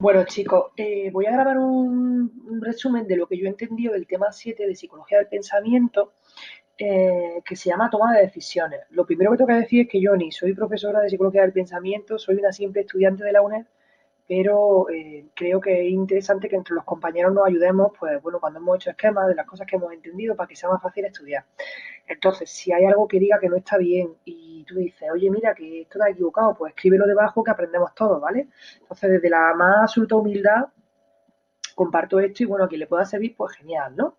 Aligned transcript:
Bueno, 0.00 0.24
chicos, 0.26 0.70
eh, 0.76 1.10
voy 1.10 1.26
a 1.26 1.32
grabar 1.32 1.58
un, 1.58 2.60
resumen 2.62 3.08
de 3.08 3.16
lo 3.16 3.26
que 3.26 3.36
yo 3.36 3.46
he 3.46 3.48
entendido 3.48 3.94
del 3.94 4.06
tema 4.06 4.30
7 4.30 4.64
de 4.64 4.76
psicología 4.76 5.18
del 5.18 5.26
pensamiento, 5.26 6.12
eh, 6.78 7.42
que 7.44 7.56
se 7.56 7.70
llama 7.70 7.90
toma 7.90 8.14
de 8.14 8.22
decisiones. 8.22 8.82
Lo 8.90 9.04
primero 9.04 9.32
que 9.32 9.38
tengo 9.38 9.48
que 9.48 9.54
decir 9.54 9.80
es 9.82 9.88
que 9.88 10.00
yo 10.00 10.14
ni 10.14 10.30
soy 10.30 10.54
profesora 10.54 11.00
de 11.00 11.10
psicología 11.10 11.42
del 11.42 11.52
pensamiento, 11.52 12.16
soy 12.16 12.36
una 12.36 12.52
simple 12.52 12.82
estudiante 12.82 13.24
de 13.24 13.32
la 13.32 13.42
UNED, 13.42 13.66
pero 14.28 14.90
eh, 14.90 15.24
creo 15.34 15.58
que 15.58 15.86
es 15.86 15.90
interesante 15.90 16.50
que 16.50 16.56
entre 16.56 16.74
los 16.74 16.84
compañeros 16.84 17.32
nos 17.32 17.46
ayudemos, 17.46 17.92
pues 17.98 18.20
bueno, 18.22 18.38
cuando 18.38 18.58
hemos 18.58 18.76
hecho 18.76 18.90
esquemas 18.90 19.26
de 19.26 19.34
las 19.34 19.46
cosas 19.46 19.66
que 19.66 19.76
hemos 19.76 19.90
entendido 19.90 20.36
para 20.36 20.46
que 20.46 20.54
sea 20.54 20.68
más 20.68 20.82
fácil 20.82 21.06
estudiar. 21.06 21.46
Entonces, 22.06 22.50
si 22.50 22.70
hay 22.70 22.84
algo 22.84 23.08
que 23.08 23.18
diga 23.18 23.38
que 23.40 23.48
no 23.48 23.56
está 23.56 23.78
bien 23.78 24.14
y 24.26 24.64
tú 24.64 24.76
dices, 24.76 25.08
oye, 25.10 25.30
mira, 25.30 25.54
que 25.54 25.80
esto 25.80 25.98
está 25.98 26.10
equivocado, 26.10 26.54
pues 26.54 26.74
escríbelo 26.74 27.06
debajo 27.06 27.42
que 27.42 27.50
aprendemos 27.50 27.94
todos, 27.94 28.20
¿vale? 28.20 28.48
Entonces, 28.82 29.10
desde 29.12 29.30
la 29.30 29.54
más 29.54 29.78
absoluta 29.84 30.16
humildad, 30.16 30.66
comparto 31.74 32.20
esto 32.20 32.42
y 32.42 32.46
bueno, 32.46 32.66
a 32.66 32.68
quien 32.68 32.80
le 32.80 32.86
pueda 32.86 33.06
servir, 33.06 33.34
pues 33.34 33.56
genial, 33.56 33.96
¿no? 33.96 34.18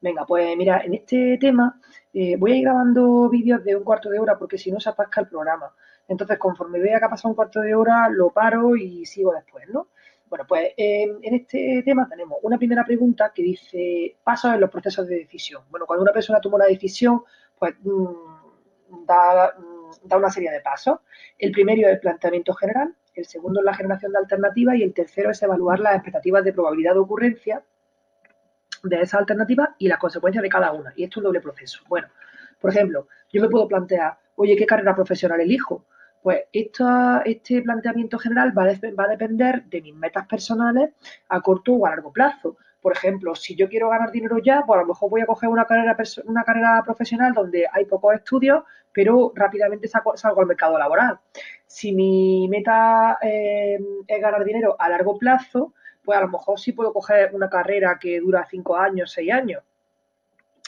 Venga, 0.00 0.24
pues 0.26 0.56
mira, 0.56 0.80
en 0.80 0.94
este 0.94 1.36
tema 1.38 1.78
eh, 2.14 2.36
voy 2.36 2.52
a 2.52 2.56
ir 2.56 2.64
grabando 2.64 3.28
vídeos 3.28 3.62
de 3.64 3.76
un 3.76 3.84
cuarto 3.84 4.08
de 4.08 4.18
hora 4.18 4.38
porque 4.38 4.56
si 4.56 4.72
no 4.72 4.80
se 4.80 4.88
atasca 4.88 5.20
el 5.20 5.28
programa. 5.28 5.74
Entonces, 6.08 6.38
conforme 6.38 6.80
vea 6.80 6.98
que 6.98 7.04
ha 7.04 7.10
pasado 7.10 7.30
un 7.30 7.36
cuarto 7.36 7.60
de 7.60 7.74
hora, 7.74 8.08
lo 8.08 8.30
paro 8.30 8.76
y 8.76 9.06
sigo 9.06 9.32
después, 9.32 9.68
¿no? 9.68 9.88
Bueno, 10.32 10.46
pues 10.48 10.70
em, 10.78 11.18
en 11.22 11.34
este 11.34 11.82
tema 11.84 12.08
tenemos 12.08 12.38
una 12.42 12.56
primera 12.56 12.84
pregunta 12.84 13.32
que 13.34 13.42
dice 13.42 14.16
pasos 14.24 14.54
en 14.54 14.60
los 14.60 14.70
procesos 14.70 15.06
de 15.06 15.16
decisión. 15.16 15.62
Bueno, 15.70 15.84
cuando 15.86 16.02
una 16.02 16.12
persona 16.12 16.40
toma 16.40 16.56
una 16.56 16.64
decisión, 16.64 17.22
pues 17.58 17.74
mm, 17.82 19.04
da, 19.06 19.54
mm, 19.58 20.08
da, 20.08 20.16
una 20.16 20.30
serie 20.30 20.50
de 20.50 20.60
pasos. 20.60 21.00
El 21.38 21.52
primero 21.52 21.86
es 21.86 21.94
el 21.94 22.00
planteamiento 22.00 22.54
general, 22.54 22.94
el 23.14 23.26
segundo 23.26 23.60
es 23.60 23.66
la 23.66 23.74
generación 23.74 24.12
de 24.12 24.18
alternativas 24.20 24.76
y 24.76 24.82
el 24.82 24.94
tercero 24.94 25.30
es 25.30 25.42
evaluar 25.42 25.80
las 25.80 25.96
expectativas 25.96 26.42
de 26.44 26.52
probabilidad 26.54 26.94
de 26.94 27.00
ocurrencia 27.00 27.62
de 28.82 28.96
esas 29.00 29.20
alternativas 29.20 29.70
y 29.78 29.88
las 29.88 29.98
consecuencias 29.98 30.42
de 30.42 30.48
cada 30.48 30.72
una. 30.72 30.92
Y 30.96 31.04
esto 31.04 31.14
es 31.14 31.16
un 31.18 31.24
doble 31.24 31.40
proceso. 31.40 31.80
Bueno, 31.88 32.08
por 32.62 32.70
ejemplo, 32.70 33.08
yo 33.32 33.42
me 33.42 33.48
puedo 33.48 33.66
plantear, 33.66 34.16
oye, 34.36 34.56
¿qué 34.56 34.64
carrera 34.64 34.94
profesional 34.94 35.40
elijo? 35.40 35.84
Pues 36.22 36.44
este 36.52 37.62
planteamiento 37.62 38.16
general 38.18 38.56
va 38.56 38.62
a, 38.62 39.08
depender 39.08 39.64
de 39.64 39.82
mis 39.82 39.94
metas 39.94 40.26
personales 40.28 40.90
a 41.28 41.40
corto 41.40 41.72
o 41.72 41.84
a 41.84 41.90
largo 41.90 42.12
plazo. 42.12 42.56
Por 42.80 42.92
ejemplo, 42.92 43.34
si 43.34 43.56
yo 43.56 43.68
quiero 43.68 43.88
ganar 43.88 44.12
dinero 44.12 44.38
ya, 44.38 44.62
pues 44.64 44.78
a 44.78 44.82
lo 44.82 44.88
mejor 44.88 45.10
voy 45.10 45.20
a 45.20 45.26
coger 45.26 45.48
una 45.48 45.64
carrera, 45.64 45.96
una 46.24 46.44
carrera 46.44 46.82
profesional 46.84 47.32
donde 47.32 47.66
hay 47.72 47.84
pocos 47.84 48.14
estudios, 48.14 48.62
pero 48.92 49.32
rápidamente 49.34 49.88
salgo, 49.88 50.40
al 50.40 50.46
mercado 50.46 50.78
laboral. 50.78 51.18
Si 51.66 51.92
mi 51.92 52.48
meta 52.48 53.18
eh, 53.20 53.80
es 54.06 54.20
ganar 54.20 54.44
dinero 54.44 54.76
a 54.78 54.88
largo 54.88 55.18
plazo, 55.18 55.74
pues 56.04 56.16
a 56.16 56.22
lo 56.22 56.28
mejor 56.28 56.60
sí 56.60 56.72
puedo 56.72 56.92
coger 56.92 57.34
una 57.34 57.50
carrera 57.50 57.98
que 58.00 58.20
dura 58.20 58.46
cinco 58.48 58.76
años, 58.76 59.10
seis 59.10 59.32
años. 59.32 59.64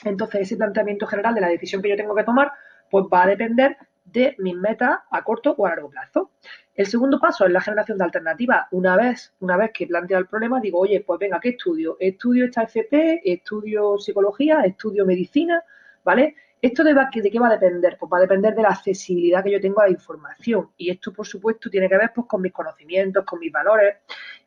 Entonces, 0.05 0.43
ese 0.43 0.57
planteamiento 0.57 1.07
general 1.07 1.35
de 1.35 1.41
la 1.41 1.49
decisión 1.49 1.83
que 1.83 1.89
yo 1.89 1.97
tengo 1.97 2.15
que 2.15 2.25
tomar, 2.25 2.53
pues 2.91 3.07
va 3.13 3.25
a 3.25 3.27
depender 3.29 3.77
de 4.05 4.37
mis 4.39 4.55
metas 4.55 4.99
a 5.11 5.25
corto 5.25 5.55
o 5.57 5.67
a 5.67 5.71
largo 5.71 5.91
plazo. 5.91 6.31
El 6.75 6.87
segundo 6.87 7.19
paso 7.19 7.47
es 7.47 7.53
la 7.53 7.61
generación 7.61 7.99
de 7.99 8.05
alternativas. 8.05 8.67
Una 8.71 8.97
vez, 8.97 9.33
una 9.41 9.57
vez 9.57 9.71
que 9.73 9.87
planteo 9.87 10.19
el 10.19 10.27
problema, 10.27 10.61
digo, 10.61 10.81
oye, 10.81 11.01
pues 11.01 11.19
venga, 11.19 11.41
¿qué 11.41 11.51
estudio? 11.51 11.97
¿Estudio 12.01 12.45
esta 12.45 12.63
FP? 12.63 13.23
¿Estudio 13.25 13.99
psicología? 13.99 14.61
¿Estudio 14.61 15.07
medicina? 15.07 15.63
¿Vale? 16.05 16.35
¿Esto 16.61 16.83
de, 16.83 16.95
de, 16.95 17.31
qué 17.31 17.39
va 17.39 17.49
a 17.49 17.59
depender? 17.59 17.97
Pues 17.99 18.11
va 18.11 18.17
a 18.17 18.21
depender 18.23 18.55
de 18.55 18.63
la 18.63 18.71
accesibilidad 18.71 19.45
que 19.45 19.51
yo 19.51 19.61
tengo 19.61 19.81
a 19.81 19.85
la 19.85 19.91
información. 19.91 20.71
Y 20.79 20.91
esto, 20.91 21.13
por 21.13 21.27
supuesto, 21.27 21.69
tiene 21.69 21.89
que 21.89 21.97
ver 21.99 22.11
pues, 22.15 22.27
con 22.27 22.41
mis 22.41 22.53
conocimientos, 22.53 23.25
con 23.25 23.39
mis 23.39 23.53
valores 23.53 23.97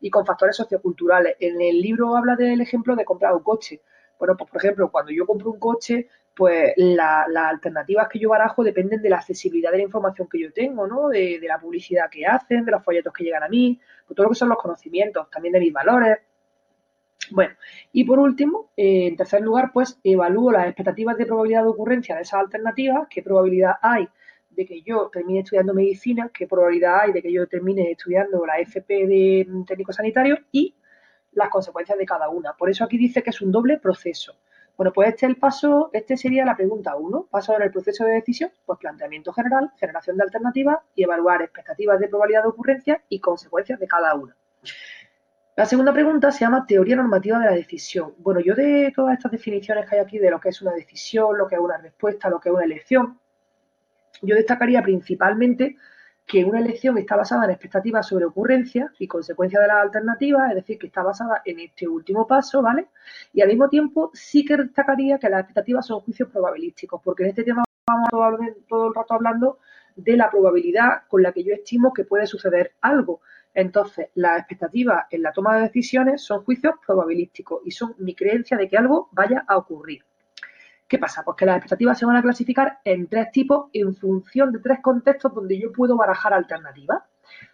y 0.02 0.10
con 0.10 0.26
factores 0.26 0.56
socioculturales. 0.56 1.36
En 1.40 1.62
el 1.62 1.80
libro 1.80 2.18
habla 2.18 2.36
del 2.36 2.60
ejemplo 2.62 2.96
de 2.96 3.06
comprar 3.06 3.34
un 3.34 3.44
coche. 3.44 3.82
Bueno, 4.20 4.36
pues 4.38 4.50
por 4.50 4.64
ejemplo, 4.64 4.92
cuando 4.92 5.12
yo 5.12 5.26
compro 5.26 5.52
un 5.52 5.60
coche, 5.60 6.08
pues 6.36 6.74
las 6.78 7.28
alternativas 7.36 8.08
que 8.08 8.20
yo 8.20 8.30
barajo 8.30 8.64
dependen 8.64 9.02
de 9.02 9.10
la 9.10 9.18
accesibilidad 9.18 9.72
de 9.72 9.78
la 9.78 9.84
información 9.84 10.28
que 10.32 10.40
yo 10.40 10.54
tengo, 10.54 10.88
¿no? 10.88 11.10
De, 11.10 11.40
la 11.42 11.60
publicidad 11.60 12.10
que 12.10 12.26
hacen, 12.26 12.64
de 12.66 12.72
los 12.72 12.84
folletos 12.84 13.14
que 13.14 13.24
llegan 13.24 13.44
a 13.44 13.50
mí, 13.50 13.80
pues 14.06 14.16
todo 14.16 14.26
lo 14.26 14.30
que 14.32 14.36
son 14.36 14.50
los 14.50 14.58
conocimientos, 14.58 15.30
también 15.30 15.54
de 15.54 15.60
mis 15.60 15.74
valores. 15.74 16.20
Bueno, 17.32 17.56
y 17.92 18.04
por 18.04 18.20
último, 18.20 18.72
eh, 18.78 19.08
en 19.08 19.18
tercer 19.18 19.42
lugar, 19.42 19.72
pues 19.74 20.00
evalúo 20.04 20.52
las 20.52 20.68
expectativas 20.68 21.18
de 21.18 21.26
probabilidad 21.26 21.64
de 21.64 21.70
ocurrencia 21.70 22.16
de 22.16 22.22
esas 22.22 22.40
alternativas, 22.40 23.08
qué 23.10 23.22
probabilidad 23.22 23.74
hay 23.82 24.08
de 24.58 24.66
que 24.66 24.82
yo 24.82 25.10
termine 25.12 25.40
estudiando 25.40 25.74
medicina, 25.74 26.32
qué 26.34 26.48
probabilidad 26.48 27.02
hay 27.02 27.14
de 27.14 27.22
que 27.22 27.32
yo 27.32 27.48
termine 27.48 27.92
estudiando 27.92 28.46
la 28.46 28.58
FP 28.60 29.08
de 29.08 29.48
técnico 29.68 29.94
sanitario 29.94 30.40
y 30.52 30.74
las 31.38 31.50
consecuencias 31.50 31.98
de 31.98 32.06
cada 32.06 32.30
una. 32.30 32.54
Por 32.54 32.70
eso 32.70 32.84
aquí 32.84 32.98
dice 32.98 33.22
que 33.22 33.30
es 33.30 33.42
un 33.42 33.52
doble 33.52 33.78
proceso. 33.78 34.36
Bueno, 34.76 34.92
pues 34.92 35.10
este 35.10 35.26
el 35.26 35.38
paso, 35.38 35.90
este 35.94 36.18
sería 36.18 36.46
la 36.46 36.56
pregunta 36.56 36.96
1. 36.96 37.28
Paso 37.30 37.56
en 37.56 37.62
el 37.62 37.72
proceso 37.72 38.06
de 38.06 38.14
decisión, 38.14 38.52
pues 38.66 38.80
planteamiento 38.80 39.32
general, 39.32 39.72
generación 39.78 40.18
de 40.18 40.24
alternativas 40.24 40.80
y 40.96 41.04
evaluar 41.04 41.42
expectativas 41.42 42.00
de 42.00 42.08
probabilidad 42.08 42.44
de 42.44 42.50
ocurrencia 42.50 43.04
y 43.08 43.20
consecuencias 43.20 43.80
de 43.80 43.88
cada 43.88 44.16
una. 44.16 44.36
La 45.56 45.66
segunda 45.66 45.94
pregunta 45.94 46.32
se 46.32 46.42
llama 46.42 46.66
teoría 46.68 46.96
normativa 46.96 47.40
de 47.40 47.46
la 47.46 47.52
decisión. 47.52 48.14
Bueno, 48.18 48.40
yo 48.40 48.54
de 48.54 48.92
todas 48.96 49.18
estas 49.18 49.32
definiciones 49.32 49.88
que 49.88 49.96
hay 49.96 50.02
aquí 50.02 50.20
de 50.20 50.30
lo 50.30 50.40
que 50.40 50.50
es 50.50 50.62
una 50.62 50.74
decisión, 50.74 51.38
lo 51.38 51.48
que 51.48 51.56
es 51.56 51.62
una 51.62 51.78
respuesta, 51.78 52.30
lo 52.30 52.40
que 52.40 52.50
es 52.50 52.56
una 52.56 52.64
elección, 52.64 53.20
yo 54.22 54.36
destacaría 54.36 54.82
principalmente 54.82 55.78
que 56.28 56.44
una 56.44 56.60
elección 56.60 56.98
está 56.98 57.16
basada 57.16 57.46
en 57.46 57.52
expectativas 57.52 58.06
sobre 58.06 58.26
ocurrencias 58.26 58.92
y 59.00 59.08
consecuencias 59.08 59.62
de 59.62 59.68
las 59.70 59.78
alternativas, 59.78 60.50
es 60.50 60.56
decir, 60.56 60.78
que 60.78 60.88
está 60.88 61.02
basada 61.02 61.42
en 61.46 61.62
este 61.62 61.88
último 61.88 62.28
paso, 62.28 62.62
¿vale? 62.62 62.88
Y 63.34 63.42
al 63.42 63.48
mismo 63.48 63.70
tiempo 63.70 64.12
sí 64.14 64.44
que 64.44 64.58
destacaría 64.58 65.18
que 65.20 65.30
las 65.30 65.40
expectativas 65.40 65.88
son 65.88 66.02
juicios 66.02 66.30
probabilísticos, 66.30 67.02
porque 67.02 67.24
en 67.24 67.30
este 67.30 67.46
tema 67.46 67.64
vamos 67.88 68.10
todo 68.68 68.88
el 68.90 68.94
rato 68.94 69.14
hablando 69.14 69.60
de 69.96 70.18
la 70.18 70.30
probabilidad 70.30 71.04
con 71.08 71.24
la 71.24 71.32
que 71.32 71.46
yo 71.46 71.54
estimo 71.54 71.94
que 71.94 72.04
puede 72.04 72.28
suceder 72.28 72.74
algo. 72.82 73.22
Entonces, 73.54 74.10
las 74.16 74.40
expectativas 74.40 75.06
en 75.10 75.24
la 75.24 75.32
toma 75.32 75.56
de 75.56 75.64
decisiones 75.64 76.22
son 76.22 76.44
juicios 76.44 76.76
probabilísticos 76.86 77.62
y 77.66 77.72
son 77.72 77.96
mi 78.00 78.14
creencia 78.14 78.58
de 78.58 78.68
que 78.68 78.78
algo 78.78 79.08
vaya 79.14 79.46
a 79.48 79.56
ocurrir. 79.56 80.04
¿Qué 80.88 80.98
pasa? 80.98 81.24
Pues 81.24 81.36
que 81.36 81.46
las 81.46 81.58
expectativas 81.58 82.00
se 82.00 82.06
van 82.06 82.16
a 82.16 82.22
clasificar 82.22 82.80
en 82.86 83.08
tres 83.08 83.32
tipos 83.32 83.70
en 83.74 83.94
función 83.96 84.54
de 84.54 84.60
tres 84.60 84.80
contextos 84.82 85.34
donde 85.34 85.60
yo 85.60 85.72
puedo 85.72 85.98
barajar 85.98 86.34
alternativas. 86.34 87.04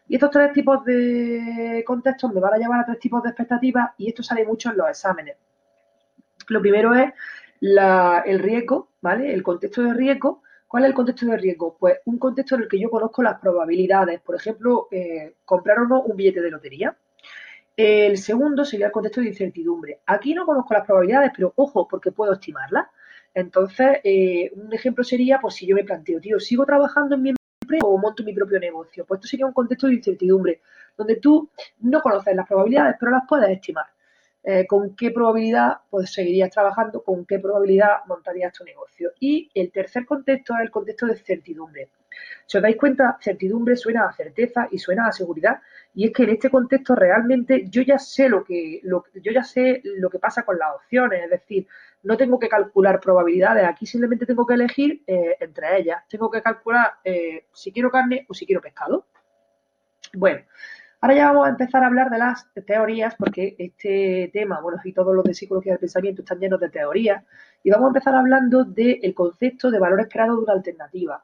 Y 0.08 0.16
estos 0.16 0.30
tres 0.30 0.54
tipos 0.54 0.86
de 0.86 1.84
contextos 1.86 2.32
me 2.32 2.40
van 2.40 2.54
a 2.54 2.58
llevar 2.58 2.82
a 2.82 2.86
tres 2.86 3.00
tipos 3.00 3.24
de 3.24 3.30
expectativas 3.30 3.92
y 3.98 4.10
esto 4.10 4.22
sale 4.22 4.46
mucho 4.46 4.70
en 4.70 4.78
los 4.78 4.88
exámenes. 4.88 5.38
Lo 6.48 6.62
primero 6.62 6.94
es 6.94 7.12
el 7.60 8.40
riesgo, 8.40 8.90
¿vale? 9.02 9.34
El 9.34 9.42
contexto 9.42 9.82
de 9.82 9.94
riesgo. 9.94 10.44
¿Cuál 10.68 10.84
es 10.84 10.90
el 10.90 10.96
contexto 10.96 11.26
de 11.26 11.38
riesgo? 11.38 11.78
Pues 11.80 12.00
un 12.06 12.20
contexto 12.20 12.56
en 12.56 12.64
el 12.64 12.68
que 12.68 12.80
yo 12.80 12.90
conozco 12.90 13.24
las 13.24 13.40
probabilidades. 13.40 14.22
Por 14.22 14.36
ejemplo, 14.36 14.88
eh, 14.92 15.36
comprar 15.46 15.80
o 15.80 15.88
no 15.88 16.02
un 16.02 16.16
billete 16.16 16.42
de 16.42 16.52
lotería. 16.52 16.96
El 17.76 18.18
segundo 18.18 18.66
sería 18.66 18.88
el 18.88 18.92
contexto 18.92 19.22
de 19.22 19.28
incertidumbre. 19.28 20.02
Aquí 20.06 20.36
no 20.36 20.46
conozco 20.46 20.74
las 20.74 20.86
probabilidades, 20.86 21.32
pero 21.36 21.54
ojo, 21.56 21.88
porque 21.88 22.12
puedo 22.12 22.34
estimarlas. 22.34 22.88
Entonces, 23.34 24.00
eh, 24.04 24.52
un 24.56 24.74
ejemplo 24.74 25.04
sería, 25.04 25.40
pues 25.40 25.56
si 25.56 25.66
yo 25.66 25.76
me 25.76 25.84
planteo, 25.84 26.20
tío, 26.20 26.40
¿sigo 26.40 26.66
trabajando 26.66 27.16
en 27.16 27.22
mi 27.22 27.30
empresa 27.30 27.86
o 27.86 27.98
monto 27.98 28.24
mi 28.24 28.34
propio 28.34 28.60
negocio? 28.60 29.06
Pues 29.06 29.20
esto 29.20 29.28
sería 29.28 29.46
un 29.46 29.54
contexto 29.54 29.88
de 29.88 29.96
incertidumbre, 29.96 30.62
donde 30.98 31.16
tú 31.16 31.50
no 31.80 32.02
conoces 32.02 32.36
las 32.36 32.48
probabilidades, 32.48 32.96
pero 33.00 33.12
las 33.12 33.24
puedes 33.28 33.50
estimar. 33.50 33.86
Eh, 34.46 34.68
con 34.68 34.94
qué 34.98 35.10
probabilidad 35.12 35.78
pues, 35.90 36.12
seguirías 36.12 36.50
trabajando, 36.50 37.02
con 37.02 37.26
qué 37.26 37.40
probabilidad 37.40 38.04
montarías 38.08 38.52
tu 38.52 38.66
negocio. 38.66 39.14
Y 39.20 39.50
el 39.54 39.72
tercer 39.72 40.06
contexto 40.06 40.54
es 40.56 40.62
el 40.62 40.72
contexto 40.72 41.08
de 41.08 41.16
certidumbre. 41.16 41.90
Si 42.46 42.58
os 42.58 42.64
dais 42.64 42.76
cuenta, 42.76 43.18
certidumbre 43.22 43.78
suena 43.78 44.06
a 44.06 44.12
certeza 44.12 44.68
y 44.70 44.80
suena 44.80 45.08
a 45.08 45.14
seguridad. 45.14 45.62
Y 45.96 46.08
es 46.08 46.14
que 46.14 46.24
en 46.24 46.32
este 46.32 46.50
contexto 46.50 46.94
realmente 46.94 47.70
yo 47.70 47.84
ya 47.84 47.98
sé 47.98 48.28
lo 48.28 48.44
que, 48.44 48.82
yo 48.84 49.32
ya 49.32 49.44
sé 49.44 49.82
lo 49.84 50.10
que 50.10 50.20
pasa 50.20 50.44
con 50.44 50.58
las 50.58 50.76
opciones, 50.76 51.24
es 51.24 51.30
decir, 51.30 51.66
no 52.04 52.18
tengo 52.18 52.38
que 52.38 52.50
calcular 52.50 53.00
probabilidades, 53.00 53.66
aquí 53.66 53.86
simplemente 53.86 54.26
tengo 54.26 54.46
que 54.46 54.54
elegir 54.54 55.04
eh, 55.08 55.38
entre 55.40 55.80
ellas. 55.80 56.04
Tengo 56.10 56.30
que 56.30 56.42
calcular 56.42 56.94
eh, 57.04 57.48
si 57.54 57.72
quiero 57.72 57.90
carne 57.90 58.26
o 58.30 58.34
si 58.34 58.46
quiero 58.46 58.62
pescado. 58.62 59.08
Bueno, 60.14 60.42
ahora 61.02 61.16
ya 61.16 61.28
vamos 61.32 61.48
a 61.48 61.50
empezar 61.50 61.84
a 61.84 61.88
hablar 61.88 62.10
de 62.10 62.18
las 62.20 62.46
teorías, 62.68 63.16
porque 63.16 63.56
este 63.58 64.30
tema, 64.34 64.60
bueno, 64.62 64.80
y 64.84 64.94
todos 64.94 65.16
los 65.16 65.24
de 65.24 65.34
psicología 65.34 65.74
del 65.74 65.80
pensamiento 65.80 66.22
están 66.22 66.40
llenos 66.40 66.60
de 66.60 66.70
teorías, 66.70 67.24
y 67.64 67.72
vamos 67.72 67.86
a 67.86 67.90
empezar 67.90 68.16
hablando 68.16 68.64
del 68.66 69.14
concepto 69.16 69.72
de 69.72 69.80
valor 69.80 70.02
esperado 70.02 70.36
de 70.36 70.44
una 70.44 70.54
alternativa. 70.54 71.24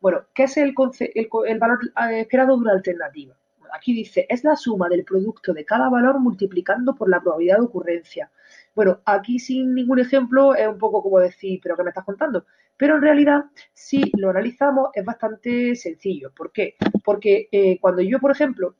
Bueno, 0.00 0.26
¿qué 0.34 0.44
es 0.44 0.56
el, 0.58 0.74
el 1.14 1.58
valor 1.58 1.78
eh, 2.10 2.20
esperado 2.20 2.56
de 2.56 2.62
una 2.62 2.72
alternativa? 2.72 3.34
Aquí 3.72 3.94
dice, 3.94 4.26
es 4.28 4.44
la 4.44 4.56
suma 4.56 4.88
del 4.88 5.04
producto 5.04 5.52
de 5.52 5.64
cada 5.64 5.88
valor 5.88 6.20
multiplicando 6.20 6.94
por 6.94 7.08
la 7.08 7.20
probabilidad 7.20 7.58
de 7.58 7.64
ocurrencia. 7.64 8.30
Bueno, 8.76 9.00
aquí 9.06 9.38
sin 9.38 9.74
ningún 9.74 10.00
ejemplo 10.00 10.54
es 10.54 10.68
un 10.68 10.76
poco 10.76 11.02
como 11.02 11.18
decir, 11.18 11.58
¿pero 11.62 11.76
qué 11.76 11.82
me 11.82 11.88
estás 11.88 12.04
contando? 12.04 12.44
Pero 12.76 12.96
en 12.96 13.02
realidad, 13.02 13.46
si 13.72 14.12
lo 14.18 14.28
analizamos, 14.28 14.90
es 14.92 15.02
bastante 15.02 15.74
sencillo. 15.74 16.30
¿Por 16.36 16.52
qué? 16.52 16.76
Porque 17.02 17.48
eh, 17.50 17.78
cuando 17.80 18.02
yo, 18.02 18.20
por 18.20 18.32
ejemplo, 18.32 18.74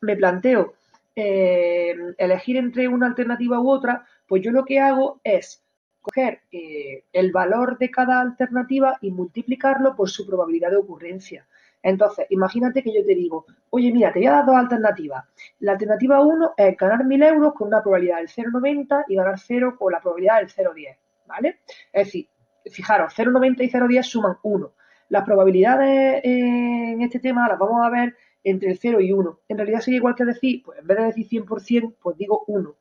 me 0.00 0.16
planteo 0.16 0.74
eh, 1.14 1.94
elegir 2.18 2.56
entre 2.56 2.88
una 2.88 3.06
alternativa 3.06 3.60
u 3.60 3.70
otra, 3.70 4.04
pues 4.26 4.42
yo 4.42 4.50
lo 4.50 4.64
que 4.64 4.80
hago 4.80 5.20
es 5.22 5.62
coger 6.00 6.40
eh, 6.50 7.04
el 7.12 7.30
valor 7.30 7.78
de 7.78 7.92
cada 7.92 8.20
alternativa 8.20 8.98
y 9.00 9.12
multiplicarlo 9.12 9.94
por 9.94 10.10
su 10.10 10.26
probabilidad 10.26 10.70
de 10.70 10.78
ocurrencia. 10.78 11.46
Entonces, 11.82 12.26
imagínate 12.30 12.82
que 12.82 12.92
yo 12.92 13.04
te 13.04 13.14
digo, 13.14 13.46
oye, 13.70 13.90
mira, 13.92 14.12
te 14.12 14.18
voy 14.18 14.26
a 14.26 14.32
dar 14.32 14.46
dos 14.46 14.56
alternativas. 14.56 15.24
La 15.60 15.72
alternativa 15.72 16.20
1 16.20 16.54
es 16.56 16.76
ganar 16.76 17.00
1.000 17.00 17.28
euros 17.28 17.54
con 17.54 17.68
una 17.68 17.82
probabilidad 17.82 18.18
del 18.18 18.28
0,90 18.28 19.04
y 19.08 19.16
ganar 19.16 19.38
0 19.38 19.76
con 19.78 19.92
la 19.92 20.00
probabilidad 20.00 20.38
del 20.38 20.48
0,10, 20.48 20.96
¿vale? 21.26 21.60
Es 21.92 22.06
decir, 22.06 22.28
fijaros, 22.70 23.14
0,90 23.16 23.64
y 23.64 23.70
0,10 23.70 24.02
suman 24.02 24.36
1. 24.42 24.72
Las 25.08 25.24
probabilidades 25.24 26.22
eh, 26.24 26.92
en 26.92 27.02
este 27.02 27.18
tema 27.18 27.48
las 27.48 27.58
vamos 27.58 27.84
a 27.84 27.90
ver 27.90 28.14
entre 28.44 28.70
el 28.70 28.78
0 28.78 29.00
y 29.00 29.12
1. 29.12 29.40
En 29.48 29.56
realidad 29.56 29.80
sería 29.80 29.98
igual 29.98 30.14
que 30.14 30.24
decir, 30.24 30.62
pues 30.64 30.78
en 30.78 30.86
vez 30.86 30.98
de 30.98 31.04
decir 31.04 31.26
100%, 31.28 31.96
pues 32.00 32.16
digo 32.16 32.44
1. 32.46 32.74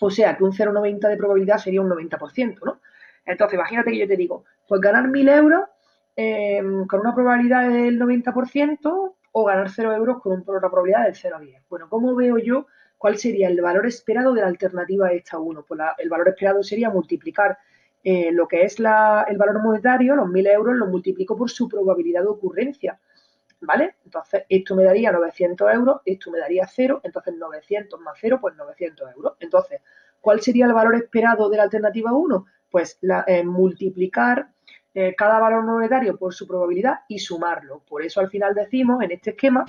O 0.00 0.10
sea 0.10 0.36
que 0.36 0.44
un 0.44 0.52
0,90 0.52 1.08
de 1.08 1.16
probabilidad 1.16 1.58
sería 1.58 1.80
un 1.80 1.90
90%, 1.90 2.58
¿no? 2.64 2.80
Entonces, 3.24 3.54
imagínate 3.54 3.92
que 3.92 3.98
yo 3.98 4.08
te 4.08 4.16
digo, 4.16 4.44
pues 4.66 4.80
ganar 4.80 5.04
1.000 5.04 5.36
euros 5.36 5.62
em, 6.16 6.86
con 6.86 7.00
una 7.00 7.14
probabilidad 7.14 7.68
del 7.68 7.98
90% 7.98 9.16
o 9.32 9.44
ganar 9.44 9.70
0 9.70 9.94
euros 9.94 10.20
con 10.20 10.32
una 10.46 10.68
probabilidad 10.68 11.04
del 11.04 11.14
0 11.14 11.36
a 11.36 11.40
10. 11.40 11.62
Bueno, 11.68 11.88
¿cómo 11.88 12.14
veo 12.14 12.38
yo 12.38 12.66
cuál 12.98 13.16
sería 13.16 13.48
el 13.48 13.60
valor 13.60 13.86
esperado 13.86 14.34
de 14.34 14.42
la 14.42 14.48
alternativa 14.48 15.10
esta 15.12 15.38
1? 15.38 15.64
Pues 15.66 15.80
el 15.98 16.08
valor 16.08 16.28
esperado 16.28 16.62
sería 16.62 16.90
multiplicar 16.90 17.58
eh, 18.04 18.30
lo 18.32 18.48
que 18.48 18.64
es 18.64 18.78
el 18.78 19.38
valor 19.38 19.62
monetario, 19.62 20.16
los 20.16 20.28
1.000 20.28 20.48
euros, 20.48 20.76
lo 20.76 20.86
multiplico 20.86 21.36
por 21.36 21.50
su 21.50 21.68
probabilidad 21.68 22.22
de 22.22 22.28
ocurrencia. 22.28 22.98
¿Vale? 23.60 23.94
Entonces, 24.04 24.42
esto 24.48 24.74
me 24.74 24.82
daría 24.82 25.12
900 25.12 25.72
euros, 25.72 26.00
esto 26.04 26.32
me 26.32 26.40
daría 26.40 26.66
0, 26.66 27.00
entonces 27.04 27.34
900 27.36 28.00
más 28.00 28.18
0, 28.20 28.38
pues 28.40 28.56
900 28.56 29.14
euros. 29.14 29.34
Entonces, 29.38 29.80
¿cuál 30.20 30.40
sería 30.40 30.66
el 30.66 30.72
valor 30.72 30.96
esperado 30.96 31.48
de 31.48 31.58
la 31.58 31.62
alternativa 31.62 32.12
1? 32.12 32.44
Pues 32.68 32.98
eh, 33.28 33.44
multiplicar 33.44 34.48
eh, 34.94 35.14
cada 35.16 35.38
valor 35.38 35.64
monetario 35.64 36.16
por 36.16 36.34
su 36.34 36.46
probabilidad 36.46 37.00
y 37.08 37.18
sumarlo. 37.18 37.82
Por 37.88 38.02
eso 38.02 38.20
al 38.20 38.28
final 38.28 38.54
decimos 38.54 39.02
en 39.02 39.12
este 39.12 39.30
esquema 39.30 39.64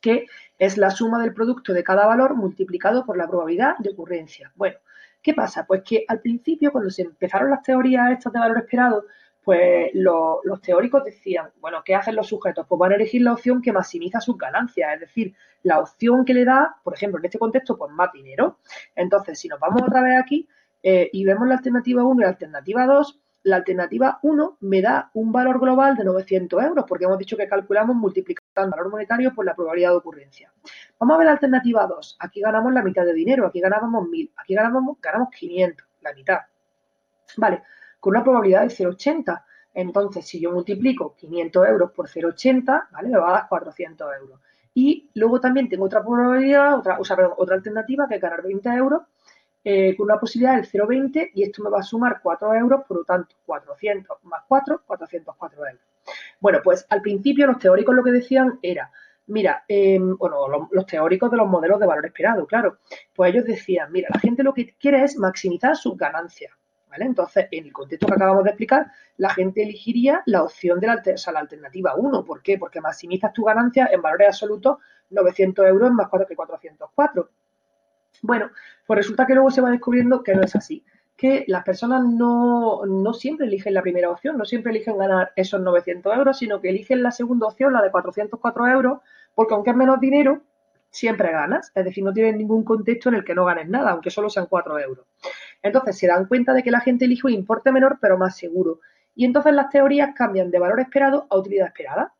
que 0.00 0.26
es 0.58 0.76
la 0.76 0.90
suma 0.90 1.20
del 1.22 1.32
producto 1.32 1.72
de 1.72 1.82
cada 1.82 2.06
valor 2.06 2.34
multiplicado 2.34 3.06
por 3.06 3.16
la 3.16 3.26
probabilidad 3.26 3.76
de 3.78 3.90
ocurrencia. 3.90 4.52
Bueno, 4.54 4.76
¿Qué 5.24 5.32
pasa? 5.32 5.64
Pues 5.66 5.82
que 5.82 6.04
al 6.06 6.20
principio, 6.20 6.70
cuando 6.70 6.90
se 6.90 7.00
empezaron 7.00 7.48
las 7.48 7.62
teorías 7.62 8.10
estas 8.10 8.30
de 8.30 8.40
valor 8.40 8.58
esperado, 8.58 9.06
pues 9.42 9.90
los 9.94 10.60
teóricos 10.60 11.02
decían, 11.02 11.50
bueno, 11.60 11.80
¿qué 11.82 11.94
hacen 11.94 12.14
los 12.14 12.28
sujetos? 12.28 12.66
Pues 12.68 12.78
van 12.78 12.92
a 12.92 12.96
elegir 12.96 13.22
la 13.22 13.32
opción 13.32 13.62
que 13.62 13.72
maximiza 13.72 14.20
sus 14.20 14.36
ganancias, 14.36 14.92
es 14.92 15.00
decir, 15.00 15.34
la 15.62 15.80
opción 15.80 16.26
que 16.26 16.34
le 16.34 16.44
da, 16.44 16.76
por 16.84 16.92
ejemplo, 16.92 17.18
en 17.18 17.24
este 17.24 17.38
contexto, 17.38 17.78
pues 17.78 17.90
más 17.90 18.12
dinero. 18.12 18.58
Entonces, 18.94 19.38
si 19.38 19.48
nos 19.48 19.58
vamos 19.58 19.80
otra 19.80 20.02
vez 20.02 20.20
aquí 20.20 20.46
eh, 20.82 21.08
y 21.10 21.24
vemos 21.24 21.48
la 21.48 21.54
alternativa 21.54 22.04
1 22.04 22.20
y 22.20 22.22
la 22.22 22.28
alternativa 22.28 22.84
2, 22.84 23.20
la 23.44 23.56
alternativa 23.56 24.18
1 24.22 24.58
me 24.60 24.80
da 24.80 25.10
un 25.14 25.30
valor 25.30 25.60
global 25.60 25.96
de 25.96 26.04
900 26.04 26.62
euros, 26.62 26.84
porque 26.88 27.04
hemos 27.04 27.18
dicho 27.18 27.36
que 27.36 27.46
calculamos 27.46 27.94
multiplicando 27.94 28.66
el 28.66 28.70
valor 28.70 28.90
monetario 28.90 29.34
por 29.34 29.44
la 29.44 29.54
probabilidad 29.54 29.90
de 29.90 29.96
ocurrencia. 29.96 30.52
Vamos 30.98 31.14
a 31.14 31.18
ver 31.18 31.26
la 31.26 31.32
alternativa 31.32 31.86
2. 31.86 32.16
Aquí 32.20 32.40
ganamos 32.40 32.72
la 32.72 32.82
mitad 32.82 33.04
de 33.04 33.12
dinero, 33.12 33.46
aquí 33.46 33.60
ganábamos 33.60 34.08
1000, 34.08 34.32
aquí 34.36 34.54
ganamos, 34.54 34.98
ganamos 35.00 35.28
500, 35.30 35.86
la 36.00 36.14
mitad. 36.14 36.38
Vale, 37.36 37.62
con 38.00 38.12
una 38.12 38.24
probabilidad 38.24 38.62
de 38.62 38.68
0,80. 38.68 39.44
Entonces, 39.74 40.26
si 40.26 40.40
yo 40.40 40.50
multiplico 40.52 41.14
500 41.14 41.68
euros 41.68 41.90
por 41.92 42.08
0,80, 42.08 42.88
¿vale? 42.92 43.08
Me 43.08 43.18
va 43.18 43.28
a 43.28 43.32
dar 43.32 43.48
400 43.48 44.08
euros. 44.20 44.40
Y 44.72 45.10
luego 45.14 45.38
también 45.38 45.68
tengo 45.68 45.84
otra 45.84 46.02
probabilidad, 46.02 46.78
otra, 46.78 46.98
o 46.98 47.04
sea, 47.04 47.16
otra 47.36 47.56
alternativa 47.56 48.08
que 48.08 48.16
es 48.16 48.20
ganar 48.20 48.42
20 48.42 48.68
euros 48.70 49.02
eh, 49.66 49.96
con 49.96 50.04
una 50.04 50.18
posibilidad 50.18 50.56
del 50.56 50.68
0,20 50.68 51.30
y 51.34 51.42
esto 51.42 51.62
me 51.62 51.70
va 51.70 51.80
a 51.80 51.82
sumar 51.82 52.20
4 52.22 52.54
euros, 52.54 52.82
por 52.86 52.98
lo 52.98 53.04
tanto, 53.04 53.34
400 53.46 54.18
más 54.24 54.42
4, 54.46 54.82
404 54.86 55.66
euros. 55.66 55.80
Bueno, 56.38 56.60
pues 56.62 56.86
al 56.90 57.00
principio 57.00 57.46
los 57.46 57.58
teóricos 57.58 57.94
lo 57.94 58.04
que 58.04 58.10
decían 58.10 58.58
era, 58.60 58.90
mira, 59.28 59.64
em, 59.66 60.16
bueno, 60.18 60.68
los, 60.70 60.86
teóricos 60.86 61.30
de 61.30 61.38
los 61.38 61.48
modelos 61.48 61.80
de 61.80 61.86
valor 61.86 62.04
esperado, 62.04 62.46
claro, 62.46 62.78
pues 63.14 63.32
ellos 63.32 63.46
decían, 63.46 63.90
mira, 63.90 64.08
la 64.12 64.20
gente 64.20 64.42
lo 64.42 64.52
que 64.52 64.74
quiere 64.78 65.02
es 65.02 65.16
maximizar 65.18 65.76
sus 65.76 65.96
ganancias. 65.96 66.52
¿Vale? 66.90 67.06
Entonces, 67.06 67.48
en 67.50 67.64
el 67.64 67.72
contexto 67.72 68.06
que 68.06 68.14
acabamos 68.14 68.44
de 68.44 68.50
explicar, 68.50 68.86
la 69.16 69.30
gente 69.30 69.64
elegiría 69.64 70.22
la 70.26 70.44
opción 70.44 70.78
de 70.78 70.86
la, 70.86 71.02
la 71.32 71.40
alternativa 71.40 71.96
1. 71.96 72.24
¿Por 72.24 72.40
qué? 72.40 72.56
Porque 72.56 72.80
maximizas 72.80 73.32
tu 73.32 73.42
ganancia 73.42 73.88
en 73.90 74.00
valores 74.00 74.28
absolutos 74.28 74.78
900 75.10 75.66
euros 75.66 75.90
más 75.90 76.08
4 76.08 76.28
que 76.28 76.36
404. 76.36 77.30
Bueno, 78.26 78.50
pues 78.86 78.96
resulta 78.96 79.26
que 79.26 79.34
luego 79.34 79.50
se 79.50 79.60
va 79.60 79.70
descubriendo 79.70 80.22
que 80.22 80.34
no 80.34 80.40
es 80.40 80.56
así, 80.56 80.82
que 81.14 81.44
las 81.46 81.62
personas 81.62 82.04
no, 82.06 82.80
siempre 83.12 83.46
eligen 83.46 83.74
la 83.74 83.82
primera 83.82 84.08
opción, 84.10 84.38
no 84.38 84.46
siempre 84.46 84.72
eligen 84.72 84.96
ganar 84.96 85.32
esos 85.36 85.60
900 85.60 86.16
euros, 86.16 86.38
sino 86.38 86.58
que 86.58 86.70
eligen 86.70 87.02
la 87.02 87.10
segunda 87.10 87.48
opción, 87.48 87.74
la 87.74 87.82
de 87.82 87.90
404 87.90 88.66
euros, 88.68 89.00
porque 89.34 89.52
aunque 89.52 89.72
es 89.72 89.76
menos 89.76 90.00
dinero, 90.00 90.40
siempre 90.88 91.32
ganas, 91.32 91.70
es 91.74 91.84
decir, 91.84 92.02
no 92.02 92.14
tienes 92.14 92.34
ningún 92.34 92.64
contexto 92.64 93.10
en 93.10 93.16
el 93.16 93.24
que 93.26 93.34
no 93.34 93.44
ganes 93.44 93.68
nada, 93.68 93.90
aunque 93.90 94.08
solo 94.08 94.30
sean 94.30 94.46
4 94.46 94.78
euros. 94.78 95.06
Entonces 95.62 95.98
se 95.98 96.06
dan 96.06 96.24
cuenta 96.24 96.54
de 96.54 96.62
que 96.62 96.70
la 96.70 96.80
gente 96.80 97.04
elige 97.04 97.26
un 97.26 97.34
importe 97.34 97.72
menor 97.72 97.98
pero 98.00 98.16
más 98.16 98.38
seguro. 98.38 98.80
Y 99.14 99.26
entonces 99.26 99.52
las 99.52 99.68
teorías 99.68 100.14
cambian 100.16 100.50
de 100.50 100.58
valor 100.58 100.80
esperado 100.80 101.26
a 101.28 101.36
utilidad 101.36 101.66
esperada. 101.66 102.14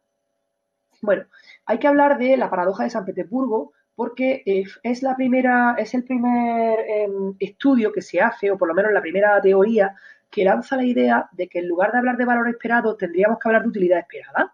Bueno, 1.01 1.25
hay 1.65 1.79
que 1.79 1.89
hablar 1.89 2.19
de 2.19 2.37
la 2.37 2.51
paradoja 2.51 2.85
de 2.85 2.91
San 2.91 3.07
Petersburgo, 3.07 3.73
porque 3.97 4.43
es 4.83 5.03
la 5.03 5.15
primera, 5.17 5.77
es 5.79 5.95
el 5.95 6.05
primer 6.05 6.79
em, 6.89 7.35
estudio 7.39 7.93
que 7.93 8.03
se 8.03 8.21
hace, 8.21 8.51
o 8.51 8.59
por 8.59 8.69
lo 8.69 8.75
menos 8.75 8.93
la 8.93 9.01
primera 9.01 9.41
teoría, 9.41 9.95
que 10.31 10.45
lanza 10.45 10.77
la 10.77 10.85
idea 10.85 11.29
de 11.33 11.49
que 11.49 11.61
en 11.61 11.69
lugar 11.69 11.93
de 11.93 11.99
hablar 11.99 12.17
de 12.17 12.25
valor 12.25 12.49
esperado, 12.49 12.97
tendríamos 12.97 13.39
que 13.39 13.49
hablar 13.49 13.63
de 13.63 13.69
utilidad 13.69 14.01
esperada. 14.01 14.53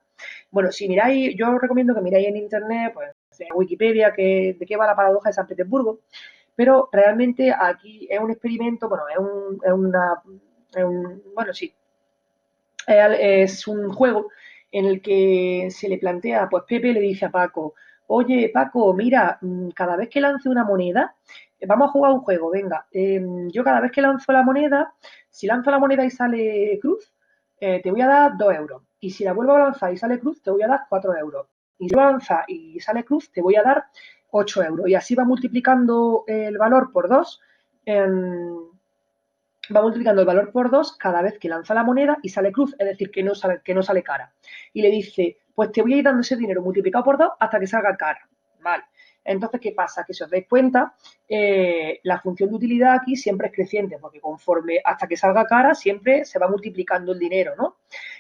Bueno, 0.50 0.70
si 0.70 0.88
miráis, 0.88 1.34
yo 1.36 1.50
os 1.50 1.60
recomiendo 1.60 1.94
que 1.94 2.02
miráis 2.02 2.28
en 2.28 2.36
internet, 2.36 2.92
pues 2.92 3.10
en 3.38 3.48
Wikipedia, 3.54 4.12
que, 4.12 4.56
de 4.58 4.66
qué 4.66 4.76
va 4.76 4.86
la 4.86 4.96
paradoja 4.96 5.30
de 5.30 5.32
San 5.32 5.46
Petersburgo, 5.46 6.00
pero 6.54 6.90
realmente 6.92 7.54
aquí 7.58 8.06
es 8.10 8.20
un 8.20 8.30
experimento, 8.30 8.88
bueno, 8.88 9.04
es, 9.08 9.18
un, 9.18 9.60
es 9.64 9.72
una, 9.72 10.22
bueno, 11.34 11.54
sí, 11.54 11.72
es 12.86 13.66
un 13.66 13.90
juego 13.90 14.28
en 14.70 14.84
el 14.84 15.00
que 15.00 15.68
se 15.70 15.88
le 15.88 15.96
plantea, 15.96 16.48
pues 16.50 16.64
Pepe 16.68 16.92
le 16.92 17.00
dice 17.00 17.24
a 17.24 17.30
Paco, 17.30 17.74
oye 18.12 18.50
Paco, 18.52 18.92
mira, 18.92 19.38
mm, 19.40 19.70
cada 19.70 19.96
vez 19.96 20.08
que 20.08 20.20
lance 20.20 20.48
una 20.48 20.64
moneda, 20.64 21.14
eh, 21.58 21.66
vamos 21.66 21.88
a 21.88 21.92
jugar 21.92 22.12
un 22.12 22.20
juego, 22.20 22.50
venga, 22.50 22.86
em, 22.90 23.48
yo 23.50 23.62
cada 23.62 23.80
vez 23.80 23.92
que 23.92 24.02
lanzo 24.02 24.32
la 24.32 24.42
moneda, 24.42 24.92
si 25.30 25.46
lanzo 25.46 25.70
la 25.70 25.78
moneda 25.78 26.04
y 26.04 26.10
sale 26.10 26.78
cruz, 26.80 27.12
eh, 27.60 27.80
te 27.82 27.90
voy 27.90 28.00
a 28.00 28.08
dar 28.08 28.36
2 28.36 28.52
euros. 28.54 28.82
Y 29.00 29.10
si 29.10 29.24
la 29.24 29.32
vuelvo 29.32 29.54
a 29.54 29.60
lanzar 29.60 29.92
y 29.92 29.96
sale 29.96 30.18
cruz, 30.18 30.42
te 30.42 30.50
voy 30.50 30.62
a 30.62 30.68
dar 30.68 30.80
4 30.88 31.16
euros. 31.16 31.46
Y 31.78 31.88
si 31.88 31.94
lanza 31.94 32.44
y 32.48 32.80
sale 32.80 33.04
cruz, 33.04 33.30
te 33.32 33.42
voy 33.42 33.56
a 33.56 33.62
dar 33.62 33.84
8 34.30 34.62
euros. 34.64 34.88
Y 34.88 34.94
así 34.94 35.14
va 35.14 35.24
multiplicando 35.24 36.24
el 36.26 36.58
valor 36.58 36.90
por 36.92 37.08
2. 37.08 37.40
Va 39.72 39.82
multiplicando 39.82 40.20
el 40.20 40.26
valor 40.26 40.52
por 40.52 40.70
2 40.70 40.96
cada 40.96 41.22
vez 41.22 41.38
que 41.38 41.48
lanza 41.48 41.74
la 41.74 41.84
moneda 41.84 42.18
y 42.22 42.28
sale 42.28 42.52
cruz, 42.52 42.74
es 42.78 42.86
decir, 42.86 43.10
que 43.10 43.22
no 43.22 43.34
sale, 43.34 43.60
que 43.64 43.74
no 43.74 43.82
sale 43.82 44.02
cara. 44.02 44.32
Y 44.72 44.82
le 44.82 44.90
dice, 44.90 45.38
pues 45.54 45.72
te 45.72 45.82
voy 45.82 45.94
a 45.94 45.96
ir 45.98 46.04
dando 46.04 46.22
ese 46.22 46.36
dinero 46.36 46.62
multiplicado 46.62 47.04
por 47.04 47.18
dos 47.18 47.32
hasta 47.38 47.60
que 47.60 47.66
salga 47.66 47.96
cara. 47.96 48.26
¿Vale? 48.62 48.84
Entonces, 49.24 49.60
¿qué 49.60 49.72
pasa? 49.72 50.04
Que 50.04 50.14
si 50.14 50.22
os 50.22 50.30
dais 50.30 50.46
cuenta, 50.48 50.94
eh, 51.28 52.00
la 52.04 52.18
función 52.20 52.50
de 52.50 52.56
utilidad 52.56 52.94
aquí 52.94 53.16
siempre 53.16 53.48
es 53.48 53.54
creciente, 53.54 53.98
porque 53.98 54.20
conforme 54.20 54.80
hasta 54.84 55.06
que 55.06 55.16
salga 55.16 55.44
cara, 55.46 55.74
siempre 55.74 56.24
se 56.24 56.38
va 56.38 56.48
multiplicando 56.48 57.12
el 57.12 57.18
dinero, 57.18 57.54
¿no? 57.56 57.76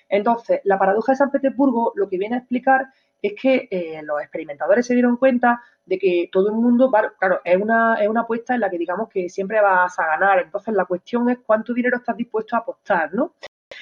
Entonces, 0.08 0.60
la 0.64 0.78
paradoja 0.78 1.12
de 1.12 1.16
San 1.16 1.30
Petersburgo 1.30 1.92
lo 1.94 2.08
que 2.08 2.18
viene 2.18 2.36
a 2.36 2.38
explicar 2.38 2.88
es 3.22 3.34
que 3.40 3.68
eh, 3.70 4.00
los 4.02 4.20
experimentadores 4.20 4.86
se 4.86 4.94
dieron 4.94 5.16
cuenta 5.16 5.62
de 5.84 5.98
que 5.98 6.28
todo 6.32 6.48
el 6.48 6.54
mundo, 6.54 6.90
claro, 7.18 7.40
es 7.44 7.56
una, 7.56 7.96
es 7.96 8.08
una 8.08 8.22
apuesta 8.22 8.54
en 8.54 8.60
la 8.60 8.70
que 8.70 8.78
digamos 8.78 9.08
que 9.08 9.28
siempre 9.28 9.60
vas 9.60 9.98
a 9.98 10.06
ganar. 10.06 10.38
Entonces, 10.38 10.74
la 10.74 10.84
cuestión 10.84 11.28
es 11.30 11.38
cuánto 11.44 11.74
dinero 11.74 11.96
estás 11.96 12.16
dispuesto 12.16 12.56
a 12.56 12.60
apostar, 12.60 13.12
¿no? 13.12 13.34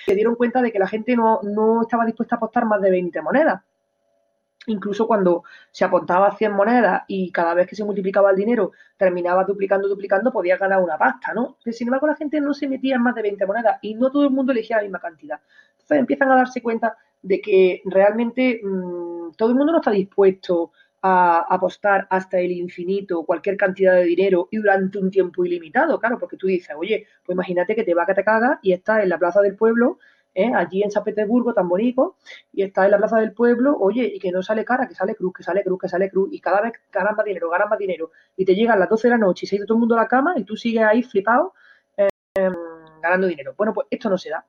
se 0.05 0.15
dieron 0.15 0.37
cuenta 0.37 0.63
de 0.63 0.73
que 0.73 0.79
la 0.79 0.89
gente 0.89 1.17
no, 1.17 1.41
estaba 1.83 2.05
dispuesta 2.05 2.37
a 2.37 2.39
apostar 2.39 2.65
más 2.65 2.81
de 2.81 2.91
20 2.91 3.23
monedas. 3.23 3.63
Incluso 4.67 5.07
cuando 5.07 5.45
se 5.71 5.85
apuntaba 5.85 6.29
a 6.29 6.37
100 6.37 6.53
monedas 6.53 7.03
y 7.09 7.33
cada 7.33 7.55
vez 7.55 7.67
que 7.67 7.77
se 7.77 7.85
multiplicaba 7.85 8.31
el 8.31 8.37
dinero 8.37 8.73
terminaba 8.99 9.45
duplicando, 9.45 9.89
duplicando, 9.89 10.31
podía 10.31 10.59
ganar 10.59 10.83
una 10.83 10.99
pasta, 10.99 11.33
¿no? 11.33 11.57
Pero, 11.63 11.75
sin 11.75 11.89
embargo, 11.89 12.07
la 12.07 12.17
gente 12.17 12.41
no 12.41 12.53
se 12.53 12.69
metía 12.69 12.97
en 12.97 13.03
más 13.03 13.15
de 13.15 13.23
20 13.23 13.47
monedas 13.47 13.79
y 13.81 13.95
no 13.95 14.11
todo 14.11 14.25
el 14.25 14.31
mundo 14.31 14.53
elegía 14.53 14.77
la 14.77 14.83
misma 14.83 14.99
cantidad. 14.99 15.41
Entonces 15.73 15.99
empiezan 15.99 16.31
a 16.33 16.37
darse 16.37 16.61
cuenta 16.61 16.97
de 17.23 17.41
que 17.41 17.83
realmente 17.87 18.61
mm, 18.63 19.18
todo 19.37 19.51
el 19.51 19.55
mundo 19.57 19.73
no 19.73 19.79
está 19.79 19.91
dispuesto 19.91 20.73
a 21.01 21.47
apostar 21.49 22.07
hasta 22.11 22.39
el 22.41 22.51
infinito 22.51 23.25
cualquier 23.25 23.57
cantidad 23.57 23.95
de 23.95 24.05
dinero 24.05 24.49
y 24.51 24.57
durante 24.57 24.99
un 24.99 25.11
tiempo 25.11 25.45
ilimitado, 25.45 25.99
claro, 26.01 26.19
porque 26.19 26.37
tú 26.37 26.49
dices, 26.49 26.75
oye, 26.77 27.07
pues 27.25 27.35
imagínate 27.35 27.77
que 27.77 27.85
te 27.85 27.95
va 27.95 28.05
que 28.05 28.15
te 28.15 28.25
caga 28.25 28.59
y 28.63 28.73
estás 28.73 29.03
en 29.03 29.09
la 29.09 29.19
plaza 29.19 29.41
del 29.41 29.55
pueblo 29.55 29.99
¿eh? 30.35 30.53
allí 30.55 30.83
en 30.83 30.91
San 30.91 31.05
Petersburgo, 31.05 31.53
tan 31.53 31.69
bonito, 31.69 32.17
y 32.53 32.63
está 32.63 32.85
en 32.85 32.93
la 32.93 32.99
plaza 32.99 33.19
del 33.19 33.33
pueblo, 33.33 33.77
oye, 33.79 34.11
y 34.15 34.19
que 34.19 34.31
no 34.31 34.43
sale 34.43 34.65
cara, 34.65 34.87
que 34.87 34.95
sale 34.95 35.15
cruz, 35.15 35.33
que 35.37 35.43
sale 35.43 35.63
cruz, 35.65 35.81
que 35.81 35.89
sale 35.89 36.11
cruz, 36.11 36.29
y 36.33 36.41
cada 36.41 36.61
vez 36.61 36.75
ganas 36.93 37.17
más 37.17 37.25
dinero, 37.25 37.51
ganas 37.51 37.69
más 37.69 37.79
dinero, 37.79 38.11
y 38.37 38.45
te 38.45 38.55
llegan 38.55 38.79
las 38.79 38.89
12 38.89 39.09
de 39.09 39.13
la 39.13 39.19
noche 39.19 39.47
y 39.47 39.49
se 39.49 39.57
ha 39.57 39.59
ido 39.59 39.67
todo 39.67 39.77
el 39.77 39.81
mundo 39.81 39.97
a 39.97 40.03
la 40.03 40.09
cama 40.09 40.35
y 40.37 40.45
tú 40.45 40.57
sigues 40.57 40.83
ahí 40.83 41.03
flipado 41.03 41.55
eh, 41.97 42.09
ganando 43.03 43.27
dinero. 43.27 43.55
Bueno, 43.57 43.73
pues 43.73 43.89
esto 43.91 44.09
no 44.09 44.19
se 44.19 44.31
da. 44.31 44.45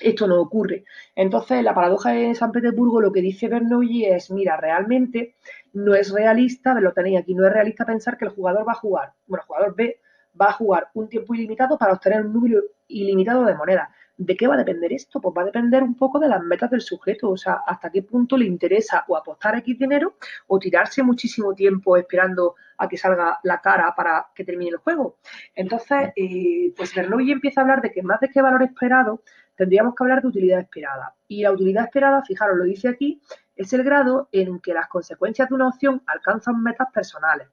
Esto 0.00 0.26
no 0.26 0.40
ocurre. 0.40 0.84
Entonces, 1.14 1.62
la 1.62 1.74
paradoja 1.74 2.10
de 2.10 2.34
San 2.34 2.52
Petersburgo 2.52 3.00
lo 3.00 3.12
que 3.12 3.20
dice 3.20 3.48
Bernoulli 3.48 4.04
es, 4.06 4.30
mira, 4.30 4.56
realmente 4.56 5.36
no 5.72 5.94
es 5.94 6.12
realista, 6.12 6.74
lo 6.80 6.92
tenéis 6.92 7.20
aquí, 7.20 7.34
no 7.34 7.46
es 7.46 7.52
realista 7.52 7.86
pensar 7.86 8.16
que 8.16 8.24
el 8.24 8.32
jugador 8.32 8.66
va 8.66 8.72
a 8.72 8.76
jugar, 8.76 9.12
bueno, 9.26 9.42
el 9.42 9.46
jugador 9.46 9.74
B 9.76 10.00
va 10.40 10.46
a 10.46 10.52
jugar 10.52 10.88
un 10.94 11.08
tiempo 11.08 11.34
ilimitado 11.34 11.78
para 11.78 11.92
obtener 11.92 12.24
un 12.24 12.32
número 12.32 12.60
ilimitado 12.88 13.44
de 13.44 13.54
monedas. 13.54 13.88
¿De 14.16 14.36
qué 14.36 14.46
va 14.46 14.54
a 14.54 14.58
depender 14.58 14.92
esto? 14.92 15.20
Pues 15.20 15.34
va 15.36 15.42
a 15.42 15.46
depender 15.46 15.82
un 15.82 15.96
poco 15.96 16.20
de 16.20 16.28
las 16.28 16.40
metas 16.42 16.70
del 16.70 16.80
sujeto, 16.80 17.30
o 17.30 17.36
sea, 17.36 17.62
hasta 17.66 17.90
qué 17.90 18.02
punto 18.02 18.36
le 18.36 18.44
interesa 18.44 19.04
o 19.08 19.16
apostar 19.16 19.56
X 19.58 19.76
dinero 19.76 20.16
o 20.46 20.58
tirarse 20.58 21.02
muchísimo 21.02 21.52
tiempo 21.52 21.96
esperando 21.96 22.54
a 22.78 22.86
que 22.88 22.96
salga 22.96 23.40
la 23.42 23.60
cara 23.60 23.92
para 23.96 24.28
que 24.32 24.44
termine 24.44 24.70
el 24.70 24.76
juego. 24.76 25.18
Entonces, 25.54 26.12
eh, 26.14 26.72
pues 26.76 26.94
Bernoulli 26.94 27.32
empieza 27.32 27.60
a 27.60 27.62
hablar 27.62 27.82
de 27.82 27.90
que 27.90 28.02
más 28.02 28.20
de 28.20 28.30
qué 28.30 28.40
valor 28.40 28.62
esperado, 28.62 29.22
tendríamos 29.56 29.94
que 29.94 30.04
hablar 30.04 30.22
de 30.22 30.28
utilidad 30.28 30.60
esperada. 30.60 31.14
Y 31.26 31.42
la 31.42 31.50
utilidad 31.52 31.84
esperada, 31.84 32.22
fijaros, 32.22 32.56
lo 32.56 32.64
dice 32.64 32.88
aquí, 32.88 33.20
es 33.56 33.72
el 33.72 33.82
grado 33.82 34.28
en 34.30 34.60
que 34.60 34.74
las 34.74 34.88
consecuencias 34.88 35.48
de 35.48 35.54
una 35.56 35.68
opción 35.68 36.02
alcanzan 36.06 36.62
metas 36.62 36.88
personales. 36.92 37.48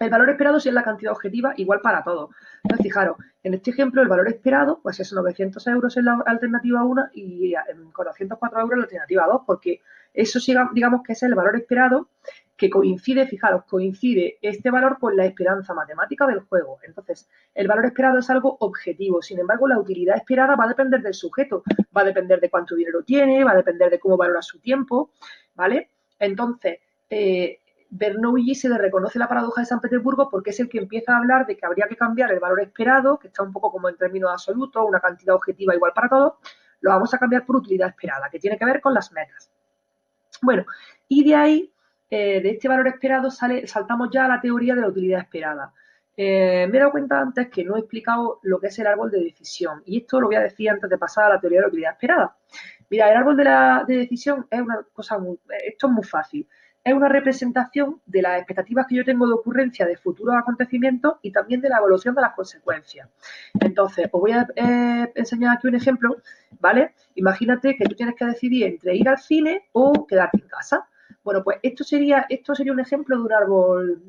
El 0.00 0.08
valor 0.08 0.30
esperado 0.30 0.58
si 0.58 0.70
es 0.70 0.74
la 0.74 0.82
cantidad 0.82 1.12
objetiva 1.12 1.52
igual 1.58 1.82
para 1.82 2.02
todos. 2.02 2.30
Entonces, 2.64 2.84
fijaros, 2.84 3.18
en 3.42 3.52
este 3.52 3.70
ejemplo 3.70 4.00
el 4.00 4.08
valor 4.08 4.28
esperado 4.28 4.80
pues 4.82 4.98
es 4.98 5.12
900 5.12 5.66
euros 5.66 5.94
en 5.98 6.06
la 6.06 6.22
alternativa 6.26 6.82
1 6.82 7.10
y 7.12 7.54
404 7.94 8.60
euros 8.60 8.72
en 8.72 8.78
la 8.78 8.84
alternativa 8.84 9.26
2, 9.26 9.42
porque 9.46 9.82
eso 10.14 10.38
digamos 10.72 11.02
que 11.02 11.12
es 11.12 11.22
el 11.22 11.34
valor 11.34 11.54
esperado 11.54 12.08
que 12.56 12.70
coincide, 12.70 13.26
fijaros, 13.26 13.64
coincide 13.64 14.38
este 14.40 14.70
valor 14.70 14.98
con 14.98 15.16
la 15.16 15.26
esperanza 15.26 15.74
matemática 15.74 16.26
del 16.26 16.40
juego. 16.40 16.78
Entonces, 16.82 17.28
el 17.54 17.68
valor 17.68 17.86
esperado 17.86 18.18
es 18.18 18.30
algo 18.30 18.56
objetivo, 18.60 19.20
sin 19.20 19.38
embargo, 19.38 19.68
la 19.68 19.78
utilidad 19.78 20.16
esperada 20.16 20.56
va 20.56 20.64
a 20.64 20.68
depender 20.68 21.02
del 21.02 21.14
sujeto, 21.14 21.62
va 21.96 22.02
a 22.02 22.04
depender 22.04 22.40
de 22.40 22.48
cuánto 22.48 22.74
dinero 22.74 23.02
tiene, 23.02 23.44
va 23.44 23.52
a 23.52 23.56
depender 23.56 23.90
de 23.90 23.98
cómo 23.98 24.16
valora 24.16 24.42
su 24.42 24.58
tiempo, 24.60 25.10
¿vale? 25.54 25.90
Entonces, 26.18 26.80
eh, 27.08 27.59
Bernoulli 27.90 28.54
se 28.54 28.68
le 28.68 28.78
reconoce 28.78 29.18
la 29.18 29.28
paradoja 29.28 29.62
de 29.62 29.66
San 29.66 29.80
Petersburgo 29.80 30.30
porque 30.30 30.50
es 30.50 30.60
el 30.60 30.68
que 30.68 30.78
empieza 30.78 31.12
a 31.12 31.18
hablar 31.18 31.44
de 31.44 31.56
que 31.56 31.66
habría 31.66 31.86
que 31.88 31.96
cambiar 31.96 32.30
el 32.30 32.38
valor 32.38 32.60
esperado, 32.60 33.18
que 33.18 33.28
está 33.28 33.42
un 33.42 33.52
poco 33.52 33.72
como 33.72 33.88
en 33.88 33.96
términos 33.96 34.30
absolutos, 34.30 34.84
una 34.86 35.00
cantidad 35.00 35.34
objetiva 35.34 35.74
igual 35.74 35.92
para 35.92 36.08
todos, 36.08 36.34
lo 36.80 36.90
vamos 36.90 37.12
a 37.12 37.18
cambiar 37.18 37.44
por 37.44 37.56
utilidad 37.56 37.88
esperada, 37.88 38.30
que 38.30 38.38
tiene 38.38 38.56
que 38.56 38.64
ver 38.64 38.80
con 38.80 38.94
las 38.94 39.12
metas. 39.12 39.50
Bueno, 40.40 40.64
y 41.08 41.24
de 41.24 41.34
ahí, 41.34 41.74
eh, 42.08 42.40
de 42.40 42.50
este 42.50 42.68
valor 42.68 42.86
esperado, 42.86 43.28
sale, 43.30 43.66
saltamos 43.66 44.08
ya 44.12 44.24
a 44.24 44.28
la 44.28 44.40
teoría 44.40 44.76
de 44.76 44.82
la 44.82 44.88
utilidad 44.88 45.20
esperada. 45.20 45.74
Eh, 46.16 46.68
me 46.70 46.76
he 46.76 46.80
dado 46.80 46.92
cuenta 46.92 47.20
antes 47.20 47.48
que 47.48 47.64
no 47.64 47.76
he 47.76 47.80
explicado 47.80 48.38
lo 48.42 48.60
que 48.60 48.68
es 48.68 48.78
el 48.78 48.86
árbol 48.86 49.10
de 49.10 49.24
decisión, 49.24 49.82
y 49.84 49.98
esto 49.98 50.20
lo 50.20 50.28
voy 50.28 50.36
a 50.36 50.42
decir 50.42 50.70
antes 50.70 50.88
de 50.88 50.96
pasar 50.96 51.24
a 51.24 51.34
la 51.34 51.40
teoría 51.40 51.58
de 51.58 51.62
la 51.62 51.68
utilidad 51.68 51.92
esperada. 51.92 52.36
Mira, 52.88 53.10
el 53.10 53.16
árbol 53.16 53.36
de, 53.36 53.44
la, 53.44 53.84
de 53.86 53.96
decisión 53.96 54.46
es 54.48 54.60
una 54.60 54.84
cosa 54.92 55.18
muy, 55.18 55.38
esto 55.64 55.88
es 55.88 55.92
muy 55.92 56.04
fácil 56.04 56.48
es 56.82 56.94
una 56.94 57.08
representación 57.08 58.00
de 58.06 58.22
las 58.22 58.38
expectativas 58.38 58.86
que 58.86 58.96
yo 58.96 59.04
tengo 59.04 59.26
de 59.26 59.34
ocurrencia 59.34 59.86
de 59.86 59.96
futuros 59.96 60.34
acontecimientos 60.36 61.14
y 61.22 61.30
también 61.30 61.60
de 61.60 61.68
la 61.68 61.78
evolución 61.78 62.14
de 62.14 62.22
las 62.22 62.34
consecuencias. 62.34 63.08
Entonces, 63.60 64.08
os 64.10 64.20
voy 64.20 64.32
a 64.32 64.46
eh, 64.56 65.12
enseñar 65.14 65.56
aquí 65.56 65.68
un 65.68 65.74
ejemplo, 65.74 66.16
¿vale? 66.58 66.94
Imagínate 67.16 67.76
que 67.76 67.84
tú 67.84 67.94
tienes 67.94 68.14
que 68.14 68.24
decidir 68.24 68.66
entre 68.66 68.96
ir 68.96 69.08
al 69.08 69.18
cine 69.18 69.68
o 69.72 70.06
quedarte 70.06 70.38
en 70.40 70.48
casa. 70.48 70.88
Bueno, 71.22 71.44
pues 71.44 71.58
esto 71.62 71.84
sería, 71.84 72.24
esto 72.28 72.54
sería 72.54 72.72
un 72.72 72.80
ejemplo 72.80 73.16
de 73.16 73.22
un 73.22 73.32
árbol, 73.32 74.02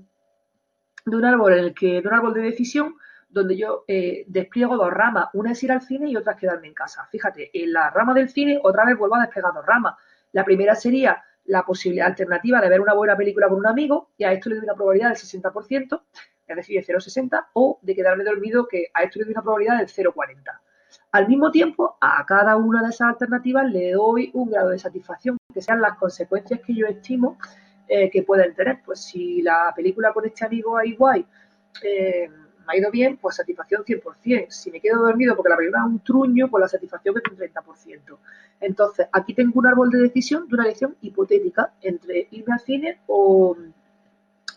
de 1.06 1.16
un 1.16 1.25
árbol 1.25 1.54
en 1.54 1.60
el 1.60 1.74
que, 1.74 2.01
de 2.01 2.08
un 2.08 2.13
árbol 2.13 2.34
de 2.34 2.42
decisión 2.42 2.96
donde 3.28 3.58
yo 3.58 3.84
eh, 3.88 4.25
despliego 4.28 4.78
dos 4.78 4.92
ramas, 4.92 5.30
una 5.34 5.51
es 5.51 5.63
ir 5.63 5.72
al 5.72 5.82
cine 5.82 6.10
y 6.10 6.16
otra 6.16 6.34
es 6.34 6.40
quedarme 6.40 6.68
en 6.68 6.74
casa. 6.74 7.08
Fíjate, 7.12 7.50
en 7.54 7.72
la 7.74 7.90
rama 7.90 8.13
del 8.13 8.30
cine 8.30 8.60
otra 8.63 8.86
vez 8.86 8.98
vuelvo 8.98 9.16
a 9.16 9.22
desplegar 9.22 9.54
dos 9.54 9.66
ramas. 9.66 9.96
La 10.34 10.44
primera 10.44 10.75
sería 10.75 11.24
la 11.45 11.63
posibilidad 11.63 12.07
alternativa 12.07 12.62
de 12.62 12.69
ver 12.69 12.81
una 12.81 12.93
buena 12.93 13.17
película 13.17 13.48
con 13.48 13.60
un 13.60 13.67
amigo 13.67 14.12
y 14.17 14.24
a 14.24 14.31
esto 14.31 14.50
le 14.50 14.55
doy 14.57 14.65
una 14.65 14.75
probabilidad 14.75 15.10
del 15.10 15.17
60%, 15.17 16.01
es 16.48 16.55
decir, 16.55 16.86
de 16.86 16.93
0,60, 16.93 17.48
o 17.53 17.79
de 17.81 17.95
quedarme 17.95 18.24
dormido 18.24 18.67
que 18.67 18.88
a 18.93 19.03
esto 19.03 19.19
le 19.19 19.25
doy 19.25 19.33
una 19.33 19.41
probabilidad 19.41 19.77
del 19.77 19.88
0,40. 19.88 20.60
Al 21.13 21.27
mismo 21.27 21.51
tiempo, 21.51 21.98
a 22.00 22.25
cada 22.25 22.55
una 22.55 22.81
de 22.81 22.89
esas 22.89 23.10
alternativas 23.10 23.69
le 23.71 23.91
doy 23.91 24.31
un 24.33 24.50
grado 24.50 24.69
de 24.69 24.79
satisfacción, 24.79 25.38
que 25.53 25.62
sean 25.62 25.81
las 25.81 25.98
consecuencias 25.98 26.62
que 26.65 26.74
yo 26.74 26.86
estimo 26.88 27.38
eh, 27.88 28.10
que 28.10 28.24
pueden 28.24 28.53
tener. 28.55 28.81
Pues 28.86 29.01
si 29.03 29.41
la 29.41 29.74
película 29.75 30.13
con 30.13 30.25
este 30.25 30.45
amigo 30.45 30.77
ahí 30.77 30.95
guay 30.95 31.25
eh, 31.83 32.29
ha 32.72 32.78
ido 32.78 32.92
bien, 32.92 33.18
pues 33.18 33.36
satisfacción 33.36 33.84
100%. 33.84 34.50
Si 34.50 34.72
me 34.72 34.80
quedo 34.80 35.01
dormido 35.01 35.36
porque 35.36 35.50
la 35.50 35.58
película 35.58 35.82
es 35.82 35.92
un 35.92 36.00
truño, 36.00 36.50
pues 36.50 36.62
la 36.62 36.68
satisfacción 36.68 37.16
es 37.18 37.32
un 37.32 37.38
30%. 37.38 38.18
Entonces, 38.62 39.08
aquí 39.12 39.34
tengo 39.34 39.60
un 39.60 39.68
árbol 39.68 39.90
de 39.90 40.00
decisión 40.00 40.48
de 40.48 40.56
una 40.56 40.63
elección 40.66 40.96
hipotética 41.01 41.74
entre 41.82 42.28
irme 42.32 42.54
al 42.54 42.60
cine 42.60 43.00
o 43.08 43.58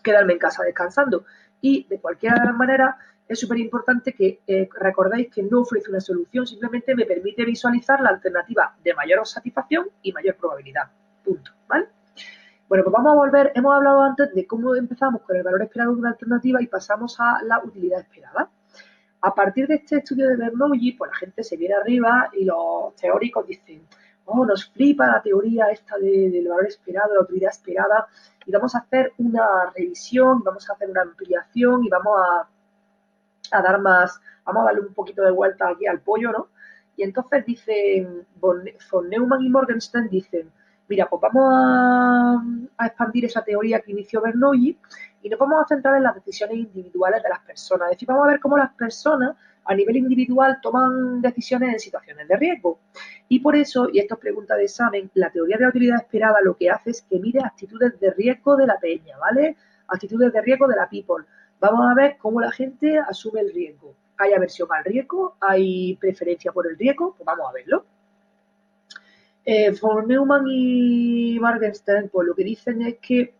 quedarme 0.03 0.33
en 0.33 0.39
casa 0.39 0.63
descansando. 0.63 1.25
Y 1.61 1.85
de 1.87 1.99
las 2.23 2.55
maneras, 2.55 2.95
es 3.27 3.39
súper 3.39 3.57
importante 3.57 4.13
que 4.13 4.39
eh, 4.45 4.69
recordéis 4.79 5.33
que 5.33 5.41
no 5.41 5.61
ofrece 5.61 5.89
una 5.89 5.99
solución, 5.99 6.45
simplemente 6.45 6.93
me 6.95 7.05
permite 7.05 7.43
visualizar 7.43 7.99
la 7.99 8.09
alternativa 8.09 8.75
de 8.83 8.93
mayor 8.93 9.25
satisfacción 9.25 9.87
y 10.03 10.11
mayor 10.11 10.35
probabilidad. 10.35 10.91
Punto. 11.23 11.51
¿Vale? 11.67 11.87
Bueno, 12.67 12.83
pues 12.83 12.93
vamos 12.93 13.11
a 13.11 13.15
volver, 13.15 13.51
hemos 13.53 13.75
hablado 13.75 14.01
antes 14.01 14.33
de 14.33 14.47
cómo 14.47 14.75
empezamos 14.75 15.21
con 15.21 15.35
el 15.35 15.43
valor 15.43 15.61
esperado 15.61 15.93
de 15.93 15.99
una 15.99 16.09
alternativa 16.09 16.59
y 16.63 16.65
pasamos 16.65 17.15
a 17.19 17.43
la 17.43 17.59
utilidad 17.63 17.99
esperada. 17.99 18.49
A 19.21 19.35
partir 19.35 19.67
de 19.67 19.75
este 19.75 19.97
estudio 19.97 20.27
de 20.27 20.35
Bernoulli, 20.35 20.93
pues 20.93 21.11
la 21.11 21.17
gente 21.17 21.43
se 21.43 21.57
viene 21.57 21.75
arriba 21.75 22.31
y 22.33 22.43
los 22.43 22.95
teóricos 22.95 23.45
dicen, 23.45 23.85
oh, 24.25 24.43
nos 24.47 24.65
flipa 24.65 25.05
la 25.05 25.21
teoría 25.21 25.67
esta 25.69 25.95
del 25.99 26.47
valor 26.47 26.65
esperado, 26.65 27.13
la 27.13 27.21
utilidad 27.21 27.51
esperada, 27.51 28.07
y 28.47 28.51
vamos 28.51 28.73
a 28.73 28.79
hacer 28.79 29.13
una 29.19 29.71
revisión, 29.75 30.41
vamos 30.43 30.67
a 30.67 30.73
hacer 30.73 30.89
una 30.89 31.03
ampliación 31.03 31.83
y 31.83 31.89
vamos 31.89 32.17
a, 33.51 33.61
dar 33.61 33.79
más, 33.79 34.19
vamos 34.43 34.63
a 34.63 34.65
darle 34.65 34.81
un 34.81 34.93
poquito 34.95 35.21
de 35.21 35.29
vuelta 35.29 35.69
aquí 35.69 35.85
al 35.85 36.01
pollo, 36.01 36.31
¿no? 36.31 36.47
Y 36.97 37.03
entonces 37.03 37.45
dicen, 37.45 38.25
von 38.39 38.63
Neumann 39.07 39.43
y 39.43 39.49
Morgenstern 39.49 40.09
dicen, 40.09 40.51
mira, 40.87 41.07
pues 41.07 41.21
vamos 41.21 41.53
a, 42.77 42.85
expandir 42.85 43.25
esa 43.25 43.43
teoría 43.43 43.79
que 43.79 43.91
inició 43.91 44.21
Bernoulli 44.21 44.77
y 45.21 45.29
nos 45.29 45.39
vamos 45.39 45.63
a 45.63 45.67
centrar 45.67 45.95
en 45.95 46.03
las 46.03 46.15
decisiones 46.15 46.57
individuales 46.57 47.23
de 47.23 47.29
las 47.29 47.39
personas. 47.39 47.89
Es 47.89 47.97
decir, 47.97 48.07
vamos 48.07 48.27
a 48.27 48.31
ver 48.31 48.39
cómo 48.39 48.57
las 48.57 48.73
personas 48.73 49.35
a 49.65 49.73
nivel 49.73 49.97
individual 49.97 50.59
toman 50.61 51.21
decisiones 51.21 51.73
en 51.73 51.79
situaciones 51.79 52.27
de 52.27 52.37
riesgo. 52.37 52.79
Y 53.27 53.39
por 53.39 53.55
eso, 53.55 53.89
y 53.91 53.99
esto 53.99 54.15
es 54.15 54.19
pregunta 54.19 54.55
de 54.55 54.65
examen, 54.65 55.09
la 55.15 55.31
teoría 55.31 55.57
de 55.57 55.63
la 55.63 55.69
utilidad 55.69 56.01
esperada 56.01 56.37
lo 56.43 56.55
que 56.55 56.69
hace 56.69 56.91
es 56.91 57.01
que 57.01 57.19
mide 57.19 57.39
actitudes 57.43 57.99
de 57.99 58.11
riesgo 58.11 58.55
de 58.55 58.67
la 58.67 58.77
peña, 58.79 59.17
¿vale? 59.17 59.57
Actitudes 59.87 60.31
de 60.31 60.41
riesgo 60.41 60.67
de 60.67 60.75
la 60.75 60.87
people. 60.87 61.25
Vamos 61.59 61.89
a 61.89 61.95
ver 61.95 62.17
cómo 62.19 62.39
la 62.39 62.51
gente 62.51 62.99
asume 62.99 63.41
el 63.41 63.53
riesgo. 63.53 63.95
¿Hay 64.17 64.33
aversión 64.33 64.67
al 64.71 64.83
riesgo? 64.83 65.35
¿Hay 65.41 65.95
preferencia 65.97 66.51
por 66.51 66.67
el 66.67 66.77
riesgo? 66.77 67.15
Pues 67.17 67.25
vamos 67.25 67.49
a 67.49 67.53
verlo. 67.53 67.85
Eh, 69.47 69.71
von 69.79 70.07
Neumann 70.07 70.45
y 70.47 71.37
Morgenstern, 71.39 72.09
pues 72.09 72.27
lo 72.27 72.33
que 72.33 72.43
dicen 72.43 72.81
es 72.81 72.95
que 72.95 73.35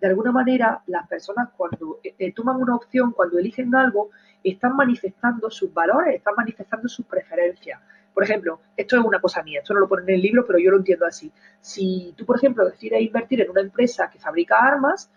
de 0.00 0.06
alguna 0.06 0.32
manera 0.32 0.82
las 0.86 1.06
personas 1.06 1.50
cuando 1.54 2.00
eh, 2.02 2.14
eh, 2.18 2.32
toman 2.32 2.56
una 2.56 2.76
opción, 2.76 3.12
cuando 3.12 3.38
eligen 3.38 3.74
algo, 3.74 4.10
están 4.42 4.74
manifestando 4.74 5.50
sus 5.50 5.72
valores, 5.74 6.16
están 6.16 6.34
manifestando 6.34 6.88
sus 6.88 7.04
preferencias. 7.04 7.78
Por 8.14 8.24
ejemplo, 8.24 8.60
esto 8.74 8.98
es 8.98 9.04
una 9.04 9.20
cosa 9.20 9.42
mía, 9.42 9.60
esto 9.60 9.74
no 9.74 9.80
lo 9.80 9.88
pone 9.88 10.02
en 10.04 10.14
el 10.14 10.22
libro, 10.22 10.46
pero 10.46 10.58
yo 10.58 10.70
lo 10.70 10.78
entiendo 10.78 11.04
así. 11.04 11.30
Si 11.60 12.14
tú, 12.16 12.24
por 12.24 12.36
ejemplo, 12.36 12.64
decides 12.64 13.02
invertir 13.02 13.42
en 13.42 13.50
una 13.50 13.60
empresa 13.60 14.08
que 14.10 14.18
fabrica 14.18 14.56
armas, 14.58 15.10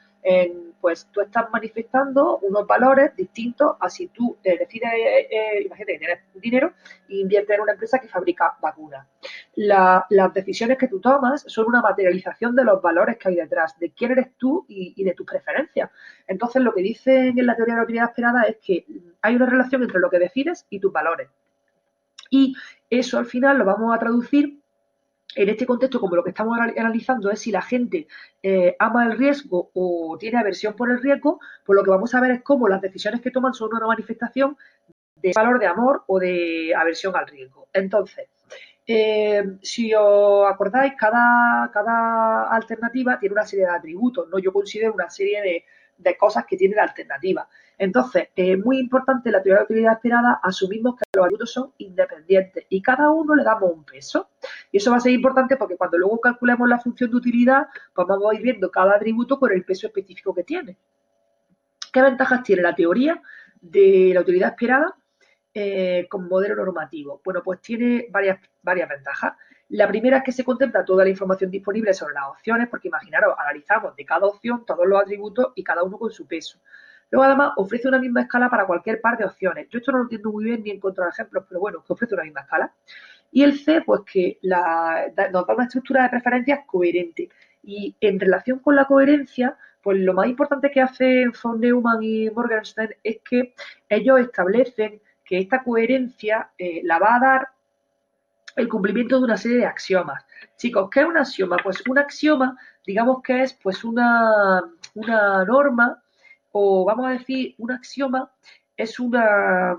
pues 0.84 1.08
tú 1.14 1.22
estás 1.22 1.50
manifestando 1.50 2.40
unos 2.40 2.68
valores 2.68 3.16
distintos 3.16 3.78
a 3.80 3.90
si 3.90 4.08
tú 4.08 4.38
decides, 4.44 4.92
eh, 4.92 5.28
eh, 5.32 5.64
imagínate 5.66 5.94
que 5.94 6.00
tienes 6.00 6.20
dinero 6.34 6.74
e 7.08 7.20
inviertes 7.20 7.56
en 7.56 7.62
una 7.62 7.72
empresa 7.72 8.00
que 8.00 8.10
fabrica 8.10 8.58
vacunas. 8.62 9.08
las 9.56 10.34
decisiones 10.34 10.78
que 10.78 10.90
tú 10.90 11.00
tomas 11.00 11.46
son 11.48 11.68
una 11.68 11.82
materialización 11.82 12.54
de 12.54 12.66
los 12.66 12.82
valores 12.82 13.18
que 13.18 13.30
hay 13.30 13.36
detrás, 13.36 13.80
de 13.80 13.92
quién 13.92 14.12
eres 14.12 14.36
tú 14.38 14.66
y, 14.68 14.94
y 14.98 15.06
de 15.06 15.14
tus 15.14 15.26
preferencias. 15.26 15.90
Entonces, 16.28 16.62
lo 16.62 16.74
que 16.74 16.82
dicen 16.82 17.40
en 17.40 17.46
la 17.46 17.56
teoría 17.56 17.76
de 17.76 17.80
la 17.80 17.84
utilidad 17.86 18.10
esperada 18.10 18.44
es 18.44 18.58
que 18.58 18.86
hay 19.22 19.38
una 19.38 19.46
relación 19.46 19.84
entre 19.84 20.02
lo 20.02 20.10
que 20.10 20.20
decides 20.20 20.66
y 20.70 20.82
tus 20.82 20.92
valores. 20.92 21.30
Y 22.30 22.58
eso 22.90 23.18
al 23.18 23.26
final 23.26 23.58
lo 23.58 23.64
vamos 23.64 23.96
a 23.96 24.00
traducir 24.00 24.60
en 25.36 25.50
este 25.50 25.66
contexto, 25.66 26.00
como 26.00 26.16
lo 26.16 26.24
que 26.24 26.30
estamos 26.30 26.58
analizando 26.60 27.32
es 27.32 27.40
si 27.42 27.52
la 27.52 27.62
gente 27.62 28.08
eh, 28.42 28.76
ama 28.80 29.06
el 29.06 29.18
riesgo 29.18 29.72
o 29.74 30.18
tiene 30.20 30.38
aversión 30.40 30.76
por 30.76 30.92
el 30.92 31.02
riesgo, 31.02 31.40
pues 31.66 31.76
lo 31.76 31.84
que 31.84 31.90
vamos 31.90 32.14
a 32.14 32.22
ver 32.22 32.32
es 32.32 32.42
cómo 32.44 32.68
las 32.68 32.82
decisiones 32.82 33.22
que 33.22 33.32
toman 33.32 33.54
son 33.54 33.74
una 33.74 33.88
manifestación 33.88 34.58
de 35.16 35.32
valor 35.36 35.60
de 35.60 35.68
amor 35.68 36.04
o 36.08 36.20
de 36.20 36.74
aversión 36.76 37.16
al 37.16 37.28
riesgo. 37.28 37.68
Entonces, 37.74 38.28
Eh, 38.86 39.42
si 39.62 39.94
os 39.96 40.46
acordáis, 40.52 40.94
cada, 40.98 41.72
cada 41.72 42.50
alternativa 42.50 43.18
tiene 43.18 43.32
una 43.34 43.46
serie 43.46 43.66
de 43.66 43.72
atributos, 43.72 44.28
¿no? 44.30 44.40
Yo 44.40 44.52
considero 44.52 44.94
una 44.94 45.10
serie 45.10 45.42
de, 45.42 45.66
de 45.98 46.18
cosas 46.18 46.46
que 46.46 46.58
tiene 46.58 46.76
la 46.76 46.84
alternativa. 46.84 47.48
Entonces, 47.78 48.30
es 48.36 48.58
muy 48.60 48.78
importante 48.78 49.32
la 49.32 49.42
teoría 49.42 49.60
de 49.60 49.66
utilidad 49.66 49.94
esperada, 49.94 50.40
asumimos 50.44 50.96
que 50.96 51.04
los 51.14 51.26
atributos 51.26 51.52
son 51.52 51.74
independientes 51.78 52.66
y 52.70 52.82
cada 52.82 53.10
uno 53.10 53.36
le 53.36 53.44
damos 53.44 53.72
un 53.72 53.84
peso. 53.84 54.30
Y 54.72 54.78
eso 54.78 54.92
va 54.92 54.98
a 54.98 55.00
ser 55.00 55.12
importante 55.12 55.58
porque 55.58 55.78
cuando 55.78 55.98
luego 55.98 56.20
calculemos 56.20 56.70
la 56.70 56.80
función 56.80 57.10
de 57.10 57.18
utilidad, 57.18 57.68
pues 57.94 58.08
vamos 58.08 58.32
a 58.32 58.36
ir 58.36 58.42
viendo 58.42 58.70
cada 58.70 58.96
atributo 58.96 59.40
con 59.40 59.52
el 59.52 59.64
peso 59.64 59.88
específico 59.88 60.34
que 60.34 60.44
tiene. 60.44 60.78
¿Qué 61.92 62.02
ventajas 62.02 62.44
tiene 62.44 62.62
la 62.62 62.76
teoría 62.76 63.22
de 63.62 64.12
la 64.14 64.22
utilidad 64.22 64.50
esperada 64.50 64.96
eh, 65.54 66.08
con 66.10 66.28
modelo 66.28 66.56
normativo? 66.56 67.22
Bueno, 67.24 67.42
pues 67.44 67.62
tiene 67.62 68.08
varias, 68.10 68.40
varias 68.62 68.90
ventajas. 68.90 69.34
La 69.70 69.88
primera 69.88 70.18
es 70.18 70.24
que 70.24 70.32
se 70.32 70.44
contempla 70.44 70.86
toda 70.86 71.04
la 71.04 71.10
información 71.10 71.50
disponible 71.50 71.94
sobre 71.94 72.14
las 72.14 72.28
opciones, 72.28 72.68
porque 72.70 72.90
imaginaros, 72.90 73.36
analizamos 73.38 73.96
de 73.96 74.06
cada 74.06 74.28
opción 74.28 74.66
todos 74.66 74.86
los 74.86 75.02
atributos 75.02 75.54
y 75.56 75.64
cada 75.64 75.84
uno 75.84 75.98
con 75.98 76.12
su 76.12 76.28
peso. 76.28 76.60
Luego, 77.10 77.26
además, 77.26 77.54
ofrece 77.58 77.88
una 77.88 78.00
misma 78.00 78.22
escala 78.22 78.50
para 78.50 78.66
cualquier 78.66 79.00
par 79.00 79.18
de 79.18 79.26
opciones. 79.26 79.68
Yo 79.70 79.80
esto 79.80 79.92
no 79.92 80.00
lo 80.00 80.04
entiendo 80.06 80.32
muy 80.32 80.46
bien 80.46 80.64
ni 80.64 80.72
en 80.72 80.80
contra 80.80 81.06
de 81.06 81.12
ejemplos, 81.12 81.46
pero 81.48 81.60
bueno, 81.60 81.84
que 81.84 81.94
ofrece 81.94 82.16
una 82.16 82.24
misma 82.24 82.42
escala. 82.42 82.74
Y 83.32 83.44
el 83.44 83.60
C, 83.60 83.82
pues 83.82 84.02
que 84.02 84.40
nos 84.42 85.48
da 85.48 85.54
una 85.54 85.64
estructura 85.66 86.04
de 86.04 86.10
preferencias 86.10 86.62
coherente. 86.66 87.30
Y 87.62 87.96
en 88.02 88.20
relación 88.20 88.60
con 88.60 88.76
la 88.76 88.86
coherencia, 88.86 89.58
pues 89.82 90.00
lo 90.00 90.14
más 90.14 90.28
importante 90.28 90.72
que 90.72 90.82
hacen 90.82 91.32
von 91.44 91.60
Neumann 91.60 92.02
y 92.02 92.30
Morgenstern 92.30 92.94
es 93.04 93.18
que 93.28 93.54
ellos 93.90 94.20
establecen 94.20 95.02
que 95.24 95.40
esta 95.40 95.64
coherencia 95.64 96.52
eh, 96.58 96.82
la 96.84 97.00
va 97.00 97.16
a 97.16 97.20
dar 97.20 97.48
el 98.56 98.70
cumplimiento 98.70 99.18
de 99.18 99.26
una 99.26 99.38
serie 99.38 99.58
de 99.58 99.66
axiomas. 99.66 100.26
Chicos, 100.58 100.90
¿qué 100.92 101.02
es 101.02 101.06
un 101.06 101.18
axioma? 101.18 101.58
Pues 101.64 101.82
un 101.88 101.98
axioma, 101.98 102.58
digamos 102.86 103.22
que 103.24 103.44
es 103.44 103.54
pues 103.54 103.84
una, 103.84 104.62
una 104.94 105.44
norma 105.46 106.04
o 106.52 106.86
vamos 106.86 107.08
a 107.08 107.12
decir 107.12 107.56
un 107.58 107.72
axioma 107.72 108.32
es 108.78 109.00
una 109.00 109.76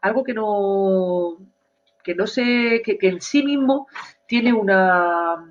algo 0.00 0.24
que 0.24 0.34
no 0.34 1.38
que 2.02 2.14
no 2.14 2.26
sé 2.26 2.82
que, 2.84 2.98
en 3.00 3.20
sí 3.20 3.42
mismo 3.42 3.88
tiene 4.26 4.52
una 4.52 5.44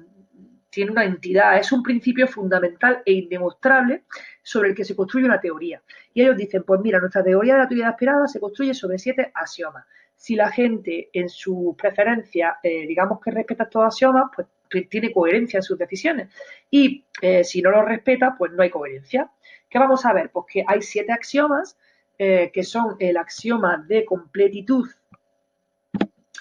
tiene 0.69 0.91
una 0.91 1.05
entidad, 1.05 1.57
es 1.57 1.71
un 1.71 1.81
principio 1.81 2.27
fundamental 2.27 3.01
e 3.05 3.13
indemostrable 3.13 4.03
sobre 4.43 4.69
el 4.69 4.75
que 4.75 4.83
se 4.83 4.93
construye 4.93 5.25
una 5.25 5.39
teoría. 5.39 5.81
Y 6.13 6.21
ellos 6.21 6.35
dicen, 6.35 6.63
pues 6.63 6.81
mira, 6.81 6.99
nuestra 6.99 7.23
teoría 7.23 7.53
de 7.53 7.59
la 7.59 7.67
teoría 7.69 7.89
esperada 7.91 8.27
se 8.27 8.41
construye 8.41 8.73
sobre 8.73 8.99
siete 8.99 9.31
axiomas. 9.33 9.85
Si 10.25 10.35
la 10.35 10.51
gente 10.51 11.11
en 11.13 11.29
sus 11.29 11.75
preferencias, 11.75 12.55
eh, 12.63 12.87
digamos 12.87 13.19
que 13.21 13.29
respeta 13.29 13.65
estos 13.65 13.83
axiomas, 13.83 14.31
pues 14.35 14.47
tiene 14.89 15.13
coherencia 15.13 15.57
en 15.57 15.61
sus 15.61 15.77
decisiones. 15.77 16.33
Y 16.71 17.05
eh, 17.21 17.43
si 17.43 17.61
no 17.61 17.69
lo 17.69 17.83
respeta, 17.83 18.33
pues 18.35 18.51
no 18.51 18.63
hay 18.63 18.71
coherencia. 18.71 19.29
¿Qué 19.69 19.77
vamos 19.77 20.03
a 20.03 20.13
ver? 20.13 20.31
Pues 20.31 20.47
que 20.51 20.63
hay 20.65 20.81
siete 20.81 21.11
axiomas 21.11 21.77
eh, 22.17 22.49
que 22.51 22.63
son 22.63 22.95
el 22.97 23.17
axioma 23.17 23.85
de 23.87 24.03
completitud 24.03 24.89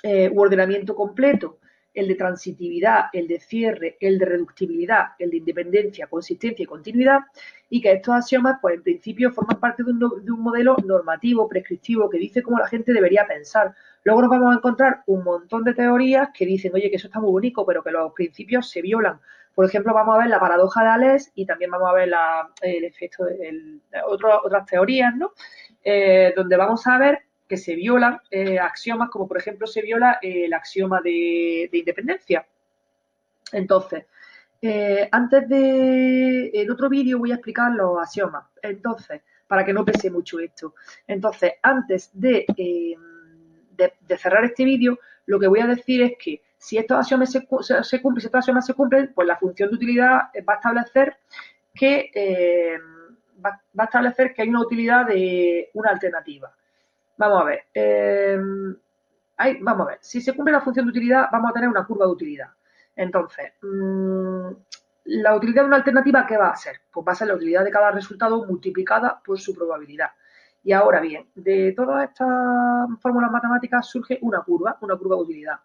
u 0.03 0.41
ordenamiento 0.41 0.95
completo, 0.95 1.59
el 1.95 2.09
de 2.09 2.15
transitividad, 2.17 3.05
el 3.13 3.29
de 3.29 3.41
cierre, 3.41 3.97
el 4.01 4.19
de 4.19 4.27
reductibilidad, 4.27 5.13
el 5.19 5.31
de 5.31 5.37
independencia, 5.39 6.09
consistencia 6.09 6.63
y 6.63 6.67
continuidad, 6.67 7.21
y 7.71 7.81
que 7.81 7.93
estos 7.93 8.15
axiomas, 8.15 8.59
pues 8.61 8.75
en 8.75 8.83
principio 8.83 9.31
forman 9.33 9.61
parte 9.61 9.85
de 9.85 9.93
un, 9.93 9.99
de 9.99 10.31
un, 10.33 10.41
modelo 10.41 10.77
normativo, 10.85 11.49
prescriptivo, 11.49 12.11
que 12.11 12.19
dice 12.19 12.43
cómo 12.43 12.59
la 12.59 12.69
gente 12.69 12.93
debería 12.93 13.27
pensar. 13.27 13.75
Luego 14.03 14.23
nos 14.23 14.31
vamos 14.31 14.53
a 14.53 14.59
encontrar 14.59 15.03
un 15.07 15.25
montón 15.25 15.65
de 15.65 15.75
teorías 15.75 16.29
que 16.35 16.45
dicen, 16.45 16.73
oye, 16.75 16.91
que 16.91 16.97
eso 16.97 17.07
está 17.07 17.21
muy 17.21 17.31
bonito, 17.31 17.65
pero 17.65 17.83
que 17.83 17.91
los 17.91 18.13
principios 18.13 18.69
se 18.69 18.83
violan. 18.83 19.21
Por 19.55 19.65
ejemplo, 19.65 19.95
vamos 19.95 20.17
a 20.17 20.19
ver 20.19 20.29
la 20.29 20.41
paradoja 20.41 20.83
de 20.83 20.89
Alès 20.89 21.33
y 21.35 21.47
también 21.47 21.71
vamos 21.71 21.89
a 21.89 21.95
ver 21.95 22.11
el 22.63 22.85
efecto 22.85 23.25
de 23.25 23.79
otras 24.07 24.67
teorías, 24.67 25.15
¿no? 25.15 25.33
Eh, 25.85 26.33
donde 26.35 26.57
vamos 26.57 26.87
a 26.87 26.99
ver 26.99 27.21
que 27.49 27.57
se 27.57 27.75
violan 27.75 28.21
eh, 28.31 28.59
axiomas, 28.59 29.11
como 29.11 29.29
por 29.29 29.39
ejemplo 29.39 29.67
se 29.67 29.83
viola 29.83 30.19
el 30.23 30.53
axioma 30.53 31.01
de, 31.01 31.69
independencia. 31.73 32.47
Entonces, 33.53 34.07
eh, 34.63 35.09
antes 35.13 35.49
de, 35.49 36.51
en 36.55 36.71
otro 36.71 36.89
vídeo 36.89 37.19
voy 37.19 37.33
a 37.33 37.37
explicar 37.37 37.73
los 37.73 38.01
axiomas. 38.01 38.47
Entonces, 38.63 39.23
para 39.47 39.65
que 39.65 39.73
no 39.73 39.85
pese 39.85 40.11
mucho 40.11 40.39
esto. 40.41 40.75
Entonces, 41.07 41.53
antes 41.63 42.11
de, 42.15 42.47
de 43.77 44.19
cerrar 44.19 44.45
este 44.45 44.65
vídeo, 44.65 44.99
lo 45.27 45.39
que 45.39 45.49
voy 45.49 45.61
a 45.61 45.67
decir 45.67 46.03
es 46.03 46.13
que 46.19 46.43
si 46.65 46.79
estos 46.79 46.99
axiomas 46.99 47.31
se, 47.31 47.47
cumplen, 47.47 48.21
si 48.21 48.27
estos 48.27 48.39
axiomas 48.39 48.65
se 48.65 48.73
cumplen, 48.73 49.13
pues 49.15 49.29
la 49.29 49.37
función 49.37 49.69
de 49.69 49.77
utilidad 49.77 50.31
va 50.49 50.55
a 50.55 50.57
establecer 50.57 51.19
que 51.75 52.11
eh, 52.15 52.79
va, 53.45 53.61
a 53.77 53.85
establecer 53.85 54.33
que 54.33 54.41
hay 54.41 54.49
una 54.49 54.63
utilidad 54.63 55.07
de 55.07 55.69
una 55.75 55.91
alternativa. 55.91 56.55
Vamos 57.17 57.43
a 57.43 57.45
ver. 57.45 57.61
Eh, 57.73 58.39
vamos 59.61 59.87
a 59.87 59.91
ver. 59.91 59.99
Si 60.01 60.21
se 60.21 60.35
cumple 60.35 60.53
la 60.53 60.61
función 60.61 60.87
de 60.87 60.91
utilidad, 60.91 61.29
vamos 61.31 61.51
a 61.51 61.55
tener 61.55 61.69
una 61.69 61.87
curva 61.87 62.07
de 62.07 62.13
utilidad. 62.13 62.49
Entonces, 62.97 63.53
mm, 63.63 64.49
la 65.05 65.37
utilidad 65.37 65.63
de 65.63 65.69
una 65.69 65.77
alternativa, 65.77 66.27
¿qué 66.27 66.37
va 66.37 66.51
a 66.51 66.57
ser? 66.57 66.81
Pues 66.93 67.07
va 67.07 67.13
a 67.13 67.15
ser 67.15 67.29
la 67.29 67.35
utilidad 67.35 67.65
de 67.65 67.71
cada 67.71 67.91
resultado 67.91 68.47
multiplicada 68.47 69.21
por 69.25 69.39
su 69.39 69.55
probabilidad. 69.55 70.11
Y 70.63 70.73
ahora 70.73 71.01
bien, 71.01 71.29
de 71.35 71.73
todas 71.77 72.09
estas 72.09 72.29
fórmulas 73.01 73.31
matemáticas 73.31 73.87
surge 73.87 74.19
una 74.23 74.41
curva, 74.43 74.79
una 74.81 74.97
curva 74.97 75.17
de 75.17 75.23
utilidad. 75.23 75.61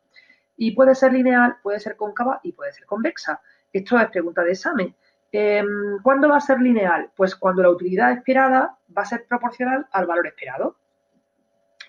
Y 0.58 0.72
puede 0.72 0.94
ser 0.94 1.14
lineal, 1.14 1.58
puede 1.64 1.80
ser 1.80 1.96
cóncava 1.96 2.42
y 2.44 2.52
puede 2.52 2.74
ser 2.74 2.86
convexa. 2.86 3.42
Esto 3.72 3.98
es 3.98 4.10
pregunta 4.10 4.44
de 4.44 4.52
examen. 4.52 4.94
Em, 5.32 6.02
¿Cuándo 6.04 6.28
va 6.28 6.38
a 6.38 6.42
ser 6.42 6.60
lineal? 6.60 7.12
Pues 7.16 7.36
cuando 7.36 7.62
la 7.62 7.70
utilidad 7.70 8.12
esperada 8.12 8.78
va 8.96 9.04
a 9.04 9.06
ser 9.06 9.26
proporcional 9.26 9.88
al 9.92 10.06
valor 10.06 10.28
esperado. 10.28 10.76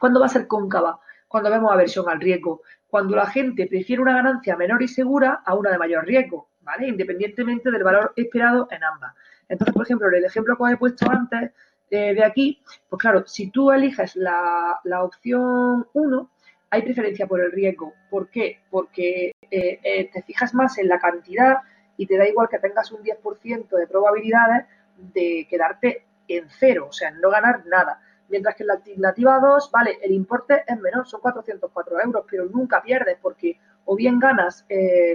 ¿Cuándo 0.00 0.18
va 0.18 0.26
a 0.26 0.30
ser 0.30 0.46
cóncava? 0.46 0.98
Cuando 1.28 1.50
vemos 1.50 1.70
aversión 1.70 2.08
al 2.08 2.20
riesgo. 2.20 2.62
Cuando 2.88 3.14
la 3.14 3.26
gente 3.26 3.66
prefiere 3.66 4.00
una 4.00 4.14
ganancia 4.14 4.56
menor 4.56 4.82
y 4.82 4.88
segura 4.88 5.42
a 5.44 5.54
una 5.54 5.70
de 5.70 5.78
mayor 5.78 6.06
riesgo, 6.06 6.48
¿vale? 6.62 6.88
Independientemente 6.88 7.70
del 7.70 7.84
valor 7.84 8.12
esperado 8.16 8.66
en 8.70 8.82
ambas. 8.82 9.14
Entonces, 9.46 9.74
por 9.74 9.84
ejemplo, 9.84 10.08
el 10.08 10.24
ejemplo 10.24 10.56
que 10.56 10.62
os 10.62 10.70
he 10.72 10.76
puesto 10.78 11.10
antes 11.10 11.52
eh, 11.90 12.14
de 12.14 12.24
aquí, 12.24 12.62
pues 12.88 12.98
claro, 12.98 13.24
si 13.26 13.50
tú 13.50 13.70
eliges 13.70 14.16
la, 14.16 14.80
la 14.84 15.04
opción 15.04 15.86
1, 15.92 16.30
hay 16.70 16.82
preferencia 16.82 17.26
por 17.26 17.40
el 17.40 17.52
riesgo. 17.52 17.92
¿Por 18.08 18.30
qué? 18.30 18.60
Porque 18.70 19.32
eh, 19.50 19.80
eh, 19.82 20.10
te 20.10 20.22
fijas 20.22 20.54
más 20.54 20.78
en 20.78 20.88
la 20.88 20.98
cantidad 20.98 21.58
y 21.98 22.06
te 22.06 22.16
da 22.16 22.26
igual 22.26 22.48
que 22.48 22.58
tengas 22.58 22.90
un 22.90 23.02
10% 23.02 23.68
de 23.68 23.86
probabilidades 23.86 24.64
de 24.96 25.46
quedarte 25.50 26.06
en 26.28 26.46
cero, 26.48 26.86
o 26.88 26.92
sea, 26.92 27.10
no 27.10 27.28
ganar 27.28 27.66
nada. 27.66 28.00
Mientras 28.30 28.54
que 28.54 28.62
en 28.62 28.68
la 28.68 28.74
alternativa 28.74 29.38
2, 29.40 29.70
vale, 29.70 29.98
el 30.02 30.12
importe 30.12 30.64
es 30.66 30.80
menor, 30.80 31.06
son 31.06 31.20
404 31.20 32.00
euros, 32.00 32.24
pero 32.30 32.46
nunca 32.46 32.80
pierdes 32.80 33.18
porque 33.20 33.58
o 33.84 33.96
bien 33.96 34.18
ganas 34.18 34.64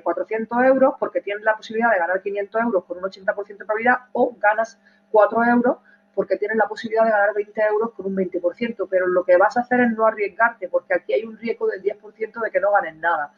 400 0.04 0.58
eh, 0.62 0.68
euros 0.68 0.96
porque 1.00 1.22
tienes 1.22 1.44
la 1.44 1.56
posibilidad 1.56 1.92
de 1.92 2.00
ganar 2.00 2.22
500 2.22 2.62
euros 2.62 2.84
con 2.84 2.98
un 2.98 3.04
80% 3.04 3.48
de 3.48 3.56
probabilidad 3.66 3.98
o 4.12 4.36
ganas 4.38 4.78
4 5.12 5.44
euros 5.46 5.78
porque 6.14 6.38
tienes 6.38 6.58
la 6.58 6.68
posibilidad 6.68 7.04
de 7.04 7.12
ganar 7.12 7.34
20 7.36 7.62
euros 7.62 7.92
con 7.94 8.06
un 8.06 8.16
20%, 8.16 8.88
pero 8.90 9.06
lo 9.06 9.24
que 9.24 9.38
vas 9.38 9.58
a 9.58 9.62
hacer 9.62 9.82
es 9.82 9.92
no 9.92 10.06
arriesgarte, 10.08 10.70
porque 10.70 10.94
aquí 10.94 11.14
hay 11.14 11.26
un 11.26 11.38
riesgo 11.38 11.68
del 11.68 11.84
10% 11.84 12.42
de 12.42 12.52
que 12.52 12.60
no 12.62 12.72
ganes 12.72 12.96
nada. 12.96 13.34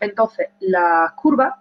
Entonces, 0.00 0.48
las 0.58 1.12
curvas, 1.12 1.54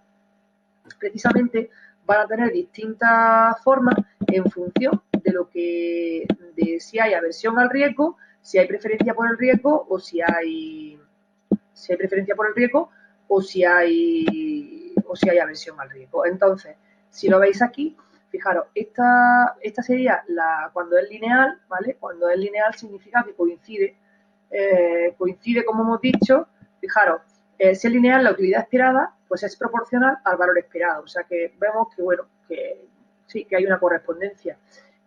precisamente, 1.00 1.70
van 2.06 2.22
a 2.22 2.28
tener 2.28 2.52
distintas 2.52 3.62
formas 3.64 3.96
en 4.28 4.50
función 4.50 5.02
de 5.26 5.34
lo 5.34 5.50
que, 5.50 6.26
de 6.56 6.80
si 6.80 7.00
hay 7.00 7.14
aversión 7.14 7.58
al 7.60 7.70
riesgo, 7.70 8.18
si 8.42 8.60
hay 8.60 8.68
preferencia 8.68 9.14
por 9.14 9.30
el 9.30 9.38
riesgo 9.38 9.86
o 9.90 10.00
si 10.00 10.22
hay, 10.22 11.00
si 11.74 11.92
hay 11.92 11.98
preferencia 11.98 12.36
por 12.36 12.48
el 12.48 12.56
riesgo 12.56 12.90
o 13.28 13.42
si 13.42 13.66
hay, 13.66 14.94
o 15.08 15.16
si 15.16 15.30
hay 15.30 15.40
aversión 15.40 15.80
al 15.82 15.90
riesgo. 15.90 16.26
Entonces, 16.26 16.76
si 17.10 17.28
lo 17.28 17.40
veis 17.40 17.62
aquí, 17.62 17.98
Fijaros, 18.36 18.66
esta, 18.76 19.56
esta 19.62 19.82
sería 19.82 20.22
la 20.28 20.70
cuando 20.74 20.98
es 20.98 21.10
lineal, 21.10 21.58
¿vale? 21.70 21.96
Cuando 21.98 22.28
es 22.30 22.38
lineal 22.38 22.74
significa 22.74 23.24
que 23.24 23.34
coincide, 23.34 23.96
eh, 24.52 25.16
coincide 25.18 25.64
como 25.64 25.84
hemos 25.84 26.02
dicho, 26.02 26.50
fijaros, 26.82 27.22
eh, 27.58 27.76
si 27.76 27.88
es 27.88 27.94
lineal 27.94 28.26
la 28.26 28.32
utilidad 28.32 28.64
esperada, 28.64 29.16
pues 29.30 29.44
es 29.44 29.56
proporcional 29.56 30.18
al 30.26 30.36
valor 30.36 30.58
esperado. 30.58 31.04
O 31.04 31.08
sea 31.08 31.24
que 31.24 31.54
vemos 31.58 31.88
que, 31.96 32.02
bueno, 32.02 32.24
que 32.46 32.86
sí, 33.26 33.46
que 33.46 33.56
hay 33.56 33.66
una 33.66 33.80
correspondencia. 33.80 34.58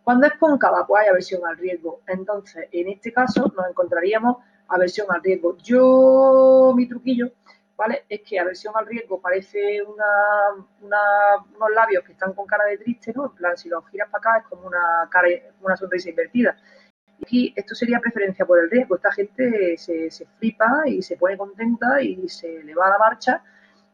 Cuando 0.09 0.27
es 0.27 0.33
cóncava, 0.39 0.87
pues 0.87 1.03
hay 1.03 1.11
aversión 1.11 1.45
al 1.45 1.59
riesgo. 1.59 2.01
Entonces, 2.07 2.67
en 2.73 2.89
este 2.89 3.13
caso 3.13 3.53
nos 3.55 3.69
encontraríamos 3.69 4.39
aversión 4.69 5.07
al 5.11 5.23
riesgo. 5.23 5.59
Yo, 5.59 6.73
mi 6.75 6.89
truquillo 6.89 7.31
¿vale? 7.77 8.07
Es 8.09 8.23
que 8.27 8.41
aversión 8.41 8.73
al 8.75 8.87
riesgo 8.87 9.21
parece 9.21 9.83
una, 9.83 10.65
unos 10.81 11.71
labios 11.75 12.05
que 12.05 12.13
están 12.13 12.33
con 12.33 12.47
cara 12.47 12.65
de 12.65 12.79
triste, 12.79 13.13
¿no? 13.15 13.27
En 13.27 13.33
plan, 13.33 13.55
si 13.59 13.69
los 13.69 13.87
giras 13.91 14.09
para 14.09 14.37
acá 14.37 14.39
es 14.39 14.49
como 14.49 14.67
una 14.67 15.07
cara, 15.11 15.29
una 15.61 15.77
sonrisa 15.77 16.09
invertida. 16.09 16.57
Aquí 17.23 17.53
esto 17.55 17.75
sería 17.75 18.01
preferencia 18.01 18.47
por 18.47 18.61
el 18.61 18.71
riesgo. 18.71 18.97
Esta 18.97 19.13
gente 19.13 19.77
se, 19.77 20.11
se 20.11 20.25
flipa 20.39 20.85
y 20.87 21.03
se 21.03 21.19
pone 21.19 21.37
contenta 21.37 22.01
y 22.01 22.27
se 22.31 22.65
le 22.65 22.75
va 22.75 22.87
a 22.87 22.91
la 22.93 22.99
marcha 22.99 23.45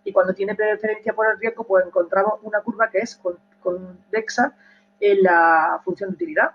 y 0.04 0.12
cuando 0.12 0.32
tiene 0.32 0.54
preferencia 0.54 1.12
por 1.12 1.26
el 1.28 1.40
riesgo, 1.40 1.66
pues 1.66 1.84
encontramos 1.84 2.34
una 2.42 2.60
curva 2.60 2.88
que 2.88 2.98
es 2.98 3.20
convexa 3.60 4.54
en 5.04 5.22
la 5.22 5.80
función 5.84 6.10
de 6.10 6.14
utilidad. 6.14 6.50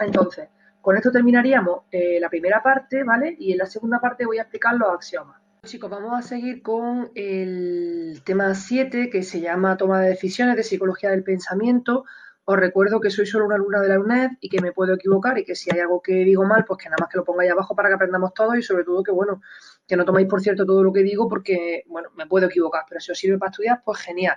Entonces, 0.00 0.48
con 0.80 0.96
esto 0.96 1.12
terminaríamos 1.12 1.82
eh, 1.90 2.18
la 2.18 2.30
primera 2.30 2.62
parte, 2.62 3.04
¿vale? 3.04 3.36
Y 3.38 3.52
en 3.52 3.58
la 3.58 3.66
segunda 3.66 4.00
parte 4.00 4.24
voy 4.24 4.38
a 4.38 4.42
explicar 4.42 4.74
los 4.74 4.92
axiomas. 4.92 5.40
Chicos, 5.64 5.90
vamos 5.90 6.12
a 6.18 6.22
seguir 6.22 6.62
con 6.62 7.10
el 7.14 8.22
tema 8.24 8.54
7 8.54 9.10
que 9.10 9.22
se 9.22 9.40
llama 9.40 9.76
toma 9.76 10.00
de 10.00 10.10
decisiones 10.10 10.56
de 10.56 10.62
psicología 10.62 11.10
del 11.10 11.22
pensamiento. 11.22 12.04
Os 12.46 12.58
recuerdo 12.58 13.00
que 13.00 13.10
soy 13.10 13.26
solo 13.26 13.46
una 13.46 13.54
alumna 13.54 13.80
de 13.80 13.88
la 13.88 14.00
UNED 14.00 14.30
y 14.40 14.48
que 14.48 14.60
me 14.60 14.72
puedo 14.72 14.94
equivocar 14.94 15.38
y 15.38 15.44
que 15.44 15.54
si 15.54 15.70
hay 15.70 15.80
algo 15.80 16.00
que 16.00 16.12
digo 16.24 16.44
mal, 16.44 16.64
pues 16.66 16.78
que 16.78 16.88
nada 16.88 16.98
más 17.00 17.10
que 17.10 17.18
lo 17.18 17.24
pongáis 17.24 17.50
abajo 17.50 17.74
para 17.74 17.88
que 17.88 17.94
aprendamos 17.94 18.32
todo 18.34 18.54
y 18.54 18.62
sobre 18.62 18.84
todo 18.84 19.02
que, 19.02 19.12
bueno, 19.12 19.40
que 19.86 19.96
no 19.96 20.04
toméis 20.04 20.28
por 20.28 20.42
cierto 20.42 20.64
todo 20.64 20.82
lo 20.82 20.92
que 20.92 21.02
digo 21.02 21.28
porque, 21.28 21.84
bueno, 21.86 22.10
me 22.16 22.26
puedo 22.26 22.46
equivocar, 22.46 22.84
pero 22.88 23.00
si 23.00 23.12
os 23.12 23.18
sirve 23.18 23.38
para 23.38 23.50
estudiar, 23.50 23.82
pues 23.84 23.98
genial. 24.00 24.36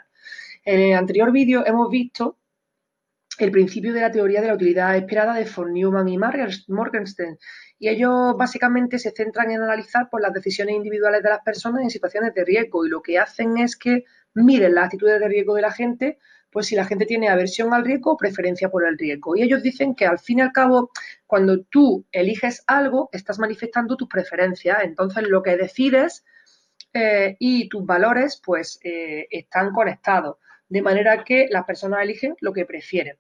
En 0.64 0.80
el 0.80 0.96
anterior 0.98 1.32
vídeo 1.32 1.66
hemos 1.66 1.90
visto 1.90 2.38
el 3.38 3.52
principio 3.52 3.94
de 3.94 4.02
la 4.02 4.12
teoría 4.12 4.42
de 4.42 4.48
la 4.48 4.56
utilidad 4.56 4.96
esperada 4.96 5.36
de 5.36 5.46
von 5.46 5.74
Neumann 5.74 6.08
y 6.10 6.18
Morgenstern. 6.18 7.38
Y 7.80 7.90
ellos 7.90 8.36
básicamente 8.36 8.98
se 8.98 9.12
centran 9.12 9.52
en 9.52 9.62
analizar 9.62 10.04
por 10.04 10.22
pues, 10.22 10.24
las 10.24 10.34
decisiones 10.34 10.76
individuales 10.76 11.22
de 11.22 11.30
las 11.30 11.42
personas 11.42 11.84
en 11.84 11.90
situaciones 11.90 12.34
de 12.34 12.44
riesgo 12.44 12.86
y 12.86 12.90
lo 12.90 13.02
que 13.02 13.20
hacen 13.20 13.58
es 13.58 13.78
que 13.78 14.06
miren 14.34 14.74
las 14.76 14.86
actitudes 14.86 15.20
de 15.20 15.28
riesgo 15.28 15.54
de 15.54 15.62
la 15.62 15.72
gente, 15.72 16.18
pues 16.52 16.68
si 16.68 16.76
la 16.76 16.86
gente 16.86 17.06
tiene 17.06 17.30
aversión 17.30 17.74
al 17.74 17.86
riesgo 17.86 18.14
o 18.14 18.18
preferencia 18.18 18.70
por 18.70 18.86
el 18.86 18.98
riesgo. 18.98 19.36
Y 19.36 19.44
ellos 19.44 19.62
dicen 19.62 19.94
que 19.94 20.08
al 20.08 20.18
fin 20.18 20.40
y 20.40 20.42
al 20.42 20.52
cabo, 20.52 20.90
cuando 21.28 21.62
tú 21.64 22.06
eliges 22.12 22.64
algo, 22.66 23.10
estás 23.12 23.38
manifestando 23.38 23.96
tus 23.96 24.08
preferencias. 24.08 24.80
Entonces 24.84 25.28
lo 25.28 25.44
que 25.44 25.58
decides 25.58 26.24
eh, 26.94 27.36
y 27.40 27.70
tus 27.70 27.86
valores 27.86 28.42
pues 28.44 28.80
eh, 28.84 29.28
están 29.30 29.72
conectados. 29.72 30.38
De 30.70 30.82
manera 30.82 31.24
que 31.24 31.48
las 31.50 31.66
personas 31.66 32.02
eligen 32.02 32.36
lo 32.42 32.54
que 32.54 32.66
prefieren. 32.66 33.18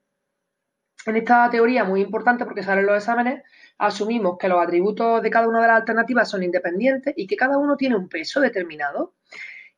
En 1.05 1.15
esta 1.15 1.49
teoría, 1.49 1.83
muy 1.85 2.01
importante 2.01 2.45
porque 2.45 2.63
salen 2.63 2.85
los 2.85 2.97
exámenes, 2.97 3.43
asumimos 3.77 4.37
que 4.37 4.47
los 4.49 4.61
atributos 4.61 5.21
de 5.21 5.29
cada 5.29 5.47
una 5.47 5.61
de 5.61 5.67
las 5.67 5.77
alternativas 5.77 6.29
son 6.29 6.43
independientes 6.43 7.13
y 7.17 7.27
que 7.27 7.35
cada 7.35 7.57
uno 7.57 7.77
tiene 7.77 7.95
un 7.95 8.09
peso 8.09 8.41
determinado. 8.41 9.13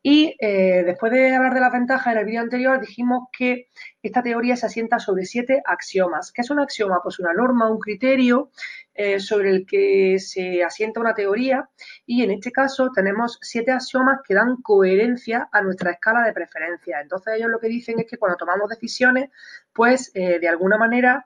Y 0.01 0.37
eh, 0.39 0.83
después 0.85 1.11
de 1.11 1.35
hablar 1.35 1.53
de 1.53 1.59
las 1.59 1.73
ventajas 1.73 2.13
en 2.13 2.19
el 2.19 2.25
vídeo 2.25 2.39
anterior, 2.39 2.79
dijimos 2.79 3.27
que 3.37 3.67
esta 4.01 4.23
teoría 4.23 4.55
se 4.55 4.65
asienta 4.65 4.97
sobre 4.97 5.25
siete 5.25 5.61
axiomas. 5.65 6.31
¿Qué 6.31 6.41
es 6.41 6.49
un 6.49 6.59
axioma? 6.59 7.01
Pues 7.03 7.19
una 7.19 7.33
norma, 7.33 7.69
un 7.69 7.79
criterio 7.79 8.49
eh, 8.93 9.19
sobre 9.19 9.49
el 9.49 9.65
que 9.65 10.17
se 10.19 10.63
asienta 10.63 11.01
una 11.01 11.13
teoría. 11.13 11.69
Y 12.05 12.23
en 12.23 12.31
este 12.31 12.51
caso 12.51 12.91
tenemos 12.95 13.39
siete 13.41 13.71
axiomas 13.71 14.19
que 14.25 14.35
dan 14.35 14.61
coherencia 14.61 15.49
a 15.51 15.61
nuestra 15.61 15.91
escala 15.91 16.23
de 16.25 16.31
preferencia. 16.31 17.01
Entonces 17.01 17.33
ellos 17.35 17.49
lo 17.49 17.59
que 17.59 17.67
dicen 17.67 17.99
es 17.99 18.05
que 18.05 18.17
cuando 18.17 18.37
tomamos 18.37 18.69
decisiones, 18.69 19.29
pues 19.73 20.11
eh, 20.13 20.39
de 20.39 20.47
alguna 20.47 20.77
manera 20.77 21.25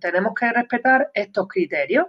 tenemos 0.00 0.34
que 0.34 0.50
respetar 0.50 1.10
estos 1.12 1.46
criterios. 1.46 2.06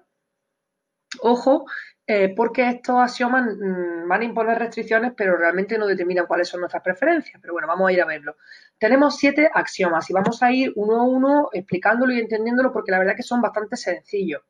Ojo, 1.22 1.66
eh, 2.10 2.34
porque 2.36 2.70
estos 2.70 2.98
axiomas 3.00 3.46
mm, 3.46 4.08
van 4.08 4.22
a 4.22 4.24
imponer 4.24 4.58
restricciones, 4.58 5.14
pero 5.16 5.38
realmente 5.38 5.78
no 5.78 5.88
determinan 5.88 6.26
cuáles 6.26 6.48
son 6.48 6.62
nuestras 6.62 6.84
preferencias. 6.84 7.40
Pero 7.42 7.54
bueno, 7.54 7.68
vamos 7.68 7.90
a 7.90 7.92
ir 7.92 8.02
a 8.02 8.06
verlo. 8.06 8.38
Tenemos 8.78 9.18
siete 9.18 9.50
axiomas 9.54 10.10
y 10.10 10.14
vamos 10.14 10.42
a 10.42 10.52
ir 10.52 10.72
uno 10.76 11.02
a 11.02 11.04
uno 11.04 11.50
explicándolo 11.52 12.14
y 12.14 12.20
entendiéndolo 12.20 12.72
porque 12.72 12.92
la 12.92 13.00
verdad 13.00 13.16
que 13.16 13.24
son 13.24 13.42
bastante 13.42 13.76
sencillos. 13.76 14.42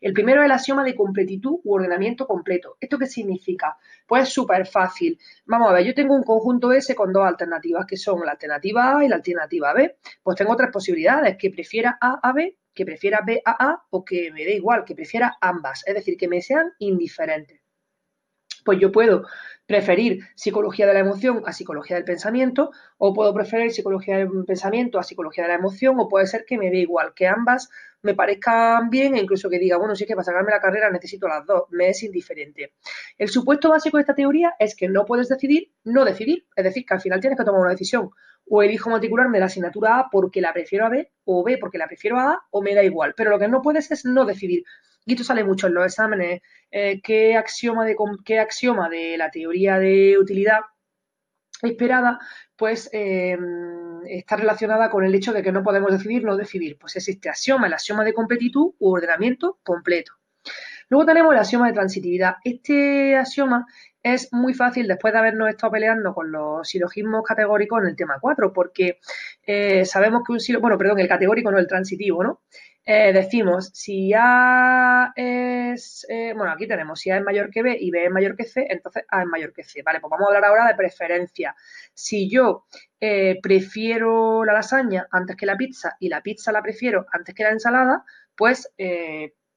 El 0.00 0.12
primero 0.12 0.40
es 0.40 0.46
el 0.46 0.52
axioma 0.52 0.84
de 0.84 0.96
completitud 0.96 1.60
u 1.62 1.74
ordenamiento 1.74 2.26
completo. 2.26 2.76
¿Esto 2.80 2.98
qué 2.98 3.06
significa? 3.06 3.76
Pues 4.06 4.28
súper 4.28 4.66
fácil. 4.66 5.18
Vamos 5.46 5.70
a 5.70 5.74
ver, 5.74 5.84
yo 5.84 5.94
tengo 5.94 6.14
un 6.14 6.24
conjunto 6.24 6.72
S 6.72 6.94
con 6.94 7.12
dos 7.12 7.24
alternativas, 7.24 7.86
que 7.86 7.96
son 7.96 8.24
la 8.24 8.32
alternativa 8.32 8.98
A 8.98 9.04
y 9.04 9.08
la 9.08 9.16
alternativa 9.16 9.72
B. 9.72 9.98
Pues 10.22 10.36
tengo 10.36 10.56
tres 10.56 10.70
posibilidades, 10.72 11.36
que 11.38 11.50
prefiera 11.50 11.96
A 12.00 12.18
a 12.22 12.32
B 12.32 12.56
que 12.74 12.84
prefiera 12.84 13.22
B 13.24 13.40
a 13.44 13.72
A 13.72 13.86
o 13.90 14.04
que 14.04 14.30
me 14.32 14.44
dé 14.44 14.54
igual, 14.54 14.84
que 14.84 14.94
prefiera 14.94 15.36
ambas, 15.40 15.82
es 15.86 15.94
decir, 15.94 16.16
que 16.16 16.28
me 16.28 16.42
sean 16.42 16.72
indiferentes. 16.78 17.60
Pues 18.64 18.78
yo 18.80 18.90
puedo 18.90 19.26
preferir 19.66 20.24
psicología 20.34 20.86
de 20.86 20.94
la 20.94 21.00
emoción 21.00 21.42
a 21.46 21.52
psicología 21.52 21.96
del 21.96 22.04
pensamiento, 22.04 22.70
o 22.98 23.12
puedo 23.12 23.32
preferir 23.34 23.72
psicología 23.72 24.18
del 24.18 24.44
pensamiento 24.46 24.98
a 24.98 25.02
psicología 25.02 25.44
de 25.44 25.48
la 25.48 25.54
emoción, 25.56 25.98
o 25.98 26.08
puede 26.08 26.26
ser 26.26 26.44
que 26.46 26.58
me 26.58 26.70
dé 26.70 26.78
igual, 26.78 27.12
que 27.14 27.26
ambas 27.26 27.70
me 28.02 28.14
parezcan 28.14 28.90
bien 28.90 29.16
e 29.16 29.20
incluso 29.20 29.48
que 29.48 29.58
diga, 29.58 29.78
bueno, 29.78 29.96
sí 29.96 30.04
que 30.04 30.14
para 30.14 30.24
sacarme 30.24 30.50
la 30.50 30.60
carrera 30.60 30.90
necesito 30.90 31.26
las 31.26 31.46
dos, 31.46 31.64
me 31.70 31.88
es 31.88 32.02
indiferente. 32.02 32.74
El 33.16 33.28
supuesto 33.28 33.70
básico 33.70 33.96
de 33.96 34.02
esta 34.02 34.14
teoría 34.14 34.54
es 34.58 34.76
que 34.76 34.88
no 34.88 35.06
puedes 35.06 35.28
decidir 35.28 35.72
no 35.84 36.04
decidir, 36.04 36.46
es 36.54 36.64
decir, 36.64 36.84
que 36.84 36.94
al 36.94 37.00
final 37.00 37.20
tienes 37.20 37.38
que 37.38 37.44
tomar 37.44 37.62
una 37.62 37.70
decisión, 37.70 38.10
o 38.46 38.62
elijo 38.62 38.90
matricularme 38.90 39.38
la 39.38 39.46
asignatura 39.46 39.98
A 39.98 40.08
porque 40.10 40.40
la 40.40 40.52
prefiero 40.52 40.86
a 40.86 40.88
B, 40.90 41.10
o 41.24 41.42
B 41.42 41.58
porque 41.58 41.78
la 41.78 41.86
prefiero 41.86 42.18
a 42.18 42.32
A, 42.32 42.42
o 42.50 42.62
me 42.62 42.74
da 42.74 42.82
igual, 42.82 43.14
pero 43.16 43.30
lo 43.30 43.38
que 43.38 43.48
no 43.48 43.62
puedes 43.62 43.90
es 43.90 44.04
no 44.04 44.24
decidir. 44.24 44.64
Y 45.06 45.12
esto 45.12 45.24
sale 45.24 45.44
mucho 45.44 45.66
en 45.66 45.74
los 45.74 45.86
exámenes, 45.86 46.40
eh, 46.70 47.00
¿qué, 47.02 47.36
axioma 47.36 47.84
de, 47.84 47.96
qué 48.24 48.38
axioma 48.38 48.88
de 48.88 49.16
la 49.18 49.30
teoría 49.30 49.78
de 49.78 50.16
utilidad 50.18 50.60
esperada, 51.62 52.18
pues 52.56 52.90
eh, 52.92 53.36
está 54.06 54.36
relacionada 54.36 54.90
con 54.90 55.04
el 55.04 55.14
hecho 55.14 55.32
de 55.32 55.42
que 55.42 55.52
no 55.52 55.62
podemos 55.62 55.92
decidir 55.92 56.24
no 56.24 56.36
decidir. 56.36 56.78
Pues 56.78 56.96
existe 56.96 57.28
axioma, 57.28 57.66
el 57.66 57.74
axioma 57.74 58.04
de 58.04 58.14
completitud 58.14 58.74
u 58.78 58.92
ordenamiento 58.92 59.58
completo. 59.62 60.12
Luego 60.88 61.06
tenemos 61.06 61.32
el 61.32 61.38
axioma 61.38 61.66
de 61.68 61.72
transitividad. 61.72 62.36
Este 62.44 63.16
axioma 63.16 63.66
es 64.04 64.30
muy 64.32 64.52
fácil 64.52 64.86
después 64.86 65.14
de 65.14 65.18
habernos 65.18 65.48
estado 65.48 65.72
peleando 65.72 66.12
con 66.14 66.30
los 66.30 66.68
silogismos 66.68 67.24
categóricos 67.24 67.80
en 67.82 67.88
el 67.88 67.96
tema 67.96 68.18
4, 68.20 68.52
porque 68.52 68.98
eh, 69.46 69.86
sabemos 69.86 70.22
que 70.26 70.32
un 70.32 70.40
silo, 70.40 70.60
bueno, 70.60 70.76
perdón, 70.76 71.00
el 71.00 71.08
categórico 71.08 71.50
no 71.50 71.58
el 71.58 71.66
transitivo, 71.66 72.22
¿no? 72.22 72.42
Eh, 72.84 73.14
decimos, 73.14 73.70
si 73.72 74.12
A 74.14 75.10
es, 75.16 76.04
eh, 76.10 76.34
bueno, 76.36 76.52
aquí 76.52 76.68
tenemos, 76.68 77.00
si 77.00 77.10
A 77.10 77.16
es 77.16 77.24
mayor 77.24 77.48
que 77.48 77.62
B 77.62 77.78
y 77.80 77.90
B 77.90 78.04
es 78.04 78.10
mayor 78.10 78.36
que 78.36 78.44
C, 78.44 78.66
entonces 78.68 79.04
A 79.08 79.22
es 79.22 79.26
mayor 79.26 79.54
que 79.54 79.64
C. 79.64 79.82
Vale, 79.82 80.00
pues 80.00 80.10
vamos 80.10 80.26
a 80.26 80.34
hablar 80.34 80.50
ahora 80.50 80.66
de 80.66 80.74
preferencia. 80.74 81.56
Si 81.94 82.28
yo 82.28 82.66
prefiero 83.42 84.44
la 84.44 84.54
lasaña 84.54 85.06
antes 85.10 85.36
que 85.36 85.46
la 85.46 85.56
pizza 85.56 85.96
y 85.98 86.08
la 86.08 86.22
pizza 86.22 86.52
la 86.52 86.62
prefiero 86.62 87.06
antes 87.12 87.34
que 87.34 87.42
la 87.42 87.50
ensalada, 87.50 88.04
pues 88.34 88.70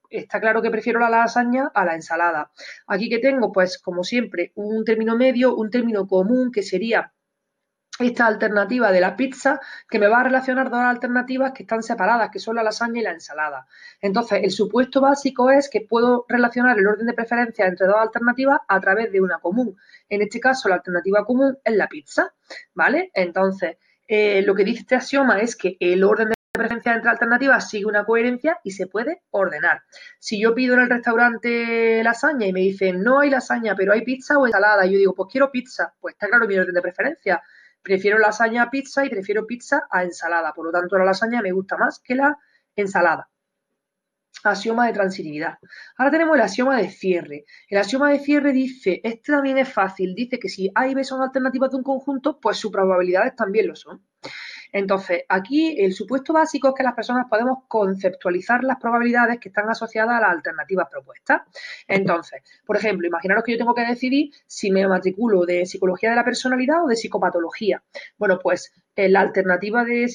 está 0.10 0.40
claro 0.40 0.62
que 0.62 0.72
prefiero 0.72 1.00
la 1.00 1.10
lasaña 1.10 1.72
a 1.74 1.86
la 1.86 1.96
ensalada. 1.96 2.52
Aquí 2.88 3.10
que 3.10 3.20
tengo, 3.20 3.52
pues 3.52 3.78
como 3.78 4.04
siempre, 4.04 4.52
un 4.56 4.84
término 4.86 5.16
medio, 5.16 5.56
un 5.56 5.70
término 5.70 6.08
común 6.08 6.52
que 6.52 6.64
sería 6.64 7.14
esta 8.00 8.28
alternativa 8.28 8.92
de 8.92 9.02
la 9.02 9.16
pizza 9.16 9.60
que 9.90 10.00
me 10.00 10.08
va 10.08 10.20
a 10.20 10.24
relacionar 10.24 10.70
dos 10.70 10.80
alternativas 10.80 11.52
que 11.52 11.64
están 11.64 11.84
separadas, 11.84 12.30
que 12.32 12.40
son 12.40 12.56
la 12.56 12.64
lasaña 12.64 13.00
y 13.00 13.04
la 13.04 13.12
ensalada. 13.12 13.68
Entonces, 14.02 14.42
el 14.44 14.52
supuesto 14.52 15.02
básico 15.02 15.50
es 15.50 15.70
que 15.70 15.82
puedo 15.82 16.26
relacionar 16.28 16.78
el 16.78 16.88
orden 16.88 17.08
de 17.08 17.14
preferencia 17.14 17.66
entre 17.66 17.88
dos 17.88 17.98
alternativas 17.98 18.60
a 18.68 18.80
través 18.80 19.12
de 19.12 19.22
una 19.22 19.40
común. 19.40 19.78
En 20.10 20.22
este 20.22 20.40
caso, 20.40 20.70
la 20.70 20.76
alternativa 20.76 21.26
común 21.26 21.58
es 21.64 21.76
la 21.76 21.88
pizza, 21.88 22.34
¿vale? 22.74 23.12
Entonces, 23.14 23.78
eh, 24.08 24.42
lo 24.44 24.56
que 24.56 24.64
dice 24.64 24.82
este 24.82 24.96
axioma 24.96 25.40
es 25.40 25.56
que 25.56 25.76
el 25.80 26.04
orden 26.04 26.30
de 26.30 26.37
preferencia 26.58 26.94
entre 26.94 27.10
alternativas 27.10 27.70
sigue 27.70 27.86
una 27.86 28.06
coherencia 28.06 28.60
y 28.64 28.72
se 28.72 28.88
puede 28.88 29.22
ordenar. 29.30 29.84
Si 30.20 30.42
yo 30.42 30.54
pido 30.54 30.74
en 30.76 30.82
el 30.82 30.90
restaurante 30.90 32.04
lasaña 32.04 32.48
y 32.48 32.54
me 32.54 32.62
dicen 32.62 33.02
no 33.02 33.20
hay 33.20 33.30
lasaña, 33.30 33.76
pero 33.76 33.94
hay 33.94 34.02
pizza 34.04 34.38
o 34.38 34.46
ensalada, 34.46 34.86
y 34.86 34.94
yo 34.94 34.98
digo, 34.98 35.16
pues 35.16 35.30
quiero 35.32 35.52
pizza, 35.52 35.94
pues 36.00 36.14
está 36.14 36.28
claro 36.28 36.48
mi 36.48 36.58
orden 36.58 36.74
de 36.74 36.82
preferencia. 36.82 37.42
Prefiero 37.82 38.18
lasaña 38.18 38.64
a 38.64 38.70
pizza 38.70 39.06
y 39.06 39.10
prefiero 39.10 39.46
pizza 39.48 39.88
a 39.90 40.04
ensalada. 40.04 40.54
Por 40.54 40.66
lo 40.66 40.72
tanto, 40.72 40.98
la 40.98 41.06
lasaña 41.06 41.42
me 41.42 41.52
gusta 41.52 41.78
más 41.78 42.00
que 42.00 42.16
la 42.16 42.38
ensalada. 42.76 43.30
Axioma 44.44 44.88
de 44.88 44.94
transitividad. 44.94 45.58
Ahora 45.98 46.12
tenemos 46.12 46.36
el 46.36 46.42
axioma 46.42 46.78
de 46.78 46.90
cierre. 46.90 47.46
El 47.70 47.78
axioma 47.80 48.12
de 48.12 48.20
cierre 48.20 48.52
dice, 48.52 49.02
este 49.04 49.32
también 49.32 49.58
es 49.58 49.72
fácil, 49.72 50.14
dice 50.16 50.38
que 50.38 50.50
si 50.50 50.72
A 50.76 50.88
y 50.88 50.94
B 50.94 51.04
son 51.04 51.22
alternativas 51.22 51.72
de 51.72 51.78
un 51.78 51.84
conjunto, 51.84 52.40
pues 52.40 52.58
sus 52.58 52.72
probabilidades 52.72 53.36
también 53.36 53.68
lo 53.68 53.76
son. 53.76 54.06
Entonces, 54.72 55.24
aquí 55.30 55.80
el 55.80 55.94
supuesto 55.94 56.34
básico 56.34 56.70
es 56.70 56.74
que 56.76 56.84
las 56.84 56.94
personas 56.94 57.28
podemos 57.30 57.60
conceptualizar 57.68 58.64
las 58.64 58.78
probabilidades 58.78 59.40
que 59.40 59.50
están 59.50 59.70
asociadas 59.70 60.18
a 60.18 60.22
las 60.22 60.32
alternativas 60.32 60.88
propuestas. 60.90 61.42
Entonces, 61.88 62.42
por 62.66 62.78
ejemplo, 62.78 63.08
imaginaros 63.08 63.44
que 63.44 63.54
yo 63.54 63.58
tengo 63.58 63.74
que 63.74 63.86
decidir 63.86 64.32
si 64.46 64.72
me 64.72 64.88
matriculo 64.88 65.46
de 65.46 65.66
psicología 65.66 66.10
de 66.10 66.16
la 66.16 66.24
personalidad 66.26 66.84
o 66.84 66.88
de 66.88 66.96
psicopatología. 66.96 67.84
Bueno, 68.18 68.40
pues 68.42 68.74
eh, 68.96 69.10
la 69.10 69.22
alternativa 69.22 69.84
de, 69.84 70.12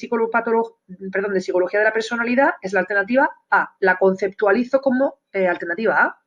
perdón, 1.11 1.33
de 1.33 1.41
psicología 1.41 1.79
de 1.79 1.85
la 1.85 1.93
personalidad 1.93 2.51
es 2.61 2.73
la 2.73 2.81
alternativa 2.81 3.29
A. 3.49 3.75
La 3.79 3.97
conceptualizo 3.97 4.81
como 4.81 5.19
eh, 5.31 5.47
alternativa 5.47 6.03
A. 6.03 6.22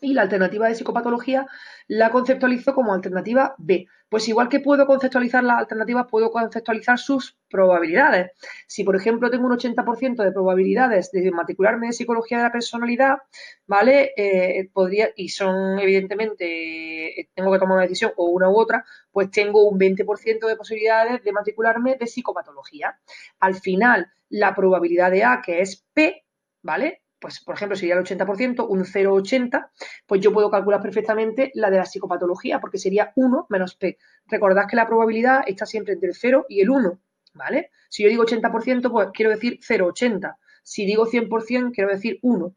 y 0.00 0.12
la 0.14 0.22
alternativa 0.22 0.68
de 0.68 0.74
psicopatología 0.74 1.46
la 1.88 2.10
conceptualizo 2.10 2.74
como 2.74 2.92
alternativa 2.92 3.54
B. 3.58 3.86
Pues 4.08 4.28
igual 4.28 4.48
que 4.48 4.60
puedo 4.60 4.86
conceptualizar 4.86 5.42
las 5.42 5.58
alternativas, 5.58 6.06
puedo 6.08 6.30
conceptualizar 6.30 6.98
sus 6.98 7.36
probabilidades. 7.48 8.30
Si, 8.66 8.84
por 8.84 8.94
ejemplo, 8.94 9.30
tengo 9.30 9.46
un 9.46 9.52
80% 9.52 10.22
de 10.22 10.32
probabilidades 10.32 11.10
de 11.10 11.30
matricularme 11.32 11.88
de 11.88 11.92
psicología 11.92 12.38
de 12.38 12.44
la 12.44 12.52
personalidad, 12.52 13.18
¿vale? 13.66 14.12
Eh, 14.16 14.70
podría, 14.72 15.10
y 15.16 15.28
son 15.30 15.78
evidentemente, 15.80 17.20
eh, 17.20 17.30
tengo 17.34 17.52
que 17.52 17.58
tomar 17.58 17.76
una 17.76 17.82
decisión 17.82 18.12
o 18.16 18.26
una 18.26 18.48
u 18.48 18.56
otra, 18.58 18.84
pues 19.10 19.30
tengo 19.30 19.68
un 19.68 19.78
20% 19.78 20.46
de 20.46 20.56
posibilidades 20.56 21.24
de 21.24 21.32
matricularme 21.32 21.96
de 21.96 22.06
psicopatología. 22.06 22.98
Al 23.40 23.56
final, 23.56 24.12
la 24.28 24.54
probabilidad 24.54 25.10
de 25.10 25.24
A, 25.24 25.42
que 25.44 25.60
es 25.60 25.84
P, 25.92 26.24
¿vale? 26.62 27.02
Pues 27.26 27.40
por 27.40 27.56
ejemplo 27.56 27.76
sería 27.76 27.96
el 27.96 28.04
80%, 28.04 28.68
un 28.68 28.84
0,80, 28.84 29.70
pues 30.06 30.20
yo 30.20 30.32
puedo 30.32 30.48
calcular 30.48 30.80
perfectamente 30.80 31.50
la 31.54 31.70
de 31.70 31.78
la 31.78 31.84
psicopatología, 31.84 32.60
porque 32.60 32.78
sería 32.78 33.10
1 33.16 33.48
menos 33.48 33.74
P. 33.74 33.98
Recordad 34.28 34.68
que 34.70 34.76
la 34.76 34.86
probabilidad 34.86 35.40
está 35.44 35.66
siempre 35.66 35.94
entre 35.94 36.10
el 36.10 36.14
0 36.14 36.46
y 36.48 36.60
el 36.60 36.70
1, 36.70 37.00
¿vale? 37.34 37.72
Si 37.88 38.04
yo 38.04 38.08
digo 38.10 38.24
80%, 38.24 38.92
pues 38.92 39.08
quiero 39.12 39.32
decir 39.32 39.58
0,80. 39.58 40.36
Si 40.62 40.86
digo 40.86 41.04
100%, 41.04 41.72
quiero 41.74 41.90
decir 41.90 42.20
1. 42.22 42.54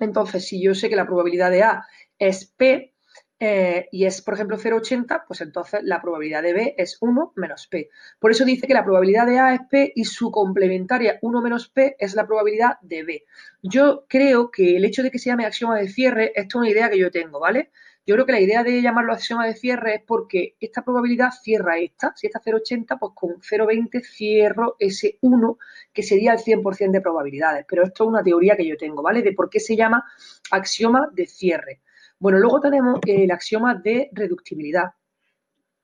Entonces, 0.00 0.46
si 0.46 0.62
yo 0.62 0.74
sé 0.74 0.90
que 0.90 0.96
la 0.96 1.06
probabilidad 1.06 1.50
de 1.50 1.62
A 1.62 1.86
es 2.18 2.44
P, 2.44 2.92
eh, 3.40 3.88
y 3.92 4.04
es, 4.04 4.20
por 4.22 4.34
ejemplo, 4.34 4.58
0,80, 4.58 5.24
pues 5.26 5.40
entonces 5.40 5.80
la 5.84 6.02
probabilidad 6.02 6.42
de 6.42 6.52
B 6.52 6.74
es 6.76 6.98
1 7.00 7.32
menos 7.36 7.68
P. 7.68 7.88
Por 8.18 8.32
eso 8.32 8.44
dice 8.44 8.66
que 8.66 8.74
la 8.74 8.84
probabilidad 8.84 9.26
de 9.26 9.38
A 9.38 9.54
es 9.54 9.60
P 9.70 9.92
y 9.94 10.04
su 10.04 10.30
complementaria 10.32 11.18
1 11.22 11.40
menos 11.40 11.68
P 11.68 11.96
es 11.98 12.14
la 12.14 12.26
probabilidad 12.26 12.80
de 12.82 13.04
B. 13.04 13.24
Yo 13.62 14.04
creo 14.08 14.50
que 14.50 14.76
el 14.76 14.84
hecho 14.84 15.02
de 15.02 15.10
que 15.10 15.18
se 15.18 15.30
llame 15.30 15.46
axioma 15.46 15.78
de 15.78 15.88
cierre, 15.88 16.32
esto 16.34 16.58
es 16.58 16.62
una 16.62 16.70
idea 16.70 16.90
que 16.90 16.98
yo 16.98 17.10
tengo, 17.10 17.38
¿vale? 17.38 17.70
Yo 18.08 18.14
creo 18.14 18.24
que 18.26 18.32
la 18.32 18.40
idea 18.40 18.64
de 18.64 18.80
llamarlo 18.80 19.12
axioma 19.12 19.46
de 19.46 19.54
cierre 19.54 19.96
es 19.96 20.02
porque 20.04 20.56
esta 20.60 20.82
probabilidad 20.82 21.30
cierra 21.30 21.78
esta. 21.78 22.14
Si 22.16 22.26
esta 22.26 22.38
es 22.38 22.46
0,80, 22.46 22.98
pues 22.98 23.12
con 23.14 23.40
0,20 23.40 24.02
cierro 24.02 24.76
ese 24.78 25.18
1, 25.20 25.58
que 25.92 26.02
sería 26.02 26.32
el 26.32 26.38
100% 26.38 26.90
de 26.90 27.00
probabilidades. 27.02 27.66
Pero 27.68 27.84
esto 27.84 28.04
es 28.04 28.08
una 28.08 28.22
teoría 28.22 28.56
que 28.56 28.66
yo 28.66 28.78
tengo, 28.78 29.02
¿vale? 29.02 29.20
De 29.22 29.32
por 29.32 29.50
qué 29.50 29.60
se 29.60 29.76
llama 29.76 30.06
axioma 30.50 31.10
de 31.12 31.26
cierre. 31.26 31.82
Bueno, 32.18 32.38
luego 32.38 32.60
tenemos 32.60 33.00
el 33.06 33.30
axioma 33.30 33.74
de 33.74 34.10
reductibilidad. 34.12 34.90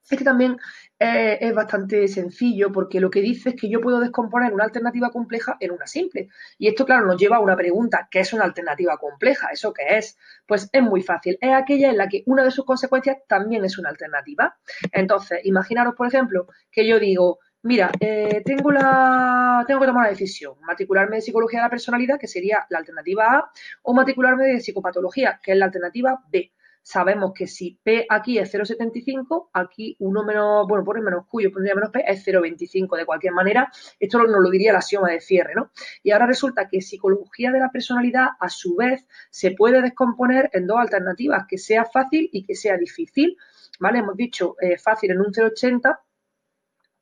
Este 0.08 0.22
también 0.22 0.58
eh, 0.98 1.38
es 1.40 1.54
bastante 1.54 2.06
sencillo 2.08 2.70
porque 2.70 3.00
lo 3.00 3.10
que 3.10 3.22
dice 3.22 3.50
es 3.50 3.56
que 3.56 3.70
yo 3.70 3.80
puedo 3.80 4.00
descomponer 4.00 4.52
una 4.52 4.64
alternativa 4.64 5.10
compleja 5.10 5.56
en 5.60 5.70
una 5.70 5.86
simple. 5.86 6.28
Y 6.58 6.68
esto, 6.68 6.84
claro, 6.84 7.06
nos 7.06 7.16
lleva 7.16 7.36
a 7.36 7.40
una 7.40 7.56
pregunta, 7.56 8.06
¿qué 8.10 8.20
es 8.20 8.32
una 8.34 8.44
alternativa 8.44 8.98
compleja? 8.98 9.48
¿Eso 9.50 9.72
qué 9.72 9.96
es? 9.96 10.18
Pues 10.46 10.68
es 10.72 10.82
muy 10.82 11.02
fácil. 11.02 11.38
Es 11.40 11.52
aquella 11.54 11.88
en 11.90 11.96
la 11.96 12.08
que 12.08 12.22
una 12.26 12.44
de 12.44 12.50
sus 12.50 12.66
consecuencias 12.66 13.16
también 13.26 13.64
es 13.64 13.78
una 13.78 13.88
alternativa. 13.88 14.56
Entonces, 14.92 15.40
imaginaros, 15.44 15.94
por 15.94 16.06
ejemplo, 16.06 16.48
que 16.70 16.86
yo 16.86 16.98
digo, 17.00 17.38
Mira, 17.64 17.90
eh, 17.98 18.42
tengo, 18.44 18.70
la, 18.70 19.64
tengo 19.66 19.81
que 19.81 19.87
tomar 19.87 20.05
la 20.05 20.11
decisión, 20.11 20.55
matricularme 20.66 21.16
de 21.16 21.22
psicología 21.22 21.61
de 21.61 21.64
la 21.64 21.70
personalidad, 21.70 22.18
que 22.20 22.27
sería 22.27 22.66
la 22.68 22.77
alternativa 22.77 23.24
A, 23.24 23.50
o 23.81 23.94
matricularme 23.94 24.44
de 24.44 24.61
psicopatología, 24.61 25.40
que 25.42 25.53
es 25.53 25.57
la 25.57 25.64
alternativa 25.64 26.22
B. 26.31 26.53
Sabemos 26.83 27.33
que 27.35 27.46
si 27.46 27.81
P 27.83 28.05
aquí 28.11 28.38
es 28.38 28.53
0,75, 28.53 29.48
aquí 29.55 29.96
1 29.98 30.24
menos, 30.24 30.66
bueno, 30.68 30.85
por 30.85 31.00
menos 31.03 31.24
Q, 31.27 31.40
pondría 31.50 31.74
menos 31.74 31.88
P, 31.88 32.05
es 32.07 32.22
0,25. 32.27 32.98
De 32.98 33.07
cualquier 33.07 33.33
manera, 33.33 33.72
esto 33.98 34.18
nos 34.18 34.42
lo 34.42 34.50
diría 34.50 34.72
la 34.72 34.81
axioma 34.81 35.09
de 35.09 35.20
cierre, 35.22 35.55
¿no? 35.55 35.70
Y 36.03 36.11
ahora 36.11 36.27
resulta 36.27 36.68
que 36.68 36.83
psicología 36.83 37.50
de 37.50 37.61
la 37.61 37.70
personalidad, 37.70 38.29
a 38.40 38.50
su 38.50 38.77
vez, 38.77 39.07
se 39.31 39.53
puede 39.53 39.81
descomponer 39.81 40.50
en 40.53 40.66
dos 40.66 40.77
alternativas, 40.79 41.46
que 41.48 41.57
sea 41.57 41.87
fácil 41.87 42.29
y 42.31 42.44
que 42.44 42.57
sea 42.57 42.77
difícil, 42.77 43.38
¿vale? 43.81 44.00
Hemos 44.00 44.16
dicho 44.16 44.55
eh, 44.61 44.77
fácil 44.77 45.12
en 45.12 45.20
un 45.20 45.33
0,80 45.33 45.98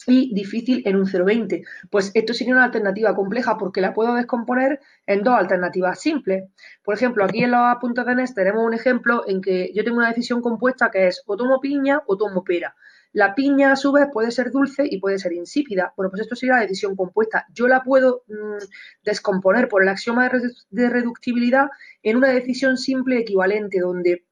y 0.07 0.35
difícil 0.35 0.83
en 0.87 0.97
un 0.97 1.07
0,20. 1.07 1.65
Pues 1.91 2.11
esto 2.15 2.35
sería 2.35 2.55
una 2.55 2.65
alternativa 2.65 3.15
compleja 3.15 3.57
porque 3.59 3.81
la 3.81 3.95
puedo 3.95 4.15
descomponer 4.15 4.81
en 5.07 5.23
dos 5.23 5.35
alternativas 5.35 6.01
simples. 6.01 6.45
Por 6.83 6.95
ejemplo, 6.95 7.25
aquí 7.25 7.45
en 7.45 7.51
los 7.51 7.61
apuntes 7.61 8.05
de 8.07 8.15
NES 8.15 8.35
tenemos 8.35 8.65
un 8.65 8.75
ejemplo 8.75 9.25
en 9.27 9.41
que 9.41 9.73
yo 9.75 9.85
tengo 9.85 9.99
una 9.99 10.09
decisión 10.09 10.41
compuesta 10.41 10.91
que 10.91 11.09
es 11.09 11.23
o 11.27 11.37
tomo 11.37 11.61
piña 11.61 12.01
o 12.07 12.17
tomo 12.17 12.45
pera. 12.45 12.75
La 13.13 13.35
piña, 13.35 13.73
a 13.73 13.77
su 13.77 13.93
vez, 13.93 14.07
puede 14.11 14.31
ser 14.31 14.51
dulce 14.51 14.85
y 14.89 14.99
puede 14.99 15.19
ser 15.19 15.35
insípida. 15.35 15.93
Bueno, 15.97 16.11
pues 16.11 16.23
esto 16.23 16.35
sería 16.35 16.57
la 16.57 16.63
decisión 16.63 16.97
compuesta. 16.97 17.47
Yo 17.53 17.69
la 17.69 17.83
puedo 17.83 18.25
mm, 18.27 18.65
descomponer 19.05 19.69
por 19.69 19.83
el 19.83 19.91
axioma 19.91 20.31
de, 20.71 20.89
reductibilidad 20.89 21.69
en 22.03 22.17
una 22.17 22.29
decisión 22.29 22.79
simple 22.79 23.19
equivalente, 23.19 23.81
donde 23.81 24.25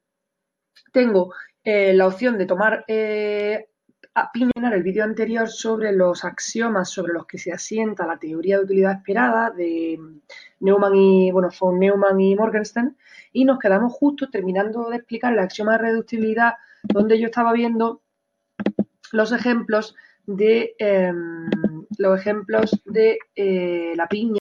tengo 0.93 1.35
eh, 1.63 1.93
la 1.93 2.07
opción 2.07 2.39
de 2.39 2.47
tomar 2.47 2.85
eh, 2.89 3.69
apiñar 4.15 4.75
el 4.75 4.83
vídeo 4.83 5.05
anterior 5.05 5.49
sobre 5.49 5.93
los 5.93 6.25
axiomas 6.25 6.91
sobre 6.91 7.13
los 7.13 7.27
que 7.27 7.39
se 7.39 7.53
asienta 7.53 8.07
la 8.07 8.19
teoría 8.19 8.59
de 8.59 8.65
utilidad 8.65 8.97
esperada 8.97 9.51
de 9.51 9.99
Neumann 10.61 10.95
y, 10.95 11.31
bueno, 11.31 11.51
son 11.51 11.79
Neumann 11.79 12.21
y 12.21 12.35
Morgenstern, 12.35 12.97
y 13.33 13.45
nos 13.45 13.59
quedamos 13.59 13.93
justo 13.93 14.29
terminando 14.31 14.91
de 14.91 14.97
explicar 14.97 15.33
el 15.33 15.39
axioma 15.39 15.73
de 15.73 15.79
reductibilidad, 15.79 16.55
donde 16.83 17.21
yo 17.21 17.27
estaba 17.27 17.53
viendo 17.53 18.03
los 19.13 19.33
ejemplos 19.33 19.95
de 20.27 20.75
em, 20.79 21.49
los 21.99 22.19
ejemplos 22.19 22.81
de 22.85 23.19
eh, 23.35 23.93
la 23.97 24.09
piña, 24.09 24.39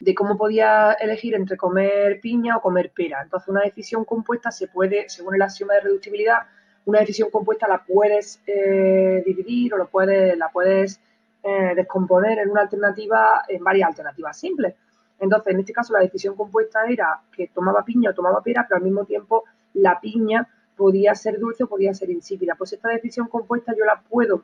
de 0.00 0.14
cómo 0.14 0.36
podía 0.36 0.92
elegir 0.94 1.34
entre 1.34 1.56
comer 1.56 2.20
piña 2.20 2.56
o 2.56 2.60
comer 2.60 2.92
pera. 2.94 3.20
Entonces, 3.22 3.48
una 3.48 3.62
decisión 3.62 4.04
compuesta 4.04 4.50
se 4.50 4.68
puede, 4.68 5.08
según 5.08 5.34
el 5.34 5.42
axioma 5.42 5.74
de 5.74 5.80
reductibilidad, 5.82 6.40
una 6.86 7.00
decisión 7.00 7.30
compuesta 7.30 7.68
la 7.68 7.84
puedes 7.84 8.40
eh, 8.46 9.22
dividir 9.24 9.74
o 9.74 9.76
lo 9.76 9.88
puedes, 9.88 10.36
la 10.36 10.48
puedes 10.48 11.00
eh, 11.42 11.72
descomponer 11.76 12.38
en 12.38 12.50
una 12.50 12.62
alternativa, 12.62 13.42
en 13.48 13.62
varias 13.62 13.88
alternativas 13.88 14.38
simples. 14.38 14.74
Entonces, 15.18 15.52
en 15.52 15.60
este 15.60 15.72
caso, 15.72 15.92
la 15.92 16.00
decisión 16.00 16.34
compuesta 16.34 16.80
era 16.88 17.20
que 17.34 17.48
tomaba 17.48 17.84
piña 17.84 18.10
o 18.10 18.14
tomaba 18.14 18.42
pera, 18.42 18.64
pero 18.66 18.78
al 18.78 18.84
mismo 18.84 19.04
tiempo 19.04 19.44
la 19.74 20.00
piña 20.00 20.48
podía 20.76 21.14
ser 21.14 21.38
dulce 21.38 21.64
o 21.64 21.68
podía 21.68 21.92
ser 21.92 22.10
insípida. 22.10 22.54
Pues 22.56 22.72
esta 22.72 22.88
decisión 22.88 23.28
compuesta 23.28 23.74
yo 23.76 23.84
la 23.84 24.00
puedo 24.00 24.42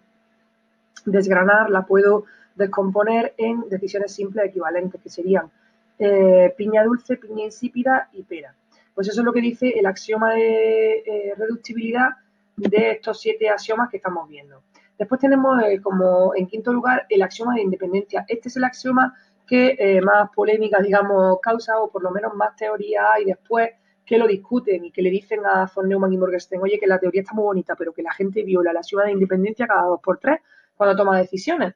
desgranar, 1.06 1.70
la 1.70 1.86
puedo 1.86 2.24
descomponer 2.54 3.34
en 3.38 3.68
decisiones 3.70 4.12
simples 4.12 4.46
equivalentes, 4.46 5.00
que 5.00 5.08
serían 5.08 5.50
eh, 5.98 6.54
piña 6.56 6.84
dulce, 6.84 7.16
piña 7.16 7.44
insípida 7.44 8.10
y 8.12 8.22
pera. 8.22 8.54
Pues 8.94 9.08
eso 9.08 9.20
es 9.20 9.24
lo 9.24 9.32
que 9.32 9.40
dice 9.40 9.70
el 9.78 9.86
axioma 9.86 10.34
de 10.34 11.34
reductibilidad 11.36 12.16
de 12.56 12.92
estos 12.92 13.20
siete 13.20 13.48
axiomas 13.48 13.90
que 13.90 13.98
estamos 13.98 14.28
viendo. 14.28 14.62
Después 14.98 15.20
tenemos 15.20 15.62
eh, 15.62 15.80
como 15.82 16.34
en 16.34 16.46
quinto 16.46 16.72
lugar 16.72 17.06
el 17.08 17.22
axioma 17.22 17.54
de 17.54 17.62
independencia. 17.62 18.24
Este 18.28 18.48
es 18.48 18.56
el 18.56 18.64
axioma 18.64 19.14
que 19.46 19.76
eh, 19.78 20.00
más 20.00 20.30
polémica, 20.34 20.80
digamos, 20.80 21.38
causa 21.40 21.78
o 21.80 21.90
por 21.90 22.02
lo 22.02 22.10
menos 22.10 22.34
más 22.34 22.56
teoría 22.56 23.12
hay 23.12 23.26
después 23.26 23.70
que 24.04 24.18
lo 24.18 24.26
discuten 24.26 24.84
y 24.84 24.92
que 24.92 25.02
le 25.02 25.10
dicen 25.10 25.44
a 25.44 25.70
von 25.72 25.88
Neumann 25.88 26.12
y 26.12 26.16
Morgenstern, 26.16 26.62
oye, 26.62 26.78
que 26.78 26.86
la 26.86 26.98
teoría 26.98 27.22
está 27.22 27.34
muy 27.34 27.44
bonita, 27.44 27.74
pero 27.76 27.92
que 27.92 28.02
la 28.02 28.12
gente 28.12 28.42
viola 28.44 28.70
el 28.70 28.76
axioma 28.76 29.04
de 29.04 29.12
independencia 29.12 29.66
cada 29.66 29.82
dos 29.82 30.00
por 30.00 30.18
tres 30.18 30.40
cuando 30.76 30.96
toma 30.96 31.18
decisiones. 31.18 31.74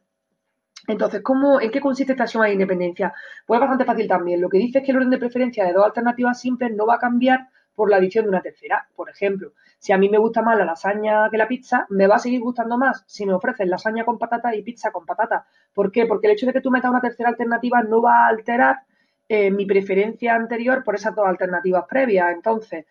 Entonces, 0.86 1.20
¿cómo, 1.22 1.60
¿en 1.60 1.70
qué 1.70 1.80
consiste 1.80 2.12
esta 2.12 2.24
axioma 2.24 2.46
de 2.46 2.54
independencia? 2.54 3.12
Pues 3.46 3.58
es 3.58 3.60
bastante 3.60 3.84
fácil 3.84 4.08
también. 4.08 4.40
Lo 4.40 4.48
que 4.48 4.58
dice 4.58 4.78
es 4.78 4.84
que 4.84 4.92
el 4.92 4.96
orden 4.96 5.10
de 5.10 5.18
preferencia 5.18 5.64
de 5.64 5.72
dos 5.72 5.84
alternativas 5.84 6.40
simples 6.40 6.72
no 6.74 6.86
va 6.86 6.94
a 6.94 6.98
cambiar 6.98 7.48
por 7.74 7.90
la 7.90 7.96
adición 7.96 8.24
de 8.24 8.30
una 8.30 8.42
tercera. 8.42 8.86
Por 8.94 9.08
ejemplo, 9.08 9.52
si 9.78 9.92
a 9.92 9.98
mí 9.98 10.08
me 10.08 10.18
gusta 10.18 10.42
más 10.42 10.58
la 10.58 10.64
lasaña 10.64 11.28
que 11.30 11.38
la 11.38 11.48
pizza, 11.48 11.86
me 11.88 12.06
va 12.06 12.16
a 12.16 12.18
seguir 12.18 12.40
gustando 12.40 12.76
más 12.76 13.04
si 13.06 13.24
me 13.26 13.32
ofrecen 13.32 13.70
lasaña 13.70 14.04
con 14.04 14.18
patata 14.18 14.54
y 14.54 14.62
pizza 14.62 14.90
con 14.90 15.06
patata. 15.06 15.46
¿Por 15.72 15.90
qué? 15.90 16.06
Porque 16.06 16.26
el 16.26 16.34
hecho 16.34 16.46
de 16.46 16.52
que 16.52 16.60
tú 16.60 16.70
metas 16.70 16.90
una 16.90 17.00
tercera 17.00 17.30
alternativa 17.30 17.82
no 17.82 18.02
va 18.02 18.26
a 18.26 18.28
alterar 18.28 18.80
eh, 19.28 19.50
mi 19.50 19.64
preferencia 19.64 20.34
anterior 20.34 20.82
por 20.84 20.96
esas 20.96 21.14
dos 21.14 21.26
alternativas 21.26 21.84
previas. 21.88 22.32
Entonces, 22.32 22.84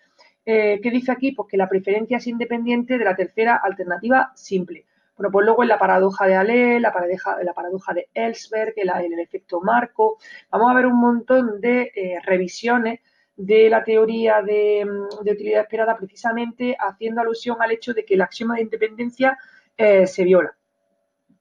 eh, 0.46 0.80
¿qué 0.82 0.90
dice 0.90 1.12
aquí? 1.12 1.34
Pues 1.34 1.48
que 1.50 1.58
la 1.58 1.70
preferencia 1.70 2.18
es 2.18 2.28
independiente 2.28 2.98
de 2.98 3.06
la 3.06 3.16
tercera 3.16 3.58
alternativa 3.58 4.32
simple. 4.36 4.86
Bueno, 5.20 5.32
pues 5.32 5.46
luego 5.46 5.64
en 5.64 5.70
la 5.70 5.78
paradoja 5.78 6.26
de 6.28 6.36
Alé, 6.36 6.80
la 6.80 6.94
paradoja, 6.94 7.44
la 7.44 7.54
paradoja 7.54 7.94
de 7.94 8.08
Ellsberg, 8.14 8.74
el, 8.78 8.90
el, 8.90 9.20
efecto 9.20 9.60
Marco, 9.60 10.18
vamos 10.50 10.72
a 10.72 10.74
ver 10.74 10.86
un 10.86 10.98
montón 10.98 11.60
de 11.60 11.92
eh, 11.94 12.20
revisiones 12.24 13.02
de 13.40 13.70
la 13.70 13.86
teoría 13.86 14.42
de, 14.42 14.86
utilidad 15.22 15.62
esperada 15.62 15.96
precisamente 15.96 16.76
haciendo 16.78 17.22
alusión 17.22 17.56
al 17.62 17.72
hecho 17.72 17.94
de 17.94 18.04
que 18.04 18.16
el 18.16 18.22
axioma 18.22 18.56
de 18.56 18.64
independencia 18.64 19.38
eh, 19.78 20.06
se 20.06 20.26
viola. 20.26 20.54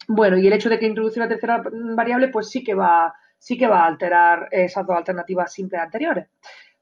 Bueno, 0.07 0.39
y 0.39 0.47
el 0.47 0.53
hecho 0.53 0.69
de 0.69 0.79
que 0.79 0.87
introduce 0.87 1.19
una 1.19 1.29
tercera 1.29 1.61
variable, 1.97 2.29
pues 2.29 2.51
sí 2.51 2.63
que 2.63 2.73
va, 2.73 3.13
sí 3.37 3.59
que 3.59 3.67
va 3.67 3.81
a 3.81 3.87
alterar 3.87 4.49
esas 4.53 4.87
dos 4.87 4.97
alternativas 4.97 5.53
simples 5.53 5.83
anteriores. 5.83 6.29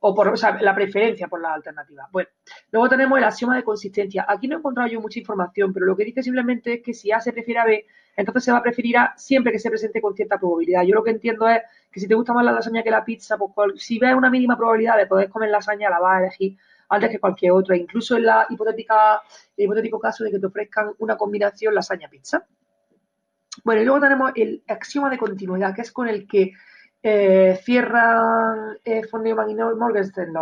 O 0.09 0.15
por 0.15 0.41
la 0.63 0.73
preferencia 0.73 1.27
por 1.27 1.41
la 1.41 1.53
alternativa. 1.53 2.09
Bueno, 2.13 2.29
luego 2.71 2.89
tenemos 2.89 3.19
el 3.19 3.25
axioma 3.25 3.57
de 3.57 3.65
consistencia. 3.65 4.25
Aquí 4.29 4.47
no 4.47 4.55
he 4.55 4.59
encontrado 4.61 4.89
yo 4.89 5.01
mucha 5.01 5.19
información, 5.19 5.73
pero 5.73 5.85
lo 5.85 5.97
que 5.97 6.05
dice 6.05 6.23
simplemente 6.23 6.75
es 6.75 6.83
que 6.85 6.95
si 6.95 7.11
A 7.11 7.19
se 7.19 7.33
prefiere 7.33 7.59
a 7.59 7.65
B, 7.65 7.85
entonces 8.17 8.45
se 8.45 8.53
va 8.53 8.59
a 8.59 8.63
preferir 8.63 8.97
A 8.99 9.15
siempre 9.17 9.51
que 9.51 9.59
se 9.59 9.69
presente 9.69 10.01
con 10.01 10.15
cierta 10.15 10.39
probabilidad. 10.39 10.85
Yo 10.85 10.95
lo 10.95 11.03
que 11.03 11.11
entiendo 11.11 11.49
es 11.49 11.61
que 11.91 11.99
si 11.99 12.07
te 12.07 12.15
gusta 12.15 12.33
más 12.33 12.45
la 12.45 12.53
lasaña 12.53 12.85
que 12.85 12.91
la 12.93 13.05
pizza, 13.05 13.37
pues 13.37 13.83
si 13.83 13.99
ves 13.99 14.15
una 14.15 14.31
mínima 14.31 14.57
probabilidad 14.57 14.97
de 14.97 15.07
poder 15.07 15.29
comer 15.29 15.51
lasaña, 15.51 15.91
la 15.91 15.99
vas 15.99 16.19
a 16.19 16.21
elegir 16.21 16.57
antes 16.89 17.11
que 17.11 17.19
cualquier 17.19 17.51
otra, 17.51 17.77
incluso 17.77 18.17
en 18.17 18.27
la 18.27 18.47
hipotética, 18.49 19.21
el 19.57 19.65
hipotético 19.65 19.99
caso 19.99 20.23
de 20.23 20.31
que 20.31 20.39
te 20.39 20.47
ofrezcan 20.47 20.93
una 20.99 21.17
combinación 21.17 21.75
lasaña-pizza. 21.75 22.47
Bueno, 23.65 23.83
y 23.83 23.85
luego 23.85 24.01
tenemos 24.01 24.31
el 24.37 24.63
axioma 24.69 25.11
de 25.11 25.19
continuidad, 25.19 25.75
que 25.75 25.81
es 25.81 25.91
con 25.91 26.07
el 26.07 26.29
que 26.29 26.53
eh, 27.09 27.61
cierran 27.63 28.79
eh, 28.85 29.03
von 29.09 29.23
Neumann 29.23 29.49
y 29.49 29.55
Morgenstern 29.55 30.33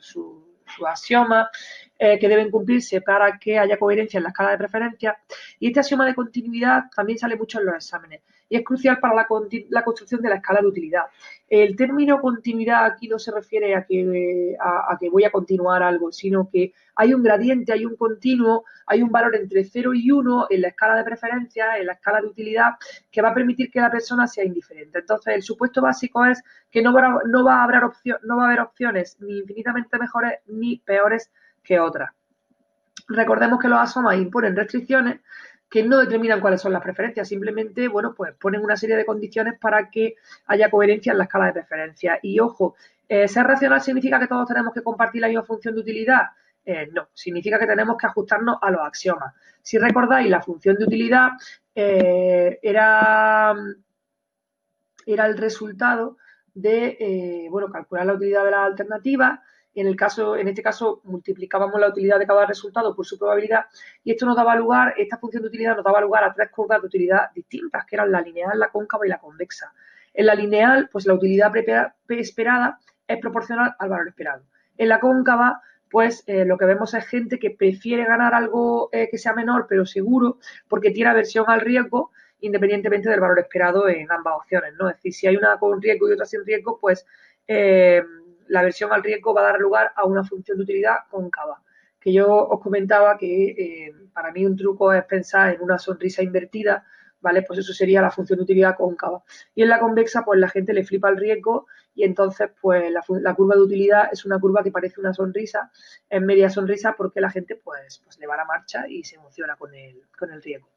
su, 0.00 0.56
su 0.66 0.86
axioma 0.86 1.50
eh, 1.98 2.18
que 2.18 2.30
deben 2.30 2.50
cumplirse 2.50 3.02
para 3.02 3.38
que 3.38 3.58
haya 3.58 3.78
coherencia 3.78 4.16
en 4.16 4.24
la 4.24 4.30
escala 4.30 4.52
de 4.52 4.56
preferencia. 4.56 5.18
Y 5.60 5.66
este 5.66 5.80
axioma 5.80 6.06
de 6.06 6.14
continuidad 6.14 6.84
también 6.94 7.18
sale 7.18 7.36
mucho 7.36 7.60
en 7.60 7.66
los 7.66 7.74
exámenes 7.74 8.22
y 8.48 8.56
es 8.56 8.64
crucial 8.64 8.98
para 9.00 9.14
la, 9.14 9.26
construcción 9.26 10.20
de 10.22 10.28
la 10.28 10.36
escala 10.36 10.60
de 10.60 10.68
utilidad. 10.68 11.02
El 11.48 11.76
término 11.76 12.20
continuidad 12.20 12.84
aquí 12.84 13.08
no 13.08 13.18
se 13.18 13.32
refiere 13.32 13.74
a 13.74 13.84
que, 13.84 14.56
a, 14.60 14.96
que 14.98 15.10
voy 15.10 15.24
a 15.24 15.30
continuar 15.30 15.82
algo, 15.82 16.12
sino 16.12 16.48
que 16.48 16.72
hay 16.94 17.12
un 17.12 17.22
gradiente, 17.22 17.72
hay 17.72 17.84
un 17.84 17.96
continuo, 17.96 18.64
hay 18.86 19.02
un 19.02 19.10
valor 19.10 19.34
entre 19.36 19.64
0 19.64 19.94
y 19.94 20.10
1 20.10 20.46
en 20.50 20.60
la 20.62 20.68
escala 20.68 20.96
de 20.96 21.04
preferencia, 21.04 21.76
en 21.76 21.86
la 21.86 21.94
escala 21.94 22.20
de 22.20 22.28
utilidad, 22.28 22.72
que 23.10 23.22
va 23.22 23.30
a 23.30 23.34
permitir 23.34 23.70
que 23.70 23.80
la 23.80 23.90
persona 23.90 24.26
sea 24.26 24.44
indiferente. 24.44 25.00
Entonces, 25.00 25.34
el 25.34 25.42
supuesto 25.42 25.82
básico 25.82 26.24
es 26.24 26.42
que 26.70 26.82
no 26.82 26.92
va, 26.92 27.20
no 27.26 27.44
va, 27.44 27.60
a, 27.60 27.64
haber 27.64 27.82
no 28.22 28.36
va 28.36 28.44
a 28.44 28.46
haber 28.46 28.60
opciones 28.60 29.16
ni 29.20 29.38
infinitamente 29.38 29.98
mejores 29.98 30.34
ni 30.46 30.78
peores 30.78 31.30
que 31.62 31.80
otras. 31.80 32.10
Recordemos 33.08 33.60
que 33.60 33.68
los 33.68 33.78
asomas 33.78 34.16
imponen 34.16 34.56
restricciones 34.56 35.20
que 35.68 35.82
no 35.82 35.98
determinan 35.98 36.40
cuáles 36.40 36.60
son 36.60 36.72
las 36.72 36.82
preferencias, 36.82 37.28
simplemente, 37.28 37.88
bueno, 37.88 38.14
pues 38.14 38.34
ponen 38.34 38.62
una 38.62 38.76
serie 38.76 38.96
de 38.96 39.04
condiciones 39.04 39.58
para 39.58 39.90
que 39.90 40.14
haya 40.46 40.70
coherencia 40.70 41.12
en 41.12 41.18
la 41.18 41.24
escala 41.24 41.46
de 41.46 41.54
preferencia. 41.54 42.18
Y 42.22 42.38
ojo, 42.38 42.76
eh, 43.08 43.26
¿ser 43.28 43.46
racional 43.46 43.80
significa 43.80 44.18
que 44.20 44.28
todos 44.28 44.46
tenemos 44.46 44.72
que 44.72 44.82
compartir 44.82 45.20
la 45.20 45.28
misma 45.28 45.42
función 45.42 45.74
de 45.74 45.80
utilidad? 45.80 46.22
Eh, 46.64 46.88
no, 46.92 47.08
significa 47.14 47.58
que 47.58 47.66
tenemos 47.66 47.96
que 47.96 48.06
ajustarnos 48.06 48.58
a 48.60 48.70
los 48.70 48.80
axiomas. 48.82 49.34
Si 49.62 49.78
recordáis, 49.78 50.30
la 50.30 50.42
función 50.42 50.76
de 50.76 50.84
utilidad 50.84 51.30
eh, 51.74 52.58
era, 52.62 53.54
era 55.04 55.26
el 55.26 55.36
resultado 55.36 56.16
de, 56.54 57.48
bueno, 57.50 57.68
calcular 57.68 58.06
la 58.06 58.14
utilidad 58.14 58.44
de 58.44 58.50
las 58.50 58.66
alternativas 58.66 59.40
en, 59.80 59.86
el 59.86 59.96
caso, 59.96 60.36
en 60.36 60.48
este 60.48 60.62
caso 60.62 61.00
multiplicábamos 61.04 61.80
la 61.80 61.88
utilidad 61.88 62.18
de 62.18 62.26
cada 62.26 62.46
resultado 62.46 62.94
por 62.94 63.06
su 63.06 63.18
probabilidad 63.18 63.66
y 64.04 64.12
esto 64.12 64.26
nos 64.26 64.36
daba 64.36 64.56
lugar, 64.56 64.94
esta 64.96 65.18
función 65.18 65.42
de 65.42 65.48
utilidad 65.48 65.76
nos 65.76 65.84
daba 65.84 66.00
lugar 66.00 66.24
a 66.24 66.32
tres 66.32 66.50
curvas 66.50 66.80
de 66.80 66.86
utilidad 66.86 67.30
distintas, 67.34 67.84
que 67.84 67.96
eran 67.96 68.10
la 68.10 68.20
lineal, 68.20 68.58
la 68.58 68.68
cóncava 68.68 69.06
y 69.06 69.10
la 69.10 69.18
convexa. 69.18 69.72
En 70.14 70.26
la 70.26 70.34
lineal, 70.34 70.88
pues 70.90 71.06
la 71.06 71.14
utilidad 71.14 71.52
esperada 72.08 72.78
es 73.06 73.18
proporcional 73.18 73.74
al 73.78 73.88
valor 73.88 74.08
esperado. 74.08 74.44
En 74.78 74.88
la 74.88 74.98
cóncava, 74.98 75.60
pues 75.90 76.24
eh, 76.26 76.44
lo 76.44 76.58
que 76.58 76.64
vemos 76.64 76.94
es 76.94 77.06
gente 77.06 77.38
que 77.38 77.50
prefiere 77.50 78.04
ganar 78.04 78.34
algo 78.34 78.88
eh, 78.92 79.08
que 79.10 79.18
sea 79.18 79.34
menor 79.34 79.66
pero 79.68 79.86
seguro 79.86 80.38
porque 80.68 80.90
tiene 80.90 81.10
aversión 81.10 81.44
al 81.48 81.60
riesgo 81.60 82.10
independientemente 82.40 83.08
del 83.08 83.20
valor 83.20 83.38
esperado 83.38 83.88
en 83.88 84.10
ambas 84.10 84.34
opciones, 84.36 84.74
¿no? 84.78 84.88
Es 84.88 84.96
decir, 84.96 85.14
si 85.14 85.26
hay 85.26 85.36
una 85.36 85.58
con 85.58 85.80
riesgo 85.80 86.08
y 86.08 86.12
otra 86.12 86.26
sin 86.26 86.44
riesgo, 86.44 86.78
pues 86.78 87.06
eh, 87.48 88.02
la 88.48 88.62
versión 88.62 88.92
al 88.92 89.02
riesgo 89.02 89.34
va 89.34 89.42
a 89.42 89.52
dar 89.52 89.58
lugar 89.58 89.92
a 89.94 90.04
una 90.04 90.24
función 90.24 90.58
de 90.58 90.64
utilidad 90.64 90.96
cóncava. 91.10 91.62
Que 92.00 92.12
yo 92.12 92.28
os 92.28 92.60
comentaba 92.60 93.16
que 93.18 93.50
eh, 93.50 93.94
para 94.12 94.32
mí 94.32 94.44
un 94.46 94.56
truco 94.56 94.92
es 94.92 95.04
pensar 95.04 95.54
en 95.54 95.62
una 95.62 95.78
sonrisa 95.78 96.22
invertida, 96.22 96.84
¿vale? 97.20 97.42
Pues 97.42 97.58
eso 97.58 97.72
sería 97.72 98.00
la 98.00 98.10
función 98.10 98.38
de 98.38 98.44
utilidad 98.44 98.76
cóncava. 98.76 99.22
Y 99.54 99.62
en 99.62 99.68
la 99.68 99.80
convexa, 99.80 100.24
pues 100.24 100.38
la 100.38 100.48
gente 100.48 100.72
le 100.72 100.84
flipa 100.84 101.08
el 101.08 101.16
riesgo 101.16 101.66
y 101.96 102.04
entonces, 102.04 102.50
pues 102.60 102.92
la, 102.92 103.34
curva 103.34 103.54
de 103.54 103.62
utilidad 103.62 104.10
es 104.12 104.24
una 104.26 104.38
curva 104.38 104.62
que 104.62 104.70
parece 104.70 105.00
una 105.00 105.14
sonrisa, 105.14 105.70
en 106.10 106.26
media 106.26 106.50
sonrisa, 106.50 106.94
porque 106.96 107.22
la 107.22 107.30
gente, 107.30 107.56
pues, 107.56 108.00
pues 108.04 108.18
le 108.18 108.26
va 108.26 108.34
a 108.34 108.38
la 108.38 108.44
marcha 108.44 108.86
y 108.86 109.02
se 109.02 109.16
emociona 109.16 109.56
con 109.56 109.74
el, 109.74 110.02
con 110.16 110.30
el 110.30 110.42
riesgo. 110.42 110.68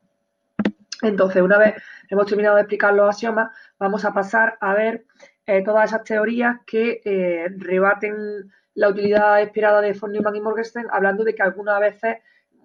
Entonces, 1.01 1.41
una 1.41 1.57
vez 1.57 1.75
hemos 2.09 2.25
terminado 2.25 2.55
de 2.55 2.61
explicar 2.61 2.93
los 2.93 3.09
axiomas, 3.09 3.51
vamos 3.77 4.05
a 4.05 4.13
pasar 4.13 4.57
a 4.61 4.73
ver 4.73 5.05
eh, 5.45 5.63
todas 5.63 5.89
esas 5.89 6.03
teorías 6.03 6.57
que 6.65 7.01
eh, 7.03 7.47
rebaten 7.57 8.51
la 8.75 8.89
utilidad 8.89 9.41
esperada 9.41 9.81
de 9.81 9.93
von 9.93 10.11
Neumann 10.11 10.35
y 10.35 10.41
Morgenstern, 10.41 10.87
hablando 10.91 11.23
de 11.23 11.35
que 11.35 11.41
algunas 11.41 11.79
veces 11.79 12.17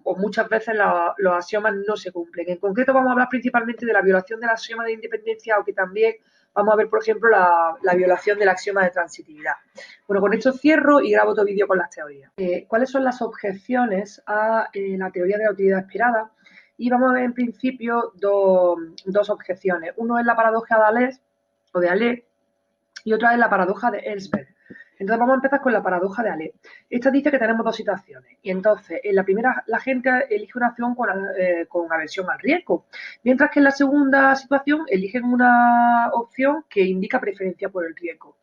o 0.05 0.15
muchas 0.15 0.47
veces 0.47 0.75
los 1.17 1.33
axiomas 1.33 1.73
no 1.87 1.97
se 1.97 2.11
cumplen. 2.11 2.47
En 2.47 2.57
concreto 2.57 2.93
vamos 2.93 3.09
a 3.09 3.13
hablar 3.13 3.27
principalmente 3.27 3.85
de 3.85 3.93
la 3.93 4.01
violación 4.01 4.39
del 4.39 4.51
axioma 4.51 4.85
de 4.85 4.93
independencia, 4.93 5.55
aunque 5.55 5.73
también 5.73 6.15
vamos 6.53 6.73
a 6.73 6.77
ver, 6.77 6.89
por 6.89 7.01
ejemplo, 7.01 7.29
la, 7.29 7.95
violación 7.95 8.37
del 8.37 8.49
axioma 8.49 8.83
de 8.83 8.91
transitividad. 8.91 9.53
Bueno, 10.07 10.21
con 10.21 10.33
esto 10.33 10.53
cierro 10.53 11.01
y 11.01 11.11
grabo 11.11 11.31
otro 11.31 11.43
vídeo 11.43 11.67
con 11.67 11.79
las 11.79 11.89
teorías. 11.89 12.31
Eh, 12.37 12.65
¿Cuáles 12.67 12.91
son 12.91 13.03
las 13.03 13.21
objeciones 13.21 14.21
a 14.27 14.69
la 14.73 15.11
teoría 15.11 15.37
de 15.37 15.45
la 15.45 15.51
utilidad 15.51 15.79
esperada? 15.79 16.31
Y 16.77 16.89
vamos 16.89 17.09
a 17.09 17.13
ver 17.13 17.23
en 17.23 17.33
principio 17.33 18.13
dos 18.15 19.29
objeciones. 19.29 19.93
Uno 19.97 20.19
es 20.19 20.25
la 20.25 20.35
paradoja 20.35 20.77
de 20.77 20.83
Alès, 20.83 21.21
o 21.73 21.79
de 21.79 21.89
Alès, 21.89 22.23
y 23.05 23.13
otra 23.13 23.31
es 23.31 23.39
la 23.39 23.49
paradoja 23.49 23.91
de 23.91 23.99
Ellsberg. 23.99 24.49
Entonces 24.97 25.19
vamos 25.19 25.33
a 25.33 25.35
empezar 25.35 25.61
con 25.61 25.73
la 25.73 25.83
paradoja 25.83 26.23
de 26.23 26.29
Ale. 26.29 26.53
Esta 26.89 27.11
dice 27.11 27.29
que 27.29 27.37
tenemos 27.37 27.63
dos 27.63 27.75
situaciones 27.75 28.37
y 28.41 28.49
entonces 28.49 28.99
en 29.03 29.15
la 29.15 29.23
primera 29.23 29.63
la 29.67 29.79
gente 29.79 30.09
elige 30.29 30.57
una 30.57 30.69
opción 30.69 30.95
con, 30.95 31.09
eh, 31.37 31.65
con 31.67 31.91
aversión 31.91 32.29
al 32.29 32.39
riesgo, 32.39 32.87
mientras 33.23 33.51
que 33.51 33.59
en 33.59 33.65
la 33.65 33.71
segunda 33.71 34.35
situación 34.35 34.85
eligen 34.87 35.25
una 35.25 36.09
opción 36.13 36.65
que 36.69 36.81
indica 36.81 37.19
preferencia 37.19 37.69
por 37.69 37.85
el 37.85 37.95
riesgo. 37.95 38.37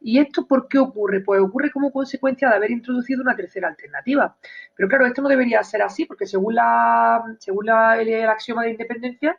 ¿Y 0.00 0.18
esto 0.18 0.46
por 0.46 0.68
qué 0.68 0.78
ocurre? 0.78 1.20
Pues 1.20 1.40
ocurre 1.40 1.70
como 1.70 1.90
consecuencia 1.90 2.50
de 2.50 2.56
haber 2.56 2.70
introducido 2.70 3.22
una 3.22 3.34
tercera 3.34 3.68
alternativa. 3.68 4.36
Pero 4.76 4.86
claro, 4.86 5.06
esto 5.06 5.22
no 5.22 5.30
debería 5.30 5.62
ser 5.64 5.80
así 5.80 6.04
porque 6.04 6.26
según, 6.26 6.54
la, 6.54 7.22
según 7.38 7.70
el 7.70 8.28
axioma 8.28 8.64
de 8.64 8.72
independencia, 8.72 9.38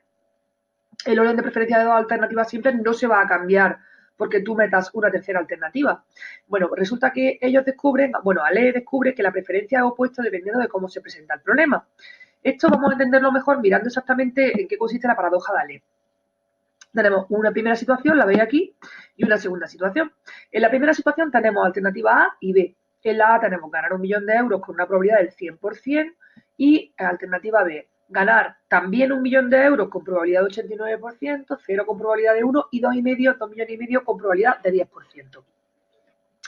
el 1.06 1.20
orden 1.20 1.36
de 1.36 1.44
preferencia 1.44 1.78
de 1.78 1.86
dos 1.86 1.94
alternativas 1.94 2.50
simples 2.50 2.76
no 2.84 2.94
se 2.94 3.06
va 3.06 3.22
a 3.22 3.28
cambiar 3.28 3.78
porque 4.18 4.42
tú 4.42 4.56
metas 4.56 4.90
una 4.94 5.12
tercera 5.12 5.40
alternativa. 5.40 6.04
Bueno, 6.48 6.70
resulta 6.76 7.12
que 7.12 7.38
ellos 7.42 7.66
descubren, 7.66 8.14
bueno, 8.24 8.44
Ale 8.44 8.72
descubre 8.72 9.14
que 9.14 9.24
la 9.24 9.32
preferencia 9.32 9.80
es 9.80 9.84
opuesta 9.84 10.22
dependiendo 10.22 10.62
de 10.62 10.68
cómo 10.68 10.88
se 10.88 11.02
presenta 11.02 11.36
el 11.36 11.42
problema. 11.42 11.88
Esto 12.44 12.70
vamos 12.70 12.92
a 12.92 12.94
entenderlo 12.94 13.32
mejor 13.32 13.60
mirando 13.60 13.88
exactamente 13.88 14.62
en 14.62 14.68
qué 14.68 14.78
consiste 14.78 15.08
la 15.08 15.16
paradoja 15.16 15.54
de 15.54 15.60
Ale. 15.60 15.84
Tenemos 16.94 17.26
una 17.30 17.52
primera 17.52 17.76
situación, 17.76 18.18
la 18.18 18.26
veis 18.26 18.40
aquí, 18.40 18.76
y 19.18 19.26
una 19.26 19.38
segunda 19.38 19.68
situación. 19.68 20.14
En 20.52 20.62
la 20.62 20.70
primera 20.70 20.94
situación 20.94 21.30
tenemos 21.30 21.66
alternativa 21.66 22.24
A 22.24 22.38
y 22.40 22.54
B. 22.54 22.76
En 23.04 23.18
la 23.18 23.36
A 23.36 23.40
tenemos 23.40 23.70
ganar 23.70 23.94
un 23.94 24.02
millón 24.02 24.26
de 24.26 24.36
euros 24.36 24.62
con 24.62 24.76
una 24.76 24.88
probabilidad 24.88 25.20
del 25.20 25.32
100% 25.32 26.16
y 26.58 26.94
alternativa 26.98 27.64
B, 27.64 27.90
ganar 28.08 28.58
también 28.68 29.12
un 29.12 29.22
millón 29.22 29.50
de 29.50 29.64
euros 29.64 29.90
con 29.90 30.04
probabilidad 30.04 30.44
de 30.44 30.50
89%, 30.50 31.58
cero 31.66 31.86
con 31.86 31.98
probabilidad 31.98 32.36
de 32.36 32.44
1 32.44 32.66
y 32.72 32.80
dos 32.80 32.96
y 32.96 33.02
medio, 33.02 33.34
dos 33.34 33.50
millones 33.50 33.74
y 33.74 33.78
medio 33.78 34.04
con 34.04 34.18
probabilidad 34.18 34.62
de 34.62 34.74
10%. 34.74 35.44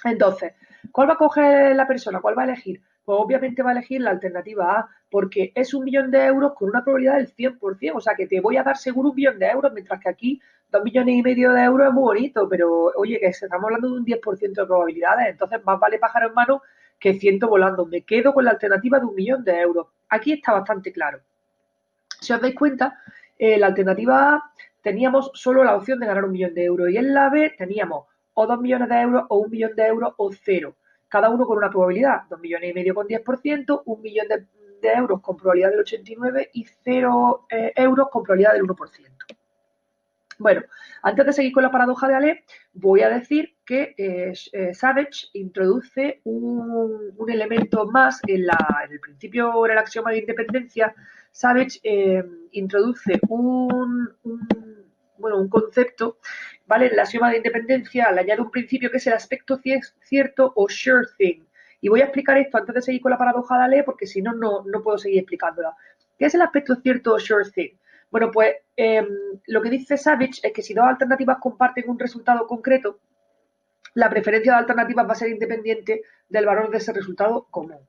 Entonces, 0.03 0.53
¿cuál 0.91 1.09
va 1.09 1.13
a 1.13 1.17
coger 1.17 1.75
la 1.75 1.87
persona? 1.87 2.21
¿Cuál 2.21 2.37
va 2.37 2.43
a 2.43 2.45
elegir? 2.45 2.81
Pues 3.03 3.17
obviamente 3.19 3.63
va 3.63 3.69
a 3.69 3.73
elegir 3.73 4.01
la 4.01 4.11
alternativa 4.11 4.79
A, 4.79 4.89
porque 5.09 5.51
es 5.55 5.73
un 5.73 5.85
millón 5.85 6.11
de 6.11 6.25
euros 6.25 6.53
con 6.53 6.69
una 6.69 6.83
probabilidad 6.83 7.15
del 7.15 7.33
100%, 7.33 7.91
o 7.95 8.01
sea 8.01 8.15
que 8.15 8.27
te 8.27 8.41
voy 8.41 8.57
a 8.57 8.63
dar 8.63 8.77
seguro 8.77 9.09
un 9.09 9.15
millón 9.15 9.39
de 9.39 9.47
euros, 9.47 9.71
mientras 9.73 9.99
que 9.99 10.09
aquí 10.09 10.41
dos 10.69 10.83
millones 10.83 11.15
y 11.15 11.23
medio 11.23 11.53
de 11.53 11.63
euros 11.63 11.87
es 11.87 11.93
muy 11.93 12.03
bonito, 12.03 12.47
pero 12.49 12.91
oye, 12.95 13.19
que 13.19 13.27
estamos 13.27 13.63
hablando 13.63 13.89
de 13.89 13.93
un 13.93 14.05
10% 14.05 14.61
de 14.61 14.65
probabilidades, 14.65 15.29
entonces 15.29 15.63
más 15.63 15.79
vale 15.79 15.97
pájaro 15.97 16.27
en 16.27 16.33
mano 16.33 16.61
que 16.99 17.13
ciento 17.13 17.47
volando. 17.47 17.85
Me 17.85 18.01
quedo 18.01 18.33
con 18.33 18.45
la 18.45 18.51
alternativa 18.51 18.99
de 18.99 19.05
un 19.05 19.15
millón 19.15 19.43
de 19.43 19.59
euros. 19.59 19.87
Aquí 20.09 20.33
está 20.33 20.53
bastante 20.53 20.91
claro. 20.91 21.21
Si 22.19 22.33
os 22.33 22.41
dais 22.41 22.55
cuenta, 22.55 22.99
en 23.37 23.61
la 23.61 23.67
alternativa 23.67 24.33
A 24.33 24.51
teníamos 24.81 25.31
solo 25.33 25.63
la 25.63 25.75
opción 25.75 25.99
de 25.99 26.07
ganar 26.07 26.25
un 26.25 26.31
millón 26.31 26.53
de 26.53 26.63
euros 26.63 26.89
y 26.89 26.97
en 26.97 27.13
la 27.13 27.29
B 27.29 27.53
teníamos 27.57 28.05
o 28.33 28.47
dos 28.47 28.59
millones 28.59 28.89
de 28.89 29.01
euros 29.01 29.25
o 29.29 29.37
un 29.37 29.51
millón 29.51 29.75
de 29.75 29.87
euros 29.87 30.13
o 30.17 30.31
cero. 30.31 30.75
Cada 31.07 31.29
uno 31.29 31.45
con 31.45 31.57
una 31.57 31.69
probabilidad, 31.69 32.23
dos 32.29 32.39
millones 32.39 32.71
y 32.71 32.73
medio 32.73 32.93
con 32.93 33.07
10%, 33.07 33.81
un 33.85 34.01
millón 34.01 34.27
de, 34.27 34.45
euros 34.81 35.21
con 35.21 35.35
probabilidad 35.35 35.71
del 35.71 35.83
89% 35.83 36.49
y 36.53 36.65
cero 36.83 37.47
eh, 37.49 37.73
euros 37.75 38.09
con 38.09 38.23
probabilidad 38.23 38.53
del 38.53 38.63
1%. 38.63 39.37
Bueno, 40.39 40.61
antes 41.01 41.25
de 41.25 41.33
seguir 41.33 41.51
con 41.51 41.63
la 41.63 41.71
paradoja 41.71 42.07
de 42.07 42.15
Ale, 42.15 42.45
voy 42.73 43.01
a 43.01 43.09
decir 43.09 43.56
que 43.67 43.93
eh, 43.97 44.33
eh, 44.53 44.73
Savage 44.73 45.27
introduce 45.33 46.21
un, 46.23 47.13
elemento 47.27 47.85
más 47.85 48.21
en, 48.25 48.45
el 48.89 48.99
principio, 49.01 49.65
en 49.65 49.73
el 49.73 49.77
axioma 49.77 50.11
de 50.11 50.19
independencia. 50.19 50.95
Savage 51.31 51.79
eh, 51.83 52.23
introduce 52.51 53.19
un, 53.27 54.09
bueno, 55.17 55.37
un 55.37 55.49
concepto, 55.49 56.17
¿vale? 56.65 56.87
En 56.87 56.93
el 56.93 56.99
axioma 56.99 57.29
de 57.29 57.37
independencia 57.37 58.09
le 58.13 58.21
añade 58.21 58.41
un 58.41 58.49
principio 58.49 58.89
que 58.89 58.97
es 58.97 59.07
el 59.07 59.13
aspecto 59.13 59.59
cierto 60.01 60.53
o 60.55 60.69
sure 60.69 61.05
thing. 61.17 61.43
Y 61.81 61.89
voy 61.89 61.99
a 61.99 62.05
explicar 62.05 62.37
esto 62.37 62.57
antes 62.57 62.73
de 62.73 62.81
seguir 62.81 63.01
con 63.01 63.11
la 63.11 63.17
paradoja 63.17 63.57
de 63.57 63.63
Ale, 63.65 63.83
porque 63.83 64.07
si 64.07 64.21
no, 64.21 64.31
no 64.33 64.81
puedo 64.81 64.97
seguir 64.97 65.19
explicándola. 65.19 65.75
¿Qué 66.17 66.25
es 66.25 66.33
el 66.33 66.41
aspecto 66.41 66.75
cierto 66.75 67.13
o 67.13 67.19
sure 67.19 67.51
thing? 67.51 67.75
Bueno, 68.09 68.31
pues 68.31 68.55
em, 68.77 69.05
lo 69.47 69.61
que 69.61 69.69
dice 69.69 69.97
Savage 69.97 70.39
es 70.41 70.53
que 70.53 70.61
si 70.61 70.73
dos 70.73 70.85
alternativas 70.85 71.37
comparten 71.41 71.89
un 71.89 71.99
resultado 71.99 72.47
concreto, 72.47 72.99
la 73.97 74.11
preferencia 74.11 74.51
de 74.51 74.59
alternativas 74.59 75.07
va 75.07 75.13
a 75.13 75.15
ser 75.15 75.29
independiente 75.29 76.03
del 76.29 76.45
valor 76.45 76.69
de 76.69 76.77
ese 76.77 76.93
resultado 76.93 77.47
común. 77.49 77.79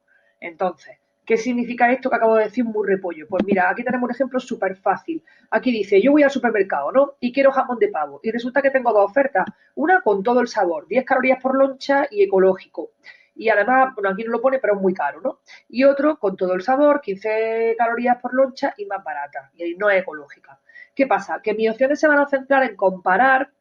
Entonces, 0.41 0.97
¿qué 1.27 1.37
significa 1.37 1.93
esto 1.93 2.09
que 2.09 2.17
acabo 2.17 2.37
de 2.37 2.45
decir 2.45 2.65
muy 2.65 2.89
repollo? 2.89 3.27
Pues 3.29 3.45
mira, 3.45 3.69
aquí 3.69 3.85
tenemos 3.85 4.09
un 4.09 4.15
ejemplo 4.15 4.41
súper 4.41 4.77
fácil. 4.77 5.23
Aquí 5.51 5.71
dice, 5.71 6.01
yo 6.01 6.13
voy 6.13 6.23
al 6.23 6.31
supermercado, 6.31 6.93
¿no? 6.93 7.17
Y 7.21 7.31
quiero 7.31 7.53
jamón 7.53 7.79
de 7.79 7.89
pavo. 7.89 8.21
Y 8.23 8.31
resulta 8.31 8.63
que 8.63 8.71
tengo 8.71 8.91
dos 8.91 9.11
ofertas. 9.11 9.45
Una 9.75 10.01
con 10.01 10.23
todo 10.23 10.41
el 10.41 10.49
sabor, 10.49 10.87
10 10.89 11.05
calorías 11.05 11.43
por 11.43 11.55
loncha 11.55 12.07
y 12.11 12.23
ecológico. 12.23 12.93
Y 13.35 13.51
además, 13.51 13.95
bueno, 13.95 14.09
aquí 14.09 14.25
no 14.25 14.31
lo 14.31 14.41
pone, 14.41 14.61
pero 14.61 14.77
es 14.77 14.81
muy 14.81 14.95
caro, 14.95 15.21
¿no? 15.21 15.41
Y 15.69 15.85
otro 15.85 16.19
con 16.19 16.39
todo 16.39 16.55
el 16.55 16.63
sabor, 16.63 17.03
15 17.03 17.75
calorías 17.77 18.17
por 18.17 18.33
loncha 18.33 18.73
y 18.79 18.87
más 18.87 19.05
barata. 19.05 19.51
Y 19.53 19.75
no 19.75 19.91
es 19.91 20.01
ecológica. 20.01 20.59
¿Qué 20.95 21.07
pasa? 21.07 21.43
Que 21.43 21.53
mis 21.53 21.71
opciones 21.71 22.01
se 22.01 22.09
van 22.09 22.19
a 22.19 22.27
centrar 22.27 22.63
en 22.63 22.77
comparar 22.77 23.53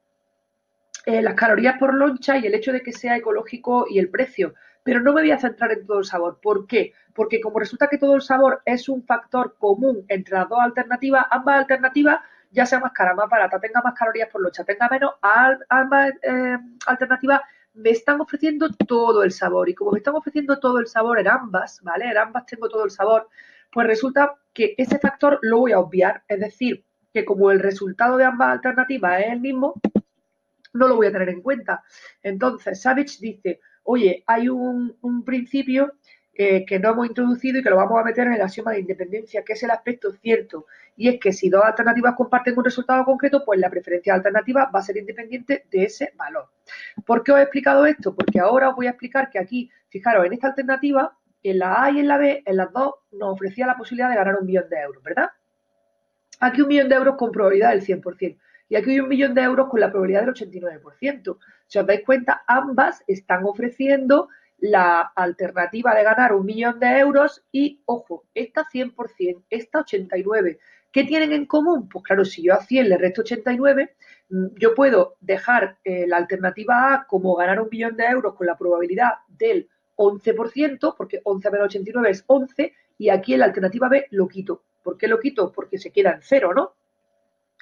eh, 1.08 1.22
las 1.22 1.36
calorías 1.36 1.78
por 1.80 1.94
loncha 1.94 2.38
y 2.38 2.48
el 2.48 2.54
hecho 2.54 2.74
de 2.74 2.82
que 2.82 2.92
sea 2.92 3.16
ecológico 3.16 3.86
y 3.90 3.98
el 3.98 4.10
precio. 4.10 4.56
Pero 4.84 5.00
no 5.00 5.14
me 5.14 5.22
voy 5.22 5.32
a 5.32 5.40
centrar 5.40 5.72
en 5.72 5.88
todo 5.88 6.00
el 6.00 6.04
sabor. 6.04 6.40
¿Por 6.42 6.68
qué? 6.68 6.92
Porque 7.14 7.40
como 7.40 7.60
resulta 7.60 7.88
que 7.88 7.98
todo 7.98 8.16
el 8.16 8.22
sabor 8.22 8.62
es 8.66 8.90
un 8.90 9.06
factor 9.06 9.56
común 9.58 10.04
entre 10.10 10.36
las 10.36 10.50
dos 10.50 10.60
alternativas, 10.60 11.26
ambas 11.32 11.60
alternativas, 11.60 12.20
ya 12.52 12.66
sea 12.66 12.82
más 12.82 12.92
cara, 12.92 13.16
más 13.16 13.30
barata, 13.30 13.58
tenga 13.58 13.80
más 13.82 13.94
calorías 13.94 14.28
por 14.28 14.42
loncha, 14.42 14.66
tenga 14.66 14.90
menos, 14.90 15.14
ambas 15.70 16.12
eh, 16.24 16.58
alternativas 16.88 17.40
me 17.74 17.92
están 17.92 18.20
ofreciendo 18.20 18.70
todo 18.74 19.24
el 19.24 19.32
sabor. 19.32 19.70
Y 19.70 19.76
como 19.76 19.92
me 19.92 20.00
están 20.00 20.16
ofreciendo 20.16 20.60
todo 20.60 20.78
el 20.80 20.88
sabor 20.88 21.20
en 21.20 21.30
ambas, 21.30 21.80
¿vale? 21.84 22.12
En 22.12 22.18
ambas 22.18 22.46
tengo 22.46 22.68
todo 22.68 22.84
el 22.84 22.92
sabor, 22.92 23.30
pues 23.72 23.88
resulta 23.88 24.36
que 24.54 24.76
ese 24.78 25.00
factor 25.00 25.40
lo 25.42 25.60
voy 25.60 25.72
a 25.72 25.80
obviar. 25.80 26.24
Es 26.28 26.42
decir, 26.42 26.84
que 27.14 27.24
como 27.24 27.50
el 27.52 27.62
resultado 27.62 28.18
de 28.18 28.26
ambas 28.26 28.50
alternativas 28.50 29.22
es 29.22 29.32
el 29.32 29.40
mismo, 29.40 29.76
no 30.74 30.88
lo 30.88 30.96
voy 30.96 31.08
a 31.08 31.12
tener 31.12 31.30
en 31.30 31.42
cuenta. 31.42 31.84
Entonces, 32.22 32.82
Savage 32.82 33.18
dice, 33.20 33.60
oye, 33.84 34.24
hay 34.28 34.50
un, 34.50 34.96
principio 35.26 35.94
eh, 36.34 36.66
que 36.66 36.80
no 36.80 36.92
hemos 36.92 37.08
introducido 37.08 37.60
y 37.60 37.64
que 37.64 37.70
lo 37.70 37.78
vamos 37.78 38.00
a 38.00 38.04
meter 38.04 38.28
en 38.28 38.34
el 38.34 38.42
axioma 38.42 38.72
de 38.72 38.82
independencia, 38.82 39.44
que 39.44 39.54
es 39.54 39.64
el 39.64 39.72
aspecto 39.72 40.12
cierto. 40.12 40.66
Y 40.96 41.08
es 41.10 41.20
que 41.20 41.32
si 41.32 41.50
dos 41.50 41.64
alternativas 41.64 42.16
comparten 42.16 42.58
un 42.58 42.66
resultado 42.66 43.06
concreto, 43.06 43.44
pues 43.46 43.60
la 43.60 43.70
preferencia 43.70 44.14
alternativa 44.14 44.70
va 44.74 44.80
a 44.80 44.84
ser 44.84 44.98
independiente 44.98 45.66
de 45.72 45.84
ese 45.84 46.14
valor. 46.16 46.50
¿Por 47.06 47.24
qué 47.24 47.32
os 47.32 47.40
he 47.40 47.44
explicado 47.44 47.86
esto? 47.86 48.14
Porque 48.14 48.40
ahora 48.40 48.70
os 48.70 48.76
voy 48.76 48.88
a 48.88 48.92
explicar 48.92 49.30
que 49.30 49.40
aquí, 49.40 49.72
fijaros, 49.90 50.26
en 50.26 50.34
esta 50.34 50.48
alternativa, 50.48 51.18
en 51.44 51.60
la 51.60 51.84
A 51.84 51.92
y 51.92 52.00
en 52.00 52.08
la 52.08 52.18
B, 52.18 52.44
en 52.46 52.58
las 52.58 52.72
dos 52.74 52.96
nos 53.12 53.34
ofrecía 53.34 53.68
la 53.68 53.78
posibilidad 53.78 54.10
de 54.10 54.16
ganar 54.16 54.38
un 54.40 54.46
millón 54.46 54.68
de 54.70 54.80
euros, 54.80 55.02
¿verdad? 55.02 55.30
Aquí 56.40 56.62
un 56.62 56.68
millón 56.68 56.90
de 56.90 56.96
euros 56.96 57.16
con 57.16 57.32
probabilidad 57.32 57.72
del 57.72 57.82
100%. 57.82 58.38
Y 58.70 58.76
aquí 58.76 58.92
hay 58.92 59.00
un 59.00 59.10
millón 59.10 59.34
de 59.34 59.42
euros 59.42 59.70
con 59.70 59.80
la 59.80 59.90
probabilidad 59.90 60.22
del 60.22 60.34
89%. 60.34 61.38
Si 61.68 61.80
os 61.80 61.86
dais 61.86 62.04
cuenta, 62.06 62.44
ambas 62.48 63.04
están 63.08 63.46
ofreciendo 63.46 64.30
la 64.60 65.02
alternativa 65.16 65.94
de 65.94 66.04
ganar 66.04 66.34
un 66.34 66.46
millón 66.46 66.80
de 66.80 67.00
euros 67.00 67.46
y, 67.52 67.82
ojo, 67.86 68.26
esta 68.34 68.66
100%, 68.66 69.44
esta 69.50 69.80
89%. 69.80 70.58
¿Qué 70.92 71.04
tienen 71.04 71.32
en 71.32 71.46
común? 71.46 71.88
Pues 71.90 72.04
claro, 72.04 72.26
si 72.26 72.44
yo 72.44 72.54
a 72.54 72.64
100 72.64 72.90
le 72.90 72.98
resto 72.98 73.22
89, 73.22 73.96
mm, 74.30 74.46
yo 74.58 74.74
puedo 74.74 75.16
dejar 75.20 75.78
eh, 75.84 76.08
la 76.08 76.18
alternativa 76.18 76.94
A 76.94 77.06
como 77.08 77.36
ganar 77.36 77.62
un 77.62 77.70
millón 77.70 77.96
de 77.98 78.06
euros 78.06 78.36
con 78.36 78.48
la 78.48 78.58
probabilidad 78.58 79.12
del 79.28 79.70
11%, 79.96 80.96
porque 80.98 81.22
11 81.24 81.52
menos 81.52 81.66
89 81.66 82.10
es 82.10 82.24
11, 82.28 82.74
y 82.98 83.10
aquí 83.10 83.34
en 83.34 83.40
la 83.40 83.46
alternativa 83.46 83.90
B 83.90 84.08
lo 84.12 84.28
quito. 84.28 84.64
¿Por 84.84 84.98
qué 84.98 85.08
lo 85.08 85.20
quito? 85.20 85.52
Porque 85.52 85.78
se 85.78 85.92
queda 85.92 86.14
en 86.14 86.22
cero, 86.22 86.54
¿no? 86.56 86.74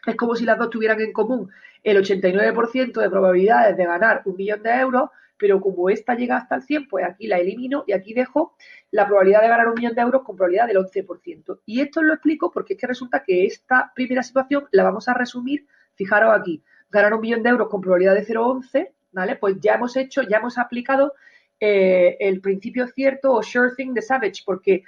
Es 0.06 0.16
como 0.16 0.36
si 0.36 0.46
las 0.46 0.58
dos 0.58 0.70
tuvieran 0.70 1.02
en 1.02 1.12
común 1.12 1.52
el 1.84 1.98
89% 1.98 3.00
de 3.00 3.10
probabilidades 3.10 3.78
de 3.78 3.86
ganar 3.86 4.22
un 4.26 4.36
millón 4.36 4.64
de 4.64 4.72
euros, 4.72 5.10
pero 5.38 5.60
como 5.62 5.90
esta 5.90 6.16
llega 6.16 6.38
hasta 6.38 6.56
el 6.56 6.64
100, 6.64 6.88
pues 6.88 7.06
aquí 7.06 7.28
la 7.28 7.38
elimino 7.38 7.84
y 7.88 7.94
aquí 7.94 8.14
dejo 8.14 8.56
la 8.92 9.06
probabilidad 9.06 9.42
de 9.42 9.50
ganar 9.50 9.68
un 9.68 9.76
millón 9.76 9.94
de 9.94 10.02
euros 10.02 10.24
con 10.24 10.36
probabilidad 10.36 10.68
del 10.68 10.78
11%. 10.78 11.60
Y 11.66 11.82
esto 11.82 12.02
lo 12.02 12.14
explico 12.14 12.52
porque 12.52 12.74
es 12.74 12.80
que 12.80 12.88
resulta 12.88 13.24
que 13.24 13.46
esta 13.46 13.92
primera 13.94 14.24
situación 14.24 14.68
la 14.72 14.84
vamos 14.84 15.08
a 15.08 15.14
resumir, 15.14 15.68
fijaros 15.96 16.34
aquí, 16.34 16.64
ganar 16.90 17.14
un 17.14 17.22
millón 17.22 17.44
de 17.44 17.50
euros 17.50 17.70
con 17.70 17.82
probabilidad 17.82 18.16
de 18.16 18.26
0,11, 18.26 18.92
¿vale? 19.12 19.36
Pues 19.36 19.60
ya 19.60 19.76
hemos 19.76 19.96
hecho, 19.98 20.22
ya 20.24 20.38
hemos 20.38 20.58
aplicado 20.58 21.14
eh, 21.60 22.18
el 22.20 22.42
principio 22.42 22.88
cierto 22.88 23.34
o 23.34 23.44
sure 23.44 23.72
thing 23.76 23.94
de 23.94 24.02
Savage, 24.02 24.44
porque 24.46 24.84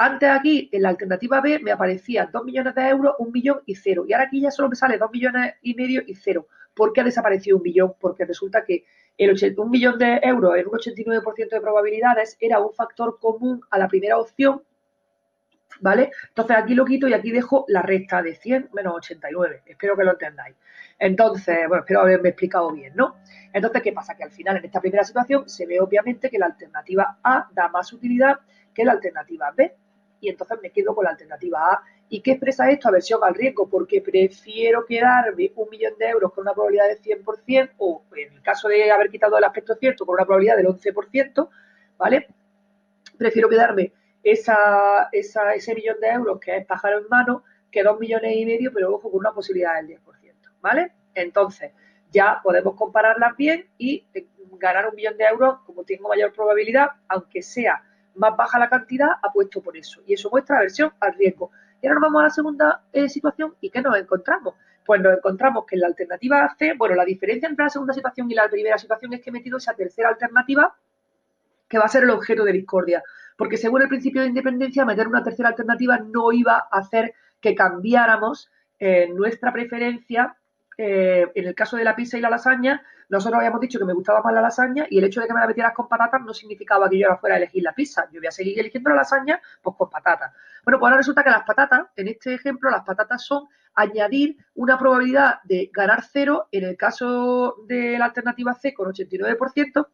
antes 0.00 0.30
aquí, 0.30 0.68
en 0.72 0.82
la 0.82 0.90
alternativa 0.90 1.40
B, 1.40 1.58
me 1.58 1.72
aparecía 1.72 2.28
2 2.32 2.44
millones 2.44 2.74
de 2.76 2.88
euros, 2.88 3.16
1 3.18 3.32
millón 3.32 3.60
y 3.66 3.74
cero. 3.74 4.04
Y 4.06 4.12
ahora 4.12 4.26
aquí 4.26 4.40
ya 4.40 4.52
solo 4.52 4.68
me 4.68 4.76
sale 4.76 4.96
2 4.96 5.10
millones 5.10 5.54
y 5.60 5.74
medio 5.74 6.02
y 6.06 6.14
cero. 6.14 6.46
¿Por 6.72 6.92
qué 6.92 7.00
ha 7.00 7.04
desaparecido 7.04 7.56
un 7.56 7.64
millón? 7.64 7.94
Porque 7.98 8.24
resulta 8.24 8.64
que 8.64 8.84
el 9.16 9.32
1 9.32 9.68
millón 9.68 9.98
de 9.98 10.20
euros 10.22 10.56
en 10.56 10.68
un 10.68 10.74
89% 10.74 11.50
de 11.50 11.60
probabilidades 11.60 12.36
era 12.38 12.60
un 12.60 12.72
factor 12.72 13.18
común 13.18 13.60
a 13.70 13.78
la 13.78 13.88
primera 13.88 14.18
opción, 14.18 14.62
¿vale? 15.80 16.12
Entonces 16.28 16.56
aquí 16.56 16.76
lo 16.76 16.84
quito 16.84 17.08
y 17.08 17.14
aquí 17.14 17.32
dejo 17.32 17.64
la 17.66 17.82
recta 17.82 18.22
de 18.22 18.36
100 18.36 18.70
menos 18.74 18.94
89. 18.94 19.62
Espero 19.66 19.96
que 19.96 20.04
lo 20.04 20.12
entendáis. 20.12 20.54
Entonces, 21.00 21.66
bueno, 21.66 21.82
espero 21.82 22.02
haberme 22.02 22.28
explicado 22.28 22.70
bien, 22.70 22.92
¿no? 22.94 23.16
Entonces, 23.52 23.82
¿qué 23.82 23.92
pasa? 23.92 24.16
Que 24.16 24.22
al 24.22 24.30
final, 24.30 24.58
en 24.58 24.64
esta 24.64 24.80
primera 24.80 25.02
situación, 25.02 25.48
se 25.48 25.66
ve 25.66 25.80
obviamente 25.80 26.30
que 26.30 26.38
la 26.38 26.46
alternativa 26.46 27.18
A 27.24 27.48
da 27.52 27.68
más 27.68 27.92
utilidad 27.92 28.38
que 28.72 28.84
la 28.84 28.92
alternativa 28.92 29.52
B 29.56 29.74
y 30.20 30.28
entonces 30.28 30.58
me 30.62 30.70
quedo 30.70 30.94
con 30.94 31.04
la 31.04 31.10
alternativa 31.10 31.72
A. 31.72 31.82
¿Y 32.08 32.20
qué 32.20 32.32
expresa 32.32 32.70
esto? 32.70 32.88
Aversión 32.88 33.20
al 33.22 33.34
riesgo, 33.34 33.68
porque 33.68 34.00
prefiero 34.00 34.84
quedarme 34.86 35.52
un 35.56 35.68
millón 35.70 35.94
de 35.98 36.08
euros 36.08 36.32
con 36.32 36.42
una 36.42 36.54
probabilidad 36.54 36.88
de 36.88 37.00
100% 37.00 37.72
o 37.78 38.02
en 38.16 38.32
el 38.32 38.42
caso 38.42 38.68
de 38.68 38.90
haber 38.90 39.10
quitado 39.10 39.36
el 39.36 39.44
aspecto 39.44 39.74
cierto 39.74 40.06
con 40.06 40.14
una 40.14 40.24
probabilidad 40.24 40.56
del 40.56 40.66
11%, 40.66 41.48
¿vale? 41.98 42.28
Prefiero 43.16 43.48
quedarme 43.48 43.92
esa, 44.22 45.08
ese 45.12 45.74
millón 45.74 46.00
de 46.00 46.08
euros 46.08 46.40
que 46.40 46.56
es 46.56 46.66
pájaro 46.66 46.98
en 46.98 47.08
mano 47.08 47.44
que 47.70 47.82
dos 47.82 47.98
millones 48.00 48.34
y 48.34 48.46
medio, 48.46 48.72
pero 48.72 48.94
ojo 48.94 49.10
con 49.10 49.20
una 49.20 49.32
posibilidad 49.32 49.76
del 49.76 49.98
10%, 49.98 50.00
¿vale? 50.60 50.92
Entonces, 51.14 51.72
ya 52.10 52.40
podemos 52.42 52.74
compararlas 52.74 53.36
bien 53.36 53.68
y 53.76 54.06
ganar 54.58 54.88
un 54.88 54.94
millón 54.94 55.16
de 55.16 55.24
euros 55.24 55.58
como 55.66 55.84
tengo 55.84 56.08
mayor 56.08 56.32
probabilidad, 56.32 56.88
aunque 57.08 57.42
sea 57.42 57.82
más 58.18 58.36
baja 58.36 58.58
la 58.58 58.68
cantidad, 58.68 59.08
apuesto 59.22 59.62
por 59.62 59.76
eso. 59.76 60.02
Y 60.06 60.14
eso 60.14 60.28
muestra 60.30 60.58
aversión 60.58 60.92
al 61.00 61.14
riesgo. 61.14 61.50
Y 61.80 61.86
ahora 61.86 62.00
nos 62.00 62.08
vamos 62.08 62.20
a 62.20 62.24
la 62.24 62.30
segunda 62.30 62.82
eh, 62.92 63.08
situación 63.08 63.54
y 63.60 63.70
¿qué 63.70 63.80
nos 63.80 63.96
encontramos? 63.96 64.54
Pues 64.84 65.00
nos 65.00 65.16
encontramos 65.16 65.64
que 65.66 65.76
en 65.76 65.82
la 65.82 65.86
alternativa 65.86 66.54
C, 66.58 66.74
bueno, 66.76 66.94
la 66.94 67.04
diferencia 67.04 67.48
entre 67.48 67.64
la 67.64 67.70
segunda 67.70 67.94
situación 67.94 68.30
y 68.30 68.34
la 68.34 68.48
primera 68.48 68.78
situación 68.78 69.12
es 69.12 69.20
que 69.20 69.30
he 69.30 69.32
metido 69.32 69.58
esa 69.58 69.74
tercera 69.74 70.08
alternativa 70.08 70.74
que 71.68 71.78
va 71.78 71.84
a 71.84 71.88
ser 71.88 72.04
el 72.04 72.10
objeto 72.10 72.44
de 72.44 72.52
discordia. 72.52 73.02
Porque 73.36 73.56
según 73.56 73.82
el 73.82 73.88
principio 73.88 74.22
de 74.22 74.28
independencia, 74.28 74.84
meter 74.84 75.06
una 75.06 75.22
tercera 75.22 75.50
alternativa 75.50 75.98
no 75.98 76.32
iba 76.32 76.56
a 76.56 76.78
hacer 76.78 77.14
que 77.40 77.54
cambiáramos 77.54 78.50
eh, 78.80 79.08
nuestra 79.14 79.52
preferencia 79.52 80.36
eh, 80.80 81.30
en 81.34 81.46
el 81.48 81.56
caso 81.56 81.76
de 81.76 81.82
la 81.82 81.96
pizza 81.96 82.16
y 82.16 82.20
la 82.20 82.30
lasaña, 82.30 82.80
nosotros 83.08 83.38
habíamos 83.38 83.60
dicho 83.60 83.80
que 83.80 83.84
me 83.84 83.92
gustaba 83.92 84.22
más 84.22 84.32
la 84.32 84.40
lasaña 84.40 84.86
y 84.88 84.98
el 84.98 85.04
hecho 85.04 85.20
de 85.20 85.26
que 85.26 85.34
me 85.34 85.40
la 85.40 85.48
metieras 85.48 85.72
con 85.74 85.88
patatas 85.88 86.22
no 86.22 86.32
significaba 86.32 86.88
que 86.88 86.98
yo 86.98 87.08
ahora 87.08 87.18
fuera 87.18 87.34
a 87.34 87.38
elegir 87.38 87.64
la 87.64 87.74
pizza. 87.74 88.08
Yo 88.12 88.20
voy 88.20 88.28
a 88.28 88.30
seguir 88.30 88.60
eligiendo 88.60 88.90
la 88.90 88.96
lasaña 88.96 89.40
pues 89.60 89.74
con 89.76 89.90
patatas. 89.90 90.32
Bueno, 90.64 90.78
pues 90.78 90.88
ahora 90.88 90.98
resulta 90.98 91.24
que 91.24 91.30
las 91.30 91.42
patatas, 91.42 91.88
en 91.96 92.06
este 92.06 92.34
ejemplo, 92.34 92.70
las 92.70 92.84
patatas 92.84 93.24
son 93.24 93.48
añadir 93.74 94.36
una 94.54 94.78
probabilidad 94.78 95.40
de 95.42 95.68
ganar 95.72 96.04
cero 96.04 96.46
en 96.52 96.64
el 96.64 96.76
caso 96.76 97.56
de 97.66 97.98
la 97.98 98.04
alternativa 98.04 98.54
C 98.54 98.72
con 98.72 98.92
89% 98.92 99.88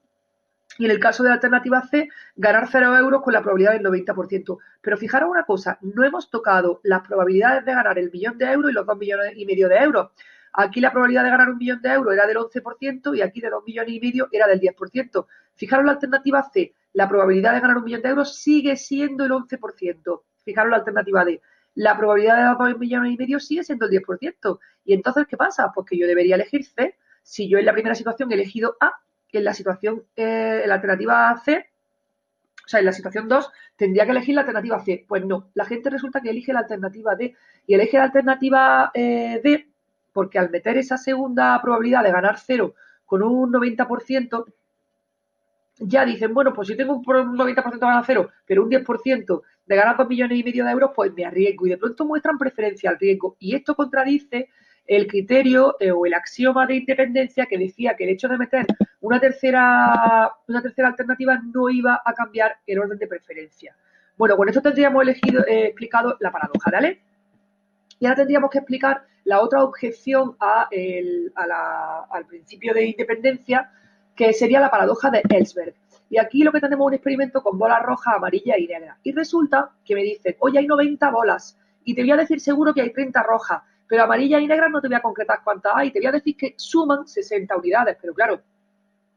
y 0.78 0.84
en 0.84 0.90
el 0.90 0.98
caso 0.98 1.22
de 1.22 1.30
la 1.30 1.36
alternativa 1.36 1.82
C, 1.82 2.08
ganar 2.36 2.68
0 2.70 2.98
euros 2.98 3.22
con 3.22 3.32
la 3.32 3.40
probabilidad 3.42 3.72
del 3.72 3.82
90%. 3.82 4.58
Pero 4.80 4.96
fijaros 4.96 5.30
una 5.30 5.44
cosa, 5.44 5.78
no 5.82 6.04
hemos 6.04 6.30
tocado 6.30 6.80
las 6.82 7.06
probabilidades 7.06 7.64
de 7.64 7.72
ganar 7.72 7.98
el 7.98 8.10
millón 8.10 8.38
de 8.38 8.46
euros 8.46 8.70
y 8.70 8.74
los 8.74 8.86
dos 8.86 8.98
millones 8.98 9.32
y 9.36 9.46
medio 9.46 9.68
de 9.68 9.76
euros. 9.76 10.10
Aquí 10.56 10.80
la 10.80 10.92
probabilidad 10.92 11.24
de 11.24 11.30
ganar 11.30 11.50
un 11.50 11.58
millón 11.58 11.82
de 11.82 11.88
euros 11.90 12.14
era 12.14 12.26
del 12.26 12.36
11% 12.36 13.16
y 13.16 13.22
aquí 13.22 13.40
de 13.40 13.50
dos 13.50 13.64
millones 13.66 13.92
y 13.92 14.00
medio 14.00 14.28
era 14.30 14.46
del 14.46 14.60
10%. 14.60 15.26
Fijaros 15.54 15.84
la 15.84 15.92
alternativa 15.92 16.42
C, 16.52 16.74
la 16.92 17.08
probabilidad 17.08 17.54
de 17.54 17.60
ganar 17.60 17.76
un 17.76 17.84
millón 17.84 18.02
de 18.02 18.08
euros 18.10 18.36
sigue 18.36 18.76
siendo 18.76 19.24
el 19.24 19.32
11%. 19.32 20.22
Fijaros 20.44 20.70
la 20.70 20.76
alternativa 20.76 21.24
D, 21.24 21.40
la 21.74 21.96
probabilidad 21.96 22.36
de 22.36 22.42
dar 22.42 22.58
dos 22.58 22.78
millones 22.78 23.12
y 23.12 23.16
medio 23.16 23.40
sigue 23.40 23.64
siendo 23.64 23.86
el 23.86 23.92
10%. 23.92 24.58
Y 24.84 24.94
entonces, 24.94 25.26
¿qué 25.26 25.36
pasa? 25.36 25.72
Pues 25.74 25.86
que 25.88 25.98
yo 25.98 26.06
debería 26.06 26.36
elegir 26.36 26.64
C. 26.64 26.96
Si 27.22 27.48
yo 27.48 27.58
en 27.58 27.64
la 27.64 27.72
primera 27.72 27.94
situación 27.94 28.30
he 28.30 28.34
elegido 28.34 28.76
A, 28.80 28.92
en 29.32 29.44
la 29.44 29.54
situación, 29.54 30.04
eh, 30.14 30.62
la 30.66 30.74
alternativa 30.74 31.36
C, 31.44 31.66
o 32.64 32.68
sea, 32.68 32.80
en 32.80 32.86
la 32.86 32.92
situación 32.92 33.28
2 33.28 33.50
tendría 33.76 34.04
que 34.04 34.12
elegir 34.12 34.34
la 34.34 34.42
alternativa 34.42 34.80
C. 34.84 35.04
Pues 35.08 35.24
no, 35.24 35.50
la 35.54 35.64
gente 35.64 35.90
resulta 35.90 36.20
que 36.20 36.30
elige 36.30 36.52
la 36.52 36.60
alternativa 36.60 37.16
D 37.16 37.34
y 37.66 37.74
elige 37.74 37.98
la 37.98 38.04
alternativa 38.04 38.90
eh, 38.94 39.40
D 39.42 39.73
porque 40.14 40.38
al 40.38 40.48
meter 40.48 40.78
esa 40.78 40.96
segunda 40.96 41.60
probabilidad 41.60 42.04
de 42.04 42.12
ganar 42.12 42.38
cero 42.38 42.74
con 43.04 43.22
un 43.22 43.52
90%, 43.52 44.44
ya 45.80 46.04
dicen, 46.06 46.32
bueno, 46.32 46.54
pues 46.54 46.68
si 46.68 46.76
tengo 46.76 46.94
un 46.94 47.04
90% 47.04 47.72
de 47.72 47.78
ganar 47.78 48.04
cero, 48.06 48.30
pero 48.46 48.62
un 48.62 48.70
10% 48.70 49.42
de 49.66 49.76
ganar 49.76 49.96
2 49.96 50.08
millones 50.08 50.38
y 50.38 50.44
medio 50.44 50.64
de 50.64 50.70
euros, 50.70 50.92
pues 50.94 51.12
me 51.12 51.24
arriesgo. 51.24 51.66
Y 51.66 51.70
de 51.70 51.78
pronto 51.78 52.06
muestran 52.06 52.38
preferencia 52.38 52.90
al 52.90 52.98
riesgo. 52.98 53.36
Y 53.40 53.54
esto 53.56 53.74
contradice 53.74 54.48
el 54.86 55.06
criterio 55.06 55.76
eh, 55.80 55.90
o 55.90 56.06
el 56.06 56.14
axioma 56.14 56.66
de 56.66 56.76
independencia 56.76 57.46
que 57.46 57.58
decía 57.58 57.96
que 57.96 58.04
el 58.04 58.10
hecho 58.10 58.28
de 58.28 58.38
meter 58.38 58.66
una 59.00 59.18
tercera, 59.18 60.30
una 60.46 60.62
tercera 60.62 60.88
alternativa 60.88 61.40
no 61.52 61.68
iba 61.70 62.00
a 62.04 62.14
cambiar 62.14 62.56
el 62.66 62.78
orden 62.78 62.98
de 62.98 63.06
preferencia. 63.06 63.76
Bueno, 64.16 64.36
con 64.36 64.48
esto 64.48 64.62
tendríamos 64.62 65.02
elegido, 65.02 65.44
eh, 65.46 65.66
explicado 65.66 66.16
la 66.20 66.30
paradoja, 66.30 66.70
¿vale? 66.70 67.02
Y 67.98 68.06
ahora 68.06 68.16
tendríamos 68.16 68.50
que 68.50 68.58
explicar 68.58 69.04
la 69.24 69.40
otra 69.40 69.62
objeción 69.62 70.36
a 70.40 70.68
al 72.10 72.26
principio 72.26 72.74
de 72.74 72.86
independencia, 72.86 73.70
que 74.14 74.32
sería 74.32 74.60
la 74.60 74.70
paradoja 74.70 75.10
de 75.10 75.22
Ellsberg. 75.28 75.74
Y 76.10 76.18
aquí 76.18 76.44
lo 76.44 76.52
que 76.52 76.60
tenemos 76.60 76.84
es 76.84 76.88
un 76.88 76.94
experimento 76.94 77.42
con 77.42 77.58
bolas 77.58 77.82
rojas, 77.82 78.14
amarillas 78.16 78.58
y 78.58 78.66
negras. 78.66 78.98
Y 79.02 79.12
resulta 79.12 79.70
que 79.84 79.94
me 79.94 80.02
dicen, 80.02 80.36
oye, 80.38 80.58
hay 80.58 80.66
90 80.66 81.10
bolas. 81.10 81.58
Y 81.84 81.94
te 81.94 82.02
voy 82.02 82.12
a 82.12 82.16
decir 82.16 82.40
seguro 82.40 82.72
que 82.72 82.82
hay 82.82 82.92
30 82.92 83.22
rojas. 83.22 83.62
Pero 83.88 84.04
amarillas 84.04 84.40
y 84.40 84.46
negras 84.46 84.70
no 84.70 84.80
te 84.80 84.88
voy 84.88 84.96
a 84.96 85.02
concretar 85.02 85.40
cuántas 85.42 85.72
hay. 85.74 85.90
Te 85.90 85.98
voy 85.98 86.06
a 86.06 86.12
decir 86.12 86.36
que 86.36 86.54
suman 86.56 87.08
60 87.08 87.56
unidades. 87.56 87.96
Pero 88.00 88.14
claro, 88.14 88.40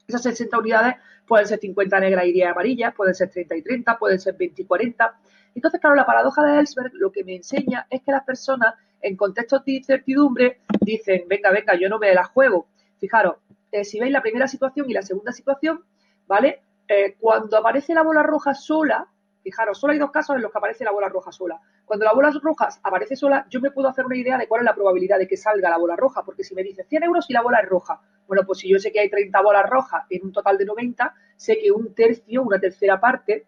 esas 0.08 0.24
60 0.24 0.58
unidades 0.58 0.96
pueden 1.28 1.46
ser 1.46 1.60
50 1.60 2.00
negras 2.00 2.26
y 2.26 2.32
10 2.32 2.50
amarillas, 2.50 2.94
pueden 2.96 3.14
ser 3.14 3.30
30 3.30 3.58
y 3.58 3.62
30, 3.62 3.98
pueden 4.00 4.20
ser 4.20 4.36
20 4.36 4.62
y 4.62 4.66
40. 4.66 5.20
Entonces, 5.58 5.82
claro, 5.82 5.96
la 5.96 6.06
paradoja 6.06 6.44
de 6.44 6.60
Ellsberg 6.60 6.94
lo 6.94 7.12
que 7.12 7.24
me 7.24 7.36
enseña 7.36 7.88
es 7.90 8.04
que 8.04 8.12
las 8.12 8.24
personas 8.24 8.76
en 9.02 9.18
contextos 9.18 9.66
de 9.66 9.72
incertidumbre 9.72 10.60
dicen, 10.82 11.24
venga, 11.28 11.50
venga, 11.50 11.74
yo 11.74 11.90
no 11.90 11.98
me 11.98 12.14
la 12.14 12.26
juego. 12.26 12.68
Fijaros, 13.00 13.38
eh, 13.72 13.84
si 13.84 14.00
veis 14.00 14.12
la 14.12 14.22
primera 14.22 14.48
situación 14.48 14.88
y 14.88 14.94
la 14.94 15.02
segunda 15.02 15.32
situación, 15.32 15.84
¿vale? 16.28 16.62
Eh, 16.88 17.16
cuando 17.20 17.58
aparece 17.58 17.96
la 17.96 18.04
bola 18.04 18.22
roja 18.22 18.54
sola, 18.54 19.08
fijaros, 19.42 19.80
solo 19.80 19.94
hay 19.94 19.98
dos 19.98 20.12
casos 20.12 20.36
en 20.36 20.44
los 20.44 20.52
que 20.52 20.60
aparece 20.60 20.84
la 20.84 20.92
bola 20.92 21.10
roja 21.10 21.32
sola. 21.32 21.60
Cuando 21.86 22.06
la 22.06 22.14
bola 22.14 22.32
roja 22.40 22.70
aparece 22.84 23.16
sola, 23.16 23.48
yo 23.50 23.60
me 23.60 23.72
puedo 23.72 23.88
hacer 23.88 24.06
una 24.06 24.16
idea 24.16 24.38
de 24.38 24.48
cuál 24.48 24.62
es 24.62 24.66
la 24.66 24.76
probabilidad 24.76 25.18
de 25.18 25.28
que 25.28 25.38
salga 25.38 25.72
la 25.72 25.80
bola 25.80 25.96
roja, 25.96 26.24
porque 26.24 26.44
si 26.44 26.54
me 26.54 26.62
dice 26.62 26.84
100 26.84 27.02
euros 27.02 27.26
y 27.30 27.34
la 27.34 27.42
bola 27.42 27.62
es 27.62 27.68
roja, 27.68 28.00
bueno, 28.28 28.44
pues 28.46 28.60
si 28.60 28.70
yo 28.70 28.78
sé 28.78 28.92
que 28.92 29.00
hay 29.00 29.10
30 29.10 29.42
bolas 29.42 29.68
rojas 29.68 30.04
en 30.12 30.24
un 30.24 30.32
total 30.32 30.56
de 30.60 30.66
90, 30.66 31.16
sé 31.36 31.58
que 31.58 31.72
un 31.72 31.96
tercio, 31.96 32.44
una 32.44 32.60
tercera 32.60 33.00
parte 33.00 33.48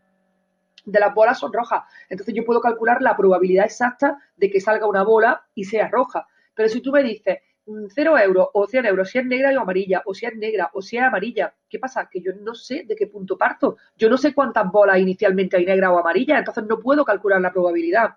de 0.86 1.00
las 1.00 1.14
bolas 1.14 1.40
son 1.40 1.54
rojas. 1.54 1.84
Entonces 2.10 2.34
yo 2.34 2.46
puedo 2.46 2.62
calcular 2.62 3.02
la 3.02 3.16
probabilidad 3.16 3.66
exacta 3.66 4.18
de 4.36 4.50
que 4.50 4.62
salga 4.62 4.88
una 4.88 5.04
bola 5.04 5.44
y 5.54 5.66
sea 5.66 5.88
roja. 5.88 6.28
Pero 6.54 6.70
si 6.70 6.82
tú 6.82 6.92
me 6.92 7.04
dices 7.04 7.40
0 7.66 8.14
mm, 8.14 8.18
euros 8.18 8.48
o 8.54 8.68
100 8.68 8.86
euros, 8.86 9.10
si 9.10 9.20
es 9.20 9.26
negra 9.26 9.52
o 9.58 9.62
amarilla, 9.62 10.02
o 10.06 10.14
si 10.14 10.26
es 10.26 10.36
negra 10.36 10.70
o 10.74 10.82
si 10.82 10.98
es 10.98 11.04
amarilla, 11.04 11.54
¿qué 11.70 11.80
pasa? 11.80 12.10
Que 12.10 12.22
yo 12.22 12.32
no 12.42 12.56
sé 12.56 12.84
de 12.86 12.96
qué 12.96 13.08
punto 13.08 13.38
parto. 13.38 13.78
Yo 13.96 14.10
no 14.10 14.18
sé 14.18 14.34
cuántas 14.34 14.72
bolas 14.72 15.00
inicialmente 15.00 15.58
hay 15.58 15.66
negra 15.66 15.92
o 15.92 16.00
amarilla, 16.00 16.38
entonces 16.38 16.64
no 16.66 16.80
puedo 16.80 17.06
calcular 17.06 17.40
la 17.42 17.52
probabilidad. 17.52 18.16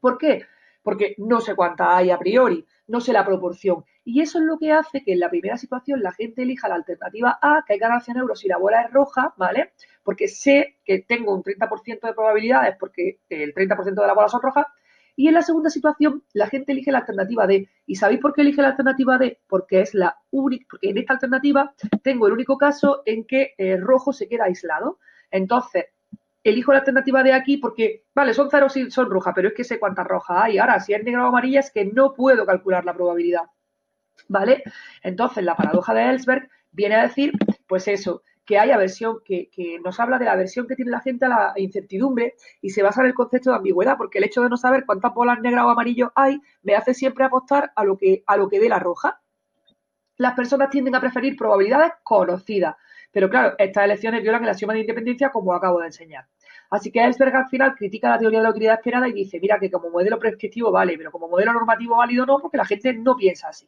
¿Por 0.00 0.18
qué? 0.18 0.46
Porque 0.82 1.14
no 1.18 1.40
sé 1.40 1.54
cuántas 1.54 1.88
hay 1.88 2.10
a 2.10 2.18
priori, 2.18 2.64
no 2.86 3.00
sé 3.00 3.12
la 3.12 3.24
proporción. 3.24 3.84
Y 4.04 4.22
eso 4.22 4.38
es 4.38 4.44
lo 4.44 4.58
que 4.58 4.72
hace 4.72 5.02
que 5.04 5.12
en 5.12 5.20
la 5.20 5.30
primera 5.30 5.56
situación 5.56 6.02
la 6.02 6.12
gente 6.12 6.42
elija 6.42 6.68
la 6.68 6.76
alternativa 6.76 7.38
A, 7.40 7.64
que 7.66 7.74
hay 7.74 7.78
ganar 7.78 8.02
100 8.02 8.16
euros 8.16 8.40
si 8.40 8.48
la 8.48 8.56
bola 8.56 8.82
es 8.82 8.92
roja, 8.92 9.34
¿vale? 9.36 9.72
Porque 10.02 10.26
sé 10.26 10.78
que 10.84 11.00
tengo 11.00 11.34
un 11.34 11.42
30% 11.42 12.00
de 12.00 12.14
probabilidades 12.14 12.76
porque 12.78 13.20
el 13.28 13.54
30% 13.54 13.94
de 13.94 14.06
las 14.06 14.14
bolas 14.14 14.32
son 14.32 14.42
rojas. 14.42 14.66
Y 15.16 15.28
en 15.28 15.34
la 15.34 15.42
segunda 15.42 15.68
situación, 15.68 16.24
la 16.32 16.46
gente 16.46 16.72
elige 16.72 16.90
la 16.90 16.98
alternativa 16.98 17.46
D. 17.46 17.68
¿Y 17.84 17.96
sabéis 17.96 18.20
por 18.20 18.32
qué 18.32 18.40
elige 18.40 18.62
la 18.62 18.68
alternativa 18.68 19.18
D? 19.18 19.38
Porque 19.46 19.82
es 19.82 19.92
la 19.92 20.16
única, 20.30 20.66
porque 20.70 20.88
en 20.88 20.98
esta 20.98 21.12
alternativa 21.12 21.74
tengo 22.02 22.26
el 22.26 22.32
único 22.32 22.56
caso 22.56 23.02
en 23.04 23.24
que 23.26 23.54
el 23.58 23.82
rojo 23.82 24.14
se 24.14 24.28
queda 24.28 24.44
aislado. 24.44 24.98
Entonces, 25.30 25.86
elijo 26.42 26.72
la 26.72 26.78
alternativa 26.78 27.22
de 27.22 27.32
aquí 27.32 27.56
porque, 27.58 28.04
vale, 28.14 28.34
son 28.34 28.50
ceros 28.50 28.76
y 28.76 28.90
son 28.90 29.10
rojas, 29.10 29.32
pero 29.34 29.48
es 29.48 29.54
que 29.54 29.64
sé 29.64 29.78
cuántas 29.78 30.06
rojas 30.06 30.44
hay. 30.44 30.58
Ahora, 30.58 30.80
si 30.80 30.94
es 30.94 31.02
negra 31.04 31.24
o 31.24 31.28
amarilla, 31.28 31.60
es 31.60 31.70
que 31.70 31.84
no 31.84 32.14
puedo 32.14 32.46
calcular 32.46 32.84
la 32.84 32.94
probabilidad. 32.94 33.42
¿Vale? 34.28 34.62
Entonces, 35.02 35.44
la 35.44 35.56
paradoja 35.56 35.94
de 35.94 36.02
Ellsberg 36.02 36.48
viene 36.72 36.94
a 36.96 37.02
decir, 37.02 37.32
pues 37.66 37.88
eso, 37.88 38.22
que 38.44 38.58
hay 38.58 38.70
aversión, 38.70 39.20
que, 39.24 39.48
nos 39.84 40.00
habla 40.00 40.18
de 40.18 40.24
la 40.24 40.32
aversión 40.32 40.66
que 40.66 40.74
tiene 40.74 40.90
la 40.90 41.00
gente 41.00 41.24
a 41.26 41.28
la 41.28 41.52
incertidumbre 41.56 42.34
y 42.60 42.70
se 42.70 42.82
basa 42.82 43.00
en 43.00 43.08
el 43.08 43.14
concepto 43.14 43.50
de 43.50 43.56
ambigüedad, 43.56 43.96
porque 43.96 44.18
el 44.18 44.24
hecho 44.24 44.42
de 44.42 44.48
no 44.48 44.56
saber 44.56 44.84
cuántas 44.84 45.14
bolas 45.14 45.40
negras 45.40 45.64
o 45.64 45.70
amarillas 45.70 46.10
hay 46.14 46.40
me 46.62 46.74
hace 46.74 46.94
siempre 46.94 47.24
apostar 47.24 47.72
a 47.76 47.84
lo 47.84 47.96
que, 47.96 48.24
a 48.26 48.36
lo 48.36 48.48
que 48.48 48.60
dé 48.60 48.68
la 48.68 48.78
roja. 48.78 49.20
Las 50.16 50.34
personas 50.34 50.68
tienden 50.70 50.94
a 50.94 51.00
preferir 51.00 51.36
probabilidades 51.36 51.92
conocidas, 52.02 52.74
pero 53.12 53.28
claro, 53.28 53.54
estas 53.58 53.84
elecciones 53.84 54.22
violan 54.22 54.44
el 54.44 54.50
axioma 54.50 54.74
de 54.74 54.80
independencia 54.80 55.30
como 55.30 55.54
acabo 55.54 55.80
de 55.80 55.86
enseñar. 55.86 56.26
Así 56.70 56.92
que 56.92 57.02
Ellsberg 57.02 57.34
al 57.34 57.48
final 57.48 57.74
critica 57.74 58.10
la 58.10 58.18
teoría 58.18 58.38
de 58.38 58.44
la 58.44 58.50
utilidad 58.50 58.74
esperada 58.74 59.08
y 59.08 59.12
dice, 59.12 59.40
mira 59.40 59.58
que 59.58 59.70
como 59.70 59.90
modelo 59.90 60.18
prescriptivo 60.18 60.70
vale, 60.70 60.96
pero 60.96 61.10
como 61.10 61.28
modelo 61.28 61.52
normativo 61.52 61.96
válido 61.96 62.26
no, 62.26 62.38
porque 62.38 62.56
la 62.56 62.64
gente 62.64 62.92
no 62.94 63.16
piensa 63.16 63.48
así. 63.48 63.66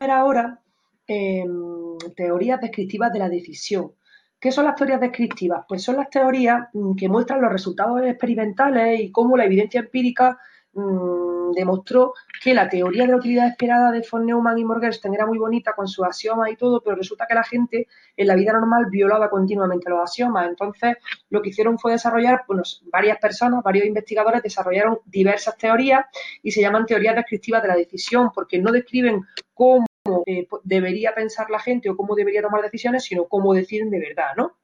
Ahora, 0.00 0.60
em, 1.06 1.98
teorías 2.14 2.60
descriptivas 2.60 3.12
de 3.12 3.18
la 3.18 3.28
decisión. 3.28 3.92
¿Qué 4.38 4.52
son 4.52 4.64
las 4.64 4.76
teorías 4.76 5.00
descriptivas? 5.00 5.64
Pues 5.68 5.82
son 5.82 5.96
las 5.96 6.08
teorías 6.08 6.68
mm, 6.72 6.94
que 6.94 7.08
muestran 7.08 7.42
los 7.42 7.52
resultados 7.52 8.02
experimentales 8.02 9.00
y 9.00 9.10
cómo 9.10 9.36
la 9.36 9.44
evidencia 9.44 9.80
empírica 9.80 10.38
Mm, 10.72 11.39
demostró 11.52 12.14
que 12.42 12.54
la 12.54 12.68
teoría 12.68 13.02
de 13.02 13.08
la 13.08 13.16
utilidad 13.16 13.48
esperada 13.48 13.90
de 13.90 14.06
von 14.10 14.26
Neumann 14.26 14.58
y 14.58 14.64
Morgenstern 14.64 15.14
era 15.14 15.26
muy 15.26 15.38
bonita 15.38 15.72
con 15.72 15.88
sus 15.88 16.04
axiomas 16.04 16.50
y 16.50 16.56
todo, 16.56 16.80
pero 16.82 16.96
resulta 16.96 17.26
que 17.26 17.34
la 17.34 17.44
gente 17.44 17.86
en 18.16 18.26
la 18.26 18.34
vida 18.34 18.52
normal 18.52 18.86
violaba 18.90 19.28
continuamente 19.28 19.90
los 19.90 20.00
axiomas. 20.00 20.48
Entonces, 20.48 20.96
lo 21.28 21.42
que 21.42 21.50
hicieron 21.50 21.78
fue 21.78 21.92
desarrollar, 21.92 22.44
bueno, 22.46 22.62
varias 22.92 23.18
personas, 23.18 23.62
varios 23.62 23.86
investigadores 23.86 24.42
desarrollaron 24.42 24.98
diversas 25.04 25.56
teorías 25.56 26.06
y 26.42 26.50
se 26.50 26.60
llaman 26.60 26.86
teorías 26.86 27.14
descriptivas 27.14 27.62
de 27.62 27.68
la 27.68 27.76
decisión, 27.76 28.30
porque 28.34 28.58
no 28.58 28.72
describen 28.72 29.22
cómo 29.54 29.86
eh, 30.26 30.48
debería 30.64 31.14
pensar 31.14 31.50
la 31.50 31.58
gente 31.58 31.90
o 31.90 31.96
cómo 31.96 32.14
debería 32.14 32.42
tomar 32.42 32.62
decisiones, 32.62 33.04
sino 33.04 33.26
cómo 33.26 33.52
deciden 33.52 33.90
de 33.90 33.98
verdad, 33.98 34.32
¿no? 34.36 34.56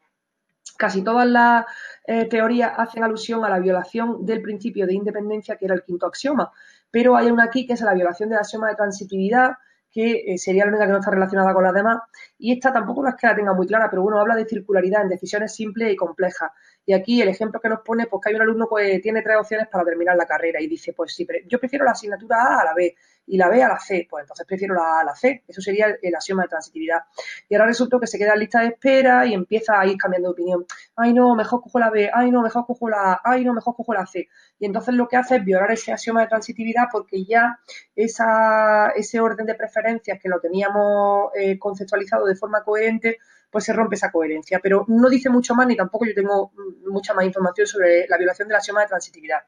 Casi 0.77 1.03
todas 1.03 1.27
las 1.27 1.65
eh, 2.07 2.27
teorías 2.27 2.73
hacen 2.77 3.03
alusión 3.03 3.45
a 3.45 3.49
la 3.49 3.59
violación 3.59 4.27
del 4.27 4.43
principio 4.43 4.87
de 4.87 4.95
independencia, 4.95 5.57
que 5.57 5.65
era 5.65 5.75
el 5.75 5.83
quinto 5.83 6.07
axioma, 6.07 6.53
pero 6.97 7.15
hay 7.15 7.31
una 7.31 7.45
aquí 7.45 7.67
que 7.67 7.75
es 7.75 7.83
la 7.83 7.93
violación 7.93 8.31
del 8.31 8.39
axioma 8.39 8.71
de 8.71 8.75
transitividad, 8.75 9.51
que 9.93 10.33
eh, 10.33 10.39
sería 10.39 10.65
la 10.65 10.71
única 10.71 10.87
que 10.87 10.93
no 10.93 10.99
está 11.01 11.11
relacionada 11.11 11.53
con 11.53 11.63
las 11.63 11.75
demás, 11.75 11.99
y 12.39 12.55
esta 12.55 12.73
tampoco 12.73 13.03
no 13.03 13.11
es 13.11 13.17
que 13.17 13.27
la 13.27 13.37
tenga 13.37 13.53
muy 13.53 13.67
clara, 13.67 13.91
pero 13.91 14.01
bueno, 14.01 14.19
habla 14.19 14.35
de 14.35 14.47
circularidad 14.47 15.03
en 15.03 15.11
decisiones 15.11 15.55
simples 15.55 15.93
y 15.93 15.97
complejas. 15.97 16.53
Y 16.87 16.93
aquí 16.93 17.21
el 17.21 17.29
ejemplo 17.29 17.61
que 17.61 17.69
nos 17.69 17.81
pone, 17.81 18.07
pues 18.07 18.23
que 18.23 18.31
hay 18.31 18.37
un 18.37 18.43
alumno 18.43 18.69
que 18.69 19.01
tiene 19.01 19.21
tres 19.21 19.37
opciones 19.39 19.67
para 19.69 19.85
terminar 19.85 20.17
la 20.17 20.25
carrera 20.25 20.61
y 20.61 20.69
dice, 20.69 20.93
pues 20.93 21.13
sí, 21.13 21.27
yo 21.49 21.59
prefiero 21.59 21.85
la 21.85 21.91
asignatura 21.91 22.37
A 22.41 22.61
a 22.61 22.65
la 22.65 22.75
B 22.75 22.95
y 23.27 23.37
la 23.37 23.49
B 23.49 23.61
a 23.61 23.69
la 23.69 23.81
C, 23.81 24.07
pues 24.09 24.23
entonces 24.23 24.47
prefiero 24.47 24.75
la 24.75 24.83
A 24.83 25.01
a 25.01 25.05
la 25.05 25.17
C. 25.17 25.43
Eso 25.49 25.61
sería 25.61 25.99
el, 26.01 26.15
axioma 26.15 26.43
de 26.45 26.49
transitividad. 26.49 27.01
Y 27.49 27.57
ahora 27.57 27.67
resulta 27.67 27.99
que 27.99 28.07
se 28.07 28.19
queda 28.19 28.35
en 28.35 28.39
lista 28.39 28.61
de 28.61 28.69
espera 28.69 29.27
y 29.27 29.35
empieza 29.35 29.81
a 29.81 29.87
ir 29.87 29.97
cambiando 29.97 30.29
de 30.29 30.33
opinión. 30.33 30.67
Ay, 30.95 31.13
no, 31.13 31.35
mejor 31.35 31.61
cojo 31.61 31.81
la 31.81 31.91
B. 31.91 32.09
Ay, 32.13 32.31
no, 32.31 32.41
mejor 32.41 32.65
cojo 32.67 32.89
la 32.89 33.15
A. 33.15 33.21
Ay, 33.25 33.45
no, 33.45 33.53
mejor 33.53 33.75
cojo 33.75 33.93
la 33.93 34.07
C. 34.07 34.29
Y 34.61 34.67
entonces 34.67 34.95
lo 34.95 35.09
que 35.09 35.17
hace 35.17 35.37
es 35.37 35.45
violar 35.45 35.73
ese 35.73 35.93
axioma 35.93 36.21
de 36.21 36.29
transitividad 36.29 36.85
porque 36.93 37.25
ya 37.25 37.59
esa, 37.97 38.91
ese 38.91 39.19
orden 39.19 39.47
de 39.47 39.57
preferencias 39.57 40.21
que 40.23 40.29
lo 40.29 40.39
teníamos 40.39 41.31
eh, 41.35 41.59
conceptualizado 41.59 42.27
de 42.27 42.37
forma 42.37 42.63
coherente, 42.63 43.19
pues 43.51 43.65
se 43.65 43.73
rompe 43.73 43.97
esa 43.97 44.11
coherencia. 44.11 44.61
Pero 44.63 44.85
no 44.89 45.09
dice 45.09 45.31
mucho 45.31 45.55
más 45.55 45.67
ni 45.67 45.77
tampoco 45.77 46.07
yo 46.07 46.15
tengo 46.15 46.53
mucha 46.91 47.15
más 47.15 47.25
información 47.25 47.67
sobre 47.67 48.07
la 48.09 48.19
violación 48.19 48.49
del 48.49 48.57
axioma 48.57 48.83
de 48.83 48.89
transitividad. 48.89 49.41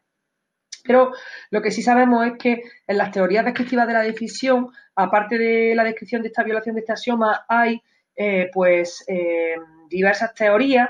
Pero 0.85 1.13
lo 1.51 1.61
que 1.61 1.71
sí 1.71 1.83
sabemos 1.83 2.27
es 2.27 2.33
que 2.39 2.63
en 2.87 2.99
las 2.99 3.11
teorías 3.11 3.45
descriptivas 3.45 3.87
de 3.87 3.93
la 3.93 4.03
decisión, 4.03 4.69
aparte 4.95 5.37
de 5.37 5.75
la 5.75 5.85
descripción 5.85 6.23
de 6.23 6.29
esta 6.29 6.43
violación 6.43 6.75
de 6.75 6.81
este 6.81 6.93
axioma, 6.93 7.45
hay 7.49 7.83
eh, 8.17 8.51
pues 8.53 9.05
eh, 9.07 9.57
diversas 9.89 10.35
teorías, 10.35 10.89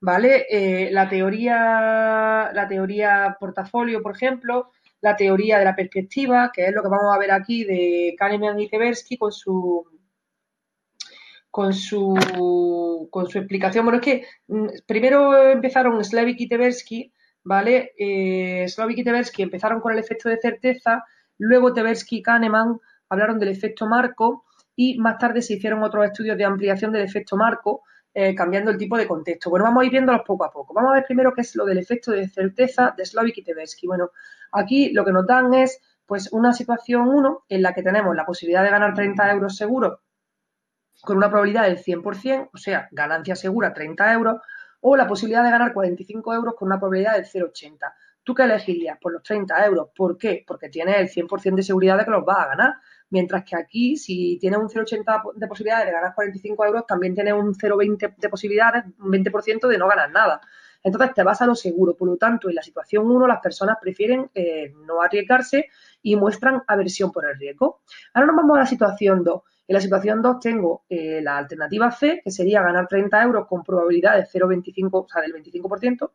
¿vale? 0.00 0.46
Eh, 0.48 0.90
la 0.92 1.08
teoría, 1.08 2.50
la 2.54 2.66
teoría 2.68 3.36
portafolio, 3.38 4.02
por 4.02 4.14
ejemplo, 4.14 4.70
la 5.00 5.16
teoría 5.16 5.58
de 5.58 5.64
la 5.64 5.76
perspectiva, 5.76 6.50
que 6.54 6.66
es 6.66 6.72
lo 6.72 6.82
que 6.82 6.88
vamos 6.88 7.14
a 7.14 7.18
ver 7.18 7.32
aquí 7.32 7.64
de 7.64 8.14
Kahneman 8.18 8.60
y 8.60 8.68
Tversky 8.68 9.16
con 9.18 9.32
su 9.32 9.84
con 11.50 11.72
su 11.72 13.08
con 13.10 13.28
su 13.28 13.38
explicación. 13.38 13.84
Bueno, 13.84 13.98
es 13.98 14.04
que 14.04 14.24
mm, 14.48 14.66
primero 14.86 15.50
empezaron 15.50 16.04
Slavik 16.04 16.40
y 16.40 16.48
Tversky 16.48 17.12
¿vale? 17.44 17.92
Eh, 17.98 18.66
y 18.66 19.04
Tversky 19.04 19.42
empezaron 19.42 19.80
con 19.80 19.92
el 19.92 19.98
efecto 19.98 20.28
de 20.28 20.38
certeza, 20.38 21.04
luego 21.38 21.72
Tversky 21.72 22.18
y 22.18 22.22
Kahneman 22.22 22.78
hablaron 23.08 23.38
del 23.38 23.48
efecto 23.48 23.86
marco 23.86 24.44
y 24.76 24.98
más 24.98 25.18
tarde 25.18 25.42
se 25.42 25.54
hicieron 25.54 25.82
otros 25.82 26.06
estudios 26.06 26.36
de 26.38 26.44
ampliación 26.44 26.92
del 26.92 27.02
efecto 27.02 27.36
marco, 27.36 27.82
eh, 28.14 28.34
cambiando 28.34 28.70
el 28.70 28.78
tipo 28.78 28.96
de 28.96 29.06
contexto. 29.06 29.50
Bueno, 29.50 29.64
vamos 29.64 29.82
a 29.82 29.86
ir 29.86 29.92
viéndolos 29.92 30.22
poco 30.26 30.44
a 30.44 30.50
poco. 30.50 30.74
Vamos 30.74 30.92
a 30.92 30.94
ver 30.94 31.04
primero 31.04 31.32
qué 31.32 31.42
es 31.42 31.54
lo 31.54 31.64
del 31.64 31.78
efecto 31.78 32.12
de 32.12 32.28
certeza 32.28 32.94
de 32.96 33.04
Slavik 33.04 33.38
y 33.38 33.44
Tversky. 33.44 33.86
Bueno, 33.86 34.10
aquí 34.52 34.92
lo 34.92 35.04
que 35.04 35.12
nos 35.12 35.26
dan 35.26 35.52
es 35.54 35.80
pues 36.06 36.32
una 36.32 36.52
situación 36.52 37.08
1 37.08 37.44
en 37.48 37.62
la 37.62 37.72
que 37.72 37.82
tenemos 37.82 38.16
la 38.16 38.26
posibilidad 38.26 38.64
de 38.64 38.70
ganar 38.70 38.94
30 38.94 39.32
euros 39.32 39.56
seguros 39.56 39.98
con 41.02 41.16
una 41.16 41.28
probabilidad 41.28 41.64
del 41.64 41.78
100%, 41.78 42.50
o 42.52 42.56
sea, 42.56 42.88
ganancia 42.92 43.36
segura 43.36 43.72
30 43.72 44.12
euros, 44.12 44.40
o 44.80 44.96
la 44.96 45.06
posibilidad 45.06 45.44
de 45.44 45.50
ganar 45.50 45.72
45 45.72 46.34
euros 46.34 46.54
con 46.54 46.66
una 46.66 46.78
probabilidad 46.78 47.14
del 47.14 47.26
0,80. 47.26 47.92
¿Tú 48.22 48.34
qué 48.34 48.44
elegirías? 48.44 48.98
Por 48.98 49.12
los 49.12 49.22
30 49.22 49.66
euros. 49.66 49.88
¿Por 49.94 50.16
qué? 50.16 50.44
Porque 50.46 50.68
tienes 50.68 50.96
el 50.96 51.08
100% 51.08 51.56
de 51.56 51.62
seguridad 51.62 51.98
de 51.98 52.04
que 52.04 52.10
los 52.10 52.24
vas 52.24 52.38
a 52.38 52.48
ganar. 52.48 52.74
Mientras 53.10 53.44
que 53.44 53.56
aquí, 53.56 53.96
si 53.96 54.38
tienes 54.38 54.60
un 54.60 54.68
0,80 54.68 55.34
de 55.34 55.46
posibilidades 55.46 55.86
de 55.86 55.92
ganar 55.92 56.14
45 56.14 56.64
euros, 56.64 56.86
también 56.86 57.14
tienes 57.14 57.34
un 57.34 57.54
0,20 57.54 58.16
de 58.16 58.28
posibilidades, 58.28 58.84
un 58.98 59.10
20% 59.10 59.66
de 59.66 59.78
no 59.78 59.88
ganar 59.88 60.10
nada. 60.10 60.40
Entonces 60.82 61.12
te 61.14 61.22
vas 61.22 61.42
a 61.42 61.46
lo 61.46 61.54
seguro. 61.54 61.96
Por 61.96 62.08
lo 62.08 62.16
tanto, 62.16 62.48
en 62.48 62.54
la 62.54 62.62
situación 62.62 63.10
1 63.10 63.26
las 63.26 63.40
personas 63.40 63.78
prefieren 63.80 64.30
eh, 64.34 64.72
no 64.86 65.02
arriesgarse 65.02 65.68
y 66.02 66.16
muestran 66.16 66.62
aversión 66.66 67.12
por 67.12 67.26
el 67.26 67.38
riesgo. 67.38 67.80
Ahora 68.14 68.28
nos 68.28 68.36
vamos 68.36 68.56
a 68.56 68.60
la 68.60 68.66
situación 68.66 69.24
2. 69.24 69.42
En 69.70 69.74
la 69.74 69.80
situación 69.80 70.20
2 70.20 70.40
tengo 70.40 70.82
eh, 70.88 71.20
la 71.22 71.38
alternativa 71.38 71.92
C, 71.92 72.20
que 72.24 72.32
sería 72.32 72.60
ganar 72.60 72.88
30 72.88 73.22
euros 73.22 73.46
con 73.46 73.62
probabilidad 73.62 74.16
de 74.16 74.24
0,25, 74.24 74.88
o 74.90 75.06
sea, 75.08 75.22
del 75.22 75.32
25%, 75.32 76.10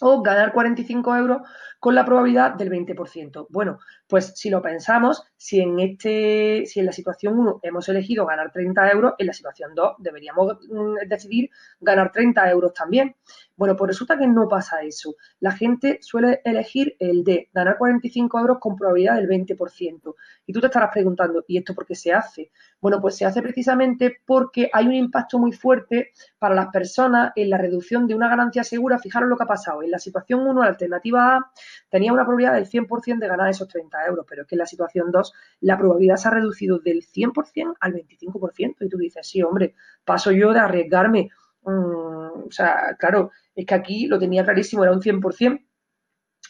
o 0.00 0.22
ganar 0.22 0.52
45 0.52 1.16
euros 1.16 1.42
con 1.80 1.94
la 1.94 2.04
probabilidad 2.04 2.54
del 2.54 2.70
20%. 2.70 3.46
Bueno, 3.50 3.78
pues 4.08 4.32
si 4.34 4.50
lo 4.50 4.60
pensamos, 4.60 5.22
si 5.36 5.60
en 5.60 5.78
este, 5.78 6.64
si 6.66 6.80
en 6.80 6.86
la 6.86 6.92
situación 6.92 7.38
1 7.38 7.60
hemos 7.62 7.88
elegido 7.88 8.26
ganar 8.26 8.50
30 8.50 8.90
euros, 8.90 9.12
en 9.18 9.26
la 9.26 9.32
situación 9.32 9.74
2 9.74 9.96
deberíamos 9.98 10.58
mm, 10.68 11.08
decidir 11.08 11.50
ganar 11.80 12.10
30 12.10 12.50
euros 12.50 12.72
también. 12.72 13.14
Bueno, 13.56 13.76
pues 13.76 13.88
resulta 13.88 14.18
que 14.18 14.26
no 14.26 14.48
pasa 14.48 14.82
eso. 14.82 15.14
La 15.40 15.52
gente 15.52 15.98
suele 16.00 16.40
elegir 16.44 16.96
el 16.98 17.22
de 17.22 17.48
ganar 17.52 17.78
45 17.78 18.40
euros 18.40 18.58
con 18.60 18.76
probabilidad 18.76 19.16
del 19.16 19.28
20%. 19.28 20.14
Y 20.46 20.52
tú 20.52 20.60
te 20.60 20.66
estarás 20.66 20.90
preguntando, 20.92 21.44
¿y 21.46 21.58
esto 21.58 21.74
por 21.74 21.86
qué 21.86 21.94
se 21.94 22.12
hace? 22.12 22.50
Bueno, 22.80 23.00
pues 23.00 23.16
se 23.16 23.24
hace 23.24 23.42
precisamente 23.42 24.20
porque 24.24 24.70
hay 24.72 24.86
un 24.86 24.94
impacto 24.94 25.38
muy 25.38 25.52
fuerte 25.52 26.12
para 26.38 26.54
las 26.54 26.68
personas 26.68 27.32
en 27.34 27.50
la 27.50 27.58
reducción 27.58 28.06
de 28.06 28.14
una 28.14 28.28
ganancia 28.28 28.62
segura. 28.62 28.98
Fijaros 29.00 29.28
lo 29.28 29.36
que 29.36 29.42
ha 29.42 29.46
pasado. 29.46 29.82
En 29.82 29.90
la 29.90 29.98
situación 29.98 30.46
1, 30.46 30.62
la 30.62 30.68
alternativa 30.68 31.36
A 31.36 31.52
tenía 31.90 32.12
una 32.12 32.22
probabilidad 32.22 32.54
del 32.54 32.66
100% 32.66 33.18
de 33.18 33.28
ganar 33.28 33.48
esos 33.50 33.66
30 33.66 34.06
euros, 34.06 34.24
pero 34.28 34.42
es 34.42 34.48
que 34.48 34.54
en 34.54 34.60
la 34.60 34.66
situación 34.66 35.10
2 35.10 35.32
la 35.60 35.76
probabilidad 35.76 36.16
se 36.16 36.28
ha 36.28 36.30
reducido 36.30 36.78
del 36.78 37.02
100% 37.02 37.74
al 37.80 37.94
25%. 37.94 38.76
Y 38.80 38.88
tú 38.88 38.96
dices, 38.96 39.26
sí, 39.26 39.42
hombre, 39.42 39.74
paso 40.04 40.30
yo 40.30 40.52
de 40.52 40.60
arriesgarme. 40.60 41.30
Mm, 41.62 42.46
o 42.46 42.50
sea, 42.50 42.96
claro, 42.96 43.32
es 43.54 43.66
que 43.66 43.74
aquí 43.74 44.06
lo 44.06 44.18
tenía 44.20 44.44
clarísimo, 44.44 44.84
era 44.84 44.92
un 44.92 45.02
100%, 45.02 45.64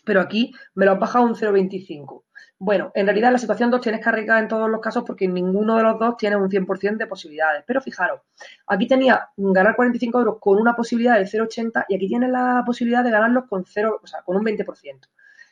pero 0.05 0.21
aquí 0.21 0.53
me 0.75 0.85
lo 0.85 0.93
han 0.93 1.01
bajado 1.01 1.25
un 1.25 1.35
0,25%. 1.35 2.28
Bueno, 2.61 2.91
en 2.95 3.07
realidad 3.07 3.31
la 3.31 3.39
situación 3.39 3.71
2 3.71 3.81
tienes 3.81 4.03
que 4.03 4.09
arriesgar 4.09 4.43
en 4.43 4.49
todos 4.49 4.69
los 4.69 4.81
casos 4.81 5.05
porque 5.07 5.29
ninguno 5.29 5.77
de 5.77 5.85
los 5.85 5.99
dos 5.99 6.17
tiene 6.17 6.35
un 6.35 6.51
100% 6.51 6.97
de 6.97 7.07
posibilidades. 7.07 7.63
Pero 7.65 7.81
fijaros, 7.81 8.23
aquí 8.67 8.89
tenía 8.89 9.29
ganar 9.37 9.77
45 9.77 10.19
euros 10.19 10.37
con 10.41 10.59
una 10.59 10.75
posibilidad 10.75 11.17
de 11.19 11.25
0,80 11.25 11.85
y 11.89 11.95
aquí 11.95 12.09
tienes 12.09 12.31
la 12.31 12.65
posibilidad 12.67 13.05
de 13.05 13.13
ganarlos 13.13 13.45
con 13.49 13.65
0, 13.65 14.01
o 14.03 14.07
sea, 14.07 14.23
con 14.23 14.37
un 14.37 14.45
20%. 14.45 15.09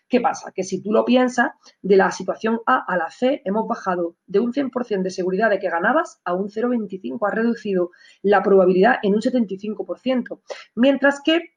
¿Qué 0.09 0.21
pasa? 0.21 0.53
Que 0.53 0.65
si 0.65 0.83
tú 0.83 0.93
lo 0.93 1.05
piensas, 1.05 1.53
de 1.83 1.97
la 1.97 2.11
situación 2.11 2.61
A 2.67 2.85
a 2.87 2.97
la 2.97 3.11
C 3.11 3.43
hemos 3.45 3.67
bajado 3.69 4.17
de 4.27 4.41
un 4.41 4.53
100% 4.53 5.03
de 5.03 5.11
seguridad 5.11 5.51
de 5.51 5.59
que 5.61 5.71
ganabas 5.71 6.21
a 6.25 6.35
un 6.35 6.49
0,25. 6.49 7.19
Ha 7.27 7.31
reducido 7.31 7.91
la 8.23 8.43
probabilidad 8.43 8.97
en 9.03 9.15
un 9.15 9.21
75%. 9.21 10.41
Mientras 10.75 11.21
que 11.23 11.55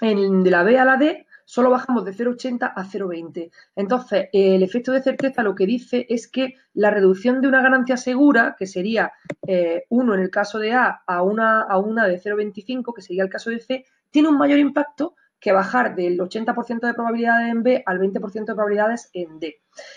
en, 0.00 0.42
de 0.42 0.50
la 0.50 0.62
B 0.62 0.78
a 0.78 0.84
la 0.84 0.96
D 0.96 1.26
solo 1.48 1.70
bajamos 1.70 2.04
de 2.04 2.12
0,80 2.12 2.74
a 2.76 2.84
0,20. 2.84 3.50
Entonces, 3.74 4.28
el 4.34 4.62
efecto 4.62 4.92
de 4.92 5.02
certeza 5.02 5.42
lo 5.42 5.54
que 5.54 5.64
dice 5.64 6.04
es 6.10 6.28
que 6.28 6.56
la 6.74 6.90
reducción 6.90 7.40
de 7.40 7.48
una 7.48 7.62
ganancia 7.62 7.96
segura, 7.96 8.54
que 8.58 8.66
sería 8.66 9.12
1 9.40 9.54
eh, 9.54 9.86
en 9.88 10.20
el 10.20 10.30
caso 10.30 10.58
de 10.58 10.74
A 10.74 11.00
a 11.06 11.22
una, 11.22 11.62
a 11.62 11.78
una 11.78 12.06
de 12.06 12.20
0,25, 12.20 12.94
que 12.94 13.00
sería 13.00 13.22
el 13.22 13.30
caso 13.30 13.48
de 13.48 13.60
C, 13.60 13.86
tiene 14.10 14.28
un 14.28 14.36
mayor 14.36 14.58
impacto 14.58 15.14
que 15.40 15.52
bajar 15.52 15.94
del 15.96 16.18
80% 16.18 16.80
de 16.80 16.92
probabilidades 16.92 17.50
en 17.50 17.62
B 17.62 17.82
al 17.86 17.98
20% 17.98 18.44
de 18.44 18.54
probabilidades 18.54 19.08
en 19.14 19.40
D. 19.40 19.56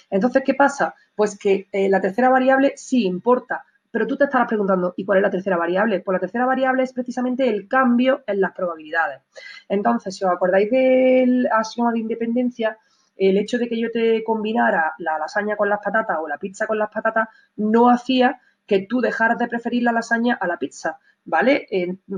Entonces, 0.09 0.43
¿qué 0.45 0.53
pasa? 0.53 0.95
Pues 1.15 1.37
que 1.37 1.67
eh, 1.73 1.89
la 1.89 1.99
tercera 1.99 2.29
variable 2.29 2.75
sí 2.77 3.03
importa, 3.05 3.65
pero 3.91 4.07
tú 4.07 4.17
te 4.17 4.23
estarás 4.23 4.47
preguntando, 4.47 4.93
¿y 4.95 5.05
cuál 5.05 5.19
es 5.19 5.23
la 5.23 5.29
tercera 5.29 5.57
variable? 5.57 5.99
Pues 5.99 6.15
la 6.15 6.19
tercera 6.19 6.45
variable 6.45 6.83
es 6.83 6.93
precisamente 6.93 7.47
el 7.47 7.67
cambio 7.67 8.23
en 8.25 8.41
las 8.41 8.53
probabilidades. 8.53 9.21
Entonces, 9.67 10.15
si 10.15 10.23
os 10.23 10.31
acordáis 10.31 10.71
del 10.71 11.47
axioma 11.51 11.91
de 11.91 11.99
independencia, 11.99 12.77
el 13.17 13.37
hecho 13.37 13.57
de 13.57 13.67
que 13.67 13.79
yo 13.79 13.91
te 13.91 14.23
combinara 14.23 14.93
la 14.97 15.19
lasaña 15.19 15.55
con 15.55 15.69
las 15.69 15.79
patatas 15.83 16.17
o 16.21 16.27
la 16.27 16.37
pizza 16.37 16.65
con 16.65 16.79
las 16.79 16.89
patatas 16.89 17.27
no 17.57 17.89
hacía 17.89 18.39
que 18.65 18.87
tú 18.87 19.01
dejaras 19.01 19.37
de 19.37 19.47
preferir 19.47 19.83
la 19.83 19.91
lasaña 19.91 20.37
a 20.39 20.47
la 20.47 20.57
pizza. 20.57 20.97
¿vale? 21.23 21.67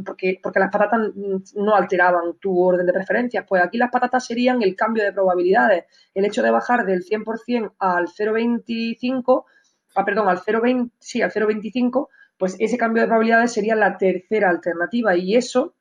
porque, 0.06 0.40
porque 0.42 0.60
las 0.60 0.72
patatas 0.72 1.12
no 1.56 1.76
alteraban 1.76 2.36
tu 2.40 2.60
orden 2.60 2.86
de 2.86 2.94
preferencias. 2.94 3.46
Pues 3.48 3.64
aquí 3.64 3.78
las 3.78 3.92
patatas 3.92 4.26
serían 4.26 4.62
el 4.62 4.76
cambio 4.76 5.04
de 5.04 5.14
probabilidades. 5.14 5.86
El 6.14 6.26
hecho 6.26 6.42
de 6.42 6.52
bajar 6.52 6.86
del 6.86 7.04
100% 7.04 7.74
al 7.80 8.08
0,25, 8.08 9.46
ah, 9.96 10.06
perdón, 10.06 10.28
al 10.30 10.40
0,20, 10.40 10.92
sí, 11.00 11.22
al 11.22 11.32
0,25, 11.32 12.10
pues 12.38 12.56
ese 12.60 12.78
cambio 12.78 13.02
de 13.02 13.08
probabilidades 13.08 13.54
sería 13.54 13.76
la 13.76 13.98
tercera 13.98 14.50
alternativa 14.50 15.16
y 15.16 15.36
eso 15.36 15.76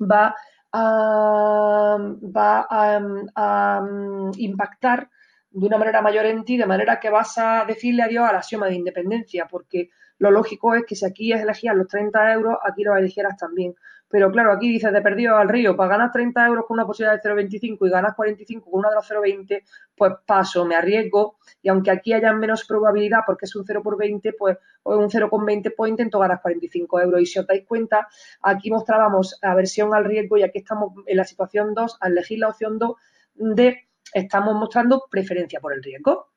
va 0.00 0.34
a, 0.72 1.96
va 1.98 2.66
a 2.70 3.82
impactar 4.36 5.10
de 5.50 5.66
una 5.66 5.78
manera 5.78 6.00
mayor 6.00 6.26
en 6.26 6.44
ti, 6.44 6.56
de 6.56 6.66
manera 6.66 6.98
que 6.98 7.10
vas 7.10 7.36
a 7.36 7.64
decirle 7.66 8.02
adiós 8.02 8.28
al 8.28 8.36
axioma 8.36 8.66
de 8.66 8.74
independencia, 8.74 9.46
porque 9.50 9.90
lo 10.18 10.30
lógico 10.30 10.74
es 10.74 10.84
que 10.86 10.96
si 10.96 11.04
aquí 11.04 11.32
elegías 11.32 11.76
los 11.76 11.88
30 11.88 12.32
euros, 12.32 12.56
aquí 12.64 12.84
los 12.84 12.96
eligieras 12.96 13.36
también. 13.36 13.74
Pero 14.12 14.30
claro, 14.30 14.52
aquí 14.52 14.68
dices 14.68 14.92
de 14.92 15.00
perdido 15.00 15.38
al 15.38 15.48
río, 15.48 15.74
para 15.74 15.92
ganar 15.92 16.12
30 16.12 16.46
euros 16.46 16.66
con 16.66 16.74
una 16.74 16.86
posibilidad 16.86 17.14
de 17.14 17.30
0,25 17.30 17.86
y 17.86 17.90
ganas 17.90 18.14
45 18.14 18.70
con 18.70 18.80
una 18.80 18.90
de 18.90 18.96
los 18.96 19.10
0,20, 19.10 19.62
pues 19.96 20.12
paso, 20.26 20.66
me 20.66 20.74
arriesgo 20.74 21.38
y 21.62 21.70
aunque 21.70 21.90
aquí 21.90 22.12
haya 22.12 22.30
menos 22.34 22.66
probabilidad 22.66 23.20
porque 23.24 23.46
es 23.46 23.56
un 23.56 23.64
0 23.64 23.82
por 23.82 23.96
20, 23.96 24.34
pues 24.34 24.58
o 24.82 24.98
un 24.98 25.08
0,20, 25.08 25.72
pues 25.74 25.90
intento 25.90 26.18
ganar 26.18 26.42
45 26.42 27.00
euros. 27.00 27.22
Y 27.22 27.24
si 27.24 27.38
os 27.38 27.46
dais 27.46 27.64
cuenta, 27.66 28.06
aquí 28.42 28.70
mostrábamos 28.70 29.38
aversión 29.40 29.94
al 29.94 30.04
riesgo 30.04 30.36
y 30.36 30.42
aquí 30.42 30.58
estamos 30.58 30.92
en 31.06 31.16
la 31.16 31.24
situación 31.24 31.72
2, 31.72 31.96
al 31.98 32.12
elegir 32.12 32.38
la 32.38 32.48
opción 32.48 32.78
2 32.78 32.94
de 33.36 33.88
estamos 34.12 34.54
mostrando 34.54 35.06
preferencia 35.10 35.58
por 35.58 35.72
el 35.72 35.82
riesgo. 35.82 36.31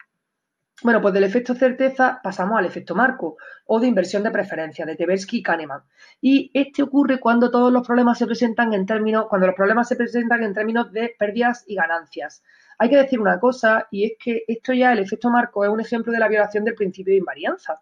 Bueno, 0.84 1.02
pues 1.02 1.14
del 1.14 1.24
efecto 1.24 1.56
certeza 1.56 2.20
pasamos 2.22 2.60
al 2.60 2.66
efecto 2.66 2.96
marco 2.96 3.38
o 3.66 3.80
de 3.80 3.88
inversión 3.88 4.24
de 4.24 4.32
preferencia 4.32 4.86
de 4.86 4.96
Tversky 4.96 5.38
y 5.38 5.44
Kahneman. 5.44 5.82
Y 6.20 6.52
este 6.54 6.84
ocurre 6.84 7.20
cuando 7.20 7.50
todos 7.50 7.72
los 7.72 7.88
problemas 7.88 8.18
se 8.18 8.26
presentan 8.26 8.74
en 8.74 8.86
términos, 8.86 9.28
cuando 9.30 9.48
los 9.48 9.56
problemas 9.56 9.88
se 9.88 9.96
presentan 9.96 10.44
en 10.44 10.54
términos 10.54 10.92
de 10.92 11.16
pérdidas 11.18 11.64
y 11.66 11.76
ganancias. 11.76 12.44
Hay 12.78 12.90
que 12.90 12.98
decir 12.98 13.22
una 13.22 13.40
cosa 13.40 13.88
y 13.90 14.04
es 14.04 14.12
que 14.22 14.44
esto 14.48 14.74
ya, 14.74 14.92
el 14.92 15.00
efecto 15.00 15.30
marco, 15.30 15.64
es 15.64 15.70
un 15.70 15.80
ejemplo 15.80 16.12
de 16.12 16.20
la 16.20 16.28
violación 16.28 16.66
del 16.66 16.76
principio 16.76 17.14
de 17.14 17.20
invarianza. 17.20 17.82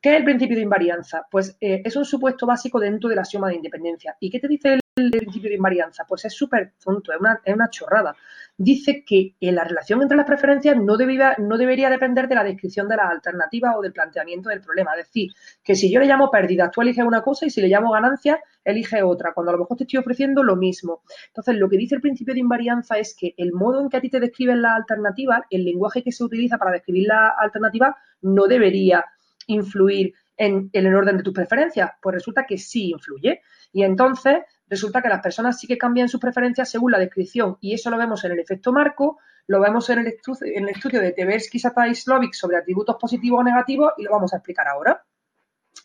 ¿Qué 0.00 0.12
es 0.12 0.18
el 0.18 0.24
principio 0.24 0.56
de 0.56 0.62
invarianza? 0.62 1.26
Pues 1.28 1.56
eh, 1.60 1.82
es 1.84 1.96
un 1.96 2.04
supuesto 2.04 2.46
básico 2.46 2.78
dentro 2.78 3.10
de 3.10 3.16
la 3.16 3.24
suma 3.24 3.48
de 3.48 3.56
independencia. 3.56 4.16
¿Y 4.20 4.30
qué 4.30 4.38
te 4.38 4.46
dice 4.46 4.74
el 4.74 4.80
el 4.98 5.10
principio 5.10 5.48
de 5.50 5.56
invarianza? 5.56 6.04
Pues 6.06 6.24
es 6.24 6.34
súper 6.34 6.72
tonto, 6.82 7.12
es 7.12 7.20
una, 7.20 7.40
es 7.44 7.54
una, 7.54 7.70
chorrada. 7.70 8.14
Dice 8.56 9.04
que 9.04 9.34
la 9.40 9.64
relación 9.64 10.02
entre 10.02 10.16
las 10.16 10.26
preferencias 10.26 10.76
no, 10.76 10.96
debía, 10.96 11.36
no 11.38 11.56
debería 11.56 11.90
depender 11.90 12.28
de 12.28 12.34
la 12.34 12.44
descripción 12.44 12.88
de 12.88 12.96
las 12.96 13.10
alternativas 13.10 13.74
o 13.76 13.82
del 13.82 13.92
planteamiento 13.92 14.48
del 14.48 14.60
problema. 14.60 14.92
Es 14.92 15.06
decir, 15.06 15.32
que 15.62 15.74
si 15.74 15.90
yo 15.90 16.00
le 16.00 16.06
llamo 16.06 16.30
pérdida, 16.30 16.70
tú 16.70 16.82
eliges 16.82 17.04
una 17.04 17.22
cosa 17.22 17.46
y 17.46 17.50
si 17.50 17.60
le 17.60 17.68
llamo 17.68 17.92
ganancia, 17.92 18.40
elige 18.64 19.02
otra. 19.02 19.32
Cuando 19.32 19.50
a 19.50 19.54
lo 19.54 19.60
mejor 19.60 19.76
te 19.76 19.84
estoy 19.84 19.98
ofreciendo 19.98 20.42
lo 20.42 20.56
mismo. 20.56 21.02
Entonces, 21.28 21.56
lo 21.56 21.68
que 21.68 21.76
dice 21.76 21.94
el 21.94 22.00
principio 22.00 22.34
de 22.34 22.40
invarianza 22.40 22.98
es 22.98 23.14
que 23.14 23.34
el 23.36 23.52
modo 23.52 23.80
en 23.80 23.88
que 23.88 23.96
a 23.96 24.00
ti 24.00 24.10
te 24.10 24.20
describen 24.20 24.62
las 24.62 24.76
alternativas, 24.76 25.42
el 25.50 25.64
lenguaje 25.64 26.02
que 26.02 26.12
se 26.12 26.24
utiliza 26.24 26.58
para 26.58 26.72
describir 26.72 27.08
las 27.08 27.32
alternativas, 27.38 27.94
no 28.22 28.46
debería 28.46 29.04
influir 29.46 30.14
en, 30.36 30.70
en 30.72 30.86
el 30.86 30.94
orden 30.94 31.16
de 31.16 31.22
tus 31.22 31.34
preferencias. 31.34 31.90
Pues 32.02 32.14
resulta 32.14 32.44
que 32.46 32.58
sí 32.58 32.90
influye. 32.90 33.40
Y 33.72 33.82
entonces 33.82 34.38
resulta 34.68 35.02
que 35.02 35.08
las 35.08 35.20
personas 35.20 35.58
sí 35.58 35.66
que 35.66 35.78
cambian 35.78 36.08
sus 36.08 36.20
preferencias 36.20 36.70
según 36.70 36.92
la 36.92 36.98
descripción 36.98 37.56
y 37.60 37.74
eso 37.74 37.90
lo 37.90 37.98
vemos 37.98 38.24
en 38.24 38.32
el 38.32 38.38
efecto 38.38 38.72
marco, 38.72 39.18
lo 39.46 39.60
vemos 39.60 39.88
en 39.90 40.00
el, 40.00 40.06
estudio, 40.08 40.52
en 40.54 40.64
el 40.64 40.70
estudio 40.70 41.00
de 41.00 41.12
Tversky, 41.12 41.58
Sata 41.58 41.88
y 41.88 41.94
Slovic 41.94 42.34
sobre 42.34 42.58
atributos 42.58 42.96
positivos 42.96 43.40
o 43.40 43.42
negativos 43.42 43.92
y 43.96 44.04
lo 44.04 44.10
vamos 44.10 44.32
a 44.32 44.36
explicar 44.36 44.68
ahora. 44.68 45.02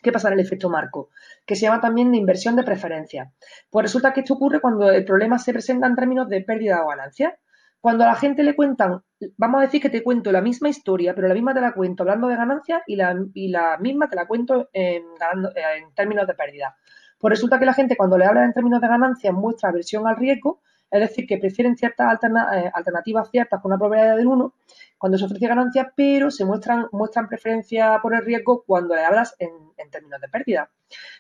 ¿Qué 0.02 0.12
pasa 0.12 0.28
en 0.28 0.34
el 0.34 0.42
efecto 0.42 0.70
marco? 0.70 1.10
Que 1.46 1.56
se 1.56 1.64
llama 1.64 1.80
también 1.80 2.12
de 2.12 2.18
inversión 2.18 2.56
de 2.56 2.64
preferencia. 2.64 3.32
Pues 3.70 3.84
resulta 3.84 4.12
que 4.12 4.20
esto 4.20 4.34
ocurre 4.34 4.60
cuando 4.60 4.92
el 4.92 5.06
problema 5.06 5.40
se 5.40 5.54
presenta 5.54 5.88
en 5.88 5.96
términos 5.96 6.28
de 6.28 6.42
pérdida 6.42 6.84
o 6.84 6.90
ganancia. 6.90 7.38
Cuando 7.80 8.04
a 8.04 8.08
la 8.08 8.16
gente 8.16 8.44
le 8.44 8.56
cuentan, 8.56 9.02
vamos 9.38 9.60
a 9.60 9.66
decir 9.66 9.82
que 9.82 9.90
te 9.90 10.04
cuento 10.04 10.32
la 10.32 10.42
misma 10.42 10.70
historia, 10.70 11.14
pero 11.14 11.28
la 11.28 11.34
misma 11.34 11.54
te 11.54 11.62
la 11.62 11.74
cuento 11.74 12.04
hablando 12.04 12.28
de 12.28 12.36
ganancia 12.36 12.84
y 12.88 12.96
la, 12.96 13.14
misma 13.80 14.10
te 14.10 14.16
la 14.16 14.26
cuento 14.26 14.70
en, 14.74 15.04
en 15.56 15.94
términos 15.94 16.28
de 16.28 16.34
pérdida. 16.34 16.76
Pues 17.24 17.36
resulta 17.36 17.58
que 17.58 17.64
la 17.64 17.74
gente 17.74 17.96
cuando 17.96 18.18
le 18.18 18.26
habla 18.26 18.44
en 18.44 18.52
términos 18.52 18.82
de 18.82 18.90
ganancias 18.90 19.34
muestra 19.34 19.70
aversión 19.70 20.06
al 20.06 20.18
riesgo, 20.18 20.60
es 20.94 21.00
decir, 21.00 21.26
que 21.26 21.40
prefieren 21.40 21.76
ciertas 21.76 22.20
eh, 22.24 22.72
alternativas 22.72 23.30
ciertas 23.32 23.60
con 23.62 23.72
una 23.72 23.80
probabilidad 23.80 24.16
del 24.16 24.28
1 24.28 24.54
cuando 24.98 25.18
se 25.18 25.26
ofrece 25.26 25.48
ganancia, 25.48 25.92
pero 25.96 26.32
se 26.32 26.46
muestran, 26.46 26.86
muestran 26.92 27.28
preferencia 27.28 28.00
por 28.02 28.14
el 28.16 28.24
riesgo 28.24 28.64
cuando 28.64 28.96
le 28.96 29.04
hablas 29.04 29.36
en, 29.40 29.52
términos 29.92 30.22
de 30.22 30.30
pérdida. 30.30 30.72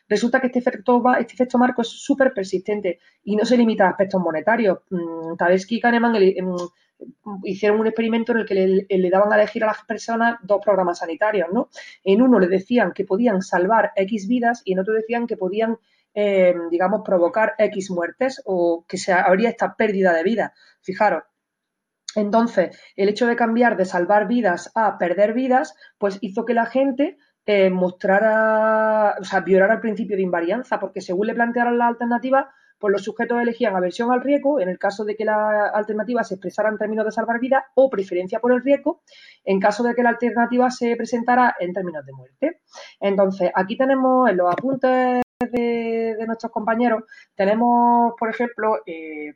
Resulta 0.07 0.39
que 0.39 0.47
este 0.47 0.59
efecto, 0.59 1.03
este 1.19 1.34
efecto 1.34 1.57
marco 1.57 1.82
es 1.82 1.89
súper 1.89 2.34
persistente 2.34 2.99
y 3.24 3.36
no 3.36 3.43
se 3.45 3.57
limita 3.57 3.86
a 3.86 3.89
aspectos 3.89 4.21
monetarios. 4.21 4.80
Mm, 4.89 5.36
Tversky 5.38 5.76
y 5.76 5.80
Kahneman 5.82 6.15
em, 6.15 6.55
hicieron 7.43 7.80
un 7.80 7.88
experimento 7.88 8.32
en 8.32 8.38
el 8.39 8.45
que 8.45 8.88
le, 8.88 9.09
daban 9.09 9.34
a 9.34 9.36
elegir 9.36 9.63
a 9.63 9.67
las 9.67 9.84
personas 9.84 10.38
dos 10.43 10.61
programas 10.63 10.99
sanitarios, 10.99 11.49
¿no? 11.51 11.69
En 12.03 12.21
uno 12.21 12.39
le 12.39 12.47
decían 12.47 12.93
que 12.93 13.03
podían 13.03 13.41
salvar 13.41 13.91
X 13.95 14.28
vidas 14.28 14.61
y 14.63 14.74
en 14.74 14.80
otro 14.80 14.93
decían 14.93 15.28
que 15.28 15.36
podían, 15.36 15.78
em, 16.14 16.70
digamos, 16.70 17.01
provocar 17.03 17.53
X 17.57 17.91
muertes 17.91 18.41
o 18.45 18.86
que 18.88 18.97
se 18.97 19.14
habría 19.14 19.49
esta 19.49 19.76
pérdida 19.76 20.14
de 20.14 20.24
vida. 20.24 20.53
Fijaros, 20.82 21.24
entonces, 22.16 22.78
el 22.95 23.09
hecho 23.09 23.28
de 23.28 23.36
cambiar 23.36 23.78
de 23.78 23.86
salvar 23.86 24.28
vidas 24.28 24.72
a 24.76 24.97
perder 24.97 25.34
vidas, 25.34 25.76
pues 25.97 26.18
hizo 26.22 26.45
que 26.45 26.53
la 26.53 26.66
gente 26.66 27.18
eh, 27.45 27.70
mostrara, 27.70 29.16
o 29.20 29.24
sea, 29.24 29.41
violara 29.41 29.76
el 29.76 29.80
principio 29.82 30.16
de 30.16 30.24
invarianza, 30.24 30.80
porque 30.80 31.01
según 31.01 31.28
le 31.28 31.34
plantearan 31.34 31.78
la 31.78 31.88
alternativa, 31.88 32.51
pues 32.80 32.91
los 32.91 33.03
sujetos 33.03 33.41
elegían 33.41 33.76
aversión 33.76 34.11
al 34.11 34.22
riesgo 34.22 34.59
en 34.59 34.68
el 34.68 34.78
caso 34.78 35.05
de 35.05 35.16
que 35.16 35.24
la 35.24 35.68
alternativa 35.70 36.24
se 36.24 36.36
expresara 36.36 36.70
en 36.70 36.78
términos 36.78 37.05
de 37.05 37.11
salvar 37.11 37.39
vidas 37.39 37.64
o 37.76 37.89
preferencia 37.89 38.39
por 38.39 38.51
el 38.51 38.61
riesgo 38.61 39.03
en 39.45 39.59
caso 39.59 39.84
de 39.84 39.95
que 39.95 40.03
la 40.03 40.09
alternativa 40.09 40.70
se 40.70 40.95
presentara 40.97 41.55
en 41.59 41.72
términos 41.72 42.05
de 42.05 42.11
muerte. 42.11 42.61
Entonces, 42.99 43.51
aquí 43.55 43.78
tenemos 43.78 44.30
en 44.30 44.38
los 44.38 44.51
apuntes 44.51 45.22
de, 45.51 46.15
nuestros 46.25 46.51
compañeros, 46.51 47.03
tenemos, 47.35 48.13
por 48.17 48.29
ejemplo, 48.29 48.77
eh, 48.85 49.33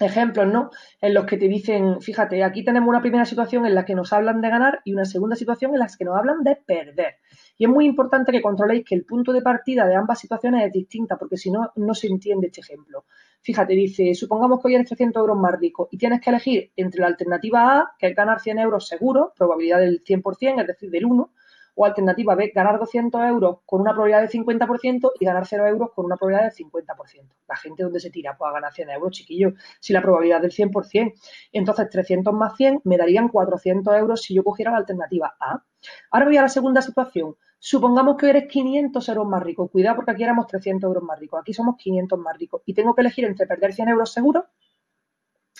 ejemplos, 0.00 0.46
¿no? 0.46 0.70
En 1.00 1.14
los 1.14 1.26
que 1.26 1.36
te 1.36 1.48
dicen, 1.48 2.00
fíjate, 2.00 2.42
aquí 2.42 2.64
tenemos 2.64 2.88
una 2.88 3.00
primera 3.00 3.24
situación 3.24 3.66
en 3.66 3.74
la 3.74 3.84
que 3.84 3.94
nos 3.94 4.12
hablan 4.12 4.40
de 4.40 4.48
ganar 4.48 4.80
y 4.84 4.92
una 4.92 5.04
segunda 5.04 5.36
situación 5.36 5.72
en 5.72 5.80
la 5.80 5.88
que 5.96 6.04
nos 6.04 6.16
hablan 6.16 6.42
de 6.42 6.56
perder. 6.56 7.16
Y 7.58 7.64
es 7.64 7.70
muy 7.70 7.84
importante 7.84 8.32
que 8.32 8.42
controléis 8.42 8.84
que 8.84 8.94
el 8.94 9.04
punto 9.04 9.32
de 9.32 9.42
partida 9.42 9.86
de 9.86 9.94
ambas 9.94 10.18
situaciones 10.18 10.66
es 10.66 10.72
distinta, 10.72 11.16
porque 11.16 11.36
si 11.36 11.50
no, 11.50 11.70
no 11.76 11.94
se 11.94 12.06
entiende 12.06 12.46
este 12.46 12.60
ejemplo. 12.60 13.04
Fíjate, 13.42 13.74
dice, 13.74 14.14
supongamos 14.14 14.60
que 14.60 14.68
hoy 14.68 14.74
eres 14.74 14.86
300 14.88 15.20
euros 15.20 15.38
más 15.38 15.58
rico 15.58 15.88
y 15.90 15.98
tienes 15.98 16.20
que 16.20 16.30
elegir 16.30 16.72
entre 16.76 17.00
la 17.00 17.06
alternativa 17.06 17.78
A, 17.78 17.92
que 17.98 18.08
es 18.08 18.16
ganar 18.16 18.40
100 18.40 18.58
euros 18.58 18.86
seguro, 18.86 19.32
probabilidad 19.36 19.80
del 19.80 20.02
100%, 20.04 20.60
es 20.60 20.66
decir, 20.66 20.90
del 20.90 21.06
1, 21.06 21.30
o 21.74 21.84
alternativa 21.84 22.34
B, 22.34 22.52
ganar 22.54 22.78
200 22.78 23.20
euros 23.26 23.58
con 23.66 23.80
una 23.80 23.92
probabilidad 23.92 24.20
del 24.20 24.30
50% 24.30 25.12
y 25.18 25.24
ganar 25.24 25.46
0 25.46 25.66
euros 25.66 25.90
con 25.94 26.04
una 26.04 26.16
probabilidad 26.16 26.52
del 26.54 26.66
50%. 26.66 27.28
La 27.48 27.56
gente 27.56 27.82
donde 27.82 28.00
se 28.00 28.10
tira, 28.10 28.36
pues 28.36 28.48
a 28.48 28.52
ganar 28.52 28.72
100 28.72 28.90
euros, 28.90 29.12
chiquillo, 29.12 29.54
si 29.80 29.92
la 29.92 30.02
probabilidad 30.02 30.40
del 30.40 30.52
100%. 30.52 31.14
Entonces, 31.52 31.88
300 31.90 32.34
más 32.34 32.56
100 32.56 32.82
me 32.84 32.96
darían 32.96 33.28
400 33.28 33.94
euros 33.96 34.22
si 34.22 34.34
yo 34.34 34.44
cogiera 34.44 34.70
la 34.70 34.78
alternativa 34.78 35.36
A. 35.40 35.62
Ahora 36.10 36.26
voy 36.26 36.36
a 36.36 36.42
la 36.42 36.48
segunda 36.48 36.82
situación. 36.82 37.36
Supongamos 37.58 38.16
que 38.16 38.30
eres 38.30 38.48
500 38.48 39.06
euros 39.10 39.26
más 39.26 39.42
rico. 39.42 39.68
Cuidado 39.68 39.96
porque 39.96 40.12
aquí 40.12 40.22
éramos 40.22 40.46
300 40.46 40.88
euros 40.88 41.02
más 41.02 41.18
ricos. 41.18 41.40
Aquí 41.40 41.52
somos 41.52 41.76
500 41.76 42.18
más 42.18 42.38
ricos. 42.38 42.62
Y 42.64 42.72
tengo 42.72 42.94
que 42.94 43.02
elegir 43.02 43.26
entre 43.26 43.46
perder 43.46 43.74
100 43.74 43.88
euros 43.90 44.12
seguros 44.12 44.44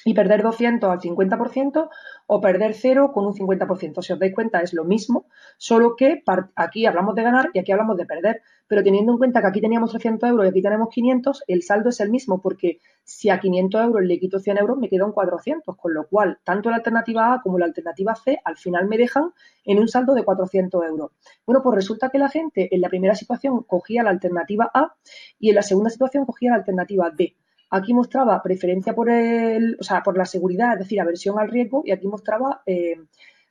y 0.05 0.15
perder 0.15 0.43
200 0.43 0.91
al 0.91 1.01
50% 1.01 1.89
o 2.27 2.41
perder 2.41 2.75
0 2.75 3.13
con 3.13 3.27
un 3.27 3.35
50%. 3.35 4.03
Si 4.03 4.13
os 4.13 4.19
dais 4.19 4.35
cuenta 4.35 4.61
es 4.61 4.73
lo 4.73 4.85
mismo, 4.85 5.27
solo 5.59 5.97
que 5.97 6.23
aquí 6.55 6.87
hablamos 6.87 7.15
de 7.15 7.23
ganar 7.23 7.51
y 7.53 7.59
aquí 7.59 7.73
hablamos 7.73 7.97
de 7.97 8.07
perder. 8.07 8.43
Pero 8.67 8.85
teniendo 8.85 9.13
en 9.13 9.19
cuenta 9.19 9.41
que 9.41 9.49
aquí 9.49 9.61
teníamos 9.61 9.91
300 9.91 10.31
euros 10.31 10.47
y 10.47 10.49
aquí 10.49 10.63
tenemos 10.63 10.89
500, 10.91 11.43
el 11.49 11.63
saldo 11.63 11.89
es 11.89 11.99
el 12.01 12.11
mismo 12.11 12.41
porque 12.41 12.79
si 13.03 13.29
a 13.29 13.41
500 13.41 13.85
euros 13.85 14.03
le 14.05 14.19
quito 14.19 14.39
100 14.39 14.59
euros 14.59 14.79
me 14.79 14.89
quedo 14.89 15.07
en 15.07 15.13
400, 15.13 15.77
con 15.77 15.93
lo 15.93 16.07
cual 16.07 16.39
tanto 16.45 16.71
la 16.71 16.77
alternativa 16.77 17.35
A 17.35 17.43
como 17.43 17.59
la 17.59 17.67
alternativa 17.67 18.15
C 18.15 18.39
al 18.45 18.57
final 18.57 18.87
me 18.87 18.97
dejan 18.97 19.33
en 19.65 19.79
un 19.79 19.89
saldo 19.89 20.15
de 20.15 20.25
400 20.25 20.85
euros. 20.85 21.11
Bueno, 21.45 21.63
pues 21.63 21.75
resulta 21.75 22.11
que 22.11 22.19
la 22.19 22.29
gente 22.29 22.73
en 22.73 22.81
la 22.81 22.89
primera 22.89 23.17
situación 23.17 23.65
cogía 23.65 24.05
la 24.05 24.11
alternativa 24.11 24.71
A 24.73 24.95
y 25.39 25.49
en 25.49 25.57
la 25.57 25.63
segunda 25.63 25.91
situación 25.91 26.25
cogía 26.25 26.51
la 26.51 26.57
alternativa 26.57 27.11
D. 27.11 27.35
Aquí 27.71 27.95
mostraba 27.95 28.43
preferencia 28.43 28.95
por 28.95 29.09
el, 29.11 29.77
o 29.79 29.83
sea, 29.85 30.03
por 30.03 30.19
la 30.19 30.25
seguridad, 30.25 30.73
es 30.73 30.81
decir, 30.81 31.01
aversión 31.01 31.39
al 31.39 31.49
riesgo, 31.49 31.83
y 31.85 31.93
aquí 31.93 32.09
mostraba 32.09 32.63
eh, 32.67 32.97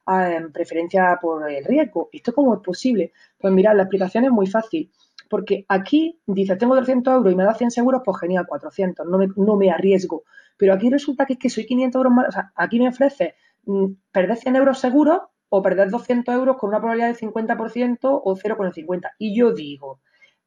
em, 0.07 0.51
preferencia 0.51 1.17
por 1.22 1.49
el 1.49 1.63
riesgo. 1.63 2.09
¿Esto 2.11 2.34
cómo 2.34 2.55
es 2.55 2.59
posible? 2.61 3.13
Pues 3.38 3.53
mirad, 3.53 3.76
la 3.76 3.84
explicación 3.84 4.26
es 4.26 4.32
muy 4.32 4.47
fácil. 4.47 4.91
Porque 5.30 5.65
aquí 5.70 6.20
dice, 6.26 6.55
tengo 6.57 6.76
300 6.76 7.13
euros 7.13 7.32
y 7.32 7.36
me 7.36 7.43
da 7.43 7.53
100 7.53 7.72
seguros, 7.72 8.01
pues 8.03 8.20
genial, 8.20 8.45
400, 8.47 9.05
no 9.07 9.17
me, 9.17 9.28
no 9.36 9.55
me 9.55 9.72
arriesgo. 9.72 10.24
Pero 10.57 10.74
aquí 10.74 10.89
resulta 10.89 11.26
que 11.26 11.34
es 11.34 11.39
que 11.39 11.49
soy 11.49 11.65
500 11.65 11.99
euros 11.99 12.13
más, 12.13 12.28
o 12.30 12.32
sea, 12.32 12.51
aquí 12.55 12.80
me 12.80 12.89
ofrece 12.89 13.36
mm, 13.65 13.86
perder 14.11 14.38
100 14.38 14.55
euros 14.57 14.80
seguros 14.80 15.22
o 15.49 15.61
perder 15.61 15.89
200 15.89 16.36
euros 16.36 16.57
con 16.57 16.70
una 16.70 16.80
probabilidad 16.80 17.07
del 17.07 17.17
50% 17.17 18.22
o 18.24 18.36
0 18.36 18.57
con 18.57 18.67
el 18.67 18.74
50. 18.74 19.11
Y 19.20 19.38
yo 19.38 19.53
digo, 19.53 20.01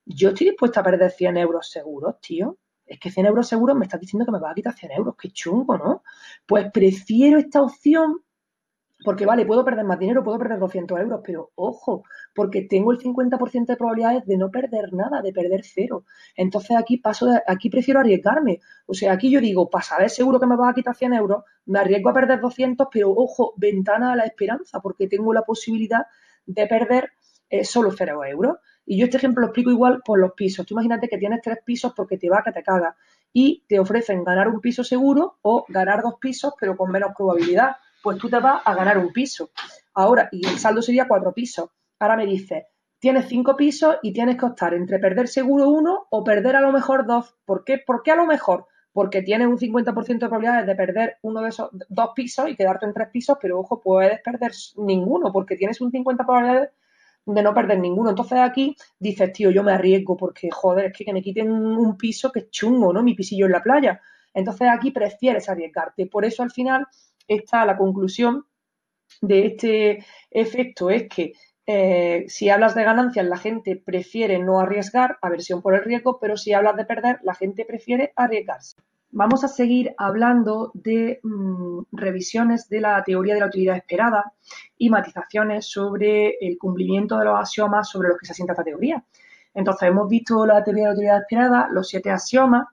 yo 0.04 0.30
estoy 0.30 0.48
dispuesta 0.48 0.80
a 0.80 0.84
perder 0.84 1.10
100 1.10 1.36
euros 1.38 1.70
seguros, 1.70 2.20
tío 2.20 2.58
es 2.86 2.98
que 2.98 3.10
100 3.10 3.26
euros 3.26 3.48
seguros 3.48 3.76
me 3.76 3.84
estás 3.84 4.00
diciendo 4.00 4.24
que 4.24 4.32
me 4.32 4.40
va 4.40 4.50
a 4.50 4.54
quitar 4.54 4.74
100 4.74 4.92
euros, 4.92 5.14
qué 5.20 5.30
chungo, 5.30 5.78
¿no? 5.78 6.02
Pues 6.46 6.70
prefiero 6.72 7.38
esta 7.38 7.62
opción 7.62 8.22
porque, 9.04 9.26
vale, 9.26 9.44
puedo 9.44 9.64
perder 9.64 9.84
más 9.84 9.98
dinero, 9.98 10.22
puedo 10.22 10.38
perder 10.38 10.58
200 10.58 11.00
euros, 11.00 11.20
pero 11.24 11.50
ojo, 11.56 12.04
porque 12.34 12.62
tengo 12.62 12.92
el 12.92 12.98
50% 12.98 13.66
de 13.66 13.76
probabilidades 13.76 14.26
de 14.26 14.36
no 14.36 14.50
perder 14.50 14.92
nada, 14.92 15.20
de 15.22 15.32
perder 15.32 15.62
cero. 15.64 16.04
Entonces 16.36 16.76
aquí 16.76 16.98
paso, 16.98 17.28
aquí 17.46 17.68
prefiero 17.68 18.00
arriesgarme. 18.00 18.60
O 18.86 18.94
sea, 18.94 19.12
aquí 19.12 19.30
yo 19.30 19.40
digo, 19.40 19.68
para 19.70 19.84
saber 19.84 20.10
seguro 20.10 20.38
que 20.38 20.46
me 20.46 20.56
va 20.56 20.70
a 20.70 20.74
quitar 20.74 20.94
100 20.94 21.14
euros, 21.14 21.42
me 21.66 21.80
arriesgo 21.80 22.10
a 22.10 22.14
perder 22.14 22.40
200, 22.40 22.88
pero 22.92 23.10
ojo, 23.10 23.54
ventana 23.56 24.12
a 24.12 24.16
la 24.16 24.24
esperanza, 24.24 24.80
porque 24.80 25.08
tengo 25.08 25.32
la 25.32 25.42
posibilidad 25.42 26.06
de 26.46 26.66
perder 26.66 27.10
eh, 27.50 27.64
solo 27.64 27.90
0 27.90 28.24
euros. 28.24 28.56
Y 28.84 28.98
yo 28.98 29.04
este 29.04 29.16
ejemplo 29.16 29.42
lo 29.42 29.48
explico 29.48 29.70
igual 29.70 30.02
por 30.04 30.18
los 30.18 30.32
pisos. 30.32 30.66
Tú 30.66 30.74
imagínate 30.74 31.08
que 31.08 31.18
tienes 31.18 31.40
tres 31.42 31.58
pisos 31.64 31.92
porque 31.94 32.18
te 32.18 32.28
va 32.28 32.42
que 32.44 32.52
te 32.52 32.62
caga 32.62 32.96
y 33.32 33.64
te 33.68 33.78
ofrecen 33.78 34.24
ganar 34.24 34.48
un 34.48 34.60
piso 34.60 34.84
seguro 34.84 35.38
o 35.42 35.64
ganar 35.68 36.02
dos 36.02 36.14
pisos 36.20 36.54
pero 36.58 36.76
con 36.76 36.90
menos 36.90 37.12
probabilidad. 37.16 37.76
Pues 38.02 38.18
tú 38.18 38.28
te 38.28 38.40
vas 38.40 38.62
a 38.64 38.74
ganar 38.74 38.98
un 38.98 39.12
piso. 39.12 39.50
Ahora, 39.94 40.28
y 40.32 40.46
el 40.46 40.58
saldo 40.58 40.82
sería 40.82 41.06
cuatro 41.06 41.32
pisos. 41.32 41.70
Ahora 42.00 42.16
me 42.16 42.26
dices, 42.26 42.64
tienes 42.98 43.26
cinco 43.26 43.56
pisos 43.56 43.96
y 44.02 44.12
tienes 44.12 44.36
que 44.36 44.46
optar 44.46 44.74
entre 44.74 44.98
perder 44.98 45.28
seguro 45.28 45.68
uno 45.68 46.06
o 46.10 46.24
perder 46.24 46.56
a 46.56 46.60
lo 46.60 46.72
mejor 46.72 47.06
dos. 47.06 47.36
¿Por 47.44 47.64
qué? 47.64 47.78
¿Por 47.78 48.02
qué 48.02 48.12
a 48.12 48.16
lo 48.16 48.26
mejor? 48.26 48.66
Porque 48.92 49.22
tienes 49.22 49.46
un 49.48 49.58
50% 49.58 50.06
de 50.06 50.18
probabilidades 50.18 50.66
de 50.66 50.74
perder 50.74 51.16
uno 51.22 51.40
de 51.40 51.48
esos 51.48 51.70
dos 51.88 52.10
pisos 52.14 52.48
y 52.48 52.56
quedarte 52.56 52.86
en 52.86 52.92
tres 52.92 53.08
pisos, 53.08 53.38
pero 53.40 53.58
ojo, 53.58 53.80
puedes 53.80 54.20
perder 54.20 54.52
ninguno 54.76 55.32
porque 55.32 55.56
tienes 55.56 55.80
un 55.80 55.90
50% 55.90 56.16
de 56.16 56.24
probabilidades 56.24 56.70
de 57.24 57.42
no 57.42 57.54
perder 57.54 57.78
ninguno. 57.78 58.10
Entonces 58.10 58.38
aquí 58.38 58.76
dices, 58.98 59.32
tío, 59.32 59.50
yo 59.50 59.62
me 59.62 59.72
arriesgo 59.72 60.16
porque, 60.16 60.50
joder, 60.50 60.86
es 60.86 60.92
que, 60.96 61.04
que 61.04 61.12
me 61.12 61.22
quiten 61.22 61.50
un 61.50 61.96
piso 61.96 62.32
que 62.32 62.40
es 62.40 62.50
chungo, 62.50 62.92
¿no? 62.92 63.02
Mi 63.02 63.14
pisillo 63.14 63.46
en 63.46 63.52
la 63.52 63.62
playa. 63.62 64.00
Entonces 64.34 64.68
aquí 64.70 64.90
prefieres 64.90 65.48
arriesgarte. 65.48 66.06
Por 66.06 66.24
eso 66.24 66.42
al 66.42 66.50
final 66.50 66.86
está 67.28 67.64
la 67.64 67.76
conclusión 67.76 68.46
de 69.20 69.46
este 69.46 70.04
efecto, 70.30 70.90
es 70.90 71.08
que 71.08 71.32
eh, 71.66 72.24
si 72.28 72.50
hablas 72.50 72.74
de 72.74 72.84
ganancias, 72.84 73.26
la 73.26 73.36
gente 73.36 73.76
prefiere 73.76 74.38
no 74.38 74.60
arriesgar, 74.60 75.18
aversión 75.22 75.62
por 75.62 75.74
el 75.74 75.84
riesgo, 75.84 76.18
pero 76.18 76.36
si 76.36 76.52
hablas 76.52 76.76
de 76.76 76.84
perder, 76.84 77.20
la 77.22 77.34
gente 77.34 77.64
prefiere 77.64 78.12
arriesgarse. 78.16 78.76
Vamos 79.14 79.44
a 79.44 79.48
seguir 79.48 79.94
hablando 79.98 80.70
de 80.72 81.20
mm, 81.22 81.80
revisiones 81.92 82.70
de 82.70 82.80
la 82.80 83.04
teoría 83.04 83.34
de 83.34 83.40
la 83.40 83.46
utilidad 83.46 83.76
esperada 83.76 84.32
y 84.78 84.88
matizaciones 84.88 85.66
sobre 85.66 86.38
el 86.40 86.56
cumplimiento 86.56 87.18
de 87.18 87.26
los 87.26 87.38
axiomas 87.38 87.90
sobre 87.90 88.08
los 88.08 88.18
que 88.18 88.24
se 88.24 88.32
asienta 88.32 88.54
esta 88.54 88.64
teoría. 88.64 89.04
Entonces, 89.52 89.90
hemos 89.90 90.08
visto 90.08 90.46
la 90.46 90.64
teoría 90.64 90.84
de 90.84 90.88
la 90.88 90.94
utilidad 90.94 91.20
esperada, 91.20 91.68
los 91.70 91.88
siete 91.88 92.10
axiomas 92.10 92.68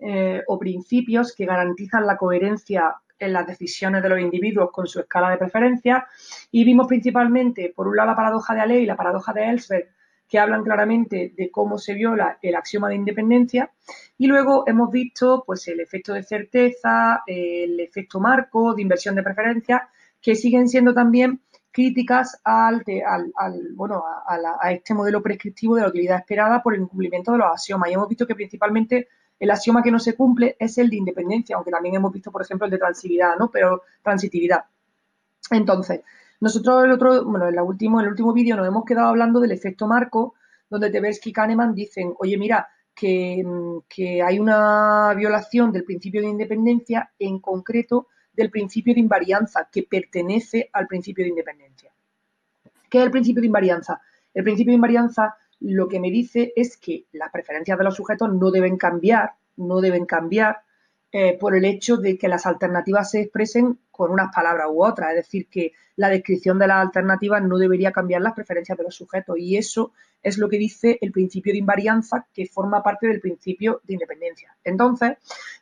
eh, 0.00 0.42
o 0.48 0.58
principios 0.58 1.32
que 1.32 1.46
garantizan 1.46 2.04
la 2.04 2.16
coherencia 2.16 2.96
en 3.20 3.32
las 3.32 3.46
decisiones 3.46 4.02
de 4.02 4.08
los 4.08 4.18
individuos 4.18 4.70
con 4.72 4.88
su 4.88 4.98
escala 4.98 5.30
de 5.30 5.38
preferencia 5.38 6.04
y 6.50 6.64
vimos 6.64 6.88
principalmente, 6.88 7.72
por 7.74 7.86
un 7.86 7.94
lado, 7.94 8.10
la 8.10 8.16
paradoja 8.16 8.54
de 8.54 8.60
Aley 8.60 8.82
y 8.82 8.86
la 8.86 8.96
paradoja 8.96 9.32
de 9.32 9.50
Ellsberg, 9.50 9.88
que 10.28 10.38
hablan 10.38 10.64
claramente 10.64 11.32
de 11.36 11.50
cómo 11.50 11.78
se 11.78 11.94
viola 11.94 12.38
el 12.42 12.54
axioma 12.56 12.88
de 12.88 12.96
independencia. 12.96 13.70
Y 14.18 14.26
luego 14.26 14.64
hemos 14.66 14.90
visto 14.90 15.44
pues, 15.46 15.66
el 15.68 15.80
efecto 15.80 16.12
de 16.12 16.22
certeza, 16.22 17.22
el 17.26 17.78
efecto 17.80 18.20
marco, 18.20 18.74
de 18.74 18.82
inversión 18.82 19.14
de 19.14 19.22
preferencia, 19.22 19.88
que 20.20 20.34
siguen 20.34 20.68
siendo 20.68 20.92
también 20.92 21.40
críticas 21.70 22.40
al, 22.42 22.82
bueno, 23.74 24.02
a, 24.26 24.72
este 24.72 24.94
modelo 24.94 25.22
prescriptivo 25.22 25.76
de 25.76 25.82
la 25.82 25.88
utilidad 25.88 26.18
esperada 26.18 26.62
por 26.62 26.74
el 26.74 26.80
incumplimiento 26.80 27.32
de 27.32 27.38
los 27.38 27.52
axiomas. 27.52 27.90
Y 27.90 27.92
hemos 27.92 28.08
visto 28.08 28.26
que 28.26 28.34
principalmente 28.34 29.08
el 29.38 29.50
axioma 29.50 29.82
que 29.82 29.90
no 29.90 29.98
se 29.98 30.14
cumple 30.14 30.56
es 30.58 30.78
el 30.78 30.88
de 30.88 30.96
independencia, 30.96 31.54
aunque 31.54 31.70
también 31.70 31.96
hemos 31.96 32.12
visto, 32.12 32.32
por 32.32 32.40
ejemplo, 32.42 32.64
el 32.64 32.70
de 32.70 32.78
transitividad, 32.78 33.36
¿no? 33.38 33.50
Pero 33.50 33.82
transitividad. 34.02 34.64
Entonces, 35.50 36.00
nosotros 36.40 36.84
el 36.84 36.92
otro, 36.92 37.24
bueno, 37.24 37.48
en, 37.48 37.56
la 37.56 37.62
último, 37.62 38.00
en 38.00 38.06
el 38.06 38.10
último 38.10 38.32
vídeo 38.32 38.56
nos 38.56 38.66
hemos 38.66 38.84
quedado 38.84 39.08
hablando 39.08 39.40
del 39.40 39.52
efecto 39.52 39.86
marco, 39.86 40.34
donde 40.68 40.90
Tversky 40.90 41.30
y 41.30 41.32
Kahneman 41.32 41.74
dicen, 41.74 42.14
oye, 42.18 42.36
mira, 42.36 42.68
que, 42.94 43.44
que, 43.88 44.22
hay 44.22 44.38
una 44.38 45.14
violación 45.14 45.70
del 45.72 45.84
principio 45.84 46.20
de 46.20 46.28
independencia, 46.28 47.10
en 47.18 47.38
concreto 47.40 48.08
del 48.32 48.50
principio 48.50 48.94
de 48.94 49.00
invarianza, 49.00 49.68
que 49.70 49.82
pertenece 49.82 50.68
al 50.72 50.86
principio 50.86 51.24
de 51.24 51.30
independencia. 51.30 51.92
¿Qué 52.90 52.98
es 52.98 53.04
el 53.04 53.10
principio 53.10 53.40
de 53.40 53.46
invarianza? 53.46 54.00
El 54.32 54.44
principio 54.44 54.70
de 54.70 54.76
invarianza 54.76 55.36
lo 55.60 55.88
que 55.88 56.00
me 56.00 56.10
dice 56.10 56.52
es 56.54 56.76
que 56.76 57.06
las 57.12 57.30
preferencias 57.30 57.78
de 57.78 57.84
los 57.84 57.96
sujetos 57.96 58.32
no 58.32 58.50
deben 58.50 58.76
cambiar, 58.76 59.32
no 59.56 59.80
deben 59.80 60.04
cambiar 60.04 60.60
eh, 61.12 61.38
por 61.38 61.56
el 61.56 61.64
hecho 61.64 61.96
de 61.96 62.18
que 62.18 62.28
las 62.28 62.46
alternativas 62.46 63.10
se 63.10 63.20
expresen 63.20 63.78
con 63.90 64.10
unas 64.10 64.34
palabras 64.34 64.66
u 64.70 64.84
otras, 64.84 65.10
es 65.10 65.16
decir, 65.16 65.48
que 65.48 65.72
la 65.96 66.08
descripción 66.08 66.58
de 66.58 66.66
las 66.66 66.84
alternativas 66.84 67.42
no 67.42 67.58
debería 67.58 67.92
cambiar 67.92 68.20
las 68.20 68.34
preferencias 68.34 68.76
de 68.76 68.84
los 68.84 68.94
sujetos 68.94 69.38
y 69.38 69.56
eso 69.56 69.92
es 70.22 70.36
lo 70.36 70.48
que 70.48 70.58
dice 70.58 70.98
el 71.00 71.12
principio 71.12 71.52
de 71.52 71.58
invarianza 71.58 72.26
que 72.34 72.46
forma 72.46 72.82
parte 72.82 73.06
del 73.06 73.20
principio 73.20 73.80
de 73.84 73.94
independencia. 73.94 74.56
Entonces, 74.64 75.12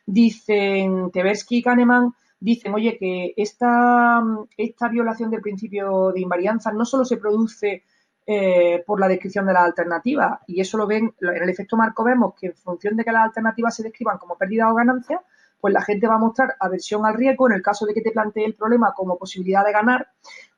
dicen 0.05 1.11
Tversky 1.11 1.57
y 1.57 1.63
Kahneman, 1.63 2.13
dicen, 2.39 2.73
oye, 2.73 2.97
que 2.97 3.33
esta, 3.37 4.21
esta 4.57 4.87
violación 4.89 5.29
del 5.29 5.41
principio 5.41 6.11
de 6.11 6.21
invarianza 6.21 6.71
no 6.71 6.85
solo 6.85 7.05
se 7.05 7.17
produce 7.17 7.83
eh, 8.27 8.83
por 8.85 8.99
la 8.99 9.07
descripción 9.07 9.45
de 9.45 9.53
las 9.53 9.63
alternativas. 9.63 10.39
Y 10.47 10.59
eso 10.59 10.77
lo 10.77 10.87
ven, 10.87 11.13
en 11.21 11.43
el 11.43 11.49
efecto 11.49 11.77
marco 11.77 12.03
vemos 12.03 12.33
que 12.39 12.47
en 12.47 12.55
función 12.55 12.95
de 12.95 13.03
que 13.03 13.11
las 13.11 13.25
alternativas 13.25 13.75
se 13.75 13.83
describan 13.83 14.17
como 14.17 14.37
pérdida 14.37 14.71
o 14.71 14.75
ganancia, 14.75 15.21
pues 15.59 15.73
la 15.73 15.81
gente 15.81 16.07
va 16.07 16.15
a 16.15 16.19
mostrar 16.19 16.55
aversión 16.59 17.05
al 17.05 17.15
riesgo 17.15 17.47
en 17.47 17.53
el 17.53 17.61
caso 17.61 17.85
de 17.85 17.93
que 17.93 18.01
te 18.01 18.11
plantee 18.11 18.45
el 18.45 18.53
problema 18.53 18.93
como 18.95 19.17
posibilidad 19.17 19.65
de 19.65 19.71
ganar 19.71 20.07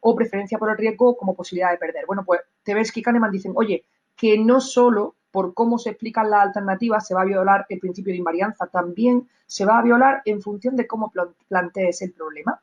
o 0.02 0.16
preferencia 0.16 0.58
por 0.58 0.70
el 0.70 0.78
riesgo 0.78 1.16
como 1.16 1.36
posibilidad 1.36 1.72
de 1.72 1.78
perder. 1.78 2.06
Bueno, 2.06 2.24
pues 2.26 2.42
Tversky 2.64 3.00
y 3.00 3.04
Kahneman 3.04 3.32
dicen, 3.32 3.54
oye, 3.56 3.86
que 4.16 4.38
no 4.38 4.60
solo 4.60 5.16
por 5.32 5.54
cómo 5.54 5.78
se 5.78 5.92
explican 5.92 6.30
las 6.30 6.48
alternativas 6.48 7.06
se 7.06 7.14
va 7.14 7.22
a 7.22 7.26
violar 7.26 7.66
el 7.70 7.80
principio 7.80 8.12
de 8.12 8.18
invarianza, 8.18 8.68
también 8.68 9.28
se 9.46 9.66
va 9.66 9.80
a 9.80 9.84
violar 9.84 10.22
en 10.26 10.42
función 10.42 10.76
de 10.76 10.88
cómo 10.88 11.12
plantees 11.48 12.02
el 12.02 12.14
problema. 12.14 12.60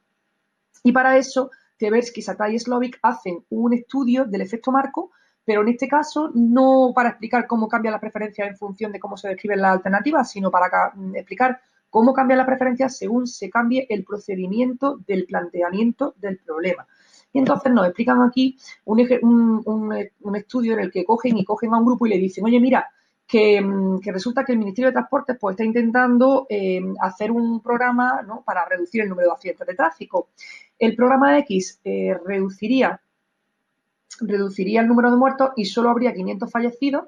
Y 0.83 0.93
para 0.93 1.17
eso, 1.17 1.51
Tversky, 1.77 2.23
Satai 2.23 2.55
y 2.55 2.59
Slovic 2.59 2.99
hacen 3.03 3.45
un 3.51 3.75
estudio 3.75 4.25
del 4.25 4.41
efecto 4.41 4.71
marco, 4.71 5.11
pero 5.45 5.63
en 5.63 5.69
este 5.69 5.89
caso 5.89 6.31
no 6.35 6.93
para 6.95 7.11
explicar 7.11 7.47
cómo 7.47 7.69
cambia 7.69 7.91
la 7.91 8.01
preferencia 8.01 8.47
en 8.47 8.57
función 8.57 8.93
de 8.93 9.01
cómo 9.01 9.17
se 9.17 9.29
describen 9.29 9.61
las 9.61 9.73
alternativas, 9.73 10.31
sino 10.31 10.51
para 10.51 10.93
explicar 11.15 11.61
cómo 11.91 12.13
cambia 12.13 12.37
la 12.37 12.47
preferencia 12.47 12.89
según 12.89 13.27
se 13.27 13.51
cambie 13.51 13.87
el 13.89 14.05
procedimiento 14.05 14.99
del 15.07 15.27
planteamiento 15.27 16.15
del 16.19 16.39
problema. 16.39 16.87
Y 17.33 17.39
entonces 17.41 17.73
nos 17.73 17.87
explican 17.87 18.23
aquí 18.23 18.57
un, 18.85 20.37
estudio 20.37 20.75
en 20.75 20.81
el 20.81 20.91
que 20.91 21.05
cogen 21.05 21.37
y 21.37 21.45
cogen 21.45 21.75
a 21.75 21.79
un 21.79 21.85
grupo 21.85 22.07
y 22.07 22.11
le 22.11 22.19
dicen, 22.19 22.45
oye, 22.45 22.61
mira, 22.61 22.89
que, 23.27 23.61
mm, 23.61 24.01
resulta 24.05 24.45
que 24.45 24.53
el 24.53 24.59
Ministerio 24.59 24.89
de 24.89 24.95
Transportes 24.95 25.37
pues, 25.41 25.55
está 25.55 25.65
intentando 25.65 26.47
eh, 26.49 26.81
hacer 27.01 27.31
un 27.31 27.61
programa 27.61 28.23
¿no? 28.23 28.43
para 28.43 28.65
reducir 28.65 29.03
el 29.03 29.09
número 29.09 29.29
de 29.29 29.35
accidentes 29.35 29.67
de 29.67 29.75
tráfico. 29.75 30.29
El 30.79 30.95
programa 30.95 31.39
X 31.39 31.81
eh, 31.85 32.17
reduciría, 32.25 33.01
reduciría 34.21 34.81
el 34.81 34.89
número 34.89 35.11
de 35.11 35.17
muertos 35.17 35.51
y 35.57 35.65
solo 35.65 35.91
habría 35.91 36.13
500 36.13 36.51
fallecidos 36.51 37.05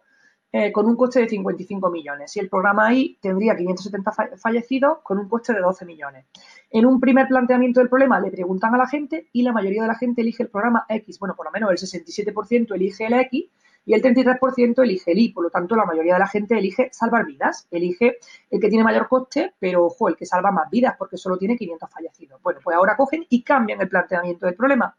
eh, 0.53 0.73
con 0.73 0.87
un 0.87 0.97
coste 0.97 1.21
de 1.21 1.29
55 1.29 1.91
millones. 1.91 2.35
Y 2.37 2.41
el 2.41 2.49
programa 2.49 2.93
I 2.95 3.19
tendría 3.21 3.55
570 3.55 4.39
fallecidos 4.39 4.99
con 5.03 5.19
un 5.19 5.29
coste 5.29 5.53
de 5.53 5.61
12 5.61 5.85
millones. 5.85 6.25
En 6.71 6.87
un 6.87 6.99
primer 6.99 7.27
planteamiento 7.29 7.81
del 7.81 7.89
problema 7.89 8.21
le 8.21 8.31
preguntan 8.31 8.75
a 8.75 8.79
la 8.79 8.87
gente 8.87 9.29
y 9.33 9.43
la 9.43 9.53
mayoría 9.53 9.83
de 9.83 9.89
la 9.89 9.97
gente 9.97 10.23
elige 10.23 10.45
el 10.45 10.49
programa 10.49 10.87
X. 10.89 11.19
Bueno, 11.19 11.35
por 11.37 11.47
lo 11.47 11.53
menos 11.53 11.71
el 11.71 12.03
67% 12.03 12.75
elige 12.75 13.07
el 13.07 13.15
X 13.15 13.45
y 13.87 13.95
el 13.95 14.03
33% 14.03 14.83
elige 14.83 15.13
el 15.13 15.19
Y. 15.19 15.29
Por 15.31 15.45
lo 15.45 15.51
tanto, 15.51 15.75
la 15.77 15.87
mayoría 15.87 16.15
de 16.15 16.21
la 16.21 16.27
gente 16.27 16.59
elige 16.59 16.91
salvar 16.93 17.25
vidas. 17.25 17.67
Elige 17.71 18.19
el 18.51 18.61
que 18.61 18.69
tiene 18.69 18.85
mayor 18.85 19.09
coste, 19.09 19.55
pero 19.59 19.87
ojo, 19.87 20.09
el 20.09 20.17
que 20.17 20.27
salva 20.27 20.51
más 20.51 20.69
vidas 20.69 20.97
porque 20.99 21.17
solo 21.17 21.39
tiene 21.39 21.57
500 21.57 21.89
fallecidos. 21.89 22.43
Bueno, 22.43 22.61
pues 22.63 22.77
ahora 22.77 22.97
cogen 22.97 23.25
y 23.31 23.43
cambian 23.43 23.81
el 23.81 23.89
planteamiento 23.89 24.45
del 24.45 24.57
problema 24.57 24.95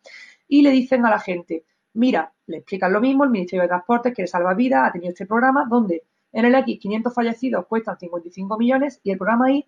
y 0.48 0.62
le 0.64 0.72
dicen 0.72 1.06
a 1.06 1.10
la 1.10 1.20
gente, 1.20 1.66
Mira, 1.98 2.32
le 2.46 2.58
explican 2.58 2.94
lo 2.94 3.02
mismo, 3.02 3.24
el 3.24 3.32
Ministerio 3.32 3.64
de 3.64 3.70
Transportes 3.70 4.14
quiere 4.14 4.28
salvar 4.28 4.56
vidas, 4.56 4.88
ha 4.88 4.92
tenido 4.92 5.10
este 5.10 5.26
programa 5.26 5.66
donde 5.68 6.04
en 6.32 6.46
el 6.46 6.54
X 6.54 6.78
500 6.80 7.12
fallecidos 7.12 7.66
cuestan 7.66 7.98
55 7.98 8.56
millones 8.56 9.00
y 9.04 9.10
el 9.10 9.18
programa 9.18 9.52
Y 9.52 9.66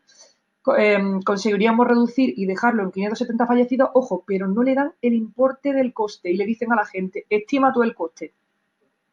em, 0.77 1.23
conseguiríamos 1.23 1.87
reducir 1.87 2.35
y 2.37 2.45
dejarlo 2.45 2.83
en 2.83 2.91
570 2.91 3.47
fallecidos, 3.47 3.89
ojo, 3.95 4.23
pero 4.27 4.47
no 4.47 4.61
le 4.61 4.75
dan 4.75 4.93
el 5.01 5.13
importe 5.15 5.73
del 5.73 5.91
coste 5.91 6.29
y 6.29 6.37
le 6.37 6.45
dicen 6.45 6.71
a 6.71 6.75
la 6.75 6.85
gente, 6.85 7.25
estima 7.31 7.73
tú 7.73 7.81
el 7.81 7.95
coste. 7.95 8.33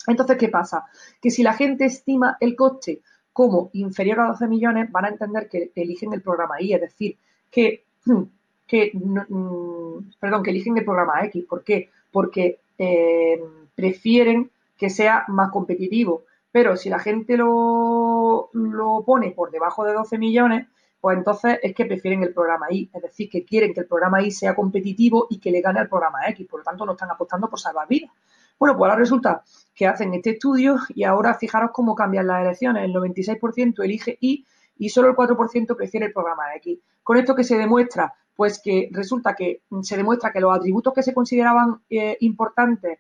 Entonces, 0.07 0.37
¿qué 0.39 0.49
pasa? 0.49 0.87
Que 1.21 1.31
si 1.31 1.43
la 1.43 1.55
gente 1.55 1.85
estima 1.85 2.37
el 2.41 2.55
coste 2.57 3.01
como 3.33 3.71
inferior 3.75 4.21
a 4.21 4.29
12 4.29 4.49
millones, 4.49 4.91
van 4.91 5.05
a 5.05 5.09
entender 5.09 5.49
que 5.49 5.71
eligen 5.75 6.13
el 6.13 6.23
programa 6.23 6.61
Y, 6.61 6.73
es 6.73 6.81
decir, 6.81 7.19
que, 7.51 7.85
que 8.67 8.93
mm, 8.95 10.13
perdón, 10.19 10.43
eligen 10.47 10.79
el 10.79 10.85
programa 10.85 11.25
X. 11.27 11.45
¿Por 11.49 11.63
qué? 11.63 11.91
Porque 12.11 12.61
eh, 12.79 13.41
prefieren 13.75 14.51
que 14.77 14.91
sea 14.91 15.25
más 15.29 15.51
competitivo. 15.51 16.25
Pero 16.51 16.77
si 16.77 16.89
la 16.89 16.99
gente 16.99 17.37
lo, 17.37 18.49
lo 18.53 19.03
pone 19.05 19.33
por 19.33 19.51
debajo 19.51 19.85
de 19.85 19.93
12 19.93 20.17
millones, 20.17 20.67
pues 21.01 21.19
entonces 21.19 21.59
es 21.63 21.75
que 21.75 21.85
prefieren 21.85 22.23
el 22.23 22.33
programa 22.33 22.67
I, 22.71 22.91
es 22.93 23.03
decir, 23.03 23.29
que 23.29 23.45
quieren 23.45 23.75
que 23.75 23.81
el 23.81 23.87
programa 23.87 24.23
I 24.23 24.31
sea 24.31 24.55
competitivo 24.55 25.27
y 25.31 25.39
que 25.39 25.51
le 25.51 25.61
gane 25.61 25.79
al 25.79 25.89
programa 25.89 26.27
X, 26.31 26.47
por 26.49 26.61
lo 26.61 26.65
tanto 26.65 26.85
no 26.85 26.93
están 26.93 27.11
apostando 27.11 27.49
por 27.49 27.61
salvar 27.61 27.87
vidas. 27.87 28.11
Bueno, 28.59 28.77
pues 28.77 28.89
ahora 28.89 29.01
resulta 29.01 29.43
que 29.75 29.87
hacen 29.87 30.15
este 30.15 30.31
estudio 30.31 30.79
y 30.89 31.05
ahora 31.05 31.35
fijaros 31.35 31.71
cómo 31.73 31.95
cambian 31.95 32.27
las 32.27 32.43
elecciones, 32.43 32.85
el 32.85 32.95
96% 32.95 33.85
elige 33.85 34.17
I 34.21 34.47
y 34.79 34.89
solo 34.89 35.09
el 35.09 35.15
4% 35.15 35.77
prefiere 35.77 36.07
el 36.07 36.13
programa 36.13 36.55
X. 36.57 36.79
Con 37.03 37.19
esto 37.19 37.35
que 37.35 37.45
se 37.45 37.57
demuestra 37.59 38.15
pues 38.37 38.61
que 38.63 38.91
resulta 38.93 39.35
que 39.35 39.63
se 39.83 39.97
demuestra 39.97 40.31
que 40.31 40.41
los 40.41 40.55
atributos 40.55 40.93
que 40.93 41.03
se 41.03 41.15
consideraban 41.15 41.81
eh, 41.89 42.19
importantes, 42.21 42.99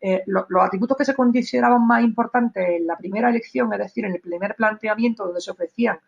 eh, 0.00 0.22
los 0.26 0.62
atributos 0.62 0.96
que 0.96 1.06
se 1.06 1.14
consideraban 1.14 1.86
más 1.86 2.04
importantes 2.04 2.68
en 2.68 2.86
la 2.86 2.96
primera 2.96 3.30
elección, 3.30 3.72
es 3.72 3.78
decir, 3.78 4.04
en 4.04 4.12
el 4.12 4.20
primer 4.20 4.54
planteamiento 4.54 5.24
donde 5.24 5.40
se 5.40 5.50
ofrecían 5.50 5.98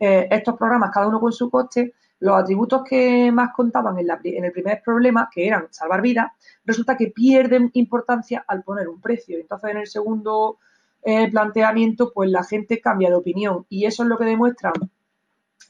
eh, 0.00 0.26
estos 0.28 0.56
programas, 0.56 0.90
cada 0.92 1.06
uno 1.06 1.20
con 1.20 1.32
su 1.32 1.48
coste, 1.48 1.94
los 2.20 2.36
atributos 2.36 2.82
que 2.84 3.30
más 3.32 3.52
contaban 3.54 3.98
en, 3.98 4.06
en, 4.24 4.44
el 4.44 4.52
primer 4.52 4.82
problema, 4.82 5.28
que 5.32 5.46
eran 5.46 5.66
salvar 5.70 6.00
vidas, 6.00 6.32
resulta 6.64 6.96
que 6.96 7.08
pierden 7.08 7.70
importancia 7.74 8.44
al 8.46 8.62
poner 8.62 8.88
un 8.88 9.00
precio. 9.00 9.38
Entonces, 9.38 9.70
en 9.70 9.76
el 9.78 9.86
segundo 9.86 10.58
planteamiento, 11.30 12.10
pues 12.12 12.28
la 12.30 12.42
gente 12.42 12.80
cambia 12.80 13.10
de 13.10 13.14
opinión. 13.14 13.64
Y 13.68 13.84
eso 13.84 14.02
es 14.02 14.08
lo 14.08 14.18
que 14.18 14.24
demuestran 14.24 14.72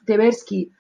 Tversky, 0.06 0.72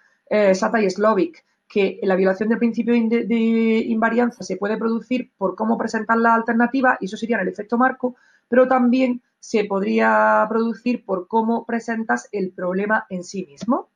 Sata 0.54 0.80
y 0.80 0.88
Slovic, 0.88 1.44
que 1.68 1.98
la 2.02 2.16
violación 2.16 2.48
del 2.48 2.58
principio 2.58 2.94
de, 2.94 3.84
invarianza 3.86 4.42
se 4.42 4.56
puede 4.56 4.76
producir 4.76 5.32
por 5.36 5.56
cómo 5.56 5.76
presentar 5.76 6.18
la 6.18 6.34
alternativa, 6.34 6.96
y 7.00 7.06
eso 7.06 7.16
sería 7.16 7.40
el 7.40 7.48
efecto 7.48 7.76
marco, 7.76 8.16
pero 8.48 8.68
también 8.68 9.22
se 9.40 9.64
podría 9.64 10.46
producir 10.48 11.04
por 11.04 11.28
cómo 11.28 11.66
presentas 11.66 12.28
el 12.32 12.52
problema 12.52 13.06
en 13.10 13.24
sí 13.24 13.44
mismo. 13.46 13.88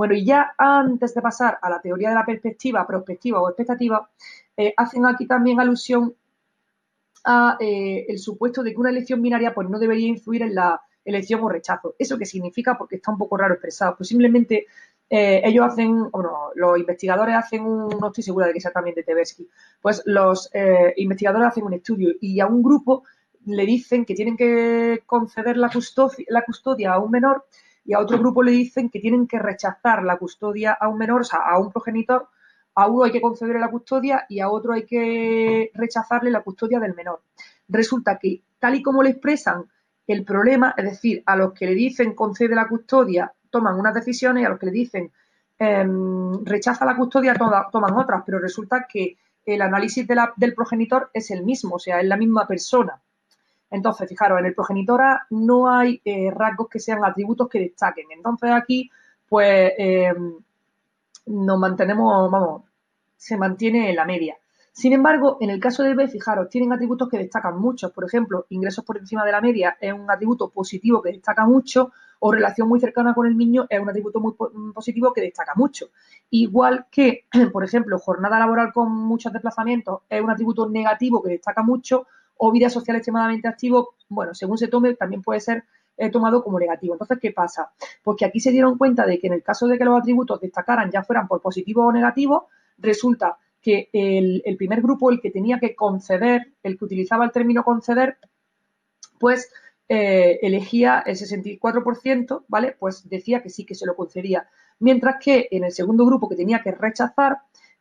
Bueno, 0.00 0.14
y 0.14 0.24
ya 0.24 0.54
antes 0.56 1.12
de 1.12 1.20
pasar 1.20 1.58
a 1.60 1.68
la 1.68 1.78
teoría 1.78 2.08
de 2.08 2.14
la 2.14 2.24
perspectiva, 2.24 2.86
prospectiva 2.86 3.38
o 3.42 3.50
expectativa, 3.50 4.08
eh, 4.56 4.72
hacen 4.74 5.04
aquí 5.04 5.26
también 5.26 5.60
alusión 5.60 6.14
a 7.22 7.58
eh, 7.60 8.06
el 8.08 8.18
supuesto 8.18 8.62
de 8.62 8.72
que 8.72 8.80
una 8.80 8.88
elección 8.88 9.20
binaria 9.20 9.52
pues, 9.52 9.68
no 9.68 9.78
debería 9.78 10.08
influir 10.08 10.40
en 10.40 10.54
la 10.54 10.80
elección 11.04 11.42
o 11.42 11.50
rechazo. 11.50 11.96
¿Eso 11.98 12.16
qué 12.16 12.24
significa? 12.24 12.78
Porque 12.78 12.96
está 12.96 13.12
un 13.12 13.18
poco 13.18 13.36
raro 13.36 13.52
expresado. 13.52 13.94
Pues 13.98 14.08
simplemente 14.08 14.64
eh, 15.10 15.42
ellos 15.44 15.66
hacen, 15.66 16.10
bueno, 16.10 16.48
los 16.54 16.78
investigadores 16.78 17.36
hacen 17.36 17.66
un, 17.66 17.90
no 18.00 18.06
estoy 18.06 18.24
segura 18.24 18.46
de 18.46 18.54
que 18.54 18.60
sea 18.62 18.70
también 18.70 18.94
de 18.94 19.02
Tversky, 19.02 19.46
pues 19.82 20.00
los 20.06 20.48
eh, 20.54 20.94
investigadores 20.96 21.48
hacen 21.48 21.64
un 21.64 21.74
estudio 21.74 22.14
y 22.22 22.40
a 22.40 22.46
un 22.46 22.62
grupo 22.62 23.04
le 23.44 23.66
dicen 23.66 24.06
que 24.06 24.14
tienen 24.14 24.38
que 24.38 25.02
conceder 25.04 25.58
la 25.58 25.68
custodia, 25.68 26.24
la 26.30 26.42
custodia 26.42 26.94
a 26.94 27.00
un 27.00 27.10
menor 27.10 27.44
y 27.84 27.94
a 27.94 27.98
otro 27.98 28.18
grupo 28.18 28.42
le 28.42 28.52
dicen 28.52 28.90
que 28.90 29.00
tienen 29.00 29.26
que 29.26 29.38
rechazar 29.38 30.02
la 30.02 30.16
custodia 30.16 30.72
a 30.72 30.88
un 30.88 30.98
menor, 30.98 31.22
o 31.22 31.24
sea, 31.24 31.40
a 31.40 31.58
un 31.58 31.72
progenitor, 31.72 32.28
a 32.74 32.86
uno 32.86 33.04
hay 33.04 33.12
que 33.12 33.20
concederle 33.20 33.60
la 33.60 33.70
custodia 33.70 34.26
y 34.28 34.40
a 34.40 34.48
otro 34.48 34.72
hay 34.72 34.84
que 34.84 35.70
rechazarle 35.74 36.30
la 36.30 36.42
custodia 36.42 36.78
del 36.78 36.94
menor. 36.94 37.22
Resulta 37.68 38.18
que, 38.18 38.42
tal 38.58 38.74
y 38.76 38.82
como 38.82 39.02
le 39.02 39.10
expresan 39.10 39.64
el 40.06 40.24
problema, 40.24 40.74
es 40.76 40.84
decir, 40.84 41.22
a 41.26 41.36
los 41.36 41.52
que 41.52 41.66
le 41.66 41.74
dicen 41.74 42.14
concede 42.14 42.54
la 42.54 42.68
custodia 42.68 43.32
toman 43.50 43.78
unas 43.78 43.94
decisiones 43.94 44.42
y 44.42 44.46
a 44.46 44.48
los 44.48 44.58
que 44.58 44.66
le 44.66 44.72
dicen 44.72 45.10
em, 45.58 46.44
rechaza 46.44 46.84
la 46.84 46.96
custodia 46.96 47.34
toman 47.34 47.94
otras, 47.94 48.22
pero 48.24 48.38
resulta 48.38 48.86
que 48.88 49.16
el 49.44 49.62
análisis 49.62 50.06
del 50.06 50.54
progenitor 50.54 51.10
es 51.12 51.30
el 51.30 51.44
mismo, 51.44 51.76
o 51.76 51.78
sea, 51.78 52.00
es 52.00 52.06
la 52.06 52.16
misma 52.16 52.46
persona. 52.46 53.00
Entonces, 53.70 54.08
fijaros, 54.08 54.40
en 54.40 54.46
el 54.46 54.54
progenitor 54.54 55.00
A 55.02 55.26
no 55.30 55.70
hay 55.70 56.00
eh, 56.04 56.30
rasgos 56.30 56.68
que 56.68 56.80
sean 56.80 57.04
atributos 57.04 57.48
que 57.48 57.60
destaquen. 57.60 58.06
Entonces 58.10 58.50
aquí, 58.50 58.90
pues, 59.28 59.72
em, 59.78 60.34
nos 61.26 61.58
mantenemos, 61.58 62.30
vamos, 62.30 62.62
se 63.16 63.36
mantiene 63.36 63.90
en 63.90 63.96
la 63.96 64.04
media. 64.04 64.36
Sin 64.72 64.92
embargo, 64.92 65.36
en 65.40 65.50
el 65.50 65.60
caso 65.60 65.82
de 65.82 65.94
B, 65.94 66.08
fijaros, 66.08 66.48
tienen 66.48 66.72
atributos 66.72 67.08
que 67.08 67.18
destacan 67.18 67.58
mucho. 67.58 67.92
Por 67.92 68.04
ejemplo, 68.04 68.46
ingresos 68.50 68.84
por 68.84 68.98
encima 68.98 69.24
de 69.24 69.32
la 69.32 69.40
media 69.40 69.76
es 69.80 69.92
un 69.92 70.10
atributo 70.10 70.48
positivo 70.48 71.02
que 71.02 71.12
destaca 71.12 71.44
mucho, 71.44 71.92
o 72.20 72.32
relación 72.32 72.68
muy 72.68 72.80
cercana 72.80 73.14
con 73.14 73.26
el 73.26 73.36
niño 73.36 73.66
es 73.68 73.80
un 73.80 73.88
atributo 73.88 74.20
muy 74.20 74.32
mm, 74.32 74.72
positivo 74.72 75.12
que 75.12 75.22
destaca 75.22 75.52
mucho. 75.56 75.90
Igual 76.30 76.86
que, 76.90 77.26
por 77.52 77.64
ejemplo, 77.64 77.98
jornada 77.98 78.38
laboral 78.38 78.72
con 78.72 78.92
muchos 78.92 79.32
desplazamientos 79.32 80.02
es 80.08 80.22
un 80.22 80.30
atributo 80.30 80.68
negativo 80.68 81.22
que 81.22 81.30
destaca 81.30 81.62
mucho, 81.62 82.06
o 82.42 82.50
vida 82.50 82.70
social 82.70 82.96
extremadamente 82.96 83.48
activo, 83.48 83.96
bueno, 84.08 84.34
según 84.34 84.56
se 84.56 84.68
tome, 84.68 84.94
también 84.94 85.20
puede 85.20 85.40
ser 85.40 85.64
eh, 85.98 86.08
tomado 86.08 86.42
como 86.42 86.58
negativo. 86.58 86.94
Entonces, 86.94 87.18
¿qué 87.20 87.32
pasa? 87.32 87.70
Pues 88.02 88.16
que 88.16 88.24
aquí 88.24 88.40
se 88.40 88.50
dieron 88.50 88.78
cuenta 88.78 89.04
de 89.04 89.18
que 89.18 89.26
en 89.26 89.34
el 89.34 89.42
caso 89.42 89.68
de 89.68 89.76
que 89.76 89.84
los 89.84 89.98
atributos 89.98 90.40
destacaran 90.40 90.90
ya 90.90 91.02
fueran 91.02 91.28
por 91.28 91.42
positivo 91.42 91.84
o 91.84 91.92
negativo, 91.92 92.48
resulta 92.78 93.36
que 93.60 93.90
el, 93.92 94.56
primer 94.56 94.80
grupo, 94.80 95.10
el 95.10 95.20
que 95.20 95.30
tenía 95.30 95.58
que 95.60 95.74
conceder, 95.74 96.54
el 96.62 96.78
que 96.78 96.84
utilizaba 96.86 97.26
el 97.26 97.30
término 97.30 97.62
conceder, 97.62 98.16
pues 99.18 99.52
eh, 99.90 100.38
elegía 100.40 101.02
el 101.04 101.16
64%, 101.16 102.44
¿vale? 102.48 102.74
Pues 102.78 103.06
decía 103.06 103.42
que 103.42 103.50
sí 103.50 103.66
que 103.66 103.74
se 103.74 103.84
lo 103.84 103.94
concedía. 103.94 104.48
Mientras 104.78 105.16
que 105.22 105.46
en 105.50 105.64
el 105.64 105.72
segundo 105.72 106.06
grupo 106.06 106.26
que 106.26 106.36
tenía 106.36 106.62
que 106.62 106.72
rechazar, 106.72 107.36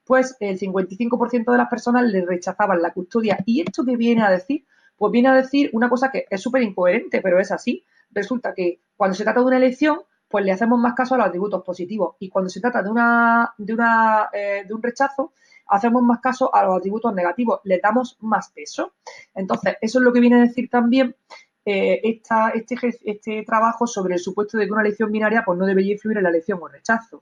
pues 0.09 0.35
el 0.39 0.57
55% 0.57 1.51
de 1.51 1.57
las 1.59 1.69
personas 1.69 2.03
le 2.05 2.25
rechazaban 2.25 2.81
la 2.81 2.91
custodia. 2.91 3.37
¿Y 3.45 3.61
esto 3.61 3.85
qué 3.85 3.95
viene 3.95 4.23
a 4.23 4.31
decir? 4.31 4.65
Pues 4.97 5.11
viene 5.11 5.29
a 5.29 5.35
decir 5.35 5.69
una 5.71 5.87
cosa 5.87 6.09
que 6.09 6.25
es 6.27 6.41
súper 6.41 6.63
incoherente, 6.63 7.21
pero 7.21 7.39
es 7.39 7.51
así. 7.51 7.85
Resulta 8.09 8.55
que 8.55 8.79
cuando 8.97 9.13
se 9.13 9.23
trata 9.23 9.41
de 9.41 9.45
una 9.45 9.57
elección, 9.57 9.99
pues 10.27 10.43
le 10.43 10.51
hacemos 10.51 10.79
más 10.79 10.95
caso 10.95 11.13
a 11.13 11.19
los 11.19 11.27
atributos 11.27 11.63
positivos. 11.63 12.15
Y 12.17 12.27
cuando 12.27 12.49
se 12.49 12.59
trata 12.59 12.81
de, 12.81 12.89
una, 12.89 13.53
de, 13.59 13.71
una, 13.71 14.29
eh, 14.33 14.63
de 14.67 14.73
un 14.73 14.81
rechazo, 14.81 15.33
hacemos 15.67 16.01
más 16.01 16.21
caso 16.21 16.49
a 16.55 16.63
los 16.63 16.79
atributos 16.79 17.13
negativos, 17.13 17.59
le 17.65 17.77
damos 17.77 18.17
más 18.21 18.49
peso. 18.49 18.93
Entonces, 19.35 19.75
eso 19.79 19.99
es 19.99 20.03
lo 20.03 20.11
que 20.11 20.21
viene 20.21 20.37
a 20.37 20.41
decir 20.41 20.71
también 20.71 21.15
eh, 21.63 22.01
este, 22.03 22.97
este, 23.03 23.43
trabajo 23.43 23.85
sobre 23.85 24.15
el 24.15 24.19
supuesto 24.19 24.57
de 24.57 24.65
que 24.65 24.71
una 24.71 24.81
elección 24.81 25.11
binaria 25.11 25.43
pues, 25.45 25.59
no 25.59 25.67
debería 25.67 25.93
influir 25.93 26.17
en 26.17 26.23
la 26.23 26.29
elección 26.29 26.57
o 26.63 26.67
rechazo. 26.67 27.21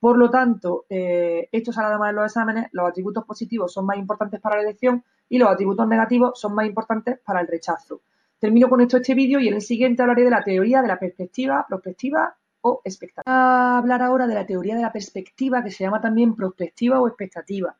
Por 0.00 0.16
lo 0.16 0.30
tanto, 0.30 0.86
eh, 0.88 1.48
esto 1.52 1.72
sale 1.72 1.88
además 1.88 2.10
en 2.10 2.16
los 2.16 2.24
exámenes, 2.24 2.66
los 2.72 2.88
atributos 2.88 3.24
positivos 3.24 3.70
son 3.70 3.84
más 3.84 3.98
importantes 3.98 4.40
para 4.40 4.56
la 4.56 4.62
elección 4.62 5.04
y 5.28 5.36
los 5.36 5.50
atributos 5.50 5.86
negativos 5.86 6.40
son 6.40 6.54
más 6.54 6.66
importantes 6.66 7.18
para 7.22 7.42
el 7.42 7.46
rechazo. 7.46 8.00
Termino 8.38 8.70
con 8.70 8.80
esto 8.80 8.96
este 8.96 9.14
vídeo 9.14 9.38
y 9.38 9.48
en 9.48 9.54
el 9.54 9.60
siguiente 9.60 10.00
hablaré 10.00 10.24
de 10.24 10.30
la 10.30 10.42
teoría 10.42 10.80
de 10.80 10.88
la 10.88 10.98
perspectiva, 10.98 11.66
prospectiva 11.68 12.34
o 12.62 12.80
expectativa. 12.82 13.22
Voy 13.26 13.34
a 13.34 13.78
hablar 13.78 14.02
ahora 14.02 14.26
de 14.26 14.34
la 14.34 14.46
teoría 14.46 14.74
de 14.74 14.80
la 14.80 14.90
perspectiva 14.90 15.62
que 15.62 15.70
se 15.70 15.84
llama 15.84 16.00
también 16.00 16.34
prospectiva 16.34 16.98
o 16.98 17.06
expectativa. 17.06 17.76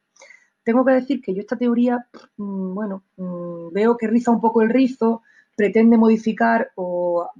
Tengo 0.62 0.84
que 0.84 0.92
decir 0.92 1.22
que 1.22 1.32
yo 1.32 1.40
esta 1.40 1.56
teoría, 1.56 2.06
mm, 2.36 2.74
bueno, 2.74 3.04
mm, 3.16 3.72
veo 3.72 3.96
que 3.96 4.06
riza 4.06 4.30
un 4.30 4.42
poco 4.42 4.60
el 4.60 4.68
rizo, 4.68 5.22
pretende 5.56 5.96
modificar 5.96 6.70
o 6.74 7.30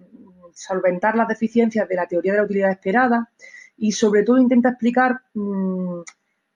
solventar 0.55 1.16
las 1.16 1.28
deficiencias 1.28 1.87
de 1.87 1.95
la 1.95 2.07
teoría 2.07 2.33
de 2.33 2.39
la 2.39 2.45
utilidad 2.45 2.70
esperada 2.70 3.31
y 3.81 3.93
sobre 3.93 4.22
todo 4.24 4.37
intenta 4.37 4.68
explicar 4.68 5.22
mm, 5.33 6.01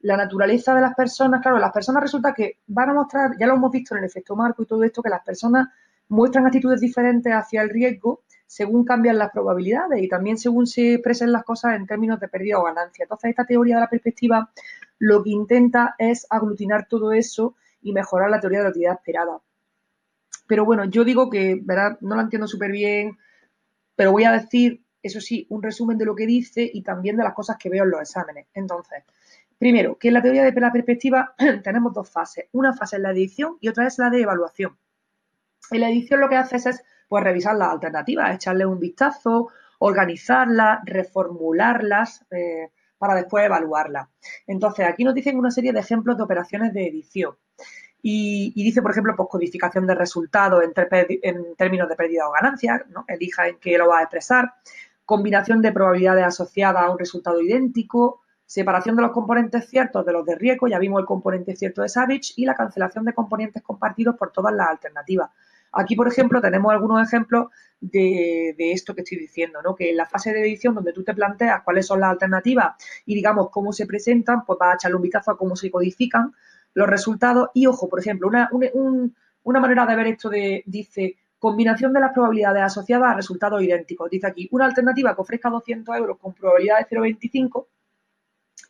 la 0.00 0.16
naturaleza 0.18 0.74
de 0.74 0.82
las 0.82 0.94
personas. 0.94 1.40
Claro, 1.40 1.58
las 1.58 1.72
personas 1.72 2.02
resulta 2.02 2.34
que 2.34 2.58
van 2.66 2.90
a 2.90 2.94
mostrar, 2.94 3.30
ya 3.38 3.46
lo 3.46 3.54
hemos 3.54 3.72
visto 3.72 3.94
en 3.94 4.00
el 4.00 4.04
efecto 4.04 4.36
marco 4.36 4.62
y 4.62 4.66
todo 4.66 4.84
esto, 4.84 5.02
que 5.02 5.08
las 5.08 5.24
personas 5.24 5.68
muestran 6.08 6.46
actitudes 6.46 6.80
diferentes 6.80 7.32
hacia 7.32 7.62
el 7.62 7.70
riesgo 7.70 8.22
según 8.46 8.84
cambian 8.84 9.16
las 9.16 9.32
probabilidades 9.32 10.02
y 10.02 10.08
también 10.08 10.36
según 10.36 10.66
se 10.66 10.94
expresen 10.94 11.32
las 11.32 11.44
cosas 11.44 11.76
en 11.76 11.86
términos 11.86 12.20
de 12.20 12.28
pérdida 12.28 12.58
o 12.58 12.64
ganancia. 12.64 13.04
Entonces, 13.04 13.30
esta 13.30 13.46
teoría 13.46 13.76
de 13.76 13.80
la 13.80 13.88
perspectiva 13.88 14.50
lo 14.98 15.22
que 15.22 15.30
intenta 15.30 15.94
es 15.98 16.26
aglutinar 16.28 16.86
todo 16.88 17.10
eso 17.12 17.56
y 17.80 17.92
mejorar 17.92 18.30
la 18.30 18.38
teoría 18.38 18.58
de 18.58 18.64
la 18.64 18.70
utilidad 18.70 18.94
esperada. 18.96 19.40
Pero 20.46 20.66
bueno, 20.66 20.84
yo 20.84 21.04
digo 21.04 21.30
que, 21.30 21.58
¿verdad? 21.62 21.96
No 22.02 22.16
la 22.16 22.22
entiendo 22.22 22.46
súper 22.46 22.70
bien, 22.70 23.16
pero 23.96 24.12
voy 24.12 24.24
a 24.24 24.32
decir, 24.32 24.83
eso 25.04 25.20
sí, 25.20 25.46
un 25.50 25.62
resumen 25.62 25.98
de 25.98 26.06
lo 26.06 26.14
que 26.14 26.26
dice 26.26 26.68
y 26.72 26.82
también 26.82 27.16
de 27.16 27.22
las 27.22 27.34
cosas 27.34 27.58
que 27.58 27.68
veo 27.68 27.84
en 27.84 27.90
los 27.90 28.00
exámenes. 28.00 28.46
Entonces, 28.54 29.04
primero, 29.58 29.98
que 29.98 30.08
en 30.08 30.14
la 30.14 30.22
teoría 30.22 30.44
de 30.44 30.60
la 30.60 30.72
perspectiva 30.72 31.34
tenemos 31.62 31.92
dos 31.92 32.08
fases. 32.10 32.46
Una 32.52 32.72
fase 32.72 32.96
es 32.96 33.02
la 33.02 33.10
edición 33.10 33.58
y 33.60 33.68
otra 33.68 33.86
es 33.86 33.98
la 33.98 34.08
de 34.08 34.22
evaluación. 34.22 34.76
En 35.70 35.80
la 35.80 35.90
edición 35.90 36.20
lo 36.20 36.28
que 36.30 36.36
haces 36.36 36.64
es 36.64 36.82
pues, 37.08 37.22
revisar 37.22 37.54
las 37.54 37.68
alternativas, 37.68 38.34
echarle 38.34 38.64
un 38.64 38.80
vistazo, 38.80 39.48
organizarlas, 39.78 40.80
reformularlas 40.86 42.24
eh, 42.30 42.70
para 42.96 43.14
después 43.14 43.44
evaluarlas. 43.44 44.08
Entonces, 44.46 44.86
aquí 44.88 45.04
nos 45.04 45.14
dicen 45.14 45.36
una 45.36 45.50
serie 45.50 45.74
de 45.74 45.80
ejemplos 45.80 46.16
de 46.16 46.22
operaciones 46.22 46.72
de 46.72 46.86
edición. 46.88 47.36
Y, 48.06 48.52
dice, 48.54 48.82
por 48.82 48.90
ejemplo, 48.90 49.14
pues 49.16 49.30
codificación 49.30 49.86
de 49.86 49.94
resultados 49.94 50.62
en, 50.62 51.56
términos 51.56 51.88
de 51.88 51.96
pérdida 51.96 52.28
o 52.28 52.32
ganancia, 52.32 52.84
¿no? 52.90 53.06
elija 53.08 53.48
en 53.48 53.56
qué 53.58 53.78
lo 53.78 53.88
va 53.88 54.00
a 54.00 54.02
expresar, 54.02 54.52
combinación 55.04 55.62
de 55.62 55.72
probabilidades 55.72 56.24
asociadas 56.24 56.84
a 56.84 56.90
un 56.90 56.98
resultado 56.98 57.40
idéntico, 57.40 58.22
separación 58.46 58.96
de 58.96 59.02
los 59.02 59.12
componentes 59.12 59.68
ciertos 59.68 60.04
de 60.04 60.12
los 60.12 60.24
de 60.24 60.36
riesgo, 60.36 60.68
ya 60.68 60.78
vimos 60.78 61.00
el 61.00 61.06
componente 61.06 61.56
cierto 61.56 61.82
de 61.82 61.88
Savage, 61.88 62.34
y 62.36 62.44
la 62.44 62.54
cancelación 62.54 63.04
de 63.04 63.12
componentes 63.12 63.62
compartidos 63.62 64.16
por 64.16 64.32
todas 64.32 64.54
las 64.54 64.68
alternativas. 64.68 65.30
Aquí, 65.72 65.96
por 65.96 66.06
ejemplo, 66.06 66.40
tenemos 66.40 66.72
algunos 66.72 67.06
ejemplos 67.06 67.48
de, 67.80 68.54
esto 68.58 68.94
que 68.94 69.02
estoy 69.02 69.18
diciendo, 69.18 69.60
¿no? 69.62 69.74
Que 69.74 69.90
en 69.90 69.96
la 69.96 70.06
fase 70.06 70.32
de 70.32 70.40
edición 70.40 70.74
donde 70.74 70.92
tú 70.92 71.02
te 71.02 71.14
planteas 71.14 71.62
cuáles 71.62 71.86
son 71.86 72.00
las 72.00 72.10
alternativas 72.10 72.74
y 73.04 73.14
digamos 73.14 73.50
cómo 73.50 73.72
se 73.72 73.86
presentan, 73.86 74.44
pues 74.44 74.58
vas 74.58 74.72
a 74.72 74.74
echarle 74.74 74.96
un 74.96 75.02
vistazo 75.02 75.32
a 75.32 75.36
cómo 75.36 75.56
se 75.56 75.70
codifican, 75.70 76.32
los 76.74 76.88
resultados. 76.88 77.50
Y 77.54 77.66
ojo, 77.66 77.88
por 77.88 77.98
ejemplo, 77.98 78.28
una, 78.28 78.48
una 79.42 79.60
manera 79.60 79.84
de 79.84 79.96
ver 79.96 80.06
esto 80.06 80.30
de, 80.30 80.62
dice, 80.66 81.16
combinación 81.44 81.92
de 81.92 82.00
las 82.00 82.14
probabilidades 82.14 82.62
asociadas 82.62 83.12
a 83.12 83.16
resultados 83.16 83.62
idénticos. 83.62 84.08
Dice 84.08 84.26
aquí, 84.26 84.48
una 84.50 84.64
alternativa 84.64 85.14
que 85.14 85.20
ofrezca 85.20 85.50
200 85.50 85.94
euros 85.94 86.16
con 86.18 86.32
probabilidad 86.32 86.78
de 86.78 86.96
0,25 86.96 87.66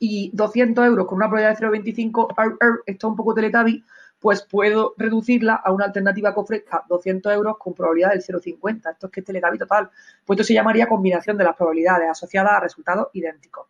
y 0.01 0.33
200 0.35 0.85
euros 0.85 1.07
con 1.07 1.15
una 1.19 1.29
probabilidad 1.29 1.57
de 1.57 1.69
0,25, 1.69 2.83
esto 2.85 3.07
es 3.07 3.11
un 3.11 3.15
poco 3.15 3.33
teletabi, 3.33 3.85
pues 4.19 4.43
puedo 4.43 4.93
reducirla 4.99 5.55
a 5.55 5.71
una 5.71 5.85
alternativa 5.85 6.35
que 6.35 6.41
ofrezca 6.41 6.85
200 6.89 7.33
euros 7.33 7.59
con 7.59 7.75
probabilidad 7.75 8.11
del 8.11 8.25
0,50. 8.25 8.91
Esto 8.91 9.07
es 9.07 9.13
que 9.13 9.21
es 9.21 9.27
teletabi 9.27 9.57
total. 9.57 9.89
Pues 10.25 10.37
esto 10.37 10.49
se 10.49 10.55
llamaría 10.55 10.89
combinación 10.89 11.37
de 11.39 11.45
las 11.45 11.55
probabilidades 11.55 12.11
asociadas 12.11 12.55
a 12.55 12.61
resultados 12.61 13.07
idénticos. 13.13 13.69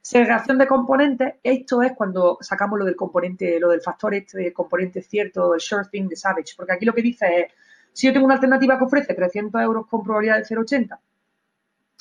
Segregación 0.00 0.56
de 0.56 0.66
componentes, 0.66 1.34
esto 1.42 1.82
es 1.82 1.92
cuando 1.92 2.38
sacamos 2.40 2.78
lo 2.78 2.86
del 2.86 2.96
componente, 2.96 3.60
lo 3.60 3.68
del 3.68 3.82
factor 3.82 4.14
este 4.14 4.50
componente 4.54 5.02
cierto, 5.02 5.52
el 5.52 5.60
short 5.60 5.90
thing 5.90 6.08
de 6.08 6.16
Savage, 6.16 6.54
porque 6.56 6.72
aquí 6.72 6.86
lo 6.86 6.94
que 6.94 7.02
dice 7.02 7.26
es, 7.40 7.52
si 7.96 8.06
yo 8.06 8.12
tengo 8.12 8.26
una 8.26 8.34
alternativa 8.34 8.76
que 8.76 8.84
ofrece 8.84 9.14
300 9.14 9.58
euros 9.62 9.86
con 9.86 10.04
probabilidad 10.04 10.36
del 10.36 10.44
0,80 10.44 10.98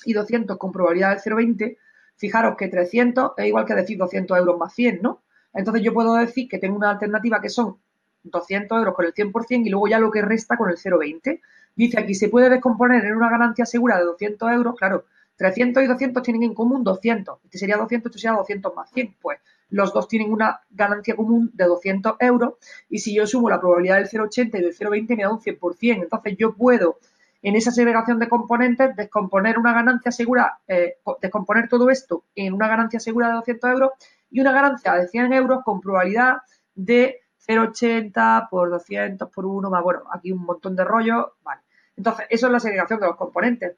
y 0.04 0.12
200 0.12 0.58
con 0.58 0.74
probabilidad 0.74 1.12
del 1.12 1.34
0,20, 1.34 1.78
fijaros 2.18 2.58
que 2.58 2.68
300 2.68 3.32
es 3.38 3.46
igual 3.46 3.64
que 3.66 3.76
decir 3.76 3.98
200 3.98 4.38
euros 4.38 4.60
más 4.60 4.74
100, 4.74 5.02
¿no? 5.02 5.24
Entonces 5.54 5.82
yo 5.84 5.94
puedo 5.94 6.16
decir 6.16 6.50
que 6.50 6.60
tengo 6.60 6.76
una 6.76 6.90
alternativa 6.90 7.40
que 7.40 7.48
son 7.48 7.78
200 8.24 8.78
euros 8.78 8.94
con 8.94 9.06
el 9.06 9.14
100% 9.14 9.66
y 9.66 9.70
luego 9.70 9.88
ya 9.88 9.98
lo 9.98 10.12
que 10.12 10.22
resta 10.22 10.58
con 10.58 10.70
el 10.70 10.76
0,20. 10.76 11.40
Dice 11.78 11.98
aquí, 11.98 12.14
se 12.14 12.28
puede 12.28 12.50
descomponer 12.50 13.06
en 13.06 13.16
una 13.16 13.30
ganancia 13.30 13.66
segura 13.66 13.98
de 13.98 14.04
200 14.04 14.52
euros, 14.52 14.76
claro, 14.76 15.06
300 15.38 15.82
y 15.82 15.88
200 15.88 16.24
tienen 16.24 16.44
en 16.44 16.54
común 16.54 16.84
200. 16.84 17.40
Este 17.46 17.58
sería 17.58 17.78
200, 17.78 18.10
este 18.10 18.20
sería 18.20 18.36
200 18.36 18.76
más 18.76 18.92
100. 18.92 19.16
Pues 19.22 19.40
los 19.70 19.94
dos 19.94 20.08
tienen 20.08 20.32
una 20.32 20.62
ganancia 20.70 21.16
común 21.16 21.52
de 21.54 21.66
200 21.66 22.16
euros 22.20 22.56
y 22.90 23.00
si 23.00 23.16
yo 23.16 23.26
sumo 23.26 23.50
la 23.50 23.60
probabilidad 23.60 23.98
del 23.98 24.10
0,80 24.10 24.60
y 24.60 24.62
del 24.62 24.76
0,20 24.76 25.16
me 25.16 25.24
da 25.24 25.32
un 25.32 25.40
100%. 25.40 26.04
Entonces 26.04 26.36
yo 26.38 26.54
puedo 26.54 27.00
en 27.42 27.56
esa 27.56 27.72
segregación 27.72 28.20
de 28.20 28.30
componentes 28.30 28.96
descomponer 28.96 29.58
una 29.58 29.74
ganancia 29.74 30.12
segura, 30.12 30.60
eh, 30.68 30.98
descomponer 31.22 31.68
todo 31.70 31.90
esto 31.90 32.24
en 32.36 32.54
una 32.54 32.68
ganancia 32.68 33.00
segura 33.00 33.28
de 33.28 33.34
200 33.36 33.72
euros 33.72 33.92
y 34.32 34.40
una 34.40 34.52
ganancia 34.52 34.94
de 34.94 35.08
100 35.08 35.34
euros 35.34 35.64
con 35.64 35.82
probabilidad 35.82 36.38
de 36.74 37.22
0,80 37.48 38.50
por 38.50 38.70
200 38.70 39.30
por 39.30 39.46
1 39.46 39.70
más, 39.70 39.84
bueno, 39.84 40.04
aquí 40.12 40.32
un 40.32 40.44
montón 40.44 40.76
de 40.76 40.84
rollo, 40.84 41.34
vale. 41.44 41.62
Entonces, 41.96 42.26
eso 42.30 42.48
es 42.48 42.52
la 42.52 42.60
segregación 42.60 43.00
de 43.00 43.08
los 43.08 43.16
componentes 43.16 43.78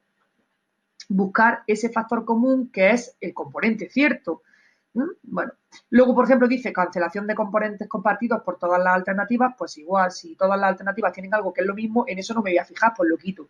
buscar 1.09 1.63
ese 1.67 1.89
factor 1.89 2.25
común 2.25 2.69
que 2.71 2.91
es 2.91 3.15
el 3.21 3.33
componente 3.33 3.89
cierto. 3.89 4.41
Bueno, 4.93 5.51
luego, 5.91 6.15
por 6.15 6.25
ejemplo, 6.25 6.47
dice 6.47 6.73
cancelación 6.73 7.27
de 7.27 7.35
componentes 7.35 7.87
compartidos 7.87 8.41
por 8.41 8.57
todas 8.57 8.83
las 8.83 8.95
alternativas, 8.95 9.53
pues 9.57 9.77
igual, 9.77 10.11
si 10.11 10.35
todas 10.35 10.59
las 10.59 10.69
alternativas 10.69 11.13
tienen 11.13 11.33
algo 11.35 11.53
que 11.53 11.61
es 11.61 11.67
lo 11.67 11.75
mismo, 11.75 12.05
en 12.07 12.17
eso 12.17 12.33
no 12.33 12.41
me 12.41 12.51
voy 12.51 12.57
a 12.57 12.65
fijar, 12.65 12.93
pues 12.97 13.07
lo 13.07 13.17
quito. 13.17 13.47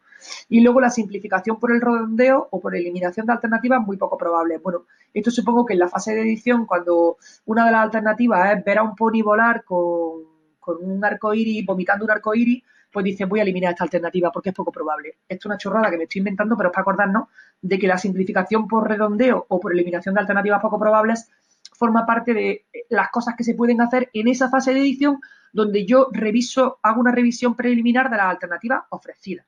Y 0.50 0.60
luego 0.62 0.82
la 0.82 0.90
simplificación 0.90 1.60
por 1.60 1.72
el 1.72 1.80
redondeo 1.80 2.48
o 2.52 2.60
por 2.60 2.76
eliminación 2.76 3.26
de 3.26 3.34
alternativas 3.34 3.80
muy 3.82 3.96
poco 3.96 4.18
probable. 4.18 4.58
Bueno, 4.58 4.86
esto 5.14 5.32
supongo 5.32 5.66
que 5.66 5.74
en 5.74 5.80
la 5.80 5.88
fase 5.88 6.14
de 6.14 6.22
edición, 6.22 6.66
cuando 6.66 7.18
una 7.46 7.66
de 7.66 7.72
las 7.72 7.84
alternativas 7.84 8.58
es 8.58 8.64
ver 8.66 8.80
a 8.80 8.84
un 8.84 8.96
pony 8.96 9.22
volar 9.24 9.64
con, 9.64 10.24
con 10.60 10.78
un 10.82 11.06
arco 11.06 11.34
iris, 11.34 11.66
vomitando 11.66 12.04
un 12.04 12.12
arco 12.12 12.36
iris, 12.36 12.62
pues 12.92 13.04
dice 13.04 13.26
voy 13.26 13.40
a 13.40 13.44
eliminar 13.44 13.72
esta 13.72 13.84
alternativa 13.84 14.32
porque 14.32 14.50
es 14.50 14.56
poco 14.56 14.72
probable. 14.72 15.18
Esto 15.28 15.42
es 15.42 15.46
una 15.46 15.58
chorrada 15.58 15.90
que 15.90 15.98
me 15.98 16.04
estoy 16.04 16.20
inventando, 16.20 16.56
pero 16.56 16.70
es 16.70 16.74
para 16.74 16.82
acordarnos 16.82 17.28
de 17.62 17.80
que 17.80 17.88
la 17.88 17.98
simplificación 17.98 18.68
por 18.68 18.88
redondeo 18.88 19.46
o 19.50 19.60
por 19.60 19.74
eliminación 19.74 20.16
de 20.16 20.22
alternativas 20.22 20.62
poco 20.62 20.80
probables 20.80 21.30
forma 21.74 22.06
parte 22.06 22.34
de 22.34 22.66
las 22.90 23.10
cosas 23.10 23.36
que 23.38 23.44
se 23.44 23.54
pueden 23.54 23.82
hacer 23.82 24.10
en 24.14 24.28
esa 24.28 24.50
fase 24.50 24.74
de 24.74 24.80
edición 24.80 25.20
donde 25.54 25.86
yo 25.86 26.10
reviso, 26.12 26.80
hago 26.82 27.00
una 27.00 27.12
revisión 27.12 27.56
preliminar 27.56 28.10
de 28.10 28.18
la 28.18 28.30
alternativa 28.30 28.88
ofrecida. 28.90 29.46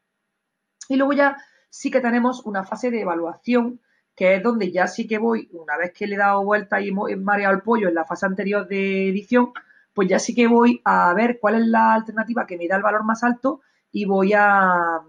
Y 0.88 0.96
luego 0.96 1.14
ya 1.14 1.38
sí 1.70 1.92
que 1.92 2.02
tenemos 2.02 2.46
una 2.46 2.64
fase 2.64 2.92
de 2.92 3.02
evaluación, 3.02 3.80
que 4.16 4.36
es 4.36 4.44
donde 4.44 4.72
ya 4.72 4.88
sí 4.88 5.08
que 5.08 5.18
voy, 5.18 5.50
una 5.54 5.78
vez 5.78 5.94
que 5.94 6.08
le 6.08 6.16
he 6.16 6.18
dado 6.18 6.44
vuelta 6.44 6.82
y 6.82 6.90
he 6.90 7.16
mareado 7.16 7.56
el 7.56 7.62
pollo 7.62 7.88
en 7.88 7.96
la 7.96 8.06
fase 8.06 8.26
anterior 8.26 8.68
de 8.68 9.10
edición, 9.10 9.54
pues 9.94 10.08
ya 10.08 10.20
sí 10.20 10.34
que 10.34 10.48
voy 10.48 10.82
a 10.86 11.14
ver 11.14 11.40
cuál 11.40 11.56
es 11.56 11.68
la 11.68 11.94
alternativa 11.94 12.46
que 12.46 12.58
me 12.58 12.68
da 12.68 12.78
el 12.78 12.84
valor 12.84 13.04
más 13.04 13.24
alto 13.24 13.62
y 13.92 14.06
voy 14.06 14.34
a, 14.34 15.02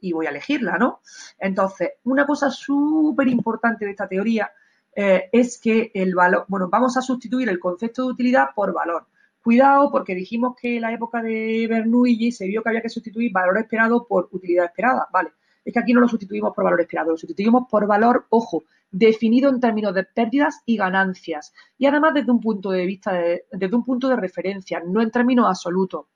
y 0.00 0.12
voy 0.12 0.26
a 0.26 0.30
elegirla, 0.30 0.78
¿no? 0.78 1.00
Entonces, 1.38 1.92
una 2.04 2.26
cosa 2.26 2.50
súper 2.50 3.28
importante 3.28 3.84
de 3.84 3.92
esta 3.92 4.08
teoría 4.08 4.50
eh, 4.94 5.28
es 5.32 5.58
que 5.58 5.90
el 5.94 6.14
valor, 6.14 6.44
bueno, 6.48 6.68
vamos 6.68 6.96
a 6.96 7.02
sustituir 7.02 7.48
el 7.48 7.58
concepto 7.58 8.02
de 8.02 8.12
utilidad 8.12 8.48
por 8.54 8.72
valor. 8.72 9.06
Cuidado 9.42 9.90
porque 9.90 10.14
dijimos 10.14 10.56
que 10.60 10.76
en 10.76 10.82
la 10.82 10.92
época 10.92 11.22
de 11.22 11.66
Bernoulli 11.68 12.32
se 12.32 12.46
vio 12.46 12.62
que 12.62 12.68
había 12.68 12.82
que 12.82 12.88
sustituir 12.88 13.32
valor 13.32 13.58
esperado 13.58 14.06
por 14.06 14.28
utilidad 14.32 14.66
esperada, 14.66 15.08
¿vale? 15.12 15.30
Es 15.68 15.74
que 15.74 15.80
aquí 15.80 15.92
no 15.92 16.00
lo 16.00 16.08
sustituimos 16.08 16.54
por 16.54 16.64
valor 16.64 16.80
esperado, 16.80 17.10
lo 17.10 17.18
sustituimos 17.18 17.68
por 17.70 17.86
valor, 17.86 18.24
ojo, 18.30 18.64
definido 18.90 19.50
en 19.50 19.60
términos 19.60 19.92
de 19.92 20.02
pérdidas 20.02 20.62
y 20.64 20.78
ganancias. 20.78 21.52
Y 21.76 21.84
además 21.84 22.14
desde 22.14 22.32
un 22.32 22.40
punto 22.40 22.70
de 22.70 22.86
vista, 22.86 23.12
desde 23.12 23.76
un 23.76 23.84
punto 23.84 24.08
de 24.08 24.16
referencia, 24.16 24.80
no 24.80 25.02
en 25.02 25.10
términos 25.10 25.44
absolutos. 25.46 26.06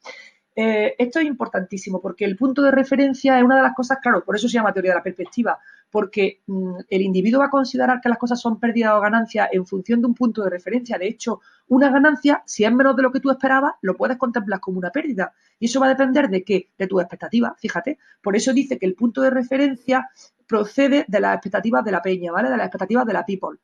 Eh, 0.55 0.95
esto 0.99 1.19
es 1.19 1.25
importantísimo 1.25 1.99
porque 2.01 2.27
el 2.27 2.37
punto 2.37 2.61
de 2.61 2.71
referencia 2.71 3.39
es 3.39 3.45
una 3.45 3.57
de 3.57 3.63
las 3.63 3.75
cosas, 3.75 3.99
claro, 4.03 4.23
por 4.23 4.37
eso 4.37 4.49
se 4.49 4.55
llama 4.55 4.73
teoría 4.73 4.91
de 4.91 4.97
la 4.97 5.03
perspectiva, 5.03 5.59
porque 5.91 6.43
mm, 6.47 6.81
el 6.91 7.01
individuo 7.01 7.41
va 7.41 7.47
a 7.47 7.51
considerar 7.51 8.01
que 8.03 8.11
las 8.11 8.19
cosas 8.19 8.39
son 8.39 8.61
pérdidas 8.61 8.93
o 8.93 9.01
ganancias 9.01 9.49
en 9.51 9.65
función 9.65 10.01
de 10.03 10.09
un 10.09 10.15
punto 10.15 10.43
de 10.45 10.51
referencia. 10.51 10.99
De 10.99 11.09
hecho, 11.09 11.41
una 11.69 11.91
ganancia, 11.91 12.43
si 12.45 12.65
es 12.65 12.73
menos 12.73 12.95
de 12.97 13.03
lo 13.03 13.11
que 13.11 13.21
tú 13.21 13.31
esperabas, 13.31 13.75
lo 13.81 13.97
puedes 13.97 14.19
contemplar 14.19 14.61
como 14.61 14.79
una 14.79 14.91
pérdida. 14.91 15.33
Y 15.59 15.67
eso 15.67 15.81
va 15.81 15.87
a 15.87 15.91
depender 15.91 16.29
de 16.29 16.45
qué? 16.45 16.69
De 16.77 16.87
tus 16.87 17.01
expectativas, 17.01 17.59
fíjate. 17.59 17.99
Por 18.21 18.37
eso 18.37 18.53
dice 18.53 18.79
que 18.79 18.87
el 18.87 18.95
punto 18.95 19.23
de 19.23 19.31
referencia 19.31 20.11
procede 20.47 21.07
de 21.09 21.21
las 21.21 21.35
expectativas 21.35 21.83
de 21.85 21.93
la 21.93 22.03
peña, 22.03 22.31
¿vale? 22.31 22.51
De 22.51 22.57
las 22.57 22.67
expectativas 22.67 23.07
de 23.07 23.13
la 23.15 23.25
people. 23.25 23.59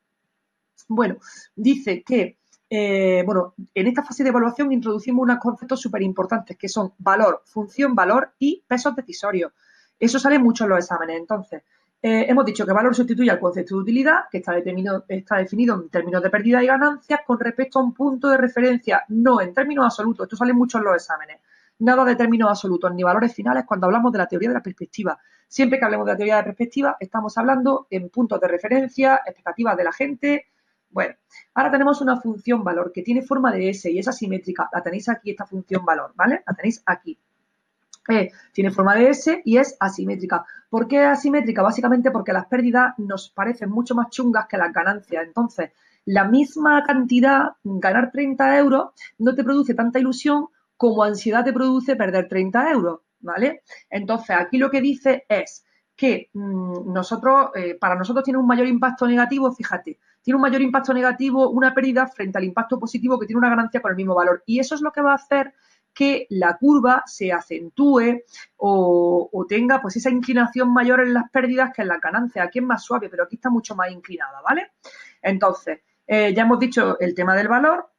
Bueno, 0.88 1.18
dice 1.54 2.02
que 2.02 2.38
eh, 2.70 3.22
bueno, 3.24 3.54
en 3.74 3.86
esta 3.86 4.02
fase 4.02 4.22
de 4.22 4.28
evaluación 4.28 4.72
introducimos 4.72 5.22
unos 5.22 5.38
conceptos 5.38 5.80
súper 5.80 6.02
importantes 6.02 6.56
que 6.56 6.68
son 6.68 6.92
valor, 6.98 7.42
función, 7.46 7.94
valor 7.94 8.32
y 8.38 8.62
pesos 8.66 8.94
decisorios. 8.94 9.52
Eso 9.98 10.18
sale 10.18 10.38
mucho 10.38 10.64
en 10.64 10.70
los 10.70 10.78
exámenes. 10.80 11.18
Entonces, 11.18 11.62
eh, 12.00 12.26
hemos 12.28 12.44
dicho 12.44 12.64
que 12.64 12.72
valor 12.72 12.94
sustituye 12.94 13.30
al 13.30 13.40
concepto 13.40 13.74
de 13.74 13.82
utilidad, 13.82 14.28
que 14.30 14.38
está 14.38 14.52
definido, 14.52 15.04
está 15.08 15.36
definido 15.36 15.74
en 15.74 15.88
términos 15.88 16.22
de 16.22 16.30
pérdida 16.30 16.62
y 16.62 16.66
ganancias 16.66 17.20
con 17.26 17.40
respecto 17.40 17.78
a 17.78 17.82
un 17.82 17.92
punto 17.92 18.28
de 18.28 18.36
referencia, 18.36 19.02
no 19.08 19.40
en 19.40 19.52
términos 19.52 19.86
absolutos. 19.86 20.24
Esto 20.24 20.36
sale 20.36 20.52
mucho 20.52 20.78
en 20.78 20.84
los 20.84 20.94
exámenes. 20.94 21.38
Nada 21.80 22.04
de 22.04 22.16
términos 22.16 22.50
absolutos 22.50 22.92
ni 22.94 23.02
valores 23.02 23.34
finales 23.34 23.64
cuando 23.66 23.86
hablamos 23.86 24.12
de 24.12 24.18
la 24.18 24.26
teoría 24.26 24.48
de 24.50 24.54
la 24.54 24.62
perspectiva. 24.62 25.18
Siempre 25.48 25.78
que 25.78 25.84
hablemos 25.84 26.06
de 26.06 26.12
la 26.12 26.16
teoría 26.16 26.36
de 26.36 26.44
perspectiva, 26.44 26.96
estamos 27.00 27.36
hablando 27.38 27.86
en 27.90 28.10
puntos 28.10 28.40
de 28.40 28.48
referencia, 28.48 29.20
expectativas 29.24 29.76
de 29.76 29.84
la 29.84 29.92
gente, 29.92 30.46
bueno, 30.90 31.14
ahora 31.54 31.70
tenemos 31.70 32.00
una 32.00 32.20
función 32.20 32.64
valor 32.64 32.92
que 32.92 33.02
tiene 33.02 33.22
forma 33.22 33.52
de 33.52 33.70
S 33.70 33.90
y 33.90 33.98
es 33.98 34.08
asimétrica. 34.08 34.68
La 34.72 34.82
tenéis 34.82 35.08
aquí, 35.08 35.30
esta 35.30 35.46
función 35.46 35.84
valor, 35.84 36.12
¿vale? 36.14 36.42
La 36.46 36.54
tenéis 36.54 36.82
aquí. 36.86 37.18
Eh, 38.08 38.30
tiene 38.52 38.70
forma 38.70 38.94
de 38.94 39.10
S 39.10 39.42
y 39.44 39.58
es 39.58 39.76
asimétrica. 39.78 40.44
¿Por 40.70 40.88
qué 40.88 41.00
asimétrica? 41.00 41.62
Básicamente 41.62 42.10
porque 42.10 42.32
las 42.32 42.46
pérdidas 42.46 42.94
nos 42.98 43.30
parecen 43.30 43.70
mucho 43.70 43.94
más 43.94 44.08
chungas 44.10 44.46
que 44.46 44.56
las 44.56 44.72
ganancias. 44.72 45.24
Entonces, 45.26 45.72
la 46.06 46.24
misma 46.24 46.82
cantidad, 46.84 47.50
ganar 47.62 48.10
30 48.10 48.58
euros, 48.58 48.92
no 49.18 49.34
te 49.34 49.44
produce 49.44 49.74
tanta 49.74 49.98
ilusión 49.98 50.48
como 50.78 51.02
ansiedad 51.02 51.44
te 51.44 51.52
produce 51.52 51.96
perder 51.96 52.28
30 52.28 52.70
euros, 52.70 53.00
¿vale? 53.20 53.62
Entonces, 53.90 54.36
aquí 54.38 54.58
lo 54.58 54.70
que 54.70 54.80
dice 54.80 55.26
es 55.28 55.64
que 55.98 56.30
mm, 56.32 56.92
nosotros, 56.92 57.50
eh, 57.56 57.74
para 57.74 57.96
nosotros 57.96 58.24
tiene 58.24 58.38
un 58.38 58.46
mayor 58.46 58.68
impacto 58.68 59.04
negativo, 59.06 59.50
fíjate, 59.52 59.98
tiene 60.22 60.36
un 60.36 60.42
mayor 60.42 60.62
impacto 60.62 60.94
negativo 60.94 61.50
una 61.50 61.74
pérdida 61.74 62.06
frente 62.06 62.38
al 62.38 62.44
impacto 62.44 62.78
positivo 62.78 63.18
que 63.18 63.26
tiene 63.26 63.38
una 63.38 63.50
ganancia 63.50 63.82
con 63.82 63.90
el 63.90 63.96
mismo 63.96 64.14
valor. 64.14 64.44
Y 64.46 64.60
eso 64.60 64.76
es 64.76 64.80
lo 64.80 64.92
que 64.92 65.00
va 65.00 65.12
a 65.12 65.16
hacer 65.16 65.54
que 65.92 66.28
la 66.30 66.56
curva 66.56 67.02
se 67.06 67.32
acentúe 67.32 68.22
o, 68.58 69.46
tenga 69.48 69.82
pues 69.82 69.96
esa 69.96 70.10
inclinación 70.10 70.72
mayor 70.72 71.00
en 71.00 71.14
las 71.14 71.28
pérdidas 71.32 71.72
que 71.74 71.82
en 71.82 71.88
las 71.88 72.00
ganancias. 72.00 72.46
Aquí 72.46 72.60
es 72.60 72.64
más 72.64 72.84
suave, 72.84 73.08
pero 73.08 73.24
aquí 73.24 73.34
está 73.34 73.50
mucho 73.50 73.74
más 73.74 73.90
inclinada, 73.90 74.40
¿vale? 74.40 74.70
Entonces, 75.20 75.80
eh, 76.06 76.32
ya 76.32 76.42
hemos 76.42 76.60
dicho 76.60 77.00
el 77.00 77.12
tema 77.16 77.34
del 77.34 77.48
valor. 77.48 77.90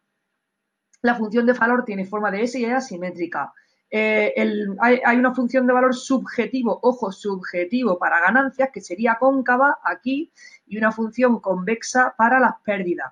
La 1.02 1.16
función 1.16 1.46
de 1.46 1.54
valor 1.54 1.84
tiene 1.84 2.06
forma 2.06 2.32
de 2.32 2.44
S 2.44 2.58
y 2.58 2.64
es 2.64 2.74
asimétrica. 2.74 3.52
Eh, 3.92 4.34
hay, 4.80 5.18
una 5.18 5.34
función 5.34 5.66
de 5.66 5.74
valor 5.74 5.96
subjetivo, 5.96 6.80
ojo, 6.84 7.12
subjetivo 7.12 7.98
para 7.98 8.20
ganancias, 8.20 8.70
que 8.72 8.82
sería 8.82 9.18
cóncava 9.20 9.80
aquí, 9.84 10.32
y 10.68 10.78
una 10.78 10.92
función 10.92 11.40
convexa 11.40 12.14
para 12.18 12.40
las 12.40 12.54
pérdidas. 12.64 13.12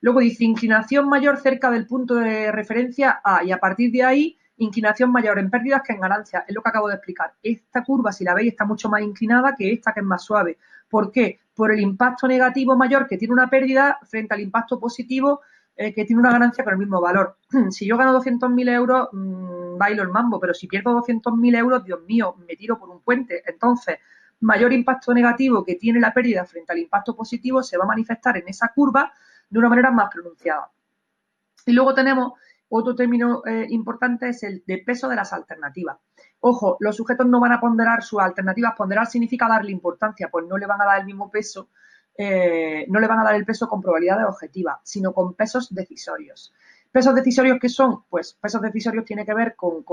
Luego 0.00 0.20
dice 0.20 0.44
inclinación 0.44 1.08
mayor 1.08 1.38
cerca 1.38 1.70
del 1.70 1.86
punto 1.86 2.16
de 2.16 2.50
referencia 2.50 3.20
A, 3.22 3.44
y 3.44 3.52
a 3.52 3.58
partir 3.58 3.92
de 3.92 4.02
ahí, 4.02 4.38
inclinación 4.56 5.10
mayor 5.10 5.38
en 5.38 5.50
pérdidas 5.50 5.82
que 5.82 5.92
en 5.92 6.00
ganancias. 6.00 6.44
Es 6.46 6.54
lo 6.54 6.62
que 6.62 6.68
acabo 6.68 6.88
de 6.88 6.94
explicar. 6.94 7.34
Esta 7.42 7.82
curva, 7.82 8.12
si 8.12 8.24
la 8.24 8.34
veis, 8.34 8.52
está 8.52 8.64
mucho 8.64 8.88
más 8.88 9.02
inclinada 9.02 9.54
que 9.56 9.72
esta, 9.72 9.92
que 9.92 10.00
es 10.00 10.06
más 10.06 10.22
suave. 10.22 10.58
¿Por 10.88 11.10
qué? 11.10 11.40
Por 11.54 11.72
el 11.72 11.80
impacto 11.80 12.28
negativo 12.28 12.76
mayor 12.76 13.06
que 13.06 13.16
tiene 13.16 13.32
una 13.32 13.48
pérdida 13.48 13.98
frente 14.04 14.34
al 14.34 14.40
impacto 14.40 14.78
positivo 14.78 15.40
eh, 15.76 15.92
que 15.92 16.04
tiene 16.04 16.20
una 16.20 16.30
ganancia 16.30 16.62
con 16.62 16.72
el 16.72 16.78
mismo 16.78 17.00
valor. 17.00 17.38
si 17.70 17.86
yo 17.86 17.96
gano 17.96 18.18
200.000 18.20 18.68
euros, 18.70 19.08
mmm, 19.12 19.76
bailo 19.76 20.02
el 20.02 20.08
mambo, 20.08 20.38
pero 20.38 20.54
si 20.54 20.66
pierdo 20.66 20.92
200.000 21.02 21.56
euros, 21.56 21.84
Dios 21.84 22.00
mío, 22.06 22.36
me 22.46 22.56
tiro 22.56 22.78
por 22.78 22.90
un 22.90 23.00
puente. 23.00 23.42
Entonces, 23.46 23.98
mayor 24.40 24.72
impacto 24.72 25.12
negativo 25.12 25.64
que 25.64 25.74
tiene 25.76 26.00
la 26.00 26.12
pérdida 26.12 26.44
frente 26.44 26.72
al 26.72 26.78
impacto 26.78 27.16
positivo 27.16 27.62
se 27.62 27.76
va 27.76 27.84
a 27.84 27.88
manifestar 27.88 28.36
en 28.36 28.48
esa 28.48 28.68
curva 28.68 29.12
de 29.50 29.58
una 29.58 29.68
manera 29.68 29.90
más 29.90 30.10
pronunciada. 30.12 30.70
Y 31.66 31.72
luego 31.72 31.94
tenemos 31.94 32.32
otro 32.68 32.94
término 32.94 33.42
eh, 33.46 33.66
importante, 33.70 34.28
es 34.28 34.42
el 34.42 34.62
de 34.66 34.78
peso 34.78 35.08
de 35.08 35.16
las 35.16 35.32
alternativas. 35.32 35.98
Ojo, 36.40 36.76
los 36.80 36.96
sujetos 36.96 37.26
no 37.26 37.40
van 37.40 37.52
a 37.52 37.60
ponderar 37.60 38.02
sus 38.02 38.20
alternativas. 38.20 38.74
Ponderar 38.76 39.06
significa 39.06 39.48
darle 39.48 39.70
importancia, 39.70 40.28
pues 40.30 40.44
no 40.46 40.58
le 40.58 40.66
van 40.66 40.82
a 40.82 40.84
dar 40.84 41.00
el 41.00 41.06
mismo 41.06 41.30
peso 41.30 41.70
eh, 42.16 42.86
no 42.88 43.00
le 43.00 43.06
van 43.06 43.20
a 43.20 43.24
dar 43.24 43.34
el 43.34 43.44
peso 43.44 43.68
con 43.68 43.82
probabilidades 43.82 44.26
objetivas, 44.26 44.78
sino 44.82 45.12
con 45.12 45.34
pesos 45.34 45.74
decisorios. 45.74 46.52
¿Pesos 46.90 47.14
decisorios 47.14 47.58
qué 47.60 47.68
son? 47.68 48.04
Pues 48.08 48.34
pesos 48.34 48.62
decisorios 48.62 49.04
tiene 49.04 49.26
que 49.26 49.34
ver 49.34 49.56
con, 49.56 49.84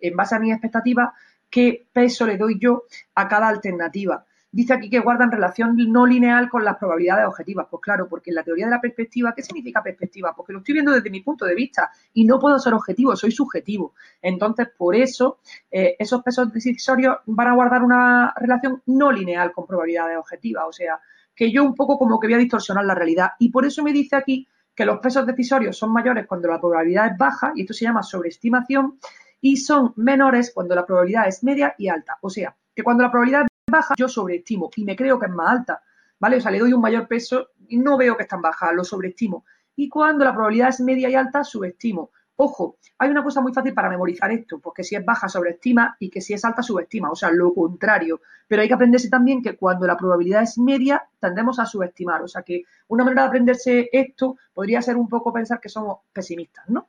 en 0.00 0.16
base 0.16 0.34
a 0.34 0.38
mis 0.38 0.52
expectativas, 0.52 1.14
qué 1.48 1.86
peso 1.92 2.26
le 2.26 2.36
doy 2.36 2.58
yo 2.60 2.84
a 3.14 3.26
cada 3.26 3.48
alternativa. 3.48 4.26
Dice 4.52 4.74
aquí 4.74 4.88
que 4.88 5.00
guardan 5.00 5.30
relación 5.30 5.76
no 5.76 6.06
lineal 6.06 6.48
con 6.48 6.64
las 6.64 6.76
probabilidades 6.76 7.26
objetivas. 7.26 7.66
Pues 7.70 7.80
claro, 7.82 8.08
porque 8.08 8.30
en 8.30 8.36
la 8.36 8.42
teoría 8.42 8.66
de 8.66 8.70
la 8.70 8.80
perspectiva, 8.80 9.34
¿qué 9.34 9.42
significa 9.42 9.82
perspectiva? 9.82 10.34
Porque 10.34 10.52
lo 10.52 10.60
estoy 10.60 10.74
viendo 10.74 10.92
desde 10.92 11.10
mi 11.10 11.20
punto 11.20 11.44
de 11.44 11.54
vista 11.54 11.90
y 12.12 12.24
no 12.24 12.38
puedo 12.38 12.58
ser 12.58 12.74
objetivo, 12.74 13.16
soy 13.16 13.32
subjetivo. 13.32 13.94
Entonces, 14.22 14.68
por 14.76 14.94
eso, 14.94 15.38
eh, 15.70 15.96
esos 15.98 16.22
pesos 16.22 16.52
decisorios 16.52 17.16
van 17.26 17.48
a 17.48 17.54
guardar 17.54 17.82
una 17.82 18.32
relación 18.36 18.82
no 18.86 19.12
lineal 19.12 19.52
con 19.52 19.66
probabilidades 19.66 20.16
objetivas. 20.16 20.64
O 20.66 20.72
sea, 20.72 21.00
que 21.36 21.52
yo 21.52 21.62
un 21.62 21.74
poco 21.74 21.98
como 21.98 22.18
que 22.18 22.26
voy 22.26 22.34
a 22.34 22.38
distorsionar 22.38 22.84
la 22.84 22.94
realidad. 22.94 23.32
Y 23.38 23.50
por 23.50 23.66
eso 23.66 23.84
me 23.84 23.92
dice 23.92 24.16
aquí 24.16 24.48
que 24.74 24.86
los 24.86 24.98
pesos 24.98 25.26
decisorios 25.26 25.76
son 25.76 25.92
mayores 25.92 26.26
cuando 26.26 26.48
la 26.48 26.58
probabilidad 26.58 27.12
es 27.12 27.18
baja, 27.18 27.52
y 27.54 27.60
esto 27.62 27.74
se 27.74 27.84
llama 27.84 28.02
sobreestimación, 28.02 28.98
y 29.40 29.58
son 29.58 29.92
menores 29.96 30.50
cuando 30.54 30.74
la 30.74 30.84
probabilidad 30.84 31.28
es 31.28 31.44
media 31.44 31.74
y 31.78 31.88
alta. 31.88 32.18
O 32.22 32.30
sea, 32.30 32.56
que 32.74 32.82
cuando 32.82 33.02
la 33.02 33.10
probabilidad 33.10 33.42
es 33.42 33.72
baja, 33.72 33.94
yo 33.96 34.08
sobreestimo 34.08 34.70
y 34.74 34.84
me 34.84 34.96
creo 34.96 35.18
que 35.18 35.26
es 35.26 35.32
más 35.32 35.50
alta, 35.50 35.82
¿vale? 36.18 36.38
O 36.38 36.40
sea, 36.40 36.50
le 36.50 36.58
doy 36.58 36.72
un 36.72 36.80
mayor 36.80 37.06
peso 37.06 37.50
y 37.68 37.78
no 37.78 37.96
veo 37.96 38.16
que 38.16 38.24
es 38.24 38.28
tan 38.28 38.42
baja, 38.42 38.72
lo 38.72 38.84
sobreestimo. 38.84 39.44
Y 39.76 39.88
cuando 39.88 40.24
la 40.24 40.32
probabilidad 40.32 40.70
es 40.70 40.80
media 40.80 41.08
y 41.10 41.14
alta, 41.14 41.44
subestimo. 41.44 42.10
Ojo, 42.38 42.76
hay 42.98 43.10
una 43.10 43.24
cosa 43.24 43.40
muy 43.40 43.52
fácil 43.54 43.72
para 43.72 43.88
memorizar 43.88 44.30
esto, 44.30 44.58
porque 44.58 44.84
si 44.84 44.94
es 44.94 45.04
baja 45.04 45.28
sobreestima 45.28 45.96
y 45.98 46.10
que 46.10 46.20
si 46.20 46.34
es 46.34 46.44
alta 46.44 46.62
subestima, 46.62 47.10
o 47.10 47.16
sea, 47.16 47.30
lo 47.30 47.54
contrario. 47.54 48.20
Pero 48.46 48.60
hay 48.60 48.68
que 48.68 48.74
aprenderse 48.74 49.08
también 49.08 49.42
que 49.42 49.56
cuando 49.56 49.86
la 49.86 49.96
probabilidad 49.96 50.42
es 50.42 50.58
media, 50.58 51.02
tendemos 51.18 51.58
a 51.58 51.66
subestimar. 51.66 52.22
O 52.22 52.28
sea 52.28 52.42
que 52.42 52.64
una 52.88 53.04
manera 53.04 53.22
de 53.22 53.28
aprenderse 53.28 53.88
esto 53.90 54.36
podría 54.52 54.82
ser 54.82 54.96
un 54.96 55.08
poco 55.08 55.32
pensar 55.32 55.60
que 55.60 55.70
somos 55.70 55.98
pesimistas, 56.12 56.68
¿no? 56.68 56.88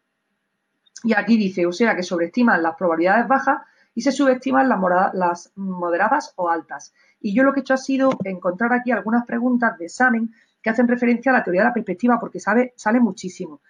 Y 1.04 1.14
aquí 1.14 1.38
dice, 1.38 1.66
o 1.66 1.72
sea, 1.72 1.96
que 1.96 2.04
sobreestiman 2.04 2.62
las 2.62 2.76
probabilidades 2.76 3.28
bajas 3.28 3.62
y 3.96 4.02
se 4.02 4.12
subestiman 4.12 4.68
las, 5.14 5.52
moderadas 5.56 6.34
o 6.36 6.50
altas. 6.50 6.94
Y 7.22 7.34
yo 7.34 7.44
lo 7.44 7.54
que 7.54 7.60
he 7.60 7.62
hecho 7.62 7.74
ha 7.74 7.78
sido 7.78 8.10
encontrar 8.24 8.74
aquí 8.74 8.92
algunas 8.92 9.26
preguntas 9.26 9.78
de 9.78 9.86
examen 9.86 10.34
que 10.62 10.70
hacen 10.70 10.88
referencia 10.88 11.32
a 11.32 11.36
la 11.36 11.44
teoría 11.44 11.62
de 11.62 11.68
la 11.70 11.74
perspectiva, 11.74 12.20
porque 12.20 12.40
sabe, 12.40 12.74
sale 12.76 13.00
muchísimo. 13.00 13.62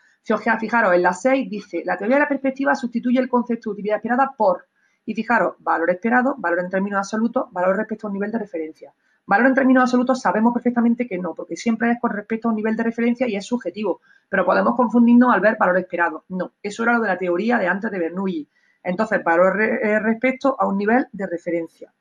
Fijaros, 0.60 0.94
en 0.94 1.02
la 1.02 1.14
6 1.14 1.50
dice, 1.50 1.84
la 1.86 1.98
teoría 1.98 2.18
de 2.18 2.24
la 2.24 2.28
perspectiva 2.28 2.76
sustituye 2.76 3.18
el 3.18 3.30
concepto 3.30 3.70
de 3.70 3.76
utilidad 3.76 3.98
esperada 3.98 4.34
por, 4.38 4.66
y 5.06 5.14
fijaros, 5.14 5.56
valor 5.60 5.90
esperado, 5.90 6.36
valor 6.38 6.60
en 6.60 6.70
términos 6.70 6.98
absolutos, 6.98 7.46
valor 7.52 7.78
respecto 7.78 8.08
a 8.08 8.10
un 8.10 8.16
nivel 8.16 8.32
de 8.32 8.40
referencia. 8.40 8.94
Valor 9.26 9.48
en 9.48 9.54
términos 9.54 9.84
absolutos 9.84 10.20
sabemos 10.20 10.54
perfectamente 10.54 11.08
que 11.08 11.18
no, 11.18 11.34
porque 11.34 11.56
siempre 11.56 11.92
es 11.92 12.02
con 12.02 12.12
respecto 12.12 12.48
a 12.48 12.52
un 12.52 12.58
nivel 12.58 12.76
de 12.76 12.84
referencia 12.84 13.26
y 13.28 13.38
es 13.38 13.46
subjetivo, 13.46 14.02
pero 14.28 14.46
podemos 14.46 14.76
confundirnos 14.76 15.34
al 15.34 15.40
ver 15.40 15.56
valor 15.58 15.78
esperado. 15.78 16.26
No, 16.28 16.52
eso 16.62 16.84
era 16.84 16.94
lo 16.94 17.02
de 17.02 17.08
la 17.08 17.18
teoría 17.18 17.58
de 17.58 17.68
antes 17.68 17.90
de 17.90 18.00
Bernoulli. 18.00 18.50
Entonces, 18.84 19.24
valor 19.24 19.62
eh, 19.62 20.00
respecto 20.00 20.58
a 20.60 20.68
un 20.68 20.78
nivel 20.78 21.08
de 21.12 21.26
referencia. 21.26 21.94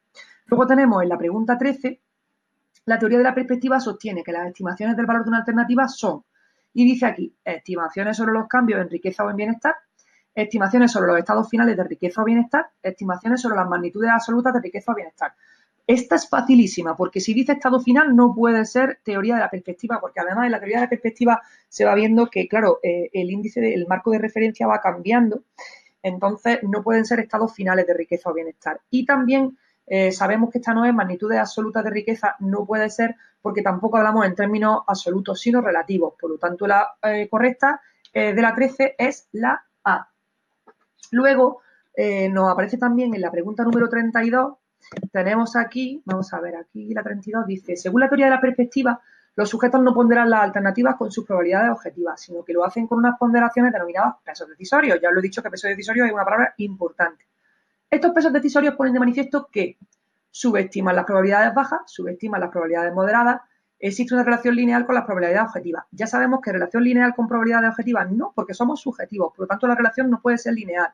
Luego 0.47 0.66
tenemos 0.66 1.01
en 1.03 1.09
la 1.09 1.19
pregunta 1.19 1.57
13, 1.57 2.01
la 2.86 2.98
teoría 2.98 3.19
de 3.19 3.24
la 3.24 3.35
perspectiva 3.35 3.78
sostiene 3.78 4.24
que 4.24 4.32
las 4.32 4.48
estimaciones 4.48 4.97
del 4.97 5.07
valor 5.07 5.24
de 5.24 5.28
una 5.28 5.39
alternativa 5.39 5.86
son 5.86 6.24
Y 6.78 6.85
dice 6.85 7.07
aquí, 7.07 7.35
estimaciones 7.43 8.19
sobre 8.19 8.35
los 8.35 8.48
cambios 8.48 8.82
en 8.82 8.90
riqueza 8.90 9.24
o 9.24 9.31
en 9.31 9.36
bienestar, 9.36 9.77
estimaciones 10.35 10.93
sobre 10.93 11.07
los 11.07 11.19
estados 11.19 11.48
finales 11.48 11.74
de 11.74 11.85
riqueza 11.85 12.20
o 12.20 12.24
bienestar, 12.27 12.66
estimaciones 12.82 13.40
sobre 13.40 13.57
las 13.57 13.66
magnitudes 13.66 14.11
absolutas 14.11 14.53
de 14.53 14.61
riqueza 14.61 14.93
o 14.93 14.94
bienestar. 14.94 15.32
Esta 15.86 16.16
es 16.16 16.28
facilísima, 16.28 16.94
porque 16.94 17.19
si 17.19 17.32
dice 17.32 17.53
estado 17.53 17.81
final 17.81 18.15
no 18.15 18.35
puede 18.35 18.66
ser 18.66 18.98
teoría 19.03 19.36
de 19.36 19.40
la 19.40 19.48
perspectiva, 19.48 19.98
porque 20.03 20.20
además 20.20 20.44
en 20.44 20.53
la 20.53 20.59
teoría 20.59 20.77
de 20.77 20.82
la 20.82 20.90
perspectiva 20.90 21.40
se 21.66 21.86
va 21.86 21.94
viendo 21.94 22.27
que, 22.27 22.47
claro, 22.47 22.78
eh, 22.82 23.09
el 23.11 23.31
índice, 23.31 23.62
del 23.62 23.86
marco 23.86 24.11
de 24.11 24.19
referencia 24.19 24.66
va 24.66 24.82
cambiando, 24.82 25.44
entonces 26.03 26.59
no 26.62 26.82
pueden 26.82 27.07
ser 27.07 27.20
estados 27.20 27.55
finales 27.55 27.86
de 27.86 27.94
riqueza 27.94 28.28
o 28.28 28.35
bienestar. 28.35 28.82
Y 28.90 29.07
también 29.07 29.57
eh, 29.86 30.12
sabemos 30.12 30.50
que 30.50 30.58
esta 30.58 30.74
no 30.74 30.84
es 30.84 30.92
magnitudes 30.92 31.38
absolutas 31.38 31.84
de 31.84 31.90
riqueza, 31.90 32.36
no 32.40 32.64
puede 32.66 32.90
ser 32.90 33.16
porque 33.40 33.62
tampoco 33.62 33.96
hablamos 33.96 34.26
en 34.26 34.34
términos 34.34 34.82
absolutos, 34.86 35.40
sino 35.40 35.60
relativos. 35.60 36.14
Por 36.20 36.30
lo 36.30 36.38
tanto, 36.38 36.66
la 36.66 36.96
eh, 37.02 37.28
correcta 37.28 37.80
de 38.12 38.40
la 38.40 38.54
13 38.54 38.94
es 38.96 39.28
la 39.32 39.62
A. 39.84 40.08
Luego, 41.10 41.60
nos 42.30 42.50
aparece 42.50 42.78
también 42.78 43.14
en 43.14 43.20
la 43.20 43.30
pregunta 43.30 43.62
número 43.62 43.90
32 43.90 44.54
tenemos 45.12 45.56
aquí, 45.56 46.02
vamos 46.04 46.32
a 46.32 46.40
ver, 46.40 46.56
aquí 46.56 46.92
la 46.94 47.02
32 47.02 47.46
dice, 47.46 47.76
según 47.76 48.00
la 48.00 48.08
teoría 48.08 48.26
de 48.26 48.32
la 48.32 48.40
perspectiva, 48.40 49.00
los 49.34 49.50
sujetos 49.50 49.82
no 49.82 49.92
ponderan 49.92 50.30
las 50.30 50.42
alternativas 50.42 50.96
con 50.96 51.10
sus 51.10 51.26
probabilidades 51.26 51.70
objetivas, 51.70 52.20
sino 52.20 52.42
que 52.42 52.52
lo 52.52 52.64
hacen 52.64 52.86
con 52.86 52.98
unas 52.98 53.18
ponderaciones 53.18 53.72
denominadas 53.72 54.14
pesos 54.24 54.48
decisorios. 54.48 54.98
Ya 55.00 55.08
os 55.08 55.14
lo 55.14 55.20
he 55.20 55.22
dicho 55.22 55.42
que 55.42 55.50
peso 55.50 55.68
decisorio 55.68 56.06
es 56.06 56.12
una 56.12 56.24
palabra 56.24 56.54
importante. 56.58 57.26
Estos 57.97 58.12
pesos 58.12 58.31
decisorios 58.31 58.74
ponen 58.74 58.93
de 58.93 59.01
manifiesto 59.01 59.48
que 59.51 59.78
subestiman 60.31 60.94
las 60.94 61.06
probabilidades 61.06 61.55
bajas, 61.55 61.81
subestiman 61.86 62.43
las 62.43 62.51
probabilidades 62.51 62.93
moderadas, 62.93 63.40
existe 63.78 64.12
una 64.12 64.23
relación 64.23 64.55
lineal 64.55 64.85
con 64.85 64.97
las 64.97 65.06
probabilidades 65.06 65.48
objetivas. 65.48 65.86
Ya 65.93 66.06
sabemos 66.06 66.43
que 66.43 66.52
relación 66.52 66.85
lineal 66.85 67.14
con 67.14 67.27
probabilidades 67.27 67.70
objetivas 67.70 68.12
no, 68.12 68.35
porque 68.35 68.52
somos 68.52 68.82
subjetivos, 68.82 69.32
por 69.32 69.44
lo 69.44 69.47
tanto 69.47 69.66
la 69.66 69.74
relación 69.74 70.10
no 70.10 70.20
puede 70.20 70.36
ser 70.36 70.52
lineal. 70.52 70.89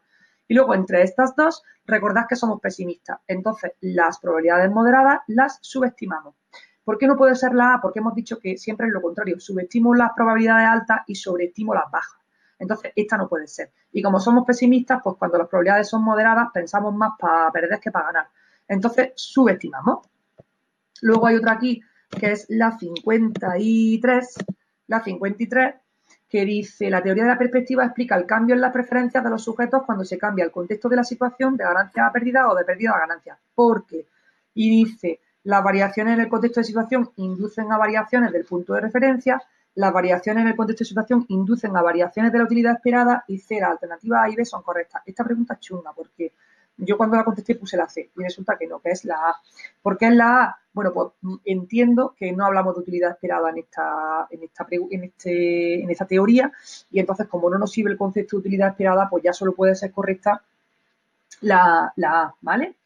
Y 0.47 0.55
luego, 0.55 0.77
entre 0.77 1.03
estas 1.03 1.35
dos, 1.35 1.65
recordad 1.87 2.27
que 2.29 2.37
somos 2.37 2.61
pesimistas. 2.61 3.19
Entonces, 3.27 3.73
las 3.81 4.20
probabilidades 4.20 4.70
moderadas 4.70 5.23
las 5.27 5.59
subestimamos. 5.61 6.37
¿Por 6.85 6.99
qué 6.99 7.09
no 7.09 7.16
puede 7.16 7.35
ser 7.35 7.53
la 7.53 7.74
A? 7.74 7.81
Porque 7.81 7.99
hemos 7.99 8.15
dicho 8.15 8.39
que 8.39 8.57
siempre 8.59 8.87
es 8.87 8.93
lo 8.93 9.03
contrario. 9.03 9.41
Subestimo 9.41 9.93
las 9.93 10.12
probabilidades 10.15 10.69
altas 10.69 11.01
y 11.09 11.16
sobreestimo 11.16 11.74
las 11.74 11.91
bajas. 11.91 12.22
Entonces, 12.63 12.93
esta 12.95 13.17
no 13.17 13.29
puede 13.29 13.49
ser. 13.49 13.73
Y 13.93 14.01
como 14.01 14.21
somos 14.21 14.47
pesimistas, 14.47 15.01
pues 15.03 15.17
cuando 15.19 15.37
las 15.37 15.49
probabilidades 15.49 15.89
son 15.89 16.05
moderadas, 16.05 16.49
pensamos 16.55 16.95
más 16.95 17.15
para 17.19 17.51
perder 17.51 17.81
que 17.81 17.91
para 17.91 18.07
ganar. 18.07 18.29
Entonces, 18.69 19.11
subestimamos. 19.17 20.07
Luego 21.01 21.27
hay 21.27 21.37
otra 21.37 21.55
aquí, 21.55 21.83
que 22.09 22.31
es 22.31 22.47
la 22.51 22.79
53. 22.79 24.35
La 24.87 25.03
53 25.03 25.75
que 26.29 26.45
dice, 26.45 26.89
la 26.89 27.03
teoría 27.03 27.25
de 27.25 27.31
la 27.31 27.39
perspectiva 27.39 27.85
explica 27.85 28.15
el 28.17 28.27
cambio 28.27 28.55
en 28.55 28.61
las 28.61 28.73
preferencias 28.73 29.25
de 29.25 29.31
los 29.31 29.43
sujetos 29.43 29.83
cuando 29.85 30.05
se 30.05 30.17
cambia 30.17 30.45
el 30.45 30.53
contexto 30.53 30.89
de 30.89 30.97
la 30.97 31.05
situación 31.05 31.57
de 31.57 31.65
ganancia 31.65 32.07
a 32.07 32.13
pérdida 32.13 32.49
o 32.49 32.55
de 32.55 32.65
pérdida 32.65 32.93
a 32.93 33.01
ganancia. 33.01 33.37
¿Por 33.57 33.85
qué? 33.85 34.07
Y 34.55 34.71
dice, 34.71 35.19
las 35.43 35.65
variaciones 35.65 36.15
en 36.15 36.21
el 36.21 36.29
contexto 36.29 36.61
de 36.61 36.65
situación 36.65 37.11
inducen 37.17 37.73
a 37.73 37.77
variaciones 37.77 38.33
del 38.33 38.45
punto 38.45 38.73
de 38.73 38.83
referencia, 38.83 39.43
las 39.74 39.93
variaciones 39.93 40.43
en 40.43 40.49
el 40.49 40.57
contexto 40.57 40.85
de 40.85 40.89
situación 40.89 41.24
inducen 41.28 41.77
a 41.77 41.82
variaciones 41.82 42.32
de 42.32 42.39
la 42.39 42.44
utilidad 42.44 42.74
esperada 42.74 43.24
y 43.27 43.39
C, 43.39 43.59
las 43.61 43.70
alternativas 43.70 44.24
A 44.24 44.28
y 44.28 44.36
B 44.36 44.44
son 44.44 44.62
correctas. 44.62 45.03
Esta 45.07 45.24
pregunta 45.24 45.55
es 45.55 45.61
chunga 45.61 45.93
porque 45.93 46.32
yo 46.77 46.97
cuando 46.97 47.16
la 47.16 47.24
contesté 47.24 47.55
puse 47.55 47.77
la 47.77 47.89
C 47.89 48.11
y 48.16 48.23
resulta 48.23 48.57
que 48.59 48.66
no, 48.66 48.81
que 48.81 48.90
es 48.90 49.05
la 49.05 49.15
A. 49.15 49.40
¿Por 49.81 49.97
qué 49.97 50.07
es 50.07 50.15
la 50.15 50.43
A? 50.43 50.59
Bueno, 50.73 50.93
pues 50.93 51.09
mm, 51.20 51.36
entiendo 51.44 52.15
que 52.19 52.32
no 52.32 52.44
hablamos 52.44 52.74
de 52.74 52.81
utilidad 52.81 53.12
esperada 53.12 53.51
en 53.51 53.59
esta, 53.59 54.27
en 54.31 54.43
esta, 54.43 54.66
en 54.70 55.05
este, 55.05 55.82
en 55.82 55.90
esta 55.90 56.07
teoría 56.07 56.53
y 56.90 57.01
entonces 57.01 57.28
como 57.28 57.51
no 57.51 57.59
nos 57.59 57.73
sirve 57.73 57.90
el 57.90 57.99
concepto 57.99 58.36
de 58.36 58.40
utilidad 58.40 58.70
esperada, 58.70 59.09
pues 59.09 59.23
ya 59.23 59.32
solo 59.32 59.55
puede 59.55 59.74
ser 59.74 59.93
correcta 59.93 60.43
la, 61.40 61.93
la 61.97 62.23
A, 62.23 62.35
¿vale? 62.40 62.77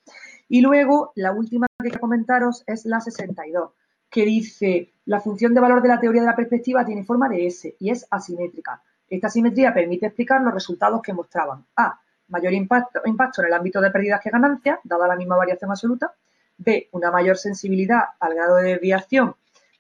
Y 0.49 0.61
luego 0.61 1.13
la 1.17 1.33
última 1.33 1.67
que 1.79 1.89
quiero 1.89 2.01
comentaros 2.01 2.63
es 2.67 2.85
la 2.85 3.01
62, 3.01 3.71
que 4.17 4.25
dice 4.25 4.95
la 5.05 5.21
función 5.21 5.53
de 5.53 5.61
valor 5.61 5.83
de 5.83 5.89
la 5.89 6.01
teoría 6.01 6.23
de 6.23 6.29
la 6.29 6.35
perspectiva 6.35 6.87
tiene 6.87 7.05
forma 7.05 7.29
de 7.29 7.47
S 7.49 7.77
y 7.79 7.91
es 7.91 8.07
asimétrica. 8.11 8.81
Esta 9.11 9.29
simetría 9.29 9.75
permite 9.75 10.07
explicar 10.07 10.41
los 10.41 10.55
resultados 10.55 11.03
que 11.03 11.13
mostraban 11.13 11.67
A 11.77 12.01
mayor 12.29 12.55
impacto, 12.55 13.03
impacto 13.05 13.43
en 13.43 13.49
el 13.49 13.53
ámbito 13.53 13.79
de 13.79 13.91
pérdidas 13.91 14.23
que 14.23 14.31
ganancias, 14.31 14.79
dada 14.85 15.07
la 15.07 15.17
misma 15.17 15.37
variación 15.37 15.71
absoluta. 15.71 16.15
B, 16.57 16.89
una 16.93 17.11
mayor 17.11 17.37
sensibilidad 17.37 18.05
al 18.19 18.35
grado 18.35 18.57
de 18.57 18.71
desviación 18.71 19.35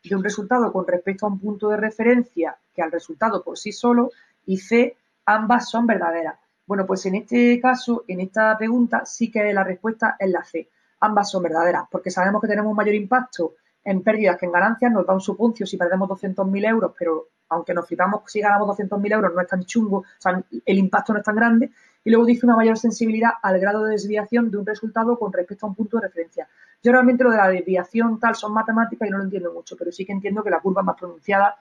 de 0.04 0.14
un 0.14 0.22
resultado 0.22 0.70
con 0.70 0.86
respecto 0.86 1.24
a 1.24 1.30
un 1.30 1.40
punto 1.40 1.70
de 1.70 1.78
referencia 1.78 2.58
que 2.74 2.82
al 2.82 2.92
resultado 2.92 3.42
por 3.42 3.56
sí 3.56 3.72
solo. 3.72 4.10
Y 4.44 4.58
C, 4.58 4.98
ambas 5.24 5.70
son 5.70 5.86
verdaderas. 5.86 6.36
Bueno, 6.66 6.84
pues 6.84 7.06
en 7.06 7.14
este 7.14 7.58
caso, 7.58 8.04
en 8.06 8.20
esta 8.20 8.58
pregunta, 8.58 9.06
sí 9.06 9.30
que 9.30 9.50
la 9.54 9.64
respuesta 9.64 10.16
es 10.18 10.28
la 10.28 10.44
C. 10.44 10.68
Ambas 11.00 11.30
son 11.30 11.42
verdaderas, 11.42 11.84
porque 11.90 12.10
sabemos 12.10 12.42
que 12.42 12.48
tenemos 12.48 12.70
un 12.70 12.76
mayor 12.76 12.94
impacto 12.94 13.54
en 13.86 14.02
pérdidas 14.02 14.36
que 14.36 14.46
en 14.46 14.52
ganancias. 14.52 14.92
Nos 14.92 15.06
da 15.06 15.14
un 15.14 15.20
supuncio 15.20 15.64
si 15.64 15.76
perdemos 15.76 16.08
200.000 16.08 16.68
euros, 16.68 16.92
pero 16.98 17.28
aunque 17.48 17.72
nos 17.72 17.86
flipamos 17.86 18.22
si 18.26 18.40
ganamos 18.40 18.76
200.000 18.76 19.12
euros, 19.12 19.32
no 19.34 19.40
es 19.40 19.48
tan 19.48 19.64
chungo, 19.64 19.98
o 19.98 20.04
sea, 20.18 20.42
el 20.64 20.78
impacto 20.78 21.12
no 21.12 21.20
es 21.20 21.24
tan 21.24 21.36
grande. 21.36 21.70
Y 22.04 22.10
luego 22.10 22.26
dice 22.26 22.46
una 22.46 22.56
mayor 22.56 22.76
sensibilidad 22.78 23.30
al 23.42 23.58
grado 23.58 23.84
de 23.84 23.92
desviación 23.92 24.50
de 24.50 24.58
un 24.58 24.66
resultado 24.66 25.18
con 25.18 25.32
respecto 25.32 25.66
a 25.66 25.68
un 25.68 25.74
punto 25.74 25.98
de 25.98 26.06
referencia. 26.06 26.48
Yo 26.82 26.92
realmente 26.92 27.24
lo 27.24 27.30
de 27.30 27.36
la 27.36 27.48
desviación 27.48 28.20
tal 28.20 28.34
son 28.34 28.52
matemáticas 28.52 29.08
y 29.08 29.10
no 29.10 29.18
lo 29.18 29.24
entiendo 29.24 29.52
mucho, 29.52 29.76
pero 29.76 29.90
sí 29.90 30.04
que 30.04 30.12
entiendo 30.12 30.42
que 30.42 30.50
la 30.50 30.60
curva 30.60 30.82
es 30.82 30.86
más 30.86 30.96
pronunciada 30.96 31.56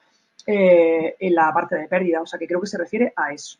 eh, 0.45 1.15
en 1.19 1.33
la 1.33 1.51
parte 1.53 1.75
de 1.75 1.87
pérdida, 1.87 2.21
o 2.21 2.25
sea 2.25 2.37
que 2.37 2.47
creo 2.47 2.61
que 2.61 2.67
se 2.67 2.77
refiere 2.77 3.13
a 3.15 3.33
eso. 3.33 3.57